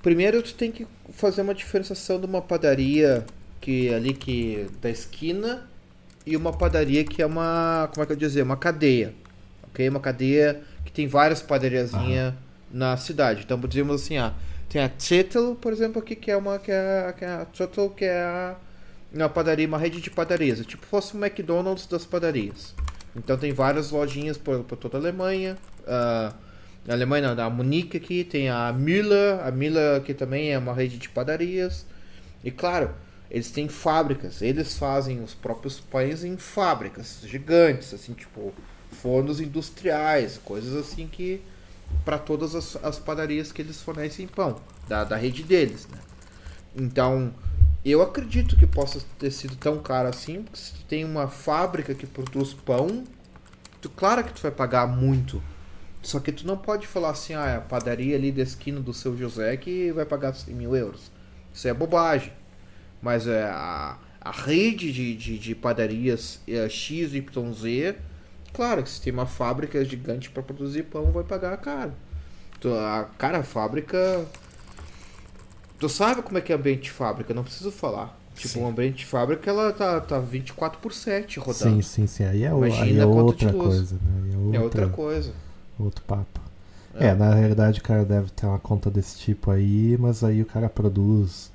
primeiro 0.00 0.40
tu 0.42 0.54
tem 0.54 0.70
que 0.70 0.86
fazer 1.12 1.42
uma 1.42 1.54
diferenciação 1.54 2.20
de 2.20 2.26
uma 2.26 2.40
padaria 2.40 3.24
que 3.60 3.92
ali 3.92 4.14
que 4.14 4.68
da 4.80 4.88
esquina 4.88 5.66
e 6.24 6.36
uma 6.36 6.52
padaria 6.52 7.04
que 7.04 7.22
é 7.22 7.26
uma, 7.26 7.88
como 7.92 8.02
é 8.02 8.06
que 8.06 8.12
eu 8.12 8.16
dizer, 8.16 8.42
uma 8.42 8.56
cadeia. 8.56 9.14
OK? 9.68 9.88
Uma 9.88 10.00
cadeia 10.00 10.60
que 10.84 10.92
tem 10.92 11.06
várias 11.06 11.40
padariazinhas 11.42 12.34
na 12.70 12.96
cidade. 12.96 13.42
Então, 13.44 13.58
dizemos 13.60 14.02
assim, 14.02 14.18
ah, 14.18 14.34
tem 14.68 14.82
a 14.82 14.90
Zettel, 15.00 15.56
por 15.56 15.72
exemplo, 15.72 16.00
aqui, 16.02 16.14
que 16.14 16.30
é 16.30 16.36
uma 16.36 16.58
que 16.58 16.70
é, 16.70 17.14
que 17.16 17.24
é 17.24 17.28
a 17.28 17.46
que 17.96 18.04
é 18.04 18.22
a, 18.22 18.56
uma 19.12 19.28
padaria, 19.28 19.66
uma 19.66 19.78
rede 19.78 20.00
de 20.00 20.10
padarias, 20.10 20.64
tipo 20.66 20.84
fosse 20.86 21.16
o 21.16 21.24
McDonald's 21.24 21.86
das 21.86 22.04
padarias. 22.04 22.74
Então 23.16 23.36
tem 23.36 23.52
várias 23.52 23.90
lojinhas 23.90 24.36
por, 24.36 24.62
por 24.64 24.76
toda 24.76 24.98
a 24.98 25.00
Alemanha. 25.00 25.56
Uh, 25.80 26.34
na 26.86 26.94
Alemanha, 26.94 27.34
não, 27.34 27.50
Munique 27.50 27.96
aqui 27.96 28.24
tem 28.24 28.48
a 28.48 28.72
Müller, 28.72 29.40
a 29.44 29.50
Müller 29.50 29.96
aqui 29.96 30.14
também 30.14 30.52
é 30.52 30.58
uma 30.58 30.74
rede 30.74 30.98
de 30.98 31.08
padarias. 31.08 31.86
E 32.44 32.50
claro, 32.50 32.94
eles 33.30 33.50
têm 33.50 33.68
fábricas, 33.68 34.42
eles 34.42 34.76
fazem 34.76 35.22
os 35.22 35.34
próprios 35.34 35.80
pães 35.80 36.24
em 36.24 36.36
fábricas 36.36 37.20
gigantes, 37.24 37.92
assim, 37.92 38.12
tipo 38.12 38.54
fornos 38.90 39.40
industriais, 39.40 40.38
coisas 40.42 40.74
assim 40.74 41.06
que 41.06 41.42
para 42.04 42.18
todas 42.18 42.54
as, 42.54 42.76
as, 42.82 42.98
padarias 42.98 43.52
que 43.52 43.60
eles 43.62 43.82
fornecem 43.82 44.26
pão, 44.26 44.60
da, 44.88 45.04
da 45.04 45.16
rede 45.16 45.42
deles, 45.42 45.86
né? 45.88 45.98
Então, 46.74 47.32
eu 47.84 48.02
acredito 48.02 48.56
que 48.56 48.66
possa 48.66 49.00
ter 49.18 49.30
sido 49.30 49.56
tão 49.56 49.78
caro 49.78 50.08
assim, 50.08 50.42
porque 50.42 50.58
se 50.58 50.72
tu 50.74 50.84
tem 50.84 51.04
uma 51.04 51.28
fábrica 51.28 51.94
que 51.94 52.06
produz 52.06 52.54
pão, 52.54 53.04
tu, 53.80 53.88
claro 53.90 54.24
que 54.24 54.32
tu 54.32 54.42
vai 54.42 54.50
pagar 54.50 54.86
muito. 54.86 55.42
Só 56.02 56.20
que 56.20 56.32
tu 56.32 56.46
não 56.46 56.56
pode 56.56 56.86
falar 56.86 57.10
assim, 57.10 57.34
ah, 57.34 57.46
é 57.46 57.56
a 57.56 57.60
padaria 57.60 58.16
ali 58.16 58.30
da 58.30 58.42
esquina 58.42 58.80
do 58.80 58.94
seu 58.94 59.16
José 59.16 59.56
que 59.56 59.92
vai 59.92 60.04
pagar 60.04 60.34
100 60.34 60.54
mil 60.54 60.76
euros. 60.76 61.10
Isso 61.52 61.66
é 61.66 61.74
bobagem. 61.74 62.32
Mas 63.02 63.26
é, 63.26 63.44
a, 63.44 63.98
a 64.20 64.30
rede 64.30 64.92
de, 64.92 65.16
de, 65.16 65.38
de 65.38 65.54
padarias 65.54 66.40
é, 66.46 66.68
XYZ 66.68 67.24
Claro 68.58 68.82
que 68.82 68.90
se 68.90 69.00
tem 69.00 69.12
uma 69.12 69.24
fábrica 69.24 69.84
gigante 69.84 70.28
para 70.30 70.42
produzir 70.42 70.82
pão, 70.82 71.12
vai 71.12 71.22
pagar 71.22 71.56
caro. 71.58 71.92
Então, 72.58 72.74
a 72.74 73.04
cara, 73.16 73.38
a 73.38 73.42
fábrica. 73.44 74.26
Tu 75.78 75.88
sabe 75.88 76.22
como 76.22 76.38
é 76.38 76.40
que 76.40 76.52
é 76.52 76.56
ambiente 76.56 76.82
de 76.82 76.90
fábrica, 76.90 77.32
não 77.32 77.44
preciso 77.44 77.70
falar. 77.70 78.18
Tipo, 78.34 78.48
sim. 78.48 78.60
um 78.60 78.66
ambiente 78.66 78.96
de 78.96 79.06
fábrica, 79.06 79.48
ela 79.48 79.72
tá, 79.72 80.00
tá 80.00 80.18
24 80.18 80.80
por 80.80 80.92
7 80.92 81.38
rodando. 81.38 81.54
Sim, 81.54 81.82
sim, 81.82 82.06
sim. 82.08 82.24
Aí 82.24 82.42
é, 82.42 82.48
aí 82.48 82.98
é 82.98 83.06
outra 83.06 83.52
coisa, 83.52 83.94
né? 83.94 84.32
É 84.32 84.36
outra, 84.36 84.56
é 84.56 84.60
outra 84.64 84.88
coisa. 84.88 85.32
Outro 85.78 86.02
papo. 86.02 86.40
É. 86.96 87.06
é. 87.06 87.14
na 87.14 87.32
realidade 87.32 87.78
o 87.78 87.82
cara 87.84 88.04
deve 88.04 88.28
ter 88.30 88.44
uma 88.44 88.58
conta 88.58 88.90
desse 88.90 89.20
tipo 89.20 89.52
aí, 89.52 89.96
mas 90.00 90.24
aí 90.24 90.42
o 90.42 90.46
cara 90.46 90.68
produz 90.68 91.52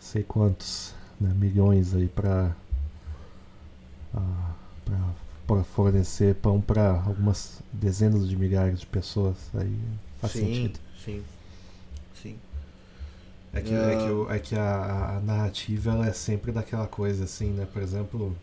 sei 0.00 0.24
quantos 0.24 0.92
né, 1.20 1.32
milhões 1.32 1.94
aí 1.94 2.08
pra, 2.08 2.50
uh, 4.12 4.52
pra 4.84 5.23
para 5.46 5.62
fornecer 5.62 6.34
pão 6.36 6.60
para 6.60 6.90
algumas 6.90 7.60
dezenas 7.72 8.28
de 8.28 8.36
milhares 8.36 8.80
de 8.80 8.86
pessoas. 8.86 9.36
Aí 9.54 9.78
faz 10.20 10.32
sim, 10.32 10.40
sentido. 10.40 10.80
Sim, 11.04 11.22
sim. 12.22 12.36
É 13.52 13.60
que, 13.60 13.72
uh... 13.72 13.88
é 13.88 13.96
que, 13.96 14.10
o, 14.10 14.32
é 14.32 14.38
que 14.38 14.54
a, 14.56 15.16
a, 15.16 15.20
narrativa 15.20 15.92
ela 15.92 16.06
é 16.06 16.12
sempre 16.12 16.50
daquela 16.50 16.86
coisa 16.86 17.24
assim, 17.24 17.50
né? 17.50 17.66
Por 17.72 17.82
exemplo, 17.82 18.36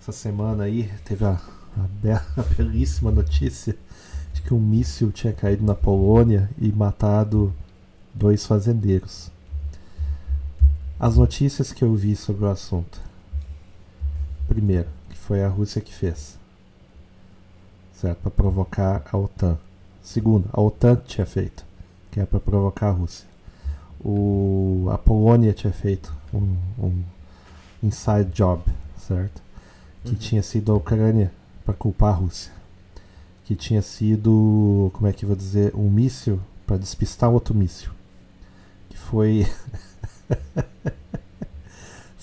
essa 0.00 0.12
semana 0.12 0.64
aí 0.64 0.90
teve 1.04 1.24
a, 1.24 1.40
a, 1.76 1.88
bela, 2.02 2.24
a 2.36 2.42
belíssima 2.42 3.10
notícia 3.10 3.76
de 4.32 4.42
que 4.42 4.54
um 4.54 4.60
míssil 4.60 5.10
tinha 5.10 5.32
caído 5.32 5.64
na 5.64 5.74
Polônia 5.74 6.48
e 6.58 6.70
matado 6.70 7.52
dois 8.14 8.46
fazendeiros. 8.46 9.30
As 10.98 11.16
notícias 11.16 11.72
que 11.72 11.82
eu 11.82 11.94
vi 11.94 12.14
sobre 12.14 12.44
o 12.44 12.48
assunto. 12.48 13.00
Primeiro, 14.46 14.88
foi 15.30 15.44
a 15.44 15.48
Rússia 15.48 15.80
que 15.80 15.94
fez. 15.94 16.36
Certo? 17.94 18.18
Para 18.18 18.32
provocar 18.32 19.04
a 19.12 19.16
OTAN. 19.16 19.56
Segundo, 20.02 20.50
a 20.52 20.60
OTAN 20.60 20.96
tinha 21.06 21.24
feito, 21.24 21.64
que 22.10 22.18
é 22.18 22.26
para 22.26 22.40
provocar 22.40 22.88
a 22.88 22.90
Rússia. 22.90 23.28
O, 24.04 24.88
a 24.90 24.98
Polônia 24.98 25.52
tinha 25.52 25.72
feito 25.72 26.12
um, 26.34 26.56
um 26.76 27.02
inside 27.80 28.28
job, 28.32 28.60
certo? 28.98 29.40
Que 30.02 30.10
uhum. 30.10 30.16
tinha 30.16 30.42
sido 30.42 30.72
a 30.72 30.74
Ucrânia 30.74 31.30
para 31.64 31.74
culpar 31.74 32.08
a 32.08 32.16
Rússia. 32.16 32.52
Que 33.44 33.54
tinha 33.54 33.82
sido, 33.82 34.90
como 34.94 35.06
é 35.06 35.12
que 35.12 35.24
eu 35.24 35.28
vou 35.28 35.36
dizer, 35.36 35.72
um 35.76 35.88
míssil 35.88 36.40
para 36.66 36.76
despistar 36.76 37.30
outro 37.30 37.54
míssil. 37.54 37.92
Que 38.88 38.98
foi 38.98 39.46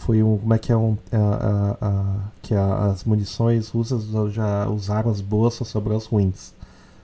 foi 0.08 0.24
um 0.24 0.38
como 0.38 0.54
é 0.54 0.58
que 0.58 0.72
é 0.72 0.78
um 0.78 0.98
a, 1.12 1.18
a, 1.18 1.78
a, 1.82 2.20
que 2.42 2.56
as 2.56 3.04
munições 3.04 3.68
russas 3.68 4.06
já 4.32 4.66
usaram 4.70 5.12
as 5.12 5.20
boas 5.20 5.56
só 5.56 5.66
sobrou 5.66 5.98
as 5.98 6.06
ruins. 6.06 6.54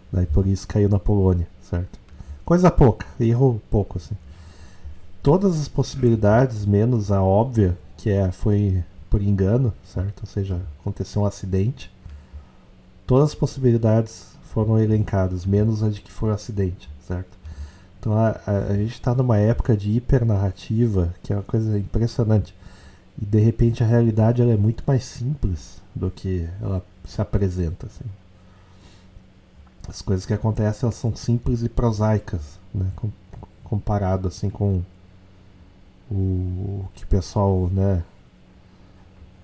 Daí 0.10 0.26
por 0.26 0.48
isso 0.48 0.66
caiu 0.66 0.88
na 0.88 0.98
Polônia 0.98 1.46
certo? 1.70 2.00
Coisa 2.46 2.72
pouca 2.72 3.06
errou 3.20 3.62
pouco 3.70 3.98
assim. 3.98 4.16
Todas 5.22 5.60
as 5.60 5.68
possibilidades 5.68 6.66
menos 6.66 7.12
a 7.12 7.22
óbvia 7.22 7.78
que 7.98 8.10
é 8.10 8.32
foi 8.32 8.82
por 9.10 9.22
engano 9.22 9.74
certo? 9.84 10.22
Ou 10.22 10.28
seja 10.28 10.62
aconteceu 10.80 11.24
um 11.24 11.26
acidente. 11.26 11.92
Todas 13.06 13.32
as 13.32 13.36
possibilidades 13.36 14.28
foram 14.44 14.80
elencadas 14.80 15.46
menos 15.46 15.84
a 15.84 15.90
de 15.90 16.00
que 16.00 16.12
foi 16.12 16.30
um 16.30 16.34
acidente 16.34 16.90
certo? 17.06 17.38
Então 18.00 18.14
a, 18.14 18.30
a, 18.48 18.58
a 18.70 18.76
gente 18.78 18.94
está 18.94 19.14
numa 19.14 19.38
época 19.38 19.76
de 19.76 19.92
hipernarrativa 19.92 21.14
que 21.22 21.34
é 21.34 21.36
uma 21.36 21.44
coisa 21.44 21.78
impressionante 21.78 22.56
e 23.22 23.26
de 23.26 23.40
repente 23.40 23.84
a 23.84 23.88
realidade 23.88 24.42
ela 24.42 24.54
é 24.54 24.58
muito 24.58 24.84
mais 24.88 25.04
simples 25.04 25.82
do 25.96 26.10
que 26.10 26.48
ela 26.62 26.84
se 27.06 27.22
apresenta. 27.22 27.88
Assim. 27.88 28.06
As 29.88 30.02
coisas 30.02 30.26
que 30.26 30.34
acontecem 30.34 30.86
elas 30.88 30.96
são 30.96 31.16
simples 31.16 31.64
e 31.64 31.70
prosaicas, 31.70 32.60
né? 32.74 32.90
comparado 33.64 34.28
assim 34.28 34.50
com 34.50 34.84
o 36.12 36.86
que 36.94 37.04
o 37.04 37.08
pessoal, 37.08 37.70
né? 37.70 38.04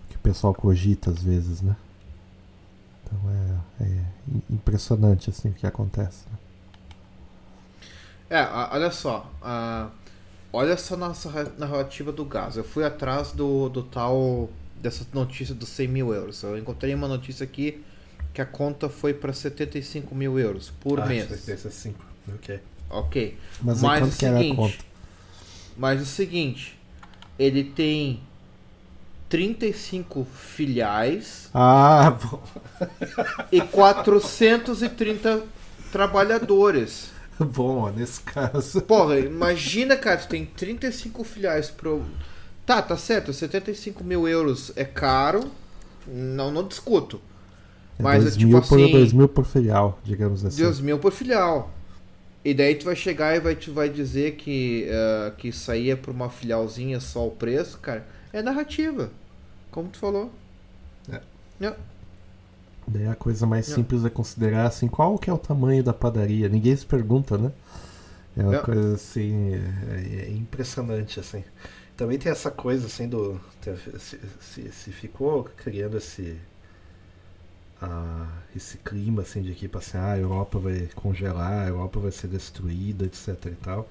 que 0.10 0.16
o 0.16 0.20
pessoal 0.20 0.54
cogita 0.54 1.10
às 1.10 1.22
vezes, 1.22 1.62
né? 1.62 1.76
Então 3.04 3.20
é, 3.80 3.84
é 3.84 4.04
impressionante 4.50 5.30
assim 5.30 5.50
o 5.50 5.54
que 5.54 5.66
acontece. 5.66 6.26
Né? 6.32 6.38
É, 8.30 8.44
olha 8.72 8.92
só. 8.92 9.30
a- 9.42 9.90
olha 10.52 10.74
essa 10.74 10.96
nossa 10.98 11.30
ra- 11.30 11.52
narrativa 11.58 12.12
do 12.12 12.26
gás. 12.26 12.58
Eu 12.58 12.64
fui 12.64 12.84
atrás 12.84 13.32
do, 13.32 13.70
do 13.70 13.84
tal. 13.84 14.50
dessa 14.76 15.06
notícia 15.14 15.54
dos 15.54 15.70
100 15.70 15.88
mil 15.88 16.14
euros. 16.14 16.42
Eu 16.44 16.58
encontrei 16.58 16.94
uma 16.94 17.08
notícia 17.08 17.44
aqui 17.44 17.84
que 18.34 18.42
a 18.42 18.46
conta 18.46 18.88
foi 18.90 19.14
para 19.14 19.34
75 19.34 20.14
mil 20.16 20.38
euros 20.40 20.72
por 20.82 21.00
Ah, 21.02 21.06
mês. 21.06 21.28
65. 21.28 22.06
Ok. 22.36 22.60
Ok. 22.90 23.38
Mas, 23.62 23.82
Mas 23.82 24.02
aí 24.04 24.08
o 24.10 24.12
seguinte. 24.12 24.80
Mas 25.78 26.02
o 26.02 26.06
seguinte, 26.06 26.78
ele 27.38 27.64
tem 27.64 28.20
35 29.30 30.26
filiais 30.26 31.50
Ah, 31.54 32.12
bom. 32.12 32.42
e 33.52 33.62
430 33.62 35.44
trabalhadores. 35.92 37.12
Bom, 37.54 37.78
ó, 37.80 37.90
nesse 37.90 38.22
caso. 38.22 38.82
Porra, 38.82 39.20
imagina, 39.20 39.96
cara, 39.96 40.18
tu 40.18 40.28
tem 40.28 40.46
35 40.46 41.24
filiais 41.24 41.70
pro. 41.70 42.04
Tá, 42.66 42.82
tá 42.82 42.98
certo, 42.98 43.34
75 43.34 44.04
mil 44.04 44.28
euros 44.28 44.72
é 44.76 44.86
caro, 44.86 45.50
não, 46.08 46.52
não 46.52 46.68
discuto. 46.68 47.20
Mas 47.98 48.26
é 48.26 48.32
tipo 48.32 48.46
mil 48.46 48.62
por 48.62 48.80
assim, 48.80 48.92
2 48.92 49.14
mil 49.14 49.28
por 49.28 49.46
filial, 49.46 50.00
digamos 50.04 50.46
assim. 50.46 50.62
Deus 50.62 50.80
mil 50.80 51.00
por 51.00 51.12
filial. 51.12 51.72
E 52.44 52.54
daí 52.54 52.76
tu 52.76 52.86
vai 52.86 52.96
chegar 52.96 53.36
e 53.36 53.40
vai, 53.40 53.56
tu 53.56 53.74
vai 53.74 53.90
dizer 53.90 54.36
que, 54.36 54.88
eh, 54.88 55.34
que 55.38 55.50
isso 55.50 55.70
aí 55.70 55.90
é 55.90 55.96
por 55.96 56.12
uma 56.12 56.30
filialzinha 56.30 57.00
só 57.02 57.28
o 57.28 57.32
preço, 57.32 57.78
cara. 57.80 58.06
É 58.32 58.42
narrativa. 58.42 59.12
Como 59.72 59.90
tu 59.90 60.00
falou. 60.00 60.32
É. 61.12 61.20
É. 61.66 61.74
Daí 62.90 63.08
a 63.08 63.16
coisa 63.16 63.46
mais 63.46 63.68
Não. 63.68 63.76
simples 63.76 64.04
é 64.06 64.10
considerar 64.10 64.68
assim, 64.68 64.88
qual 64.88 65.18
que 65.20 65.30
é 65.30 65.34
o 65.34 65.38
tamanho 65.38 65.84
da 65.84 65.94
padaria? 65.94 66.50
Ninguém 66.50 66.76
se 66.76 66.86
pergunta, 66.86 67.38
né? 67.38 67.52
É 68.38 68.44
uma 68.44 68.56
Não. 68.56 68.60
coisa 68.60 68.96
assim. 68.96 69.54
É, 69.56 70.28
é 70.28 70.32
impressionante, 70.32 71.20
assim. 71.20 71.44
Também 71.98 72.18
tem 72.20 72.32
essa 72.32 72.52
coisa, 72.52 72.88
assim, 72.88 73.08
do. 73.08 73.40
Se, 74.00 74.20
se, 74.42 74.72
se 74.72 74.92
ficou 74.92 75.44
criando 75.58 75.98
esse. 75.98 76.38
ah, 77.82 78.28
esse 78.56 78.78
clima, 78.78 79.22
assim, 79.22 79.42
de 79.42 79.54
que, 79.56 79.70
assim, 79.78 79.98
ah, 79.98 80.12
a 80.14 80.18
Europa 80.18 80.60
vai 80.60 80.90
congelar, 80.96 81.66
a 81.66 81.70
Europa 81.70 82.00
vai 82.00 82.12
ser 82.12 82.28
destruída, 82.28 83.06
etc 83.06 83.28
e 83.46 83.56
tal. 83.56 83.88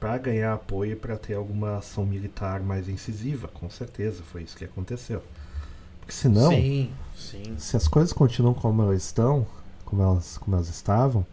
Pra 0.00 0.18
ganhar 0.18 0.54
apoio 0.54 0.92
e 0.92 0.96
pra 0.96 1.16
ter 1.16 1.34
alguma 1.34 1.78
ação 1.78 2.06
militar 2.06 2.60
mais 2.62 2.88
incisiva, 2.88 3.48
com 3.48 3.70
certeza, 3.70 4.22
foi 4.24 4.42
isso 4.42 4.56
que 4.56 4.64
aconteceu. 4.64 5.22
Porque 6.04 6.12
senão, 6.12 6.50
Sim, 6.50 6.90
sim. 7.16 7.54
se 7.56 7.76
as 7.76 7.88
coisas 7.88 8.12
continuam 8.12 8.52
como 8.52 8.82
elas 8.82 9.02
estão, 9.02 9.46
como 9.86 10.02
elas, 10.02 10.36
como 10.36 10.54
elas 10.54 10.68
estavam, 10.68 11.24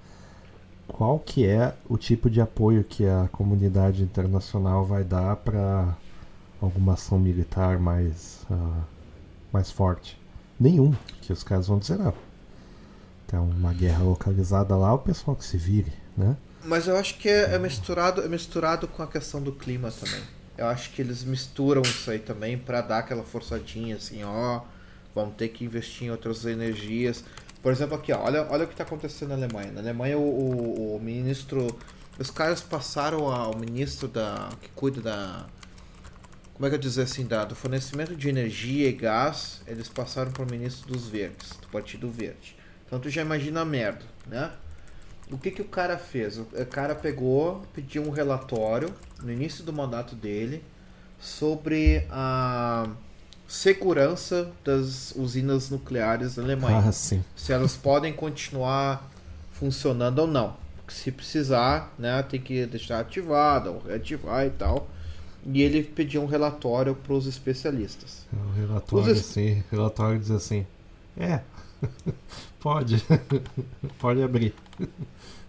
qual 0.88 1.20
que 1.20 1.46
é 1.46 1.76
o 1.90 1.98
tipo 1.98 2.30
de 2.30 2.40
apoio 2.40 2.84
que 2.84 3.06
a 3.06 3.28
comunidade 3.34 4.02
internacional 4.02 4.86
vai 4.86 5.04
dar 5.04 5.36
para 5.36 5.94
alguma 6.62 6.94
ação 6.94 7.20
militar 7.20 7.78
mais, 7.80 8.46
ah, 8.50 8.82
mais 9.52 9.70
forte? 9.70 10.18
Nenhum, 10.58 10.94
que 11.22 11.34
os 11.34 11.44
caras 11.44 11.68
vão 11.68 11.78
dizer, 11.78 12.00
ah, 12.00 12.14
tem 13.28 13.40
uma 13.40 13.74
guerra 13.74 14.04
localizada 14.04 14.76
lá, 14.78 14.94
o 14.94 15.00
pessoal 15.00 15.36
que 15.36 15.44
se 15.44 15.58
vire, 15.58 15.92
né? 16.16 16.38
Mas 16.64 16.88
eu 16.88 16.96
acho 16.96 17.18
que 17.18 17.28
é, 17.28 17.56
é 17.56 17.60
misturado, 17.60 18.22
é 18.22 18.28
misturado 18.30 18.88
com 18.88 19.04
a 19.04 19.08
questão 19.08 19.42
do 19.42 19.52
clima 19.52 19.92
também. 19.92 20.22
Eu 20.62 20.68
acho 20.68 20.92
que 20.92 21.02
eles 21.02 21.24
misturam 21.24 21.82
isso 21.82 22.12
aí 22.12 22.20
também 22.20 22.56
pra 22.56 22.82
dar 22.82 23.00
aquela 23.00 23.24
forçadinha 23.24 23.96
assim, 23.96 24.24
ó, 24.24 24.62
vamos 25.16 25.34
ter 25.34 25.48
que 25.48 25.66
investir 25.66 26.06
em 26.06 26.12
outras 26.12 26.46
energias. 26.46 27.24
Por 27.64 27.72
exemplo, 27.72 27.96
aqui, 27.96 28.14
ó, 28.14 28.20
olha, 28.24 28.46
olha 28.48 28.66
o 28.66 28.68
que 28.68 28.74
está 28.76 28.84
acontecendo 28.84 29.30
na 29.30 29.36
Alemanha. 29.36 29.72
Na 29.72 29.82
Alemanha, 29.82 30.20
o, 30.20 30.22
o, 30.22 30.96
o 30.98 31.00
ministro. 31.00 31.76
Os 32.20 32.30
caras 32.30 32.62
passaram 32.62 33.26
ao 33.26 33.58
ministro 33.58 34.08
da. 34.08 34.50
que 34.62 34.70
cuida 34.70 35.02
da. 35.02 35.48
Como 36.54 36.68
é 36.68 36.70
que 36.70 36.76
eu 36.76 36.80
dizer 36.80 37.02
assim? 37.02 37.26
Da, 37.26 37.44
do 37.44 37.56
fornecimento 37.56 38.16
de 38.16 38.30
energia 38.30 38.88
e 38.88 38.92
gás. 38.92 39.64
Eles 39.66 39.90
passaram 39.90 40.32
para 40.32 40.44
o 40.44 40.48
ministro 40.52 40.94
dos 40.94 41.08
Verdes, 41.08 41.58
do 41.60 41.68
Partido 41.70 42.08
Verde. 42.08 42.56
Então 42.86 43.00
tu 43.00 43.10
já 43.10 43.24
imagina 43.24 43.62
a 43.62 43.66
merda, 43.66 44.06
né? 44.28 44.52
O 45.32 45.38
que, 45.38 45.50
que 45.52 45.62
o 45.62 45.66
cara 45.66 45.98
fez? 45.98 46.38
O 46.38 46.46
cara 46.70 46.94
pegou, 46.94 47.64
pediu 47.74 48.04
um 48.04 48.10
relatório 48.10 48.94
no 49.24 49.32
início 49.32 49.64
do 49.64 49.72
mandato 49.72 50.16
dele 50.16 50.64
sobre 51.20 52.06
a 52.10 52.88
segurança 53.48 54.52
das 54.64 55.14
usinas 55.16 55.70
nucleares 55.70 56.36
da 56.36 56.44
Alemanha 56.44 56.84
Ah, 56.88 56.92
sim. 56.92 57.24
se 57.36 57.52
elas 57.54 57.76
podem 57.78 58.12
continuar 58.14 59.10
funcionando 59.52 60.20
ou 60.20 60.28
não. 60.28 60.56
Se 60.88 61.12
precisar, 61.12 61.94
né, 61.98 62.22
tem 62.24 62.40
que 62.42 62.66
deixar 62.66 63.00
ativada 63.00 63.72
ou 63.72 63.80
reativar 63.80 64.46
e 64.46 64.50
tal. 64.50 64.90
E 65.46 65.62
ele 65.62 65.84
pediu 65.84 66.22
um 66.22 66.26
relatório 66.26 66.94
para 66.96 67.14
os 67.14 67.26
especialistas. 67.28 68.26
O 68.34 68.52
relatório, 68.60 69.14
es- 69.14 69.36
o 69.36 69.64
relatório 69.72 70.20
diz 70.20 70.32
assim, 70.32 70.66
é, 71.18 71.40
pode, 72.60 73.04
pode 74.00 74.22
abrir. 74.22 74.54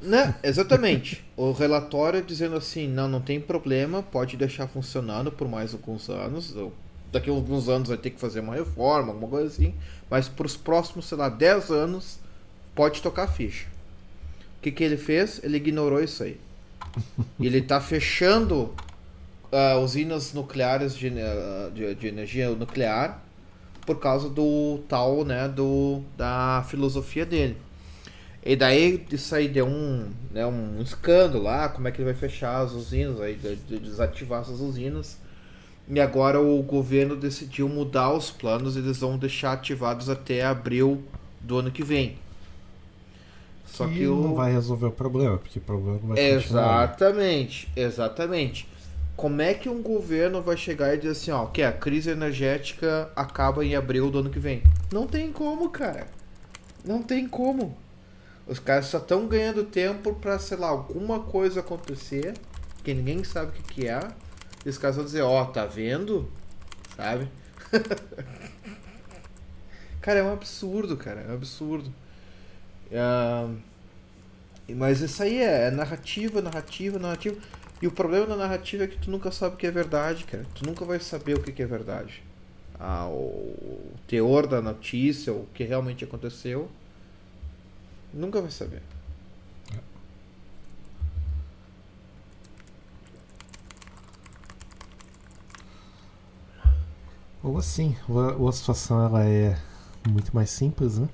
Né? 0.02 0.34
Exatamente. 0.42 1.24
o 1.36 1.52
relatório 1.52 2.22
dizendo 2.22 2.56
assim, 2.56 2.88
não, 2.88 3.08
não 3.08 3.20
tem 3.20 3.40
problema, 3.40 4.02
pode 4.02 4.36
deixar 4.36 4.66
funcionando 4.66 5.30
por 5.30 5.48
mais 5.48 5.72
alguns 5.72 6.10
anos. 6.10 6.54
daqui 7.12 7.30
a 7.30 7.32
alguns 7.32 7.68
anos 7.68 7.88
vai 7.88 7.96
ter 7.96 8.10
que 8.10 8.20
fazer 8.20 8.40
uma 8.40 8.54
reforma, 8.54 9.12
alguma 9.12 9.28
coisa 9.28 9.46
assim. 9.46 9.74
Mas 10.10 10.28
para 10.28 10.46
os 10.46 10.56
próximos, 10.56 11.06
sei 11.06 11.16
lá, 11.16 11.28
10 11.28 11.70
anos, 11.70 12.18
pode 12.74 13.00
tocar 13.00 13.28
ficha. 13.28 13.66
O 14.58 14.62
que, 14.62 14.72
que 14.72 14.82
ele 14.82 14.96
fez? 14.96 15.40
Ele 15.42 15.56
ignorou 15.56 16.02
isso 16.02 16.22
aí. 16.22 16.38
Ele 17.40 17.58
está 17.58 17.80
fechando 17.80 18.74
ah, 19.52 19.78
usinas 19.78 20.32
nucleares 20.32 20.94
de, 20.96 21.08
eh, 21.08 21.70
de, 21.74 21.94
de 21.94 22.06
energia 22.08 22.50
nuclear 22.50 23.22
por 23.84 23.98
causa 23.98 24.28
do 24.28 24.80
tal, 24.88 25.24
né, 25.24 25.48
do, 25.48 26.02
da 26.16 26.64
filosofia 26.68 27.26
dele. 27.26 27.56
E 28.44 28.56
daí 28.56 29.06
isso 29.10 29.34
aí 29.34 29.48
deu 29.48 29.66
um, 29.66 30.10
né, 30.32 30.44
um 30.44 30.80
escândalo 30.82 31.44
lá, 31.44 31.68
como 31.68 31.86
é 31.86 31.92
que 31.92 31.98
ele 31.98 32.12
vai 32.12 32.14
fechar 32.14 32.60
as 32.60 32.72
usinas, 32.72 33.20
aí 33.20 33.36
de, 33.36 33.54
de 33.56 33.78
desativar 33.78 34.42
essas 34.42 34.60
usinas. 34.60 35.16
E 35.88 36.00
agora 36.00 36.40
o 36.40 36.62
governo 36.62 37.16
decidiu 37.16 37.68
mudar 37.68 38.12
os 38.12 38.30
planos, 38.30 38.76
eles 38.76 38.98
vão 38.98 39.16
deixar 39.18 39.52
ativados 39.52 40.08
até 40.08 40.44
abril 40.44 41.02
do 41.40 41.58
ano 41.58 41.70
que 41.70 41.84
vem. 41.84 42.16
Só 43.66 43.86
E 43.86 43.90
que 43.90 44.06
o 44.06 44.16
não 44.20 44.34
vai 44.34 44.52
resolver 44.52 44.86
o 44.86 44.92
problema, 44.92 45.38
porque 45.38 45.58
o 45.58 45.62
problema 45.62 45.98
vai 45.98 46.18
continuar. 46.18 46.96
Exatamente, 46.96 47.68
exatamente. 47.76 48.68
Como 49.16 49.40
é 49.42 49.54
que 49.54 49.68
um 49.68 49.82
governo 49.82 50.42
vai 50.42 50.56
chegar 50.56 50.94
e 50.94 50.98
dizer 50.98 51.10
assim, 51.10 51.30
ó, 51.30 51.46
que 51.46 51.62
a 51.62 51.72
crise 51.72 52.10
energética 52.10 53.10
acaba 53.14 53.64
em 53.64 53.74
abril 53.76 54.10
do 54.10 54.18
ano 54.18 54.30
que 54.30 54.38
vem? 54.38 54.62
Não 54.90 55.06
tem 55.06 55.32
como, 55.32 55.70
cara. 55.70 56.06
Não 56.84 57.02
tem 57.02 57.28
como. 57.28 57.76
Os 58.46 58.58
caras 58.58 58.86
só 58.86 58.98
estão 58.98 59.26
ganhando 59.26 59.64
tempo 59.64 60.14
pra, 60.14 60.38
sei 60.38 60.56
lá, 60.56 60.68
alguma 60.68 61.20
coisa 61.20 61.60
acontecer 61.60 62.34
que 62.82 62.92
ninguém 62.92 63.22
sabe 63.22 63.50
o 63.50 63.52
que, 63.52 63.74
que 63.74 63.88
é. 63.88 64.00
E 64.64 64.68
os 64.68 64.78
caras 64.78 64.96
vão 64.96 65.04
dizer, 65.04 65.22
ó, 65.22 65.44
tá 65.44 65.64
vendo? 65.64 66.28
Sabe? 66.96 67.28
cara, 70.00 70.18
é 70.18 70.22
um 70.22 70.32
absurdo, 70.32 70.96
cara. 70.96 71.20
É 71.22 71.30
um 71.30 71.34
absurdo. 71.34 71.92
Ah, 72.92 73.48
mas 74.68 75.00
isso 75.00 75.22
aí 75.22 75.38
é, 75.38 75.68
é 75.68 75.70
narrativa, 75.70 76.42
narrativa, 76.42 76.98
narrativa. 76.98 77.36
E 77.80 77.86
o 77.86 77.90
problema 77.90 78.26
da 78.26 78.36
narrativa 78.36 78.84
é 78.84 78.86
que 78.86 78.98
tu 78.98 79.10
nunca 79.10 79.30
sabe 79.30 79.54
o 79.54 79.58
que 79.58 79.66
é 79.66 79.70
verdade, 79.70 80.24
cara. 80.24 80.44
Tu 80.54 80.64
nunca 80.64 80.84
vai 80.84 81.00
saber 81.00 81.34
o 81.34 81.42
que 81.42 81.52
que 81.52 81.62
é 81.62 81.66
verdade. 81.66 82.22
Ah, 82.78 83.08
o 83.08 83.92
teor 84.06 84.46
da 84.46 84.60
notícia, 84.60 85.32
o 85.32 85.46
que 85.54 85.64
realmente 85.64 86.04
aconteceu. 86.04 86.68
Nunca 88.12 88.40
vai 88.40 88.50
saber. 88.50 88.82
Ou 97.42 97.58
assim, 97.58 97.96
ou 98.08 98.48
a, 98.48 98.52
situação 98.52 99.04
ela 99.04 99.24
é 99.24 99.58
muito 100.08 100.34
mais 100.34 100.50
simples, 100.50 100.98
né? 100.98 101.08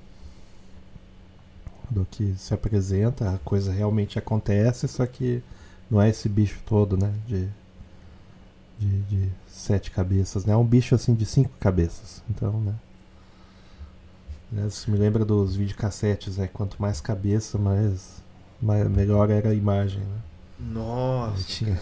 Do 1.89 2.05
que 2.05 2.35
se 2.37 2.53
apresenta, 2.53 3.33
a 3.33 3.37
coisa 3.39 3.71
realmente 3.71 4.19
acontece, 4.19 4.87
só 4.87 5.07
que 5.07 5.41
não 5.89 5.99
é 5.99 6.09
esse 6.09 6.29
bicho 6.29 6.59
todo, 6.65 6.95
né? 6.95 7.11
De, 7.27 7.49
de, 8.77 9.01
de 9.03 9.29
sete 9.47 9.89
cabeças, 9.89 10.45
né? 10.45 10.53
É 10.53 10.57
um 10.57 10.65
bicho 10.65 10.93
assim 10.93 11.15
de 11.15 11.25
cinco 11.25 11.51
cabeças. 11.59 12.21
Então, 12.29 12.59
né? 12.61 12.75
Né, 14.51 14.65
Isso 14.67 14.89
me 14.89 14.97
lembra 14.97 15.23
dos 15.23 15.55
videocassetes, 15.55 16.37
né? 16.37 16.47
Quanto 16.51 16.81
mais 16.81 16.99
cabeça, 16.99 17.57
mais, 17.57 18.21
mais 18.61 18.87
melhor 18.89 19.29
era 19.29 19.49
a 19.49 19.53
imagem, 19.53 20.01
né? 20.01 20.17
Nossa. 20.59 21.43
Tinha 21.43 21.79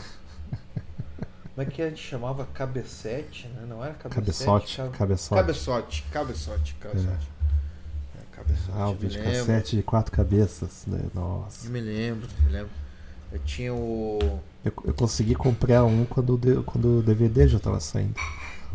Como 1.55 1.67
é 1.67 1.71
que 1.71 1.81
a 1.81 1.89
gente 1.89 2.01
chamava 2.03 2.45
cabecete, 2.53 3.47
né? 3.47 3.65
Não 3.67 3.83
era 3.83 3.93
cabecete? 3.95 4.45
cabeçote, 4.45 4.75
cab- 4.77 4.91
cabeçote. 4.91 5.41
Cabeçote, 5.41 6.03
cabeçote, 6.11 6.75
cabeçote. 6.75 7.27
É, 8.15 8.35
cabeçote. 8.35 8.71
Ah, 8.77 8.89
o 8.89 8.93
videocassete 8.95 9.75
de 9.77 9.81
quatro 9.81 10.11
cabeças, 10.11 10.83
né? 10.85 10.99
Nossa. 11.15 11.65
Eu 11.65 11.71
me 11.71 11.79
lembro, 11.81 12.27
me 12.43 12.51
lembro. 12.51 12.69
Eu 13.31 13.39
tinha 13.39 13.73
o. 13.73 14.19
Eu, 14.63 14.71
eu 14.85 14.93
consegui 14.93 15.33
comprar 15.33 15.83
um 15.83 16.05
quando, 16.05 16.37
quando 16.65 16.99
o 16.99 17.01
DVD 17.01 17.47
já 17.47 17.59
tava 17.59 17.79
saindo. 17.79 18.13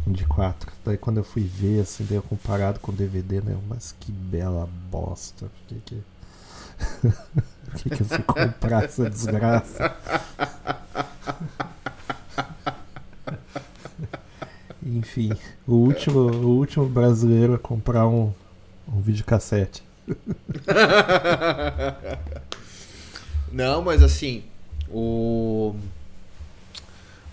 De 0.07 0.27
4. 0.27 0.73
Daí 0.85 0.97
quando 0.97 1.19
eu 1.19 1.25
fui 1.25 1.43
ver, 1.45 1.81
assim, 1.81 2.05
daí 2.05 2.17
eu 2.19 2.23
comparado 2.23 2.81
com 2.81 2.91
o 2.91 2.95
DVD, 2.95 3.41
né? 3.41 3.57
Mas 3.69 3.95
que 4.01 4.11
bela 4.11 4.69
bosta. 4.91 5.47
Por 5.47 5.67
que 5.69 5.77
que. 5.85 6.03
Por 7.71 7.81
que, 7.81 7.91
que 7.91 8.03
eu 8.03 8.07
fui 8.07 8.23
comprar 8.23 8.85
essa 8.85 9.09
desgraça? 9.09 9.95
Enfim, 14.85 15.31
o 15.67 15.75
último, 15.75 16.19
o 16.21 16.59
último 16.59 16.87
brasileiro 16.87 17.55
a 17.55 17.59
comprar 17.59 18.07
um, 18.09 18.33
um 18.89 19.01
videocassete. 19.01 19.83
Não, 23.53 23.83
mas 23.83 24.03
assim, 24.03 24.43
o. 24.91 25.75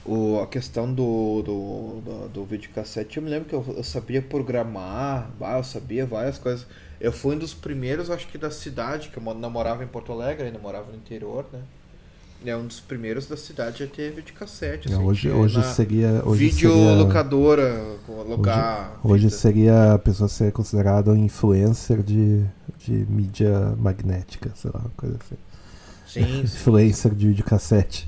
o 0.09 0.39
a 0.41 0.47
questão 0.47 0.91
do, 0.93 1.41
do, 1.43 2.01
do, 2.01 2.29
do 2.29 2.45
videocassete, 2.45 3.17
eu 3.17 3.23
me 3.23 3.29
lembro 3.29 3.47
que 3.49 3.55
eu, 3.55 3.63
eu 3.77 3.83
sabia 3.83 4.21
programar, 4.21 5.29
eu 5.57 5.63
sabia 5.63 6.05
várias 6.05 6.37
coisas. 6.37 6.65
Eu 6.99 7.11
fui 7.13 7.35
um 7.35 7.39
dos 7.39 7.53
primeiros, 7.53 8.09
acho 8.09 8.27
que 8.27 8.37
da 8.37 8.51
cidade, 8.51 9.09
que 9.09 9.17
eu 9.17 9.23
mo- 9.23 9.33
não 9.33 9.49
morava 9.49 9.83
em 9.83 9.87
Porto 9.87 10.11
Alegre, 10.11 10.47
ainda 10.47 10.59
morava 10.59 10.91
no 10.91 10.97
interior, 10.97 11.45
né? 11.53 11.61
É 12.45 12.55
um 12.55 12.65
dos 12.67 12.79
primeiros 12.79 13.27
da 13.27 13.35
cidade 13.35 13.83
a 13.83 13.87
ter 13.87 14.11
videocassete. 14.13 14.87
assim, 14.87 14.97
hoje 14.97 15.29
hoje 15.29 15.61
seria. 15.63 16.21
Hoje 16.25 16.45
Videolocadora, 16.45 17.97
com 18.05 18.19
alugar. 18.21 18.99
hoje 19.03 19.25
fita. 19.25 19.37
seria 19.37 19.93
a 19.93 19.99
pessoa 19.99 20.29
ser 20.29 20.51
considerada 20.53 21.11
um 21.11 21.15
influencer 21.17 22.01
de, 22.01 22.45
de 22.77 22.93
mídia 23.09 23.75
magnética, 23.77 24.51
sei 24.55 24.71
lá, 24.73 24.79
uma 24.81 24.91
coisa 24.91 25.17
assim. 25.21 25.35
Sim, 26.05 26.45
sim. 26.47 26.57
Influencer 26.57 27.13
de 27.13 27.27
videocassete. 27.27 28.07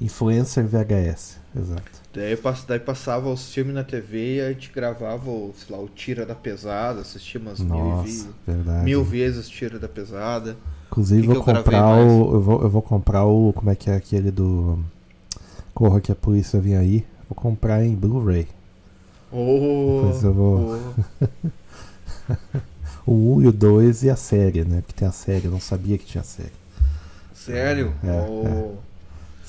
Influencer 0.00 0.64
VHS, 0.66 1.38
exato. 1.56 2.02
Daí, 2.12 2.38
daí 2.68 2.78
passava 2.78 3.30
os 3.30 3.52
filmes 3.52 3.74
na 3.74 3.82
TV 3.84 4.36
e 4.36 4.40
a 4.40 4.48
gente 4.52 4.70
gravava, 4.74 5.30
o, 5.30 5.54
sei 5.56 5.74
lá, 5.74 5.82
o 5.82 5.88
Tira 5.88 6.26
da 6.26 6.34
Pesada, 6.34 7.00
assistia 7.00 7.40
umas 7.40 7.60
mil, 7.60 7.74
Nossa, 7.74 8.04
vi- 8.06 8.28
verdade. 8.46 8.84
mil 8.84 9.02
vezes 9.04 9.48
Tira 9.48 9.78
da 9.78 9.88
Pesada. 9.88 10.56
Inclusive, 10.88 11.26
vou 11.26 11.36
eu 11.36 11.42
comprar 11.42 11.96
o. 11.96 12.34
Eu 12.34 12.40
vou, 12.42 12.62
eu 12.62 12.68
vou 12.68 12.82
comprar 12.82 13.24
o. 13.24 13.52
Como 13.54 13.70
é 13.70 13.74
que 13.74 13.88
é 13.88 13.94
aquele 13.94 14.30
do. 14.30 14.78
Corra 15.72 16.00
que 16.02 16.12
a 16.12 16.14
polícia 16.14 16.60
vem 16.60 16.76
aí. 16.76 17.06
Vou 17.28 17.34
comprar 17.34 17.82
em 17.82 17.94
Blu-ray. 17.94 18.46
Oh, 19.30 20.02
Depois 20.02 20.22
eu 20.24 20.34
vou- 20.34 20.78
oh. 20.78 21.48
O 23.06 23.36
1 23.38 23.42
e 23.42 23.46
o 23.48 23.52
2 23.52 24.04
e 24.04 24.10
a 24.10 24.16
série, 24.16 24.64
né? 24.64 24.80
Porque 24.82 24.92
tem 24.92 25.08
a 25.08 25.12
série, 25.12 25.46
eu 25.46 25.50
não 25.50 25.58
sabia 25.58 25.98
que 25.98 26.04
tinha 26.04 26.22
série. 26.22 26.52
Sério? 27.34 27.94
É, 28.04 28.26
Oh. 28.28 28.74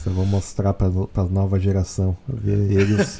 Isso 0.04 0.10
eu 0.10 0.14
vou 0.16 0.26
mostrar 0.26 0.74
pra, 0.74 0.90
pra 1.14 1.24
nova 1.24 1.58
geração. 1.58 2.18
Ver 2.28 2.74
eles. 2.74 3.18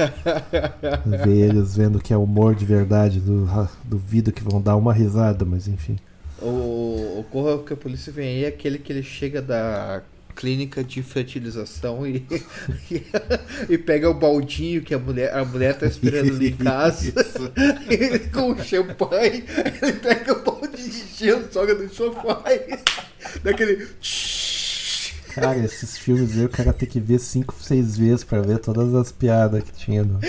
ver 1.24 1.50
eles 1.50 1.78
vendo 1.78 1.98
que 2.02 2.12
é 2.12 2.18
humor 2.18 2.54
de 2.56 2.66
verdade. 2.66 3.24
Ra- 3.48 3.70
duvido 3.86 4.34
que 4.34 4.44
vão 4.44 4.62
dar 4.62 4.76
uma 4.76 4.92
risada, 4.92 5.46
mas 5.46 5.66
enfim. 5.66 5.98
O, 6.42 7.20
o 7.20 7.26
Corra 7.32 7.64
que 7.64 7.72
a 7.72 7.78
polícia 7.78 8.12
vem 8.12 8.28
aí 8.28 8.44
é 8.44 8.48
aquele 8.50 8.78
que 8.78 8.92
ele 8.92 9.02
chega 9.02 9.42
da 9.42 10.02
clínica 10.36 10.84
de 10.84 11.02
fertilização 11.02 12.06
e, 12.06 12.26
e 13.70 13.78
pega 13.78 14.10
o 14.10 14.14
baldinho 14.14 14.82
que 14.82 14.94
a 14.94 15.00
mulher, 15.00 15.34
a 15.34 15.46
mulher 15.46 15.78
tá 15.78 15.86
esperando 15.86 16.34
ali 16.34 16.50
em 16.50 16.58
casa 16.58 17.14
e 17.90 18.20
com 18.30 18.52
o 18.52 18.62
champanhe, 18.62 19.46
ele 19.82 19.94
pega 19.94 20.34
o 20.34 20.44
balde 20.44 20.90
de 20.90 21.16
gelo, 21.16 21.48
joga 21.54 21.76
no 21.76 21.88
sofá 21.88 22.42
e 22.48 22.78
dá 23.42 23.52
aquele 23.52 23.88
Cara, 25.34 25.58
esses 25.58 25.98
filmes 25.98 26.38
aí 26.38 26.46
o 26.46 26.50
cara 26.50 26.72
tem 26.74 26.88
que 26.88 27.00
ver 27.00 27.20
5, 27.20 27.56
6 27.56 27.98
vezes 27.98 28.24
pra 28.24 28.42
ver 28.42 28.60
todas 28.60 28.94
as 28.94 29.12
piadas 29.12 29.64
que 29.64 29.72
tinha. 29.74 30.04
No... 30.04 30.20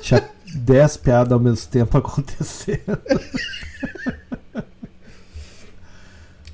Tinha 0.00 0.28
10 0.54 0.96
piadas 0.98 1.32
ao 1.32 1.40
mesmo 1.40 1.68
tempo 1.70 1.96
acontecendo. 1.98 2.98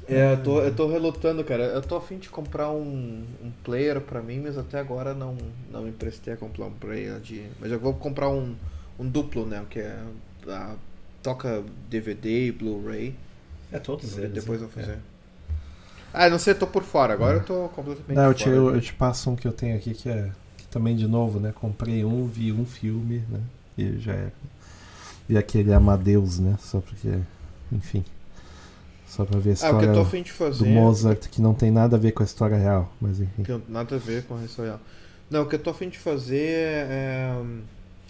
É, 0.09 0.33
eu 0.33 0.43
tô, 0.43 0.61
eu 0.61 0.75
tô 0.75 0.89
relutando, 0.89 1.45
cara. 1.45 1.65
Eu 1.65 1.83
tô 1.83 1.97
afim 1.97 2.19
de 2.19 2.29
comprar 2.29 2.71
um, 2.71 3.25
um 3.43 3.53
player 3.63 4.01
pra 4.01 4.21
mim, 4.21 4.41
mas 4.41 4.59
até 4.59 4.79
agora 4.81 5.15
não, 5.15 5.37
não 5.71 5.83
me 5.83 5.91
emprestei 5.91 6.35
a 6.35 6.37
comprar 6.37 6.67
um 6.67 6.73
player 6.73 7.21
de. 7.21 7.45
Mas 7.61 7.71
eu 7.71 7.79
vou 7.79 7.95
comprar 7.95 8.29
um, 8.29 8.57
um 8.99 9.09
duplo, 9.09 9.47
né? 9.47 9.65
Que 9.71 9.79
é. 9.81 9.97
a- 10.49 10.75
toca 11.23 11.63
DVD 11.89 12.47
e 12.47 12.53
Blu-ray. 12.53 13.15
É 13.71 13.79
todos 13.79 14.19
eles. 14.19 14.33
Depois 14.33 14.61
né? 14.61 14.67
eu 14.67 14.71
vou 14.71 14.83
fazer. 14.83 14.99
Ah, 16.13 16.29
não 16.29 16.39
sei, 16.39 16.53
eu 16.55 16.59
tô 16.59 16.67
por 16.67 16.83
fora. 16.83 17.13
Agora 17.15 17.39
eu 17.39 17.45
tô 17.45 17.69
completamente 17.71 18.17
Não, 18.17 18.25
eu 18.27 18.35
te, 18.35 18.45
fora. 18.45 18.57
eu, 18.57 18.75
eu 18.75 18.81
te 18.81 18.93
passo 18.95 19.31
um 19.31 19.37
que 19.37 19.47
eu 19.47 19.53
tenho 19.53 19.77
aqui 19.77 19.95
que 19.95 20.09
é. 20.09 20.31
Que 20.57 20.67
também, 20.69 20.97
de 20.97 21.07
novo, 21.07 21.39
né? 21.41 21.53
Comprei 21.53 22.05
um, 22.05 22.27
vi 22.27 22.53
um 22.53 22.65
filme, 22.67 23.25
né? 23.29 23.41
E 23.79 23.99
já 23.99 24.13
era. 24.13 24.33
E 25.29 25.39
aquele 25.39 25.73
Amadeus, 25.73 26.39
né? 26.39 26.57
Só 26.61 26.81
porque. 26.81 27.19
Enfim. 27.73 28.05
Só 29.07 29.25
pra 29.25 29.39
ver 29.41 29.51
a 29.51 29.53
Ah, 29.53 29.55
história 29.55 30.23
de 30.23 30.33
fazer. 30.33 30.59
do 30.65 30.67
Mozart, 30.67 31.29
que 31.29 31.43
não 31.43 31.55
tem 31.55 31.71
nada 31.71 31.97
a 31.97 31.99
ver 31.99 32.13
com 32.13 32.23
a 32.23 32.27
história 32.27 32.57
real. 32.57 32.93
Mas 33.01 33.21
enfim. 33.21 33.45
Nada 33.69 33.97
a 33.97 33.99
ver 33.99 34.25
com 34.25 34.43
isso 34.45 34.63
real. 34.63 34.81
Não, 35.29 35.43
o 35.43 35.47
que 35.49 35.55
eu 35.55 35.59
tô 35.59 35.71
afim 35.71 35.89
de 35.89 35.99
fazer 35.99 36.39
é, 36.89 37.33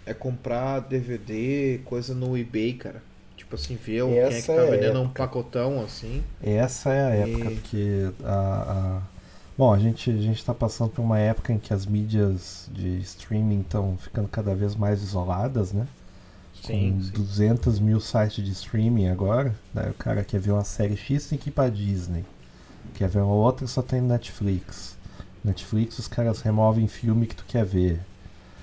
é 0.07 0.15
comprar 0.15 0.81
DVD, 0.81 1.81
coisa 1.85 2.15
no 2.15 2.37
eBay, 2.37 2.75
cara. 2.75 3.03
Tipo 3.51 3.57
assim, 3.57 3.77
ver 3.77 4.03
o- 4.03 4.19
quem 4.19 4.19
é 4.19 4.43
que 4.43 4.53
tá 4.53 4.63
é 4.63 4.63
a 4.63 4.65
vendendo 4.65 5.01
um 5.01 5.07
época. 5.07 5.15
pacotão 5.17 5.83
assim. 5.83 6.23
Essa 6.43 6.91
é 6.93 7.03
a 7.05 7.15
época, 7.17 7.51
E- 7.51 7.55
porque 7.57 8.11
a, 8.25 8.99
a- 8.99 9.03
Bom, 9.59 9.75
a 9.75 9.79
gente, 9.79 10.11
a 10.11 10.17
gente 10.17 10.43
tá 10.45 10.55
passando 10.55 10.91
por 10.91 11.03
uma 11.03 11.19
época 11.19 11.53
em 11.53 11.59
que 11.59 11.75
as 11.75 11.85
mídias 11.85 12.69
de 12.73 12.99
streaming 13.01 13.61
estão 13.61 13.97
ficando 13.99 14.27
cada 14.29 14.55
vez 14.55 14.75
mais 14.75 15.03
isoladas, 15.03 15.73
né? 15.73 15.87
Sim, 16.63 16.95
Com 16.95 17.03
sim. 17.03 17.13
200 17.13 17.79
mil 17.81 18.01
sites 18.01 18.45
de 18.45 18.53
streaming 18.53 19.09
agora. 19.09 19.55
Daí 19.75 19.91
o 19.91 19.95
cara 19.95 20.25
quer 20.25 20.41
ver 20.41 20.53
uma 20.53 20.65
série 20.65 20.97
X 20.97 21.27
tem 21.29 21.39
que 21.39 21.49
ir 21.51 21.53
pra 21.53 21.69
Disney. 21.69 22.25
Quer 22.95 23.09
ver 23.09 23.21
uma 23.21 23.35
outra 23.35 23.67
só 23.67 23.83
tem 23.83 24.01
Netflix. 24.01 24.97
Netflix 25.45 25.99
os 25.99 26.09
caras 26.09 26.41
removem 26.43 26.87
filme 26.89 27.27
que 27.27 27.37
tu 27.37 27.45
quer 27.47 27.65
ver. 27.65 28.01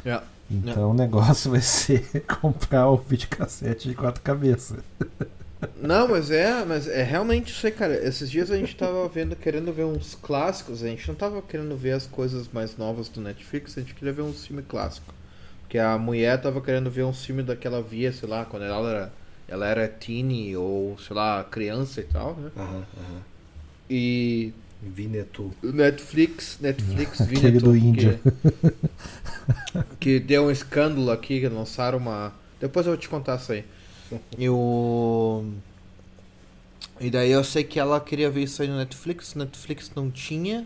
É. 0.06 0.22
Então 0.50 0.92
o 0.92 0.94
negócio 0.94 1.52
vai 1.52 1.62
ser 1.62 2.24
comprar 2.42 2.90
o 2.90 2.98
videocassete 2.98 3.90
de 3.90 3.96
quatro 3.96 4.22
cabeças. 4.22 4.80
Não, 5.76 6.08
mas 6.08 6.32
é, 6.32 6.66
mas 6.66 6.88
é 6.88 7.04
realmente 7.04 7.52
isso 7.52 7.66
aí, 7.66 7.72
cara. 7.72 7.94
Esses 8.06 8.30
dias 8.30 8.50
a 8.52 8.58
gente 8.58 8.76
tava 8.76 9.08
vendo, 9.08 9.36
querendo 9.36 9.72
ver 9.72 9.86
uns 9.86 10.16
clássicos, 10.16 10.84
a 10.84 10.88
gente 10.88 11.08
não 11.08 11.16
tava 11.16 11.42
querendo 11.42 11.76
ver 11.76 11.92
as 11.92 12.08
coisas 12.08 12.48
mais 12.52 12.78
novas 12.78 13.10
do 13.10 13.22
Netflix, 13.22 13.78
a 13.78 13.82
gente 13.82 13.94
queria 13.94 14.14
ver 14.14 14.24
um 14.24 14.34
filme 14.34 14.64
clássico. 14.64 15.14
Porque 15.62 15.78
a 15.78 15.98
mulher 15.98 16.42
tava 16.42 16.62
querendo 16.62 16.90
ver 16.92 17.04
um 17.04 17.14
filme 17.14 17.44
daquela 17.44 17.82
via, 17.82 18.12
sei 18.12 18.28
lá, 18.30 18.46
quando 18.46 18.64
ela 18.66 18.90
era, 18.90 19.14
ela 19.48 19.68
era 19.68 19.88
teeny 19.88 20.56
ou, 20.58 20.98
sei 21.00 21.16
lá, 21.16 21.44
criança 21.44 22.02
e 22.02 22.06
tal, 22.06 22.36
né? 22.36 22.52
Aham, 22.56 22.86
aham. 22.98 23.22
E 23.90 24.54
Vinetu. 24.82 25.52
o 25.64 25.72
Netflix, 25.72 26.58
Netflix 26.62 27.22
Aquele 27.22 27.40
Vinetu, 27.40 27.66
do 27.66 27.76
Índia. 27.76 28.20
Que, 30.00 30.20
que 30.20 30.20
deu 30.20 30.48
um 30.48 30.52
escândalo 30.52 31.10
aqui, 31.10 31.40
que 31.40 31.48
lançaram 31.48 31.98
uma. 31.98 32.34
Depois 32.60 32.86
eu 32.86 32.92
vou 32.92 33.00
te 33.00 33.08
contar 33.08 33.38
isso 33.38 33.52
aí. 33.54 33.64
E 34.38 34.50
o. 34.50 35.46
E 37.00 37.10
daí 37.10 37.32
eu 37.32 37.44
sei 37.44 37.64
que 37.64 37.80
ela 37.80 38.00
queria 38.00 38.30
ver 38.30 38.44
isso 38.44 38.62
aí 38.62 38.68
no 38.68 38.78
Netflix, 38.78 39.36
Netflix 39.36 39.92
não 39.96 40.10
tinha. 40.10 40.66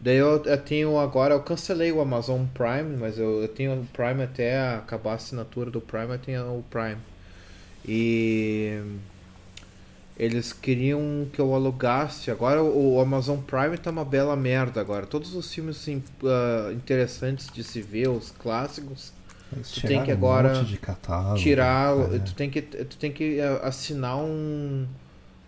Daí 0.00 0.16
eu, 0.16 0.44
eu 0.44 0.58
tenho 0.58 0.98
agora, 0.98 1.34
eu 1.34 1.40
cancelei 1.40 1.90
o 1.90 2.00
Amazon 2.00 2.44
Prime, 2.52 2.96
mas 2.98 3.18
eu, 3.18 3.40
eu 3.40 3.48
tenho 3.48 3.72
o 3.80 3.86
Prime 3.86 4.22
até 4.22 4.58
acabar 4.74 5.12
a 5.12 5.14
assinatura 5.14 5.70
do 5.70 5.80
Prime, 5.80 6.10
eu 6.10 6.18
tenho 6.18 6.58
o 6.58 6.64
Prime. 6.70 6.98
E 7.84 8.82
eles 10.18 10.52
queriam 10.52 11.26
que 11.32 11.40
eu 11.40 11.54
alugasse. 11.54 12.30
Agora 12.30 12.62
o, 12.62 13.00
Amazon 13.00 13.38
Prime 13.38 13.76
tá 13.76 13.90
uma 13.90 14.04
bela 14.04 14.34
merda 14.34 14.80
agora. 14.80 15.06
Todos 15.06 15.34
os 15.34 15.52
filmes 15.52 15.86
ah, 16.24 16.72
interessantes 16.72 17.48
de 17.52 17.62
se 17.62 17.82
ver, 17.82 18.08
os 18.08 18.30
clássicos, 18.30 19.12
Eles 19.52 19.70
Tu 19.70 19.82
tem 19.82 20.02
que 20.02 20.10
agora 20.10 20.58
um 20.58 20.76
catálogo. 20.76 21.36
tirar, 21.36 21.94
é. 22.14 22.18
tu 22.18 22.34
tem 22.34 22.50
que 22.50 22.62
tu 22.62 22.96
tem 22.96 23.12
que 23.12 23.40
ah, 23.40 23.60
assinar 23.64 24.16
um 24.16 24.86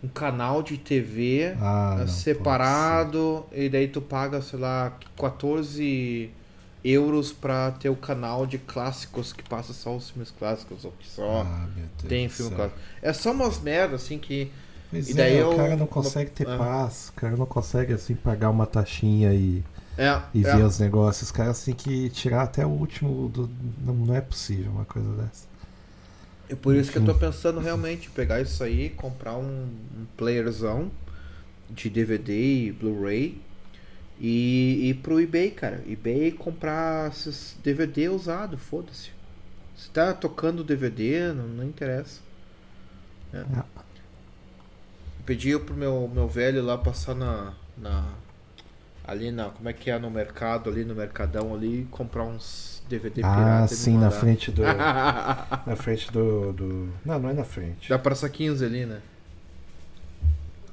um 0.02 0.08
canal 0.08 0.62
de 0.62 0.76
TV 0.78 1.56
ah, 1.60 1.96
não, 1.98 2.06
separado 2.06 3.44
e 3.52 3.68
daí 3.68 3.88
tu 3.88 4.00
paga, 4.00 4.40
sei 4.40 4.58
lá, 4.58 4.96
14 5.16 6.30
euros 6.84 7.32
pra 7.32 7.72
ter 7.72 7.88
o 7.88 7.96
canal 7.96 8.46
de 8.46 8.58
clássicos 8.58 9.32
que 9.32 9.42
passa 9.42 9.72
só 9.72 9.96
os 9.96 10.10
filmes 10.10 10.30
clássicos 10.30 10.84
ou 10.84 10.92
que 10.92 11.06
só. 11.08 11.42
Ah, 11.42 11.68
tem 12.06 12.28
filme 12.28 12.54
clássico. 12.54 12.78
É 13.02 13.12
só 13.12 13.32
umas 13.32 13.60
merda 13.60 13.96
assim 13.96 14.18
que 14.18 14.50
Pois 14.90 15.10
E 15.10 15.14
daí 15.14 15.36
é, 15.36 15.42
eu- 15.42 15.52
o 15.52 15.56
cara 15.56 15.76
não 15.76 15.86
consegue 15.86 16.30
ter 16.30 16.48
Ah. 16.48 16.56
paz, 16.56 17.10
o 17.10 17.20
cara 17.20 17.36
não 17.36 17.44
consegue 17.44 17.92
assim 17.92 18.14
pagar 18.14 18.48
uma 18.48 18.64
taxinha 18.66 19.34
e, 19.34 19.62
é, 19.98 20.22
e 20.32 20.46
é. 20.46 20.56
ver 20.56 20.64
os 20.64 20.78
negócios. 20.78 21.24
Os 21.24 21.30
caras 21.30 21.62
têm 21.62 21.74
que 21.74 22.08
tirar 22.08 22.42
até 22.44 22.64
o 22.64 22.70
último. 22.70 23.28
Do, 23.28 23.50
não, 23.84 23.94
não 23.94 24.14
é 24.14 24.20
possível 24.22 24.70
uma 24.72 24.86
coisa 24.86 25.10
dessa. 25.12 25.46
É 26.48 26.54
por 26.54 26.74
isso 26.74 26.90
que 26.90 26.96
eu 26.96 27.04
tô 27.04 27.14
pensando 27.14 27.60
realmente 27.60 28.08
pegar 28.08 28.40
isso 28.40 28.64
aí, 28.64 28.88
comprar 28.88 29.36
um, 29.36 29.64
um 29.66 30.06
playerzão 30.16 30.90
de 31.68 31.90
DVD 31.90 32.32
e 32.68 32.72
Blu-ray 32.72 33.38
E 34.20 34.88
ir 34.90 34.94
pro 34.94 35.20
eBay, 35.20 35.50
cara. 35.50 35.82
eBay 35.88 36.32
comprar 36.32 37.10
esses 37.10 37.56
DVD 37.62 38.08
usado, 38.08 38.58
foda-se. 38.58 39.10
Se 39.76 39.90
tá 39.90 40.12
tocando 40.12 40.64
DVD, 40.64 41.32
não, 41.32 41.46
não 41.46 41.64
interessa. 41.64 42.20
É. 43.32 43.38
É. 43.38 43.62
Pedi 45.24 45.56
pro 45.58 45.74
meu, 45.74 46.10
meu 46.12 46.26
velho 46.26 46.64
lá 46.64 46.76
passar 46.76 47.14
na, 47.14 47.52
na. 47.76 48.12
Ali 49.04 49.30
na. 49.30 49.50
Como 49.50 49.68
é 49.68 49.72
que 49.72 49.90
é 49.90 49.98
no 49.98 50.10
mercado, 50.10 50.68
ali 50.68 50.84
no 50.84 50.94
Mercadão 50.94 51.54
ali, 51.54 51.86
comprar 51.90 52.24
uns 52.24 52.82
DVD 52.88 53.22
Ah, 53.22 53.34
pirata 53.34 53.74
e 53.74 53.76
me 53.76 53.82
sim, 53.82 53.98
na 53.98 54.10
frente 54.10 54.50
do. 54.50 54.62
Na 55.66 55.76
frente 55.76 56.10
do, 56.10 56.52
do. 56.52 56.92
Não, 57.04 57.18
não 57.18 57.28
é 57.28 57.34
na 57.34 57.44
frente. 57.44 57.88
Da 57.88 57.98
Praça 57.98 58.28
15 58.28 58.64
ali, 58.64 58.86
né? 58.86 59.00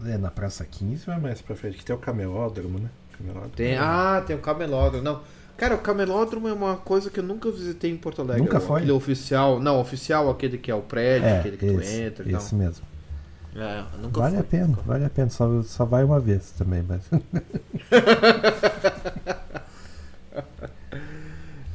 É, 0.05 0.17
na 0.17 0.30
Praça 0.30 0.65
15 0.65 1.05
Vai 1.05 1.19
mais 1.19 1.41
pra 1.41 1.55
frente, 1.55 1.77
que 1.77 1.85
tem 1.85 1.95
o 1.95 1.99
camelódromo, 1.99 2.80
né? 2.80 2.89
Camelódromo. 3.18 3.54
Tem, 3.56 3.78
ah, 3.78 4.24
tem 4.26 4.36
o 4.36 4.40
camelódromo. 4.40 5.04
Não. 5.04 5.22
Cara, 5.58 5.76
o 5.76 5.78
camelódromo 5.78 6.48
é 6.50 6.54
uma 6.54 6.76
coisa 6.76 7.10
que 7.10 7.20
eu 7.20 7.24
nunca 7.24 7.50
visitei 7.50 7.90
em 7.92 7.96
Porto 7.98 8.22
Alegre. 8.22 8.42
Nunca 8.42 8.60
foi? 8.60 8.78
Aquele 8.78 8.92
oficial. 8.92 9.60
Não, 9.60 9.80
oficial, 9.80 10.30
aquele 10.30 10.58
que 10.58 10.70
é 10.70 10.76
o 10.76 10.82
prédio, 10.82 11.28
É, 11.28 11.40
aquele 11.40 11.58
que 11.58 11.66
tu 11.66 11.80
esse, 11.82 12.02
entra 12.02 12.30
e 12.30 12.36
esse 12.36 12.50
tal. 12.50 12.60
mesmo. 12.60 12.86
É, 13.56 13.84
nunca 14.02 14.20
Vale 14.20 14.32
fui. 14.36 14.42
a 14.42 14.44
pena, 14.44 14.78
vale 14.86 15.06
a 15.06 15.10
pena. 15.10 15.30
Só, 15.30 15.64
só 15.64 15.86
vai 15.86 16.04
uma 16.04 16.20
vez 16.20 16.52
também, 16.52 16.84
mas. 16.84 17.02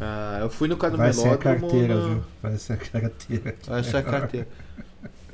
Ah, 0.03 0.39
eu 0.41 0.49
fui 0.49 0.67
no 0.69 0.77
Vai 0.77 1.13
ser 1.13 1.29
a 1.29 1.37
camelódromo. 1.37 1.71
carteira, 1.71 1.95
na- 1.95 2.09
viu? 2.09 2.23
Vai 2.43 2.57
ser 2.57 2.73
a 2.73 2.77
carteira. 2.79 3.55
Vai 3.67 3.85
ser 3.85 3.97
a 3.99 4.03
carteira. 4.03 4.49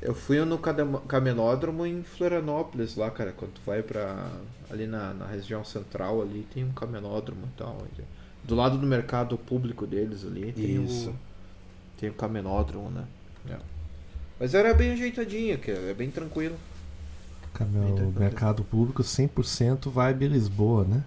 Eu 0.07 0.15
fui 0.15 0.39
no 0.45 0.57
camelódromo 0.57 1.85
em 1.85 2.05
Florianópolis 2.05 2.95
lá, 2.95 3.11
cara. 3.11 3.33
Quando 3.33 3.55
tu 3.55 3.61
vai 3.67 3.83
pra. 3.83 4.31
Ali 4.71 4.87
na, 4.87 5.13
na 5.13 5.27
região 5.27 5.65
central 5.65 6.23
ali 6.23 6.47
tem 6.55 6.63
um 6.63 6.71
camelódromo 6.71 7.45
e 7.45 7.59
tal. 7.59 7.85
Do 8.45 8.55
lado 8.55 8.79
do 8.79 8.87
mercado 8.87 9.37
público 9.37 9.85
deles 9.85 10.25
ali 10.25 10.53
tem 10.53 10.85
Isso. 10.85 11.11
o. 11.11 11.15
Tem 11.99 12.09
o 12.09 12.15
camelódromo, 12.15 12.89
né? 12.89 13.05
É. 13.51 13.57
Mas 14.39 14.55
era 14.55 14.73
bem 14.73 14.93
ajeitadinho, 14.93 15.59
que 15.59 15.73
é 15.73 15.93
bem 15.93 16.09
tranquilo. 16.09 16.55
Camel, 17.53 17.89
Então, 17.89 18.13
mercado 18.13 18.63
público 18.63 19.03
100% 19.03 19.91
vibe 19.91 20.29
Lisboa, 20.29 20.85
né? 20.85 21.03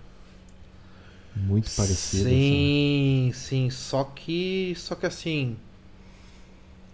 Muito 1.33 1.71
parecido. 1.73 2.27
assim. 2.27 3.31
Sim, 3.31 3.31
sim. 3.33 3.69
Só 3.69 4.03
que. 4.03 4.73
Só 4.75 4.93
que 4.93 5.05
assim. 5.05 5.55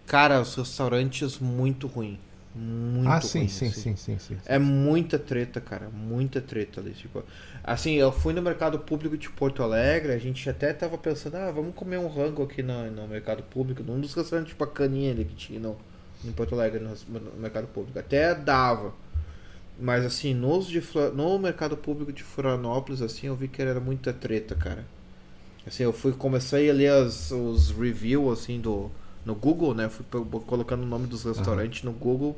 Cara, 0.07 0.41
os 0.41 0.56
restaurantes 0.56 1.40
muito 1.40 1.88
ruim. 1.88 2.19
Muito 2.56 3.06
Ah, 3.06 3.22
sim, 3.22 3.48
ruim, 3.48 3.48
sim, 3.48 3.72
assim. 3.72 3.72
sim, 3.72 3.95
sim, 3.95 4.19
sim. 4.19 4.38
É 4.45 4.60
muita 4.60 5.19
treta, 5.19 5.61
cara. 5.61 5.90
Muita 5.90 6.41
treta 6.41 6.82
ali. 6.82 6.94
Tipo, 6.94 7.23
assim, 7.64 7.94
eu 7.95 8.11
fui 8.11 8.34
no 8.34 8.41
mercado 8.41 8.80
público 8.80 9.18
de 9.18 9.30
Porto 9.30 9.64
Alegre. 9.64 10.14
A 10.14 10.18
gente 10.19 10.49
até 10.49 10.73
tava 10.73 10.98
pensando, 10.98 11.36
ah, 11.36 11.52
vamos 11.52 11.76
comer 11.76 11.98
um 11.98 12.07
rango 12.07 12.44
aqui 12.44 12.64
no, 12.64 12.90
no 12.91 13.07
mercado 13.07 13.44
público. 13.44 13.84
Num 13.84 13.99
dos 13.99 14.14
restaurantes 14.14 14.53
bacaninha 14.56 15.11
ali 15.11 15.26
que 15.26 15.36
tinha 15.36 15.60
no, 15.60 15.77
em 16.23 16.32
Porto 16.32 16.53
Alegre, 16.56 16.80
no, 16.80 16.95
no 17.19 17.40
mercado 17.41 17.68
público. 17.68 17.99
Até 17.99 18.36
dava. 18.36 18.94
Mas 19.80 20.06
assim, 20.06 20.34
nos 20.34 20.68
de, 20.68 20.82
no 21.14 21.38
mercado 21.40 21.76
público 21.77 22.14
de 22.14 22.23
Florianópolis, 22.23 23.02
assim, 23.02 23.27
eu 23.27 23.36
vi 23.36 23.48
que 23.48 23.61
era 23.61 23.80
muita 23.80 24.14
treta, 24.14 24.56
cara. 24.56 24.86
Assim, 25.68 25.84
eu 25.84 25.94
fui, 25.94 26.14
comecei 26.14 26.69
a 26.69 26.73
ler 26.73 26.91
as, 26.91 27.32
os 27.32 27.72
reviews, 27.72 28.40
assim, 28.41 28.60
do, 28.61 28.91
no 29.26 29.35
Google, 29.35 29.73
né? 29.73 29.89
Fui 29.89 30.06
colocando 30.45 30.84
o 30.84 30.85
nome 30.85 31.07
dos 31.07 31.23
restaurantes 31.23 31.84
no 31.84 31.91
Google 31.91 32.38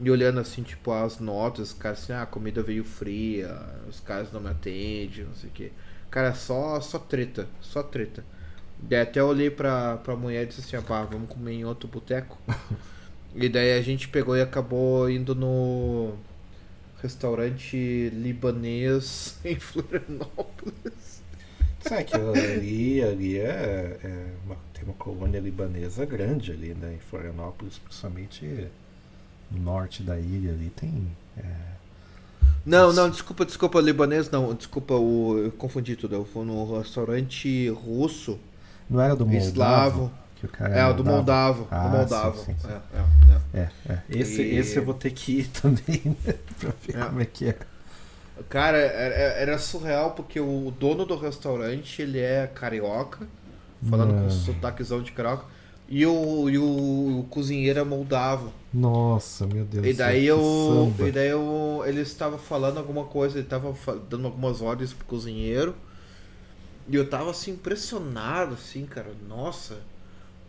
e 0.00 0.10
olhando, 0.10 0.40
assim, 0.40 0.62
tipo, 0.62 0.92
as 0.92 1.18
notas, 1.20 1.68
os 1.68 1.74
caras 1.74 2.02
assim, 2.02 2.12
ah, 2.12 2.22
a 2.22 2.26
comida 2.26 2.62
veio 2.62 2.84
fria, 2.84 3.54
os 3.88 4.00
caras 4.00 4.32
não 4.32 4.40
me 4.40 4.48
atendem, 4.50 5.24
não 5.24 5.34
sei 5.34 5.48
o 5.50 5.52
quê. 5.52 5.72
Cara, 6.10 6.34
só, 6.34 6.80
só 6.80 6.98
treta, 6.98 7.46
só 7.60 7.82
treta. 7.82 8.24
Daí 8.80 9.00
até 9.00 9.22
olhei 9.22 9.50
pra, 9.50 9.96
pra 9.98 10.16
mulher 10.16 10.44
e 10.44 10.46
disse 10.46 10.60
assim, 10.60 10.76
ah, 10.76 10.82
pá, 10.82 11.04
vamos 11.04 11.28
comer 11.28 11.52
em 11.52 11.64
outro 11.64 11.88
boteco. 11.88 12.36
e 13.34 13.48
daí 13.48 13.78
a 13.78 13.82
gente 13.82 14.08
pegou 14.08 14.36
e 14.36 14.42
acabou 14.42 15.08
indo 15.10 15.34
no 15.34 16.14
restaurante 17.02 18.10
libanês 18.10 19.38
em 19.44 19.58
Florianópolis. 19.58 21.22
Sabe 21.80 22.04
que 22.04 22.16
ali, 22.16 23.02
ali 23.02 23.38
é, 23.38 23.98
é 24.02 24.32
uma- 24.44 24.56
tem 24.82 24.88
uma 24.88 24.94
colônia 24.94 25.38
libanesa 25.40 26.04
grande 26.04 26.50
ali, 26.50 26.74
né? 26.74 26.94
Em 26.94 26.98
Florianópolis, 26.98 27.78
principalmente. 27.78 28.66
No 29.50 29.60
norte 29.62 30.02
da 30.02 30.18
ilha 30.18 30.52
ali 30.52 30.70
tem. 30.70 31.06
é, 31.36 31.42
Não, 32.64 32.92
não, 32.92 33.10
desculpa, 33.10 33.44
desculpa, 33.44 33.80
libanês 33.80 34.30
não, 34.30 34.54
desculpa, 34.54 34.94
o, 34.94 35.38
eu 35.38 35.52
confundi 35.52 35.94
tudo. 35.94 36.14
Eu 36.14 36.24
fui 36.24 36.44
no 36.44 36.78
restaurante 36.78 37.68
russo, 37.70 38.38
Não 38.88 39.00
era 39.00 39.14
do 39.14 39.26
Moldavo? 39.26 39.48
eslavo. 39.48 40.12
Que 40.36 40.46
o 40.46 40.48
cara 40.48 40.74
É, 40.74 40.86
o 40.86 40.92
do 40.94 41.04
Moldavo. 41.04 41.68
Ah, 41.70 41.86
do 41.88 41.96
Moldavo. 41.98 42.38
sim, 42.38 42.54
sim, 42.54 42.56
sim. 42.58 42.68
É, 42.68 43.58
é, 43.58 43.60
é. 43.60 43.70
É, 43.88 43.92
é. 43.92 44.02
Esse, 44.10 44.42
E- 44.42 44.56
esse 44.56 44.76
eu 44.76 44.84
vou 44.84 44.94
ter 44.94 45.10
que 45.12 45.40
ir 45.40 45.48
também, 45.60 46.16
né? 46.24 46.34
Pra 46.58 46.72
ver 46.82 46.96
É. 46.96 47.04
como 47.04 47.20
é 47.20 47.24
que 47.26 47.48
é. 47.50 47.56
Cara, 48.48 48.78
era, 48.78 49.14
era 49.14 49.58
surreal 49.58 50.12
porque 50.12 50.40
o 50.40 50.72
dono 50.80 51.04
do 51.04 51.16
restaurante, 51.16 52.00
ele 52.02 52.18
é 52.18 52.46
carioca, 52.52 53.28
falando 53.88 54.14
com 54.14 54.22
Não. 54.22 54.30
sotaquezão 54.30 55.02
de 55.02 55.12
carioca, 55.12 55.46
e 55.88 56.06
o, 56.06 56.48
e 56.48 56.56
o, 56.56 57.26
cozinheiro 57.28 57.78
é 57.78 57.84
moldavo. 57.84 58.50
Nossa, 58.72 59.46
meu 59.46 59.62
Deus 59.64 59.86
E 59.86 59.92
daí 59.92 60.24
eu, 60.24 60.90
e 61.06 61.10
daí 61.10 61.28
eu, 61.28 61.82
ele 61.84 62.00
estava 62.00 62.38
falando 62.38 62.78
alguma 62.78 63.04
coisa, 63.04 63.36
ele 63.36 63.44
estava 63.44 63.74
dando 64.08 64.26
algumas 64.26 64.62
ordens 64.62 64.94
pro 64.94 65.04
cozinheiro. 65.04 65.74
E 66.88 66.96
eu 66.96 67.08
tava 67.08 67.30
assim 67.30 67.52
impressionado 67.52 68.54
assim, 68.54 68.86
cara. 68.86 69.12
Nossa, 69.28 69.80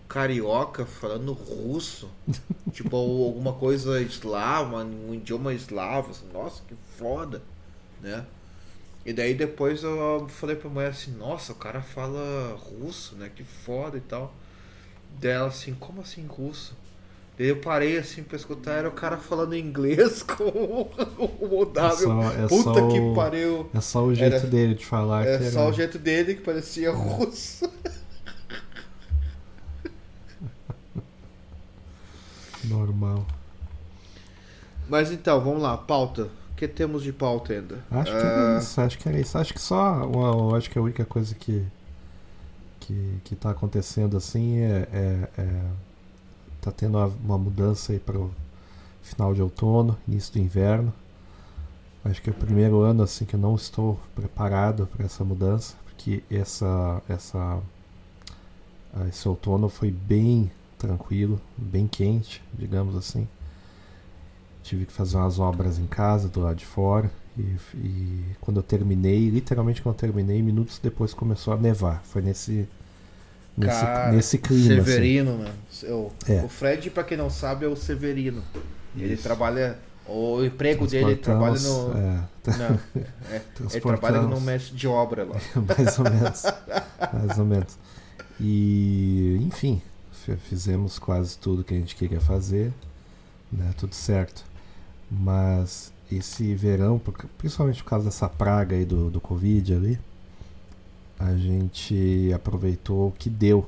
carioca 0.08 0.86
falando 0.86 1.34
russo. 1.34 2.10
tipo 2.72 2.96
alguma 2.96 3.52
coisa 3.52 4.02
eslava, 4.02 4.84
um 4.84 5.14
idioma 5.14 5.54
eslavo, 5.54 6.12
assim, 6.12 6.26
nossa, 6.34 6.64
que 6.66 6.76
foda, 6.98 7.42
né? 8.02 8.26
E 9.06 9.12
daí 9.12 9.34
depois 9.34 9.84
eu 9.84 10.28
falei 10.30 10.56
pra 10.56 10.70
mulher 10.70 10.90
assim, 10.92 11.12
nossa, 11.12 11.52
o 11.52 11.56
cara 11.56 11.82
fala 11.82 12.56
russo, 12.58 13.16
né? 13.16 13.30
Que 13.36 13.44
foda 13.44 13.98
e 13.98 14.02
tal. 14.02 14.34
Dela 15.20 15.48
assim, 15.48 15.74
como 15.74 16.02
assim 16.02 16.26
russo? 16.26 16.76
Daí 17.38 17.48
eu 17.48 17.58
parei 17.58 17.98
assim 17.98 18.24
pra 18.24 18.38
escutar, 18.38 18.74
era 18.74 18.88
o 18.88 18.92
cara 18.94 19.18
falando 19.18 19.56
inglês 19.56 20.22
com 20.24 20.44
o 20.46 21.48
Moldávio. 21.50 21.98
É 21.98 21.98
só- 21.98 22.32
é 22.44 22.48
Puta 22.48 22.64
só 22.64 22.88
que 22.90 23.00
o- 23.00 23.14
pariu. 23.14 23.70
É 23.74 23.82
só 23.82 24.04
o 24.06 24.14
jeito 24.16 24.36
Era- 24.36 24.48
dele 24.48 24.76
de 24.76 24.86
falar 24.86 25.26
É 25.26 25.52
só 25.52 25.62
era... 25.62 25.70
o 25.70 25.74
jeito 25.74 26.00
dele 26.00 26.36
que 26.36 26.42
parecia 26.42 26.92
russo. 26.92 27.70
normal. 32.64 33.26
Mas 34.88 35.12
então, 35.12 35.42
vamos 35.42 35.62
lá, 35.62 35.78
pauta. 35.78 36.30
Que 36.64 36.68
temos 36.68 37.04
de 37.04 37.12
pauta 37.12 37.52
ainda? 37.52 37.80
Acho 37.92 38.16
que 38.16 38.26
Ah, 38.26 38.30
era 38.30 38.58
isso, 38.58 38.80
acho 38.82 38.98
que 38.98 39.10
era 39.10 39.20
isso. 39.20 39.38
Acho 39.38 39.54
que 39.54 39.60
só, 39.62 40.02
acho 40.56 40.70
que 40.70 40.80
a 40.80 40.82
única 40.82 41.06
coisa 41.06 41.36
que 41.36 41.66
que, 42.80 43.20
que 43.24 43.36
tá 43.36 43.52
acontecendo 43.52 44.18
assim 44.18 44.58
é, 44.60 44.88
é, 44.92 45.30
é- 45.42 45.72
tá 46.62 46.72
tendo 46.72 46.98
uma, 46.98 47.08
uma 47.08 47.38
mudança 47.38 47.94
aí 47.94 48.00
para 48.00 48.18
o 48.20 48.32
final 49.04 49.34
de 49.34 49.42
outono, 49.42 49.98
início 50.08 50.34
do 50.34 50.40
inverno. 50.40 50.94
Acho 52.06 52.22
que 52.22 52.30
é 52.30 52.34
o 52.34 52.36
primeiro 52.36 52.82
ano 52.82 53.02
assim 53.04 53.26
que 53.26 53.36
eu 53.36 53.40
não 53.40 53.56
estou 53.56 54.00
preparado 54.14 54.88
para 54.88 55.06
essa 55.06 55.24
mudança, 55.24 55.76
porque 55.86 56.22
essa 56.30 57.02
essa 57.08 57.62
ah, 58.94 59.08
esse 59.08 59.28
outono 59.28 59.70
foi 59.70 59.92
bem 59.92 60.52
tranquilo, 60.78 61.40
bem 61.58 61.88
quente, 61.88 62.42
digamos 62.54 62.96
assim. 62.96 63.28
Tive 64.64 64.86
que 64.86 64.94
fazer 64.94 65.18
umas 65.18 65.40
obras 65.40 65.78
em 65.78 65.86
casa, 65.86 66.28
do 66.30 66.40
lado 66.40 66.56
de 66.56 66.66
fora. 66.66 67.12
E, 67.38 67.56
e 67.78 68.24
quando 68.40 68.58
eu 68.58 68.64
terminei, 68.64 69.30
literalmente 69.30 69.82
quando 69.82 69.96
eu 69.96 70.00
terminei, 70.00 70.42
minutos 70.42 70.80
depois 70.82 71.14
começou 71.14 71.54
a 71.54 71.58
nevar. 71.58 72.02
Foi 72.06 72.22
nesse, 72.22 72.68
nesse, 73.58 73.82
Cara, 73.82 74.12
nesse 74.12 74.38
clima. 74.38 74.62
assim. 74.62 74.76
Severino, 74.76 75.38
né? 75.38 75.52
O, 75.86 76.12
É. 76.28 76.44
o 76.44 76.48
Fred, 76.48 76.90
pra 76.92 77.04
quem 77.04 77.18
não 77.18 77.30
sabe, 77.30 77.66
é 77.66 77.68
o 77.68 77.76
Severino. 77.76 78.42
Ele 78.96 79.14
Isso. 79.16 79.24
trabalha. 79.24 79.78
O 80.08 80.44
emprego 80.44 80.86
dele, 80.86 81.12
ele 81.12 81.16
trabalha 81.16 81.58
no. 81.60 81.92
é, 81.98 82.24
Não, 82.58 82.80
é, 83.32 83.42
ele 83.72 83.80
trabalha 83.82 84.22
no 84.22 84.40
mestre 84.42 84.76
de 84.76 84.86
obra 84.88 85.24
lá. 85.24 85.36
mais 85.78 85.98
ou 85.98 86.04
menos. 86.06 86.44
mais 87.14 87.40
ou 87.40 87.46
menos. 87.46 87.78
E, 88.40 89.38
enfim, 89.42 89.82
fi- 90.12 90.36
fizemos 90.36 91.00
quase 91.00 91.38
tudo 91.38 91.64
que 91.64 91.74
a 91.74 91.78
gente 91.78 91.96
queria 91.96 92.20
fazer, 92.20 92.74
né? 93.52 93.74
Tudo 93.78 93.96
certo. 93.96 94.44
Mas 95.10 95.92
esse 96.12 96.54
verão, 96.56 97.02
principalmente 97.38 97.84
por 97.84 97.90
causa 97.90 98.06
dessa 98.06 98.28
praga 98.30 98.76
aí 98.76 98.86
do, 98.86 99.10
do 99.10 99.22
Covid 99.22 99.74
ali, 99.74 100.00
a 101.20 101.36
gente 101.36 102.32
aproveitou 102.34 103.10
o 103.10 103.12
que 103.12 103.30
deu 103.30 103.68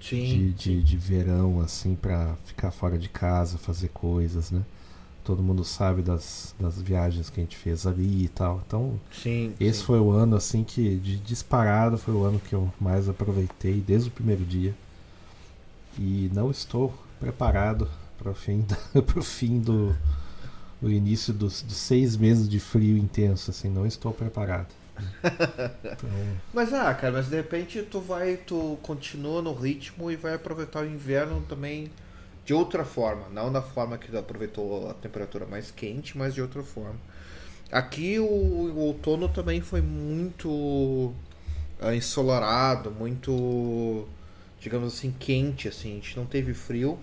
Sim. 0.00 0.24
de, 0.24 0.52
de, 0.52 0.82
de 0.82 0.96
verão, 0.96 1.60
assim, 1.60 1.94
pra 1.94 2.36
ficar 2.44 2.70
fora 2.70 2.98
de 2.98 3.08
casa, 3.08 3.56
fazer 3.58 3.88
coisas, 3.88 4.50
né? 4.50 4.62
todo 5.24 5.42
mundo 5.42 5.64
sabe 5.64 6.02
das, 6.02 6.54
das 6.58 6.80
viagens 6.80 7.30
que 7.30 7.40
a 7.40 7.42
gente 7.42 7.56
fez 7.56 7.86
ali 7.86 8.24
e 8.24 8.28
tal. 8.28 8.62
Então, 8.66 9.00
Sim. 9.12 9.54
esse 9.58 9.78
sim. 9.78 9.84
foi 9.84 10.00
o 10.00 10.10
ano 10.10 10.36
assim 10.36 10.64
que 10.64 10.96
de 10.96 11.16
disparado 11.16 11.96
foi 11.96 12.14
o 12.14 12.24
ano 12.24 12.40
que 12.40 12.54
eu 12.54 12.72
mais 12.80 13.08
aproveitei 13.08 13.80
desde 13.80 14.08
o 14.08 14.12
primeiro 14.12 14.44
dia. 14.44 14.74
E 15.98 16.30
não 16.32 16.50
estou 16.50 16.92
preparado 17.20 17.88
para 18.22 18.34
fim, 18.34 18.62
da- 18.62 19.02
pro 19.02 19.22
fim 19.22 19.60
do 20.80 20.90
início 20.90 21.32
dos, 21.32 21.62
dos 21.62 21.76
seis 21.76 22.16
meses 22.16 22.48
de 22.48 22.60
frio 22.60 22.96
intenso, 22.98 23.50
assim, 23.50 23.68
não 23.70 23.86
estou 23.86 24.12
preparado. 24.12 24.68
Então, 25.92 26.10
Mas 26.52 26.72
ah, 26.72 26.92
cara, 26.94 27.12
mas 27.12 27.28
de 27.28 27.36
repente 27.36 27.82
tu 27.82 28.00
vai, 28.00 28.36
tu 28.36 28.78
continua 28.82 29.40
no 29.42 29.54
ritmo 29.54 30.10
e 30.10 30.16
vai 30.16 30.34
aproveitar 30.34 30.84
o 30.84 30.86
inverno 30.88 31.42
também 31.48 31.90
de 32.44 32.52
outra 32.54 32.84
forma, 32.84 33.28
não 33.30 33.52
da 33.52 33.62
forma 33.62 33.96
que 33.98 34.10
tu 34.10 34.18
aproveitou 34.18 34.90
a 34.90 34.94
temperatura 34.94 35.46
mais 35.46 35.70
quente, 35.70 36.18
mas 36.18 36.34
de 36.34 36.42
outra 36.42 36.62
forma. 36.62 36.96
Aqui 37.70 38.18
o, 38.18 38.24
o 38.24 38.78
outono 38.78 39.28
também 39.28 39.60
foi 39.60 39.80
muito 39.82 41.12
ah, 41.80 41.94
ensolarado, 41.94 42.90
muito, 42.90 44.06
digamos 44.60 44.94
assim, 44.94 45.12
quente, 45.18 45.68
assim, 45.68 45.92
a 45.92 45.94
gente 45.96 46.16
não 46.16 46.26
teve 46.26 46.54
frio. 46.54 46.98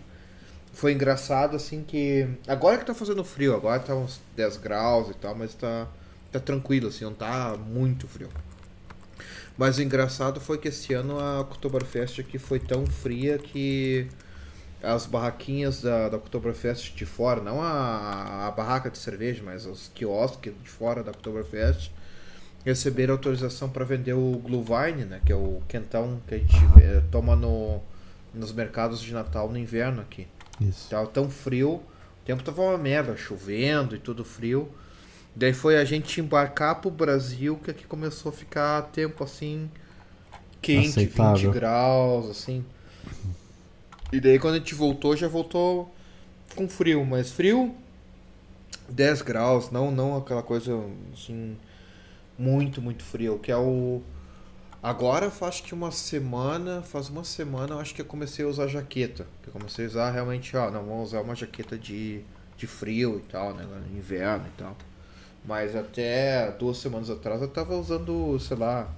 Foi 0.74 0.94
engraçado 0.94 1.56
assim 1.56 1.84
que 1.84 2.28
agora 2.48 2.78
que 2.78 2.86
tá 2.86 2.94
fazendo 2.94 3.24
frio, 3.24 3.56
agora 3.56 3.80
tá 3.80 3.96
uns 3.96 4.22
10 4.36 4.58
graus 4.58 5.10
e 5.10 5.14
tal, 5.14 5.36
mas 5.36 5.54
tá 5.54 5.88
tá 6.32 6.40
tranquilo 6.40 6.88
assim, 6.88 7.06
não 7.06 7.14
tá 7.14 7.56
muito 7.58 8.08
frio. 8.08 8.30
Mas 9.58 9.78
o 9.78 9.82
engraçado 9.82 10.40
foi 10.40 10.58
que 10.58 10.70
esse 10.70 10.94
ano 10.94 11.20
a 11.20 11.42
Oktoberfest 11.42 12.22
aqui 12.22 12.38
foi 12.38 12.60
tão 12.60 12.86
fria 12.86 13.38
que 13.38 14.08
as 14.82 15.06
barraquinhas 15.06 15.82
da, 15.82 16.08
da 16.08 16.18
Oktoberfest 16.18 16.96
de 16.96 17.06
fora, 17.06 17.42
não 17.42 17.62
a, 17.62 18.48
a 18.48 18.52
barraca 18.52 18.90
de 18.90 18.98
cerveja, 18.98 19.42
mas 19.44 19.66
os 19.66 19.92
quiosques 19.94 20.54
de 20.64 20.70
fora 20.70 21.04
da 21.04 21.12
Oktoberfest, 21.12 21.92
receberam 22.64 23.14
autorização 23.14 23.70
para 23.70 23.84
vender 23.84 24.14
o 24.14 24.38
Glühwein, 24.38 25.06
né, 25.06 25.22
que 25.26 25.32
é 25.32 25.36
o 25.36 25.62
quentão 25.68 26.22
que 26.28 26.36
a 26.36 26.38
gente 26.38 26.56
eh, 26.82 27.02
toma 27.12 27.36
no, 27.36 27.82
nos 28.34 28.52
mercados 28.54 29.02
de 29.02 29.14
Natal 29.14 29.50
no 29.50 29.58
inverno 29.58 30.02
aqui. 30.02 30.28
Isso. 30.62 30.90
Tava 30.90 31.08
tão 31.08 31.30
frio, 31.30 31.76
o 31.76 32.26
tempo 32.26 32.44
tava 32.44 32.62
uma 32.62 32.78
merda, 32.78 33.16
chovendo 33.16 33.96
e 33.96 34.00
tudo 34.00 34.24
frio. 34.26 34.70
Daí 35.36 35.54
foi 35.54 35.78
a 35.78 35.86
gente 35.86 36.20
embarcar 36.20 36.82
pro 36.82 36.90
Brasil 36.90 37.58
que 37.64 37.72
aqui 37.72 37.86
começou 37.86 38.30
a 38.30 38.34
ficar 38.34 38.82
tempo 38.84 39.24
assim 39.24 39.70
quente, 40.62 40.90
Aceitável. 40.90 41.52
20 41.52 41.54
graus, 41.54 42.30
assim. 42.30 42.66
E 44.12 44.20
daí 44.20 44.40
quando 44.40 44.56
a 44.56 44.58
gente 44.58 44.74
voltou, 44.76 45.16
já 45.16 45.28
voltou 45.28 45.94
com 46.56 46.68
frio, 46.68 47.06
mas 47.06 47.32
frio 47.32 47.76
10 48.90 49.22
graus, 49.22 49.72
não 49.72 49.92
não 49.92 50.18
aquela 50.18 50.42
coisa 50.42 50.84
assim 51.14 51.56
muito, 52.38 52.82
muito 52.82 53.04
frio, 53.04 53.38
que 53.38 53.52
é 53.52 53.58
o 53.58 54.02
Agora 54.82 55.30
faz 55.30 55.60
que 55.60 55.74
uma 55.74 55.92
semana, 55.92 56.82
faz 56.82 57.10
uma 57.10 57.24
semana 57.26 57.76
eu 57.76 57.80
acho 57.80 57.94
que 57.94 58.02
eu 58.02 58.06
comecei 58.06 58.46
a 58.46 58.48
usar 58.48 58.68
jaqueta. 58.68 59.28
Que 59.44 59.50
eu 59.50 59.54
comecei 59.54 59.86
a 59.86 59.88
usar 59.90 60.12
realmente, 60.12 60.56
ó, 60.56 60.72
não, 60.72 60.86
vamos 60.86 61.10
usar 61.10 61.22
uma 61.22 61.36
jaqueta 61.36 61.78
de, 61.78 62.22
de 62.58 62.66
frio 62.66 63.18
e 63.20 63.30
tal, 63.32 63.54
né? 63.54 63.64
no 63.66 63.98
Inverno 63.98 64.48
e 64.48 64.58
tal. 64.58 64.76
Mas 65.46 65.76
até 65.76 66.52
duas 66.52 66.78
semanas 66.78 67.10
atrás 67.10 67.42
eu 67.42 67.48
tava 67.50 67.76
usando, 67.76 68.38
sei 68.40 68.56
lá, 68.58 68.90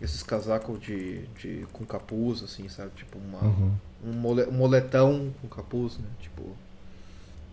esses 0.00 0.22
casacos 0.22 0.80
de, 0.80 1.26
de 1.28 1.66
com 1.72 1.84
capuz, 1.84 2.42
assim, 2.42 2.68
sabe? 2.68 2.90
Tipo 2.96 3.18
uma, 3.18 3.38
Uhum. 3.42 3.72
um, 4.04 4.12
mole, 4.12 4.44
um 4.44 4.52
moletão 4.52 5.32
com 5.40 5.48
capuz, 5.48 5.96
né? 5.98 6.08
Tipo. 6.20 6.42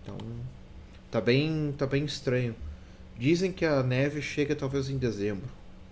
Então. 0.04 0.18
Tá 1.12 1.22
bem. 1.22 1.74
tá 1.78 1.86
bem 1.88 2.06
estranho. 2.06 2.56
Dizem 3.18 3.52
que 3.52 3.66
a 3.66 3.84
neve 3.84 4.22
chega 4.22 4.56
talvez 4.56 4.90
em 4.90 4.98
dezembro. 4.98 5.48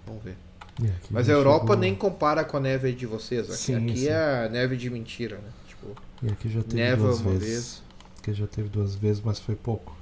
Vamos 0.06 0.24
ver. 0.24 0.38
Aqui 0.80 1.08
Mas 1.12 1.28
a 1.30 1.32
Europa 1.34 1.62
chegou- 1.62 1.78
nem 1.78 1.96
compara 1.96 2.44
com 2.46 2.58
a 2.58 2.60
neve 2.60 2.94
de 2.94 3.06
vocês. 3.06 3.46
Aqui, 3.50 3.58
Sim, 3.58 3.76
aqui 3.90 3.98
sim. 3.98 4.08
é 4.10 4.50
neve 4.50 4.78
de 4.78 4.90
mentira, 4.90 5.38
né? 5.38 5.50
Tipo, 5.68 5.88
E 6.22 6.28
aqui 6.30 6.50
já 6.50 6.62
teve 6.62 6.76
neva 6.76 7.04
duas 7.08 7.20
uma 7.22 7.32
vezes. 7.32 7.48
vez. 7.50 7.84
Aqui 8.20 8.34
já 8.34 8.48
teve 8.48 8.70
duas 8.70 8.94
vezes, 8.96 9.22
mas 9.24 9.40
foi 9.40 9.56
pouco. 9.56 9.96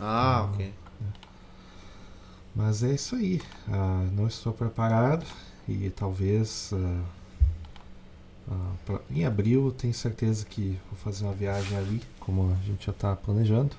Ah, 0.00 0.48
Hum. 0.50 0.54
ok. 0.54 0.74
Mas 2.54 2.82
é 2.82 2.94
isso 2.94 3.14
aí. 3.16 3.40
Ah, 3.68 4.06
não 4.12 4.26
estou 4.26 4.52
preparado 4.52 5.24
e 5.68 5.90
talvez 5.90 6.70
ah, 6.72 7.02
ah, 8.50 8.72
pra- 8.84 9.00
em 9.10 9.24
abril 9.24 9.72
tenho 9.76 9.92
certeza 9.94 10.44
que 10.44 10.78
vou 10.90 10.98
fazer 10.98 11.24
uma 11.24 11.32
viagem 11.34 11.76
ali, 11.76 12.02
como 12.20 12.52
a 12.52 12.66
gente 12.66 12.86
já 12.86 12.92
está 12.92 13.14
planejando. 13.14 13.76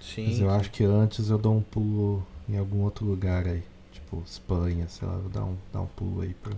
Sim. 0.00 0.26
Mas 0.28 0.40
eu 0.40 0.50
acho 0.50 0.70
que 0.70 0.84
antes 0.84 1.30
eu 1.30 1.38
dou 1.38 1.56
um 1.56 1.62
pulo 1.62 2.26
em 2.48 2.58
algum 2.58 2.80
outro 2.82 3.04
lugar 3.06 3.46
aí, 3.46 3.62
tipo 4.06 4.22
Espanha, 4.24 4.88
sei 4.88 5.06
lá, 5.08 5.14
vou 5.16 5.28
dar 5.30 5.44
um, 5.44 5.56
dar 5.72 5.80
um 5.82 5.86
pulo 5.86 6.22
aí 6.22 6.32
pra. 6.34 6.52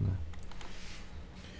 Né? 0.00 0.12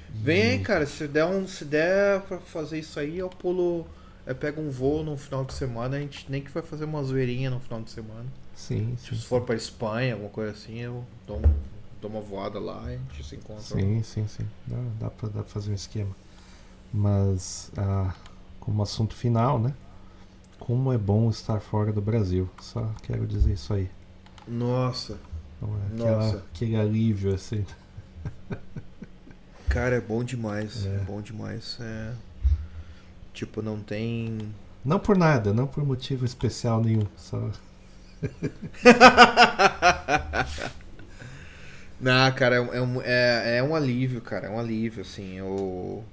Vem 0.09 0.43
aí, 0.43 0.59
E- 0.59 0.59
cara. 0.59 0.87
Se 0.87 1.07
der, 1.09 1.25
um, 1.27 1.47
se 1.47 1.65
der 1.65 2.21
pra 2.23 2.39
fazer 2.39 2.79
isso 2.79 2.99
aí, 2.99 3.19
eu 3.19 3.29
pulo. 3.29 3.87
Eu 4.27 4.35
pego 4.35 4.61
um 4.61 4.71
voo 4.71 5.05
no 5.05 5.17
final 5.17 5.45
de 5.45 5.55
semana. 5.55 5.97
A 5.97 6.01
gente 6.01 6.31
nem 6.31 6.43
que 6.43 6.51
vai 6.51 6.63
fazer 6.63 6.85
uma 6.85 7.03
zoeirinha 7.03 7.51
no 7.51 7.61
final 7.61 7.81
de 7.83 7.91
semana. 7.91 8.27
Sim, 8.55 8.97
Se 8.97 9.15
sim. 9.15 9.17
for 9.17 9.43
pra 9.43 9.55
Espanha, 9.55 10.15
alguma 10.15 10.31
coisa 10.31 10.53
assim, 10.53 10.79
eu 10.81 11.05
dou, 11.27 11.39
um, 11.39 11.55
dou 12.01 12.11
uma 12.11 12.21
voada 12.21 12.59
lá 12.59 12.93
e 12.93 12.97
a 12.97 12.99
gente 12.99 13.25
se 13.25 13.37
encontra. 13.37 13.81
Sim, 13.81 14.03
sim, 14.03 14.27
sim. 14.29 14.47
Dá, 14.67 14.77
dá, 15.01 15.11
pra, 15.11 15.29
dá 15.29 15.43
pra 15.43 15.53
fazer 15.53 15.71
um 15.73 15.75
esquema. 15.75 16.15
Mas, 16.93 17.71
ah, 17.77 18.15
como 18.61 18.83
assunto 18.83 19.15
final, 19.15 19.59
né? 19.59 19.75
Como 20.59 20.93
é 20.93 20.99
bom 20.99 21.31
estar 21.31 21.61
fora 21.61 21.93
do 21.93 22.01
Brasil. 22.03 22.49
Só 22.61 22.91
quero 23.03 23.27
dizer 23.27 23.55
isso 23.55 23.75
aí. 23.75 23.91
Nossa, 24.47 25.14
é 25.62 25.94
aquela- 25.94 26.16
Nossa. 26.18 26.36
aquele 26.55 26.77
alívio, 26.77 27.35
assim. 27.35 27.64
cara, 29.68 29.97
é 29.97 30.01
bom 30.01 30.23
demais. 30.24 30.86
É, 30.86 30.94
É. 30.94 30.98
bom 30.98 31.20
demais. 31.20 31.78
É. 31.81 32.12
Tipo, 33.35 33.60
não 33.62 33.81
tem. 33.81 34.39
Não 34.85 34.98
por 34.98 35.16
nada, 35.16 35.52
não 35.52 35.66
por 35.66 35.85
motivo 35.85 36.24
especial 36.24 36.82
nenhum. 36.82 37.06
Só. 37.16 37.51
Não, 42.01 42.31
cara, 42.32 42.56
é, 42.56 42.60
um- 42.60 42.74
é, 42.74 42.82
um- 42.82 43.02
é, 43.02 43.56
é 43.59 43.62
um 43.62 43.74
alívio, 43.74 44.20
cara. 44.20 44.48
É 44.48 44.51
um 44.51 44.59
alívio, 44.59 45.02
assim. 45.02 45.39
Eu. 45.39 46.05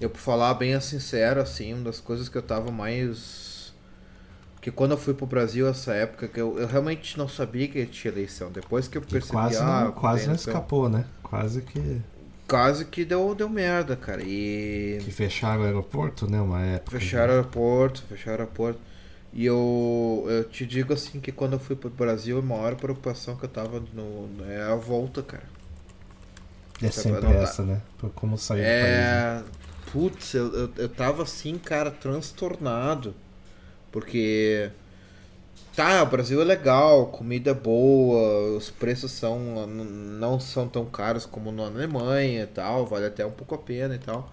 Eu, 0.00 0.10
pra 0.10 0.20
falar 0.20 0.54
bem 0.54 0.78
sincero, 0.80 1.40
assim, 1.40 1.74
uma 1.74 1.84
das 1.84 2.00
coisas 2.00 2.28
que 2.28 2.36
eu 2.36 2.42
tava 2.42 2.70
mais. 2.70 3.47
Porque 4.58 4.72
quando 4.72 4.90
eu 4.90 4.98
fui 4.98 5.14
pro 5.14 5.24
Brasil 5.24 5.68
essa 5.68 5.94
época, 5.94 6.26
que 6.26 6.40
eu, 6.40 6.58
eu 6.58 6.66
realmente 6.66 7.16
não 7.16 7.28
sabia 7.28 7.68
que 7.68 7.86
tinha 7.86 8.12
eleição. 8.12 8.50
Depois 8.50 8.88
que 8.88 8.98
eu 8.98 9.02
percebi, 9.02 9.32
quase 9.32 9.56
ah, 9.56 9.84
não, 9.84 9.92
quase 9.92 10.20
tem 10.22 10.28
não 10.28 10.34
escapou, 10.34 10.88
né? 10.88 11.04
Quase 11.22 11.62
que, 11.62 12.02
Quase 12.48 12.86
que 12.86 13.04
deu, 13.04 13.34
deu 13.34 13.48
merda, 13.48 13.94
cara. 13.94 14.22
E. 14.24 14.98
que 15.04 15.12
fecharam 15.12 15.62
o 15.62 15.64
aeroporto, 15.64 16.28
né? 16.28 16.40
Uma 16.40 16.62
época. 16.62 16.98
Fecharam 16.98 17.34
o 17.34 17.36
aeroporto, 17.36 18.02
fecharam 18.08 18.38
o 18.38 18.40
aeroporto. 18.40 18.80
E 19.32 19.46
eu, 19.46 20.26
eu 20.26 20.44
te 20.44 20.66
digo 20.66 20.92
assim 20.92 21.20
que 21.20 21.30
quando 21.30 21.52
eu 21.52 21.58
fui 21.58 21.76
pro 21.76 21.90
Brasil, 21.90 22.38
a 22.38 22.42
maior 22.42 22.74
preocupação 22.74 23.36
que 23.36 23.44
eu 23.44 23.48
tava 23.48 23.80
no, 23.92 24.28
é 24.48 24.62
a 24.62 24.74
volta, 24.74 25.22
cara. 25.22 25.44
É 26.82 26.90
Sabe, 26.90 27.14
sempre 27.14 27.32
essa, 27.34 27.62
né? 27.62 27.80
Por 27.98 28.10
Como 28.10 28.36
sair 28.38 28.60
do 28.60 28.64
país. 28.64 28.82
né? 28.82 28.88
É. 28.88 29.44
Putz, 29.92 30.34
eu, 30.34 30.52
eu, 30.54 30.70
eu 30.76 30.88
tava 30.88 31.22
assim, 31.22 31.58
cara, 31.58 31.90
transtornado. 31.90 33.14
Porque. 33.98 34.70
Tá, 35.74 36.02
o 36.02 36.06
Brasil 36.06 36.40
é 36.40 36.44
legal, 36.44 37.06
comida 37.06 37.52
é 37.52 37.54
boa, 37.54 38.56
os 38.56 38.68
preços 38.68 39.12
são 39.12 39.66
não 39.66 40.40
são 40.40 40.68
tão 40.68 40.84
caros 40.84 41.24
como 41.24 41.52
na 41.52 41.66
Alemanha 41.66 42.42
e 42.42 42.46
tal, 42.46 42.84
vale 42.84 43.06
até 43.06 43.24
um 43.24 43.30
pouco 43.30 43.54
a 43.54 43.58
pena 43.58 43.94
e 43.94 43.98
tal. 43.98 44.32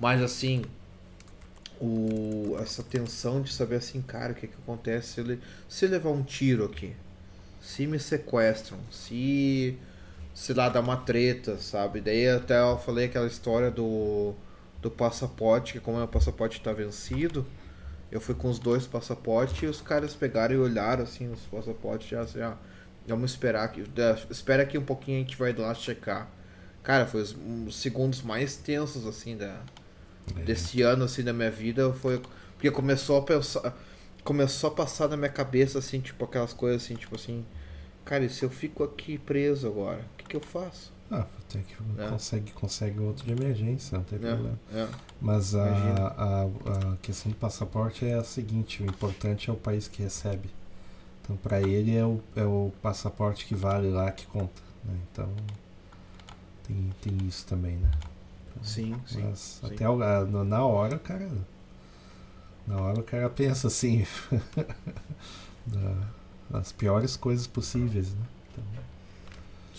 Mas 0.00 0.20
assim, 0.20 0.64
o, 1.80 2.56
essa 2.60 2.82
tensão 2.82 3.40
de 3.40 3.52
saber 3.52 3.76
assim, 3.76 4.02
cara, 4.02 4.32
o 4.32 4.34
que, 4.34 4.48
que 4.48 4.56
acontece 4.62 5.14
se, 5.14 5.20
ele, 5.20 5.40
se 5.68 5.86
levar 5.86 6.10
um 6.10 6.24
tiro 6.24 6.64
aqui? 6.64 6.96
Se 7.60 7.86
me 7.86 7.98
sequestram, 8.00 8.78
se 8.90 9.78
se 10.34 10.54
lá 10.54 10.68
dá 10.68 10.80
uma 10.80 10.96
treta, 10.96 11.58
sabe? 11.58 12.00
Daí 12.00 12.28
até 12.28 12.58
eu 12.60 12.78
falei 12.78 13.06
aquela 13.06 13.26
história 13.26 13.70
do, 13.70 14.34
do 14.80 14.90
passaporte, 14.90 15.74
que 15.74 15.80
como 15.80 15.98
meu 15.98 16.08
passaporte 16.08 16.60
tá 16.60 16.72
vencido, 16.72 17.46
eu 18.10 18.20
fui 18.20 18.34
com 18.34 18.48
os 18.48 18.58
dois 18.58 18.86
passaportes 18.86 19.62
e 19.62 19.66
os 19.66 19.80
caras 19.80 20.14
pegaram 20.14 20.54
e 20.54 20.58
olharam 20.58 21.02
assim 21.04 21.30
os 21.32 21.40
passaportes 21.42 22.08
já 22.08 22.20
assim, 22.22 22.40
ah, 22.40 22.56
vamos 23.06 23.32
esperar 23.32 23.64
aqui, 23.64 23.84
espera 24.30 24.62
aqui 24.62 24.78
um 24.78 24.84
pouquinho 24.84 25.18
a 25.18 25.20
gente 25.20 25.36
vai 25.36 25.52
lá 25.54 25.74
checar. 25.74 26.28
Cara, 26.82 27.06
foi 27.06 27.22
os, 27.22 27.36
os 27.66 27.76
segundos 27.76 28.22
mais 28.22 28.56
tensos 28.56 29.06
assim 29.06 29.36
da 29.36 29.60
É. 30.36 30.42
desse 30.44 30.82
ano 30.82 31.04
assim 31.04 31.22
da 31.24 31.32
minha 31.32 31.50
vida, 31.50 31.92
foi 31.94 32.20
porque 32.54 32.70
começou 32.70 33.18
a 33.18 33.22
pensar, 33.22 33.76
começou 34.24 34.70
a 34.70 34.74
passar 34.74 35.08
na 35.08 35.16
minha 35.16 35.30
cabeça 35.30 35.78
assim, 35.78 36.00
tipo 36.00 36.24
aquelas 36.24 36.52
coisas 36.52 36.82
assim, 36.84 36.94
tipo 36.96 37.16
assim, 37.16 37.44
cara, 38.04 38.24
e 38.24 38.30
se 38.30 38.44
eu 38.44 38.50
fico 38.50 38.84
aqui 38.84 39.18
preso 39.18 39.66
agora, 39.68 40.00
o 40.14 40.16
que 40.18 40.24
que 40.26 40.36
eu 40.36 40.40
faço? 40.40 40.92
Ah, 41.10 41.26
tem 41.50 41.62
que, 41.62 41.74
É. 42.00 42.08
consegue, 42.08 42.52
consegue 42.52 42.98
outro 43.00 43.24
de 43.24 43.32
emergência, 43.32 43.98
não 43.98 44.04
tem 44.04 44.18
problema. 44.18 44.58
É, 44.72 44.80
é. 44.80 44.88
Mas 45.20 45.54
a, 45.54 45.64
a, 45.66 46.42
a 46.92 46.96
questão 47.02 47.30
do 47.32 47.36
passaporte 47.38 48.04
é 48.06 48.14
a 48.14 48.24
seguinte: 48.24 48.82
o 48.82 48.86
importante 48.86 49.50
é 49.50 49.52
o 49.52 49.56
país 49.56 49.88
que 49.88 50.02
recebe. 50.02 50.48
Então, 51.22 51.36
para 51.36 51.60
ele, 51.60 51.94
é 51.96 52.04
o, 52.04 52.20
é 52.34 52.44
o 52.44 52.72
passaporte 52.82 53.44
que 53.46 53.54
vale 53.54 53.90
lá 53.90 54.10
que 54.10 54.26
conta. 54.26 54.62
né? 54.84 54.94
Então, 55.12 55.28
tem, 56.66 56.90
tem 57.02 57.26
isso 57.28 57.46
também, 57.46 57.76
né? 57.76 57.90
Sim, 58.62 58.94
sim. 59.06 59.22
Mas 59.22 59.60
sim. 59.62 59.66
até 59.66 59.88
o- 59.88 60.02
a- 60.02 60.24
na 60.24 60.64
hora, 60.64 60.96
o 60.96 61.00
cara. 61.00 61.28
Na 62.66 62.76
hora 62.80 63.00
o 63.00 63.02
cara 63.02 63.28
pensa 63.30 63.66
assim. 63.68 64.06
da- 65.66 66.06
das 66.50 66.72
piores 66.72 67.16
coisas 67.16 67.46
possíveis, 67.46 68.12
né? 68.12 68.24
Então, 68.52 68.64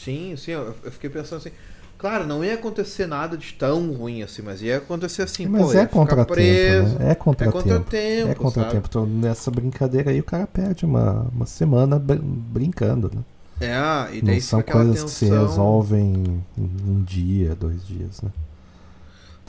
Sim, 0.03 0.35
sim, 0.37 0.51
eu, 0.51 0.75
eu 0.83 0.91
fiquei 0.91 1.09
pensando 1.09 1.39
assim. 1.39 1.51
Claro, 1.97 2.25
não 2.25 2.43
ia 2.43 2.55
acontecer 2.55 3.05
nada 3.05 3.37
de 3.37 3.53
tão 3.53 3.91
ruim 3.93 4.23
assim, 4.23 4.41
mas 4.41 4.61
ia 4.61 4.77
acontecer 4.77 5.21
assim, 5.23 5.47
mas 5.47 5.47
pô, 5.47 5.73
é 5.73 5.85
contratempo, 5.87 6.73
preso. 6.75 6.99
né? 6.99 7.11
É 7.11 7.15
É 7.39 7.47
contratempo. 7.47 7.93
contratempo, 7.93 8.11
É 8.23 8.35
contratempo. 8.35 8.87
Então, 8.87 9.05
nessa 9.05 9.49
brincadeira 9.49 10.11
aí, 10.11 10.19
o 10.19 10.23
cara 10.23 10.45
perde 10.45 10.85
uma, 10.85 11.23
uma 11.33 11.45
semana 11.45 11.97
br- 11.97 12.19
brincando, 12.21 13.09
né? 13.13 13.23
É, 13.59 14.15
e 14.15 14.21
Não 14.21 14.37
daí 14.37 14.41
são 14.41 14.59
fica 14.59 14.61
aquela 14.61 14.83
coisas 14.83 15.03
que 15.03 15.11
se 15.11 15.25
tensão. 15.25 15.27
resolvem 15.27 16.43
em 16.57 16.63
um 16.87 17.03
dia, 17.03 17.55
dois 17.55 17.85
dias, 17.85 18.21
né? 18.21 18.31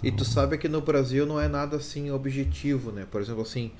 E 0.02 0.10
tu 0.10 0.24
Então, 0.24 0.24
sabe 0.24 0.58
que 0.58 0.68
no 0.68 0.80
Brasil 0.82 1.24
não 1.26 1.40
é 1.40 1.48
nada 1.48 1.76
assim 1.76 2.10
objetivo, 2.10 2.90
né? 2.92 3.06
Por 3.10 3.20
exemplo, 3.20 3.42
assim, 3.42 3.70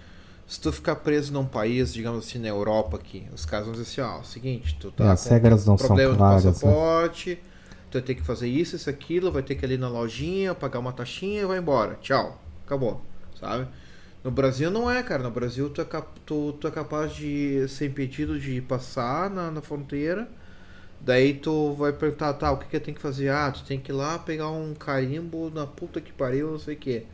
se 0.52 0.60
tu 0.60 0.72
ficar 0.72 0.96
preso 0.96 1.32
num 1.32 1.46
país, 1.46 1.92
digamos 1.94 2.26
assim, 2.26 2.38
na 2.38 2.48
Europa 2.48 2.96
aqui, 2.96 3.26
os 3.32 3.44
caras 3.46 3.66
vão 3.66 3.72
dizer 3.74 3.84
assim, 3.90 4.00
ó, 4.00 4.18
é 4.18 4.20
o 4.20 4.24
seguinte, 4.24 4.76
tu 4.80 4.90
é, 4.98 5.04
tá 5.04 5.10
as 5.10 5.26
com 5.26 5.28
regras 5.28 5.66
não 5.66 5.76
são 5.78 6.00
problema 6.00 6.14
claras, 6.16 6.44
no 6.44 6.66
né? 6.66 6.78
passaporte, 6.80 7.36
tu 7.90 7.94
vai 7.94 8.02
ter 8.02 8.14
que 8.14 8.22
fazer 8.22 8.48
isso, 8.48 8.76
isso, 8.76 8.90
aquilo, 8.90 9.32
vai 9.32 9.42
ter 9.42 9.54
que 9.54 9.66
ir 9.66 9.78
na 9.78 9.88
lojinha, 9.88 10.54
pagar 10.54 10.78
uma 10.78 10.92
taxinha 10.92 11.42
e 11.42 11.46
vai 11.46 11.58
embora. 11.58 11.96
Tchau. 12.02 12.40
Acabou. 12.66 13.00
Sabe? 13.38 13.66
No 14.24 14.30
Brasil 14.30 14.70
não 14.70 14.90
é, 14.90 15.02
cara. 15.02 15.22
No 15.22 15.30
Brasil 15.30 15.68
tu 15.70 15.80
é, 15.80 15.84
cap- 15.84 16.20
tu, 16.26 16.52
tu 16.54 16.68
é 16.68 16.70
capaz 16.70 17.14
de 17.14 17.66
ser 17.68 17.86
impedido 17.86 18.38
de 18.38 18.60
passar 18.62 19.28
na, 19.30 19.50
na 19.50 19.60
fronteira. 19.62 20.28
Daí 21.00 21.34
tu 21.34 21.72
vai 21.74 21.92
perguntar, 21.92 22.32
tá, 22.34 22.52
o 22.52 22.58
que, 22.58 22.66
que 22.66 22.76
eu 22.76 22.80
tenho 22.80 22.94
que 22.96 23.02
fazer? 23.02 23.28
Ah, 23.30 23.50
tu 23.50 23.64
tem 23.64 23.80
que 23.80 23.90
ir 23.90 23.94
lá 23.94 24.18
pegar 24.18 24.50
um 24.50 24.74
carimbo 24.74 25.50
na 25.50 25.66
puta 25.66 26.00
que 26.00 26.12
pariu, 26.12 26.52
não 26.52 26.58
sei 26.58 26.74
o 26.76 26.78
que. 26.78 27.06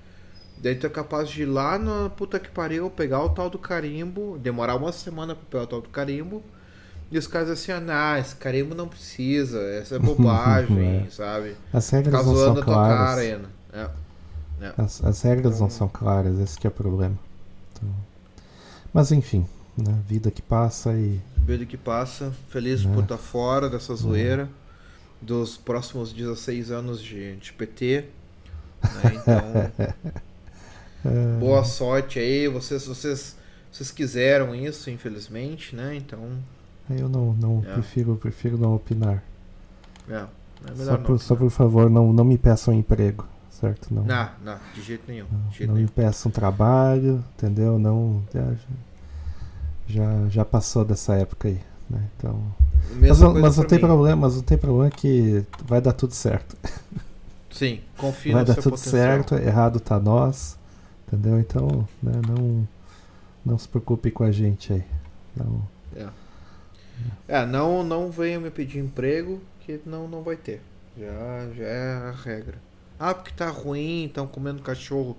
Daí 0.63 0.75
tu 0.75 0.87
é 0.87 0.91
capaz 0.91 1.29
de 1.29 1.43
ir 1.43 1.47
lá 1.47 1.79
na 1.79 2.11
puta 2.11 2.39
que 2.39 2.49
pariu, 2.51 2.91
pegar 2.91 3.23
o 3.23 3.29
tal 3.31 3.49
do 3.49 3.59
carimbo, 3.59 4.39
demorar 4.39 4.75
uma 4.77 4.91
semana 4.93 5.35
pra 5.35 5.45
pegar 5.51 5.65
o 5.65 5.67
tal 5.67 5.81
do 5.81 5.89
carimbo. 5.89 6.43
E 7.11 7.17
os 7.17 7.27
caras 7.27 7.49
assim, 7.51 7.73
ah, 7.73 7.81
não, 7.81 8.19
esse 8.19 8.35
carimbo 8.37 8.75
não 8.75 8.87
precisa, 8.89 9.61
essa 9.61 9.97
é 9.97 9.99
bobagem, 10.01 11.05
É. 11.07 11.11
sabe? 11.11 11.55
As 11.73 11.89
regras 11.91 12.13
Ficar 12.21 12.27
não 12.29 12.35
são 12.37 12.45
zoando 12.45 12.61
a 12.61 12.65
tua 12.65 12.75
cara 12.75 12.97
claras. 12.97 13.19
ainda. 13.19 13.49
É. 13.73 13.89
As, 14.77 15.05
as 15.05 15.23
regras 15.23 15.53
não 15.61 15.67
Então- 15.69 15.71
são 15.71 15.89
claras, 15.89 16.39
esse 16.41 16.59
que 16.59 16.67
é 16.67 16.71
o 16.71 16.73
problema. 16.73 17.17
Então, 17.73 17.89
mas 18.93 19.13
enfim, 19.13 19.47
né? 19.77 19.97
Vida 20.07 20.31
que 20.31 20.43
passa 20.43 20.93
e. 20.93 21.21
Vida 21.37 21.65
que 21.65 21.77
passa, 21.77 22.33
feliz 22.49 22.85
Né? 22.85 22.93
por 22.93 23.05
estar 23.05 23.17
fora 23.17 23.71
dessa 23.71 23.95
zoeira, 23.95 24.49
dos 25.23 25.57
próximos 25.57 26.13
16 26.13 26.71
anos 26.73 27.01
de, 27.01 27.37
de 27.37 27.53
PT. 27.53 28.05
né? 28.83 29.13
Então, 29.15 29.95
é, 31.09 31.39
boa 31.39 31.65
sorte 31.65 32.19
aí, 32.19 32.49
vocês, 32.49 32.87
vocês, 32.87 33.37
vocês 33.71 33.91
quiseram 33.91 34.55
isso, 34.55 34.91
infelizmente, 34.91 35.75
né? 35.75 35.95
Então, 35.97 36.29
Eu 36.91 37.09
não, 37.09 37.35
não 37.35 37.63
É. 37.67 37.73
prefiro, 37.75 38.17
prefiro 38.17 38.57
não 38.59 38.75
opinar. 38.75 39.23
é, 40.09 40.15
é 40.15 40.75
Só 40.75 40.97
por, 40.97 41.11
não. 41.11 41.19
só 41.19 41.37
por 41.37 41.51
favor, 41.51 41.91
não, 41.91 42.13
não 42.13 42.25
me 42.25 42.39
peçam 42.39 42.73
emprego, 42.75 43.27
certo? 43.51 43.93
Não, 43.93 44.05
Não, 44.05 44.31
não, 44.45 44.59
de 44.75 44.83
jeito 44.83 45.05
nenhum, 45.09 45.27
não, 45.31 45.49
de 45.51 45.59
jeito 45.59 45.69
não 45.69 45.75
me 45.75 45.81
nenhum. 45.81 45.93
peçam 45.95 46.31
trabalho, 46.33 47.23
entendeu? 47.37 47.79
Não. 47.79 48.23
Já, 49.87 50.29
já, 50.29 50.45
passou 50.45 50.85
dessa 50.85 51.15
época 51.15 51.49
aí. 51.49 51.61
Né? 51.89 52.03
Então, 52.17 52.43
mas, 52.91 53.19
mas 53.21 53.57
não 53.57 53.65
tem 53.65 53.79
mim. 53.79 53.85
problema, 53.85 54.17
mas 54.27 54.37
não 54.37 54.43
tem 54.43 54.59
problema 54.59 54.91
que 54.91 55.45
vai 55.67 55.81
dar 55.81 55.93
tudo 55.93 56.15
certo. 56.15 56.57
Sim, 57.51 57.81
confio 57.97 58.33
vai 58.33 58.43
no 58.43 58.47
dar 58.47 58.55
seu 58.55 58.63
tudo 58.63 58.77
potencial. 58.77 58.93
certo, 59.03 59.35
errado 59.37 59.81
tá 59.81 59.99
nós, 59.99 60.58
entendeu? 61.09 61.41
Então, 61.41 61.89
né, 62.03 62.13
não, 62.27 62.69
não 63.45 63.59
se 63.59 63.67
preocupe 63.69 64.11
com 64.11 64.25
a 64.25 64.31
gente 64.31 64.73
aí. 64.73 64.85
Não, 65.37 65.63
É, 67.27 67.47
não, 67.47 67.83
não 67.83 68.11
venha 68.11 68.39
me 68.41 68.51
pedir 68.51 68.79
emprego, 68.79 69.41
que 69.61 69.81
não, 69.87 70.07
não 70.09 70.23
vai 70.23 70.37
ter. 70.37 70.61
Já, 70.99 71.49
já 71.57 71.65
é 71.65 71.93
a 71.95 72.11
regra. 72.11 72.59
Ah, 72.99 73.15
porque 73.15 73.33
tá 73.33 73.49
ruim, 73.49 74.07
estão 74.07 74.27
comendo 74.27 74.63
cachorro. 74.63 75.17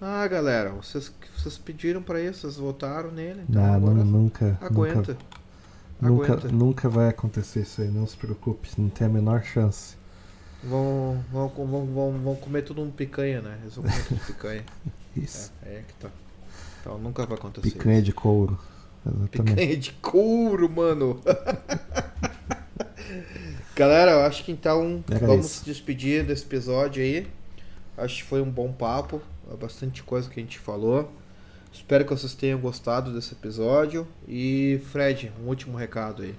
Ah, 0.00 0.26
galera, 0.26 0.70
vocês, 0.70 1.12
vocês 1.36 1.56
pediram 1.56 2.02
pra 2.02 2.20
isso, 2.20 2.40
vocês 2.40 2.56
votaram 2.56 3.10
nele, 3.12 3.42
então 3.48 3.80
não, 3.80 3.94
não, 3.94 4.04
nunca, 4.04 4.58
aguenta. 4.60 4.96
nunca, 4.96 5.18
aguenta. 6.02 6.34
nunca, 6.34 6.48
nunca 6.48 6.88
vai 6.88 7.08
acontecer 7.08 7.60
isso 7.60 7.80
aí, 7.80 7.88
não 7.88 8.06
se 8.06 8.16
preocupe, 8.16 8.68
não 8.76 8.88
tem 8.88 9.06
a 9.06 9.10
menor 9.10 9.42
chance. 9.44 9.96
Vão, 10.64 11.24
vão, 11.30 11.48
vão, 11.48 11.86
vão, 11.86 12.12
vão 12.18 12.36
comer 12.36 12.62
tudo 12.62 12.82
um 12.82 12.90
picanha, 12.90 13.40
né? 13.40 13.58
Eles 13.62 13.76
vão 13.76 13.84
comer 13.84 14.04
tudo 14.08 14.20
picanha. 14.26 14.64
Isso. 15.16 15.52
É, 15.64 15.76
é 15.76 15.82
que 15.86 15.94
tá. 15.94 16.08
Então 16.80 16.98
nunca 16.98 17.24
vai 17.26 17.36
acontecer 17.38 17.70
Picanha 17.70 17.96
isso. 17.96 18.04
de 18.06 18.12
couro. 18.12 18.58
Exatamente. 19.06 19.54
Picanha 19.54 19.76
de 19.76 19.92
couro, 19.92 20.68
mano. 20.70 21.20
Galera, 23.74 24.12
eu 24.12 24.20
acho 24.22 24.44
que 24.44 24.52
então 24.52 25.02
Era 25.10 25.26
vamos 25.26 25.46
isso. 25.46 25.58
se 25.60 25.64
despedir 25.64 26.24
desse 26.24 26.44
episódio 26.44 27.02
aí. 27.02 27.26
Acho 27.96 28.16
que 28.16 28.24
foi 28.24 28.40
um 28.40 28.50
bom 28.50 28.72
papo. 28.72 29.20
é 29.50 29.56
Bastante 29.56 30.02
coisa 30.02 30.28
que 30.28 30.38
a 30.38 30.42
gente 30.42 30.58
falou. 30.58 31.10
Espero 31.72 32.04
que 32.04 32.10
vocês 32.10 32.34
tenham 32.34 32.58
gostado 32.60 33.12
desse 33.12 33.32
episódio. 33.32 34.06
E 34.28 34.80
Fred, 34.92 35.32
um 35.42 35.48
último 35.48 35.76
recado 35.76 36.22
aí. 36.22 36.34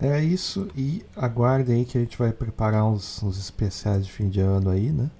É 0.00 0.22
isso, 0.22 0.68
e 0.76 1.04
aguardem 1.16 1.78
aí 1.80 1.84
que 1.84 1.98
a 1.98 2.00
gente 2.00 2.16
vai 2.16 2.32
preparar 2.32 2.84
uns, 2.84 3.20
uns 3.20 3.36
especiais 3.36 4.06
de 4.06 4.12
fim 4.12 4.28
de 4.28 4.38
ano 4.38 4.70
aí, 4.70 4.92
né? 4.92 5.10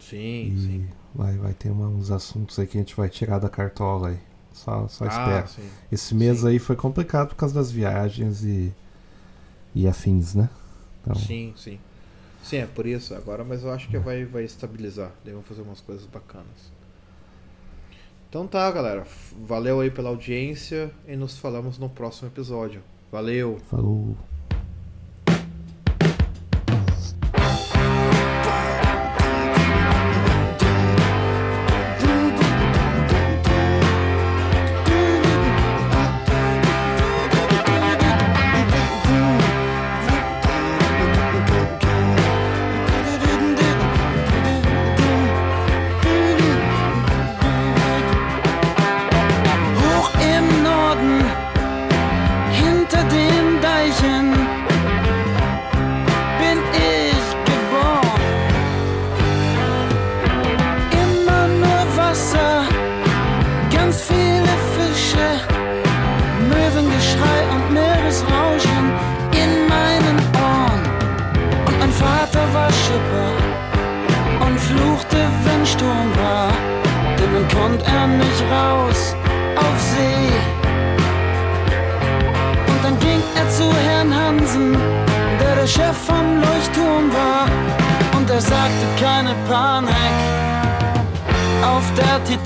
Sim, 0.00 0.52
E 0.52 0.58
sim. 0.58 0.88
Vai, 1.14 1.36
vai 1.38 1.52
ter 1.54 1.70
uma- 1.70 1.88
uns 1.88 2.10
assuntos 2.10 2.58
aí 2.58 2.66
que 2.66 2.76
a 2.78 2.80
gente 2.80 2.94
vai 2.96 3.08
tirar 3.08 3.38
da 3.38 3.48
cartola 3.48 4.08
aí. 4.10 4.18
Só, 4.52 4.86
só 4.88 5.04
Ah, 5.04 5.08
espera. 5.08 5.46
sim. 5.46 5.68
Esse 5.90 6.14
mês 6.14 6.40
sim. 6.40 6.48
aí 6.48 6.58
foi 6.58 6.76
complicado 6.76 7.28
por 7.28 7.36
causa 7.36 7.54
das 7.54 7.70
viagens 7.70 8.44
e, 8.44 8.72
e 9.74 9.86
afins, 9.86 10.34
né? 10.34 10.48
Então, 11.02 11.14
Sim, 11.14 11.54
sim. 11.56 11.78
Sim, 12.42 12.56
é 12.58 12.66
por 12.66 12.86
isso 12.86 13.14
agora, 13.14 13.44
mas 13.44 13.62
eu 13.62 13.70
acho 13.70 13.88
que 13.88 13.98
vai, 13.98 14.24
vai 14.24 14.44
estabilizar. 14.44 15.12
Daí 15.24 15.32
vão 15.34 15.42
fazer 15.42 15.62
umas 15.62 15.80
coisas 15.80 16.06
bacanas. 16.06 16.72
Então 18.28 18.46
tá, 18.46 18.70
galera. 18.70 19.06
Valeu 19.46 19.80
aí 19.80 19.90
pela 19.90 20.08
audiência 20.08 20.90
e 21.06 21.16
nos 21.16 21.36
falamos 21.38 21.78
no 21.78 21.88
próximo 21.88 22.28
episódio. 22.28 22.82
Valeu! 23.10 23.58
falou. 23.68 24.16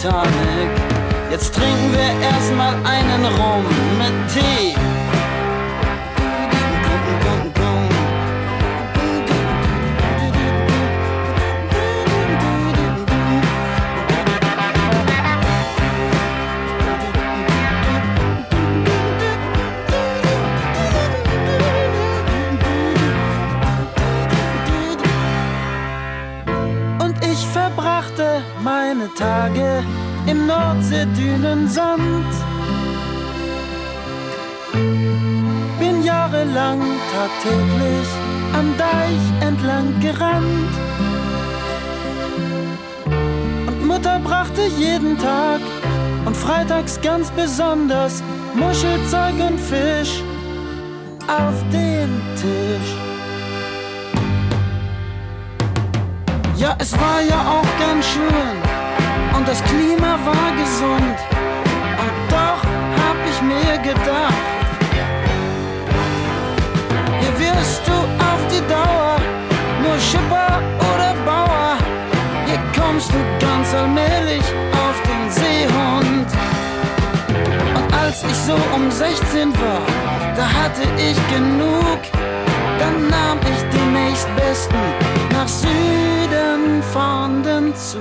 Titanic. 0.05 0.69
Jetzt 1.31 1.55
trinken 1.55 1.93
wir 1.93 2.29
erstmal 2.29 2.75
einen 2.85 3.25
Rum 3.25 3.65
mit 3.97 4.35
Tee. 4.35 4.74
Jahrelang 36.65 36.81
tagtäglich 37.13 38.09
am 38.53 38.77
Deich 38.77 39.49
entlang 39.49 40.01
gerannt. 40.01 40.75
Und 43.67 43.87
Mutter 43.87 44.21
brachte 44.21 44.63
jeden 44.79 45.19
Tag 45.19 45.61
und 46.25 46.37
freitags 46.37 47.01
ganz 47.01 47.31
besonders 47.31 48.23
Muschelzeug 48.55 49.35
und 49.49 49.59
Fisch 49.59 50.23
auf 51.27 51.55
den 51.73 52.21
Tisch. 52.37 52.91
Ja, 56.57 56.77
es 56.79 56.93
war 56.93 57.21
ja 57.29 57.41
auch 57.57 57.71
ganz 57.79 58.07
schön 58.07 58.57
und 59.37 59.47
das 59.47 59.63
Klima 59.65 60.19
war 60.25 60.51
gesund. 60.63 61.19
Und 62.03 62.17
doch 62.31 62.63
hab 63.03 63.17
ich 63.29 63.43
mir 63.43 63.79
gedacht, 63.79 64.54
Schipper 70.11 70.63
oder 70.91 71.15
Bauer. 71.25 71.77
Hier 72.47 72.61
kommst 72.79 73.11
du 73.11 73.19
ganz 73.41 73.75
allmählich 73.75 74.45
auf 74.85 74.97
den 75.11 75.31
Seehund. 75.31 76.29
Und 77.77 77.95
als 77.95 78.23
ich 78.23 78.37
so 78.37 78.57
um 78.75 78.91
16 78.91 79.53
war, 79.61 79.83
da 80.37 80.47
hatte 80.47 80.83
ich 80.99 81.17
genug. 81.35 82.01
Dann 82.79 83.09
nahm 83.09 83.39
ich 83.53 83.61
den 83.77 83.93
nächstbesten 83.93 84.79
nach 85.33 85.49
Süden 85.49 86.83
fahrenden 86.93 87.75
Zug. 87.75 88.01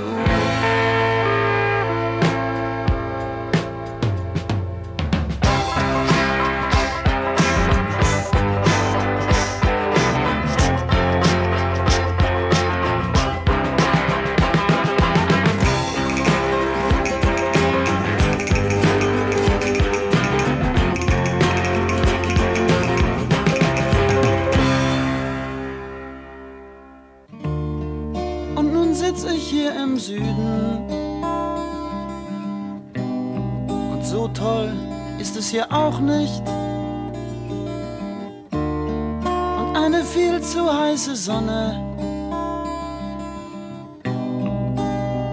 Sonne 41.25 41.79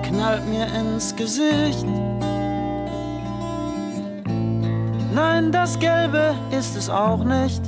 knallt 0.04 0.46
mir 0.48 0.68
ins 0.78 1.16
Gesicht. 1.16 1.84
Nein, 5.12 5.50
das 5.50 5.76
Gelbe 5.80 6.36
ist 6.56 6.76
es 6.76 6.88
auch 6.88 7.24
nicht. 7.24 7.60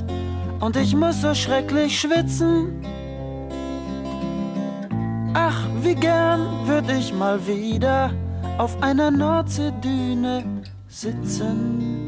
Und 0.61 0.77
ich 0.77 0.95
muss 0.95 1.19
so 1.19 1.33
schrecklich 1.33 1.99
schwitzen. 1.99 2.81
Ach, 5.33 5.59
wie 5.81 5.95
gern 5.95 6.47
würd 6.65 6.89
ich 6.97 7.13
mal 7.13 7.45
wieder 7.45 8.09
auf 8.57 8.81
einer 8.81 9.11
Nordseedüne 9.11 10.45
sitzen. 10.87 12.02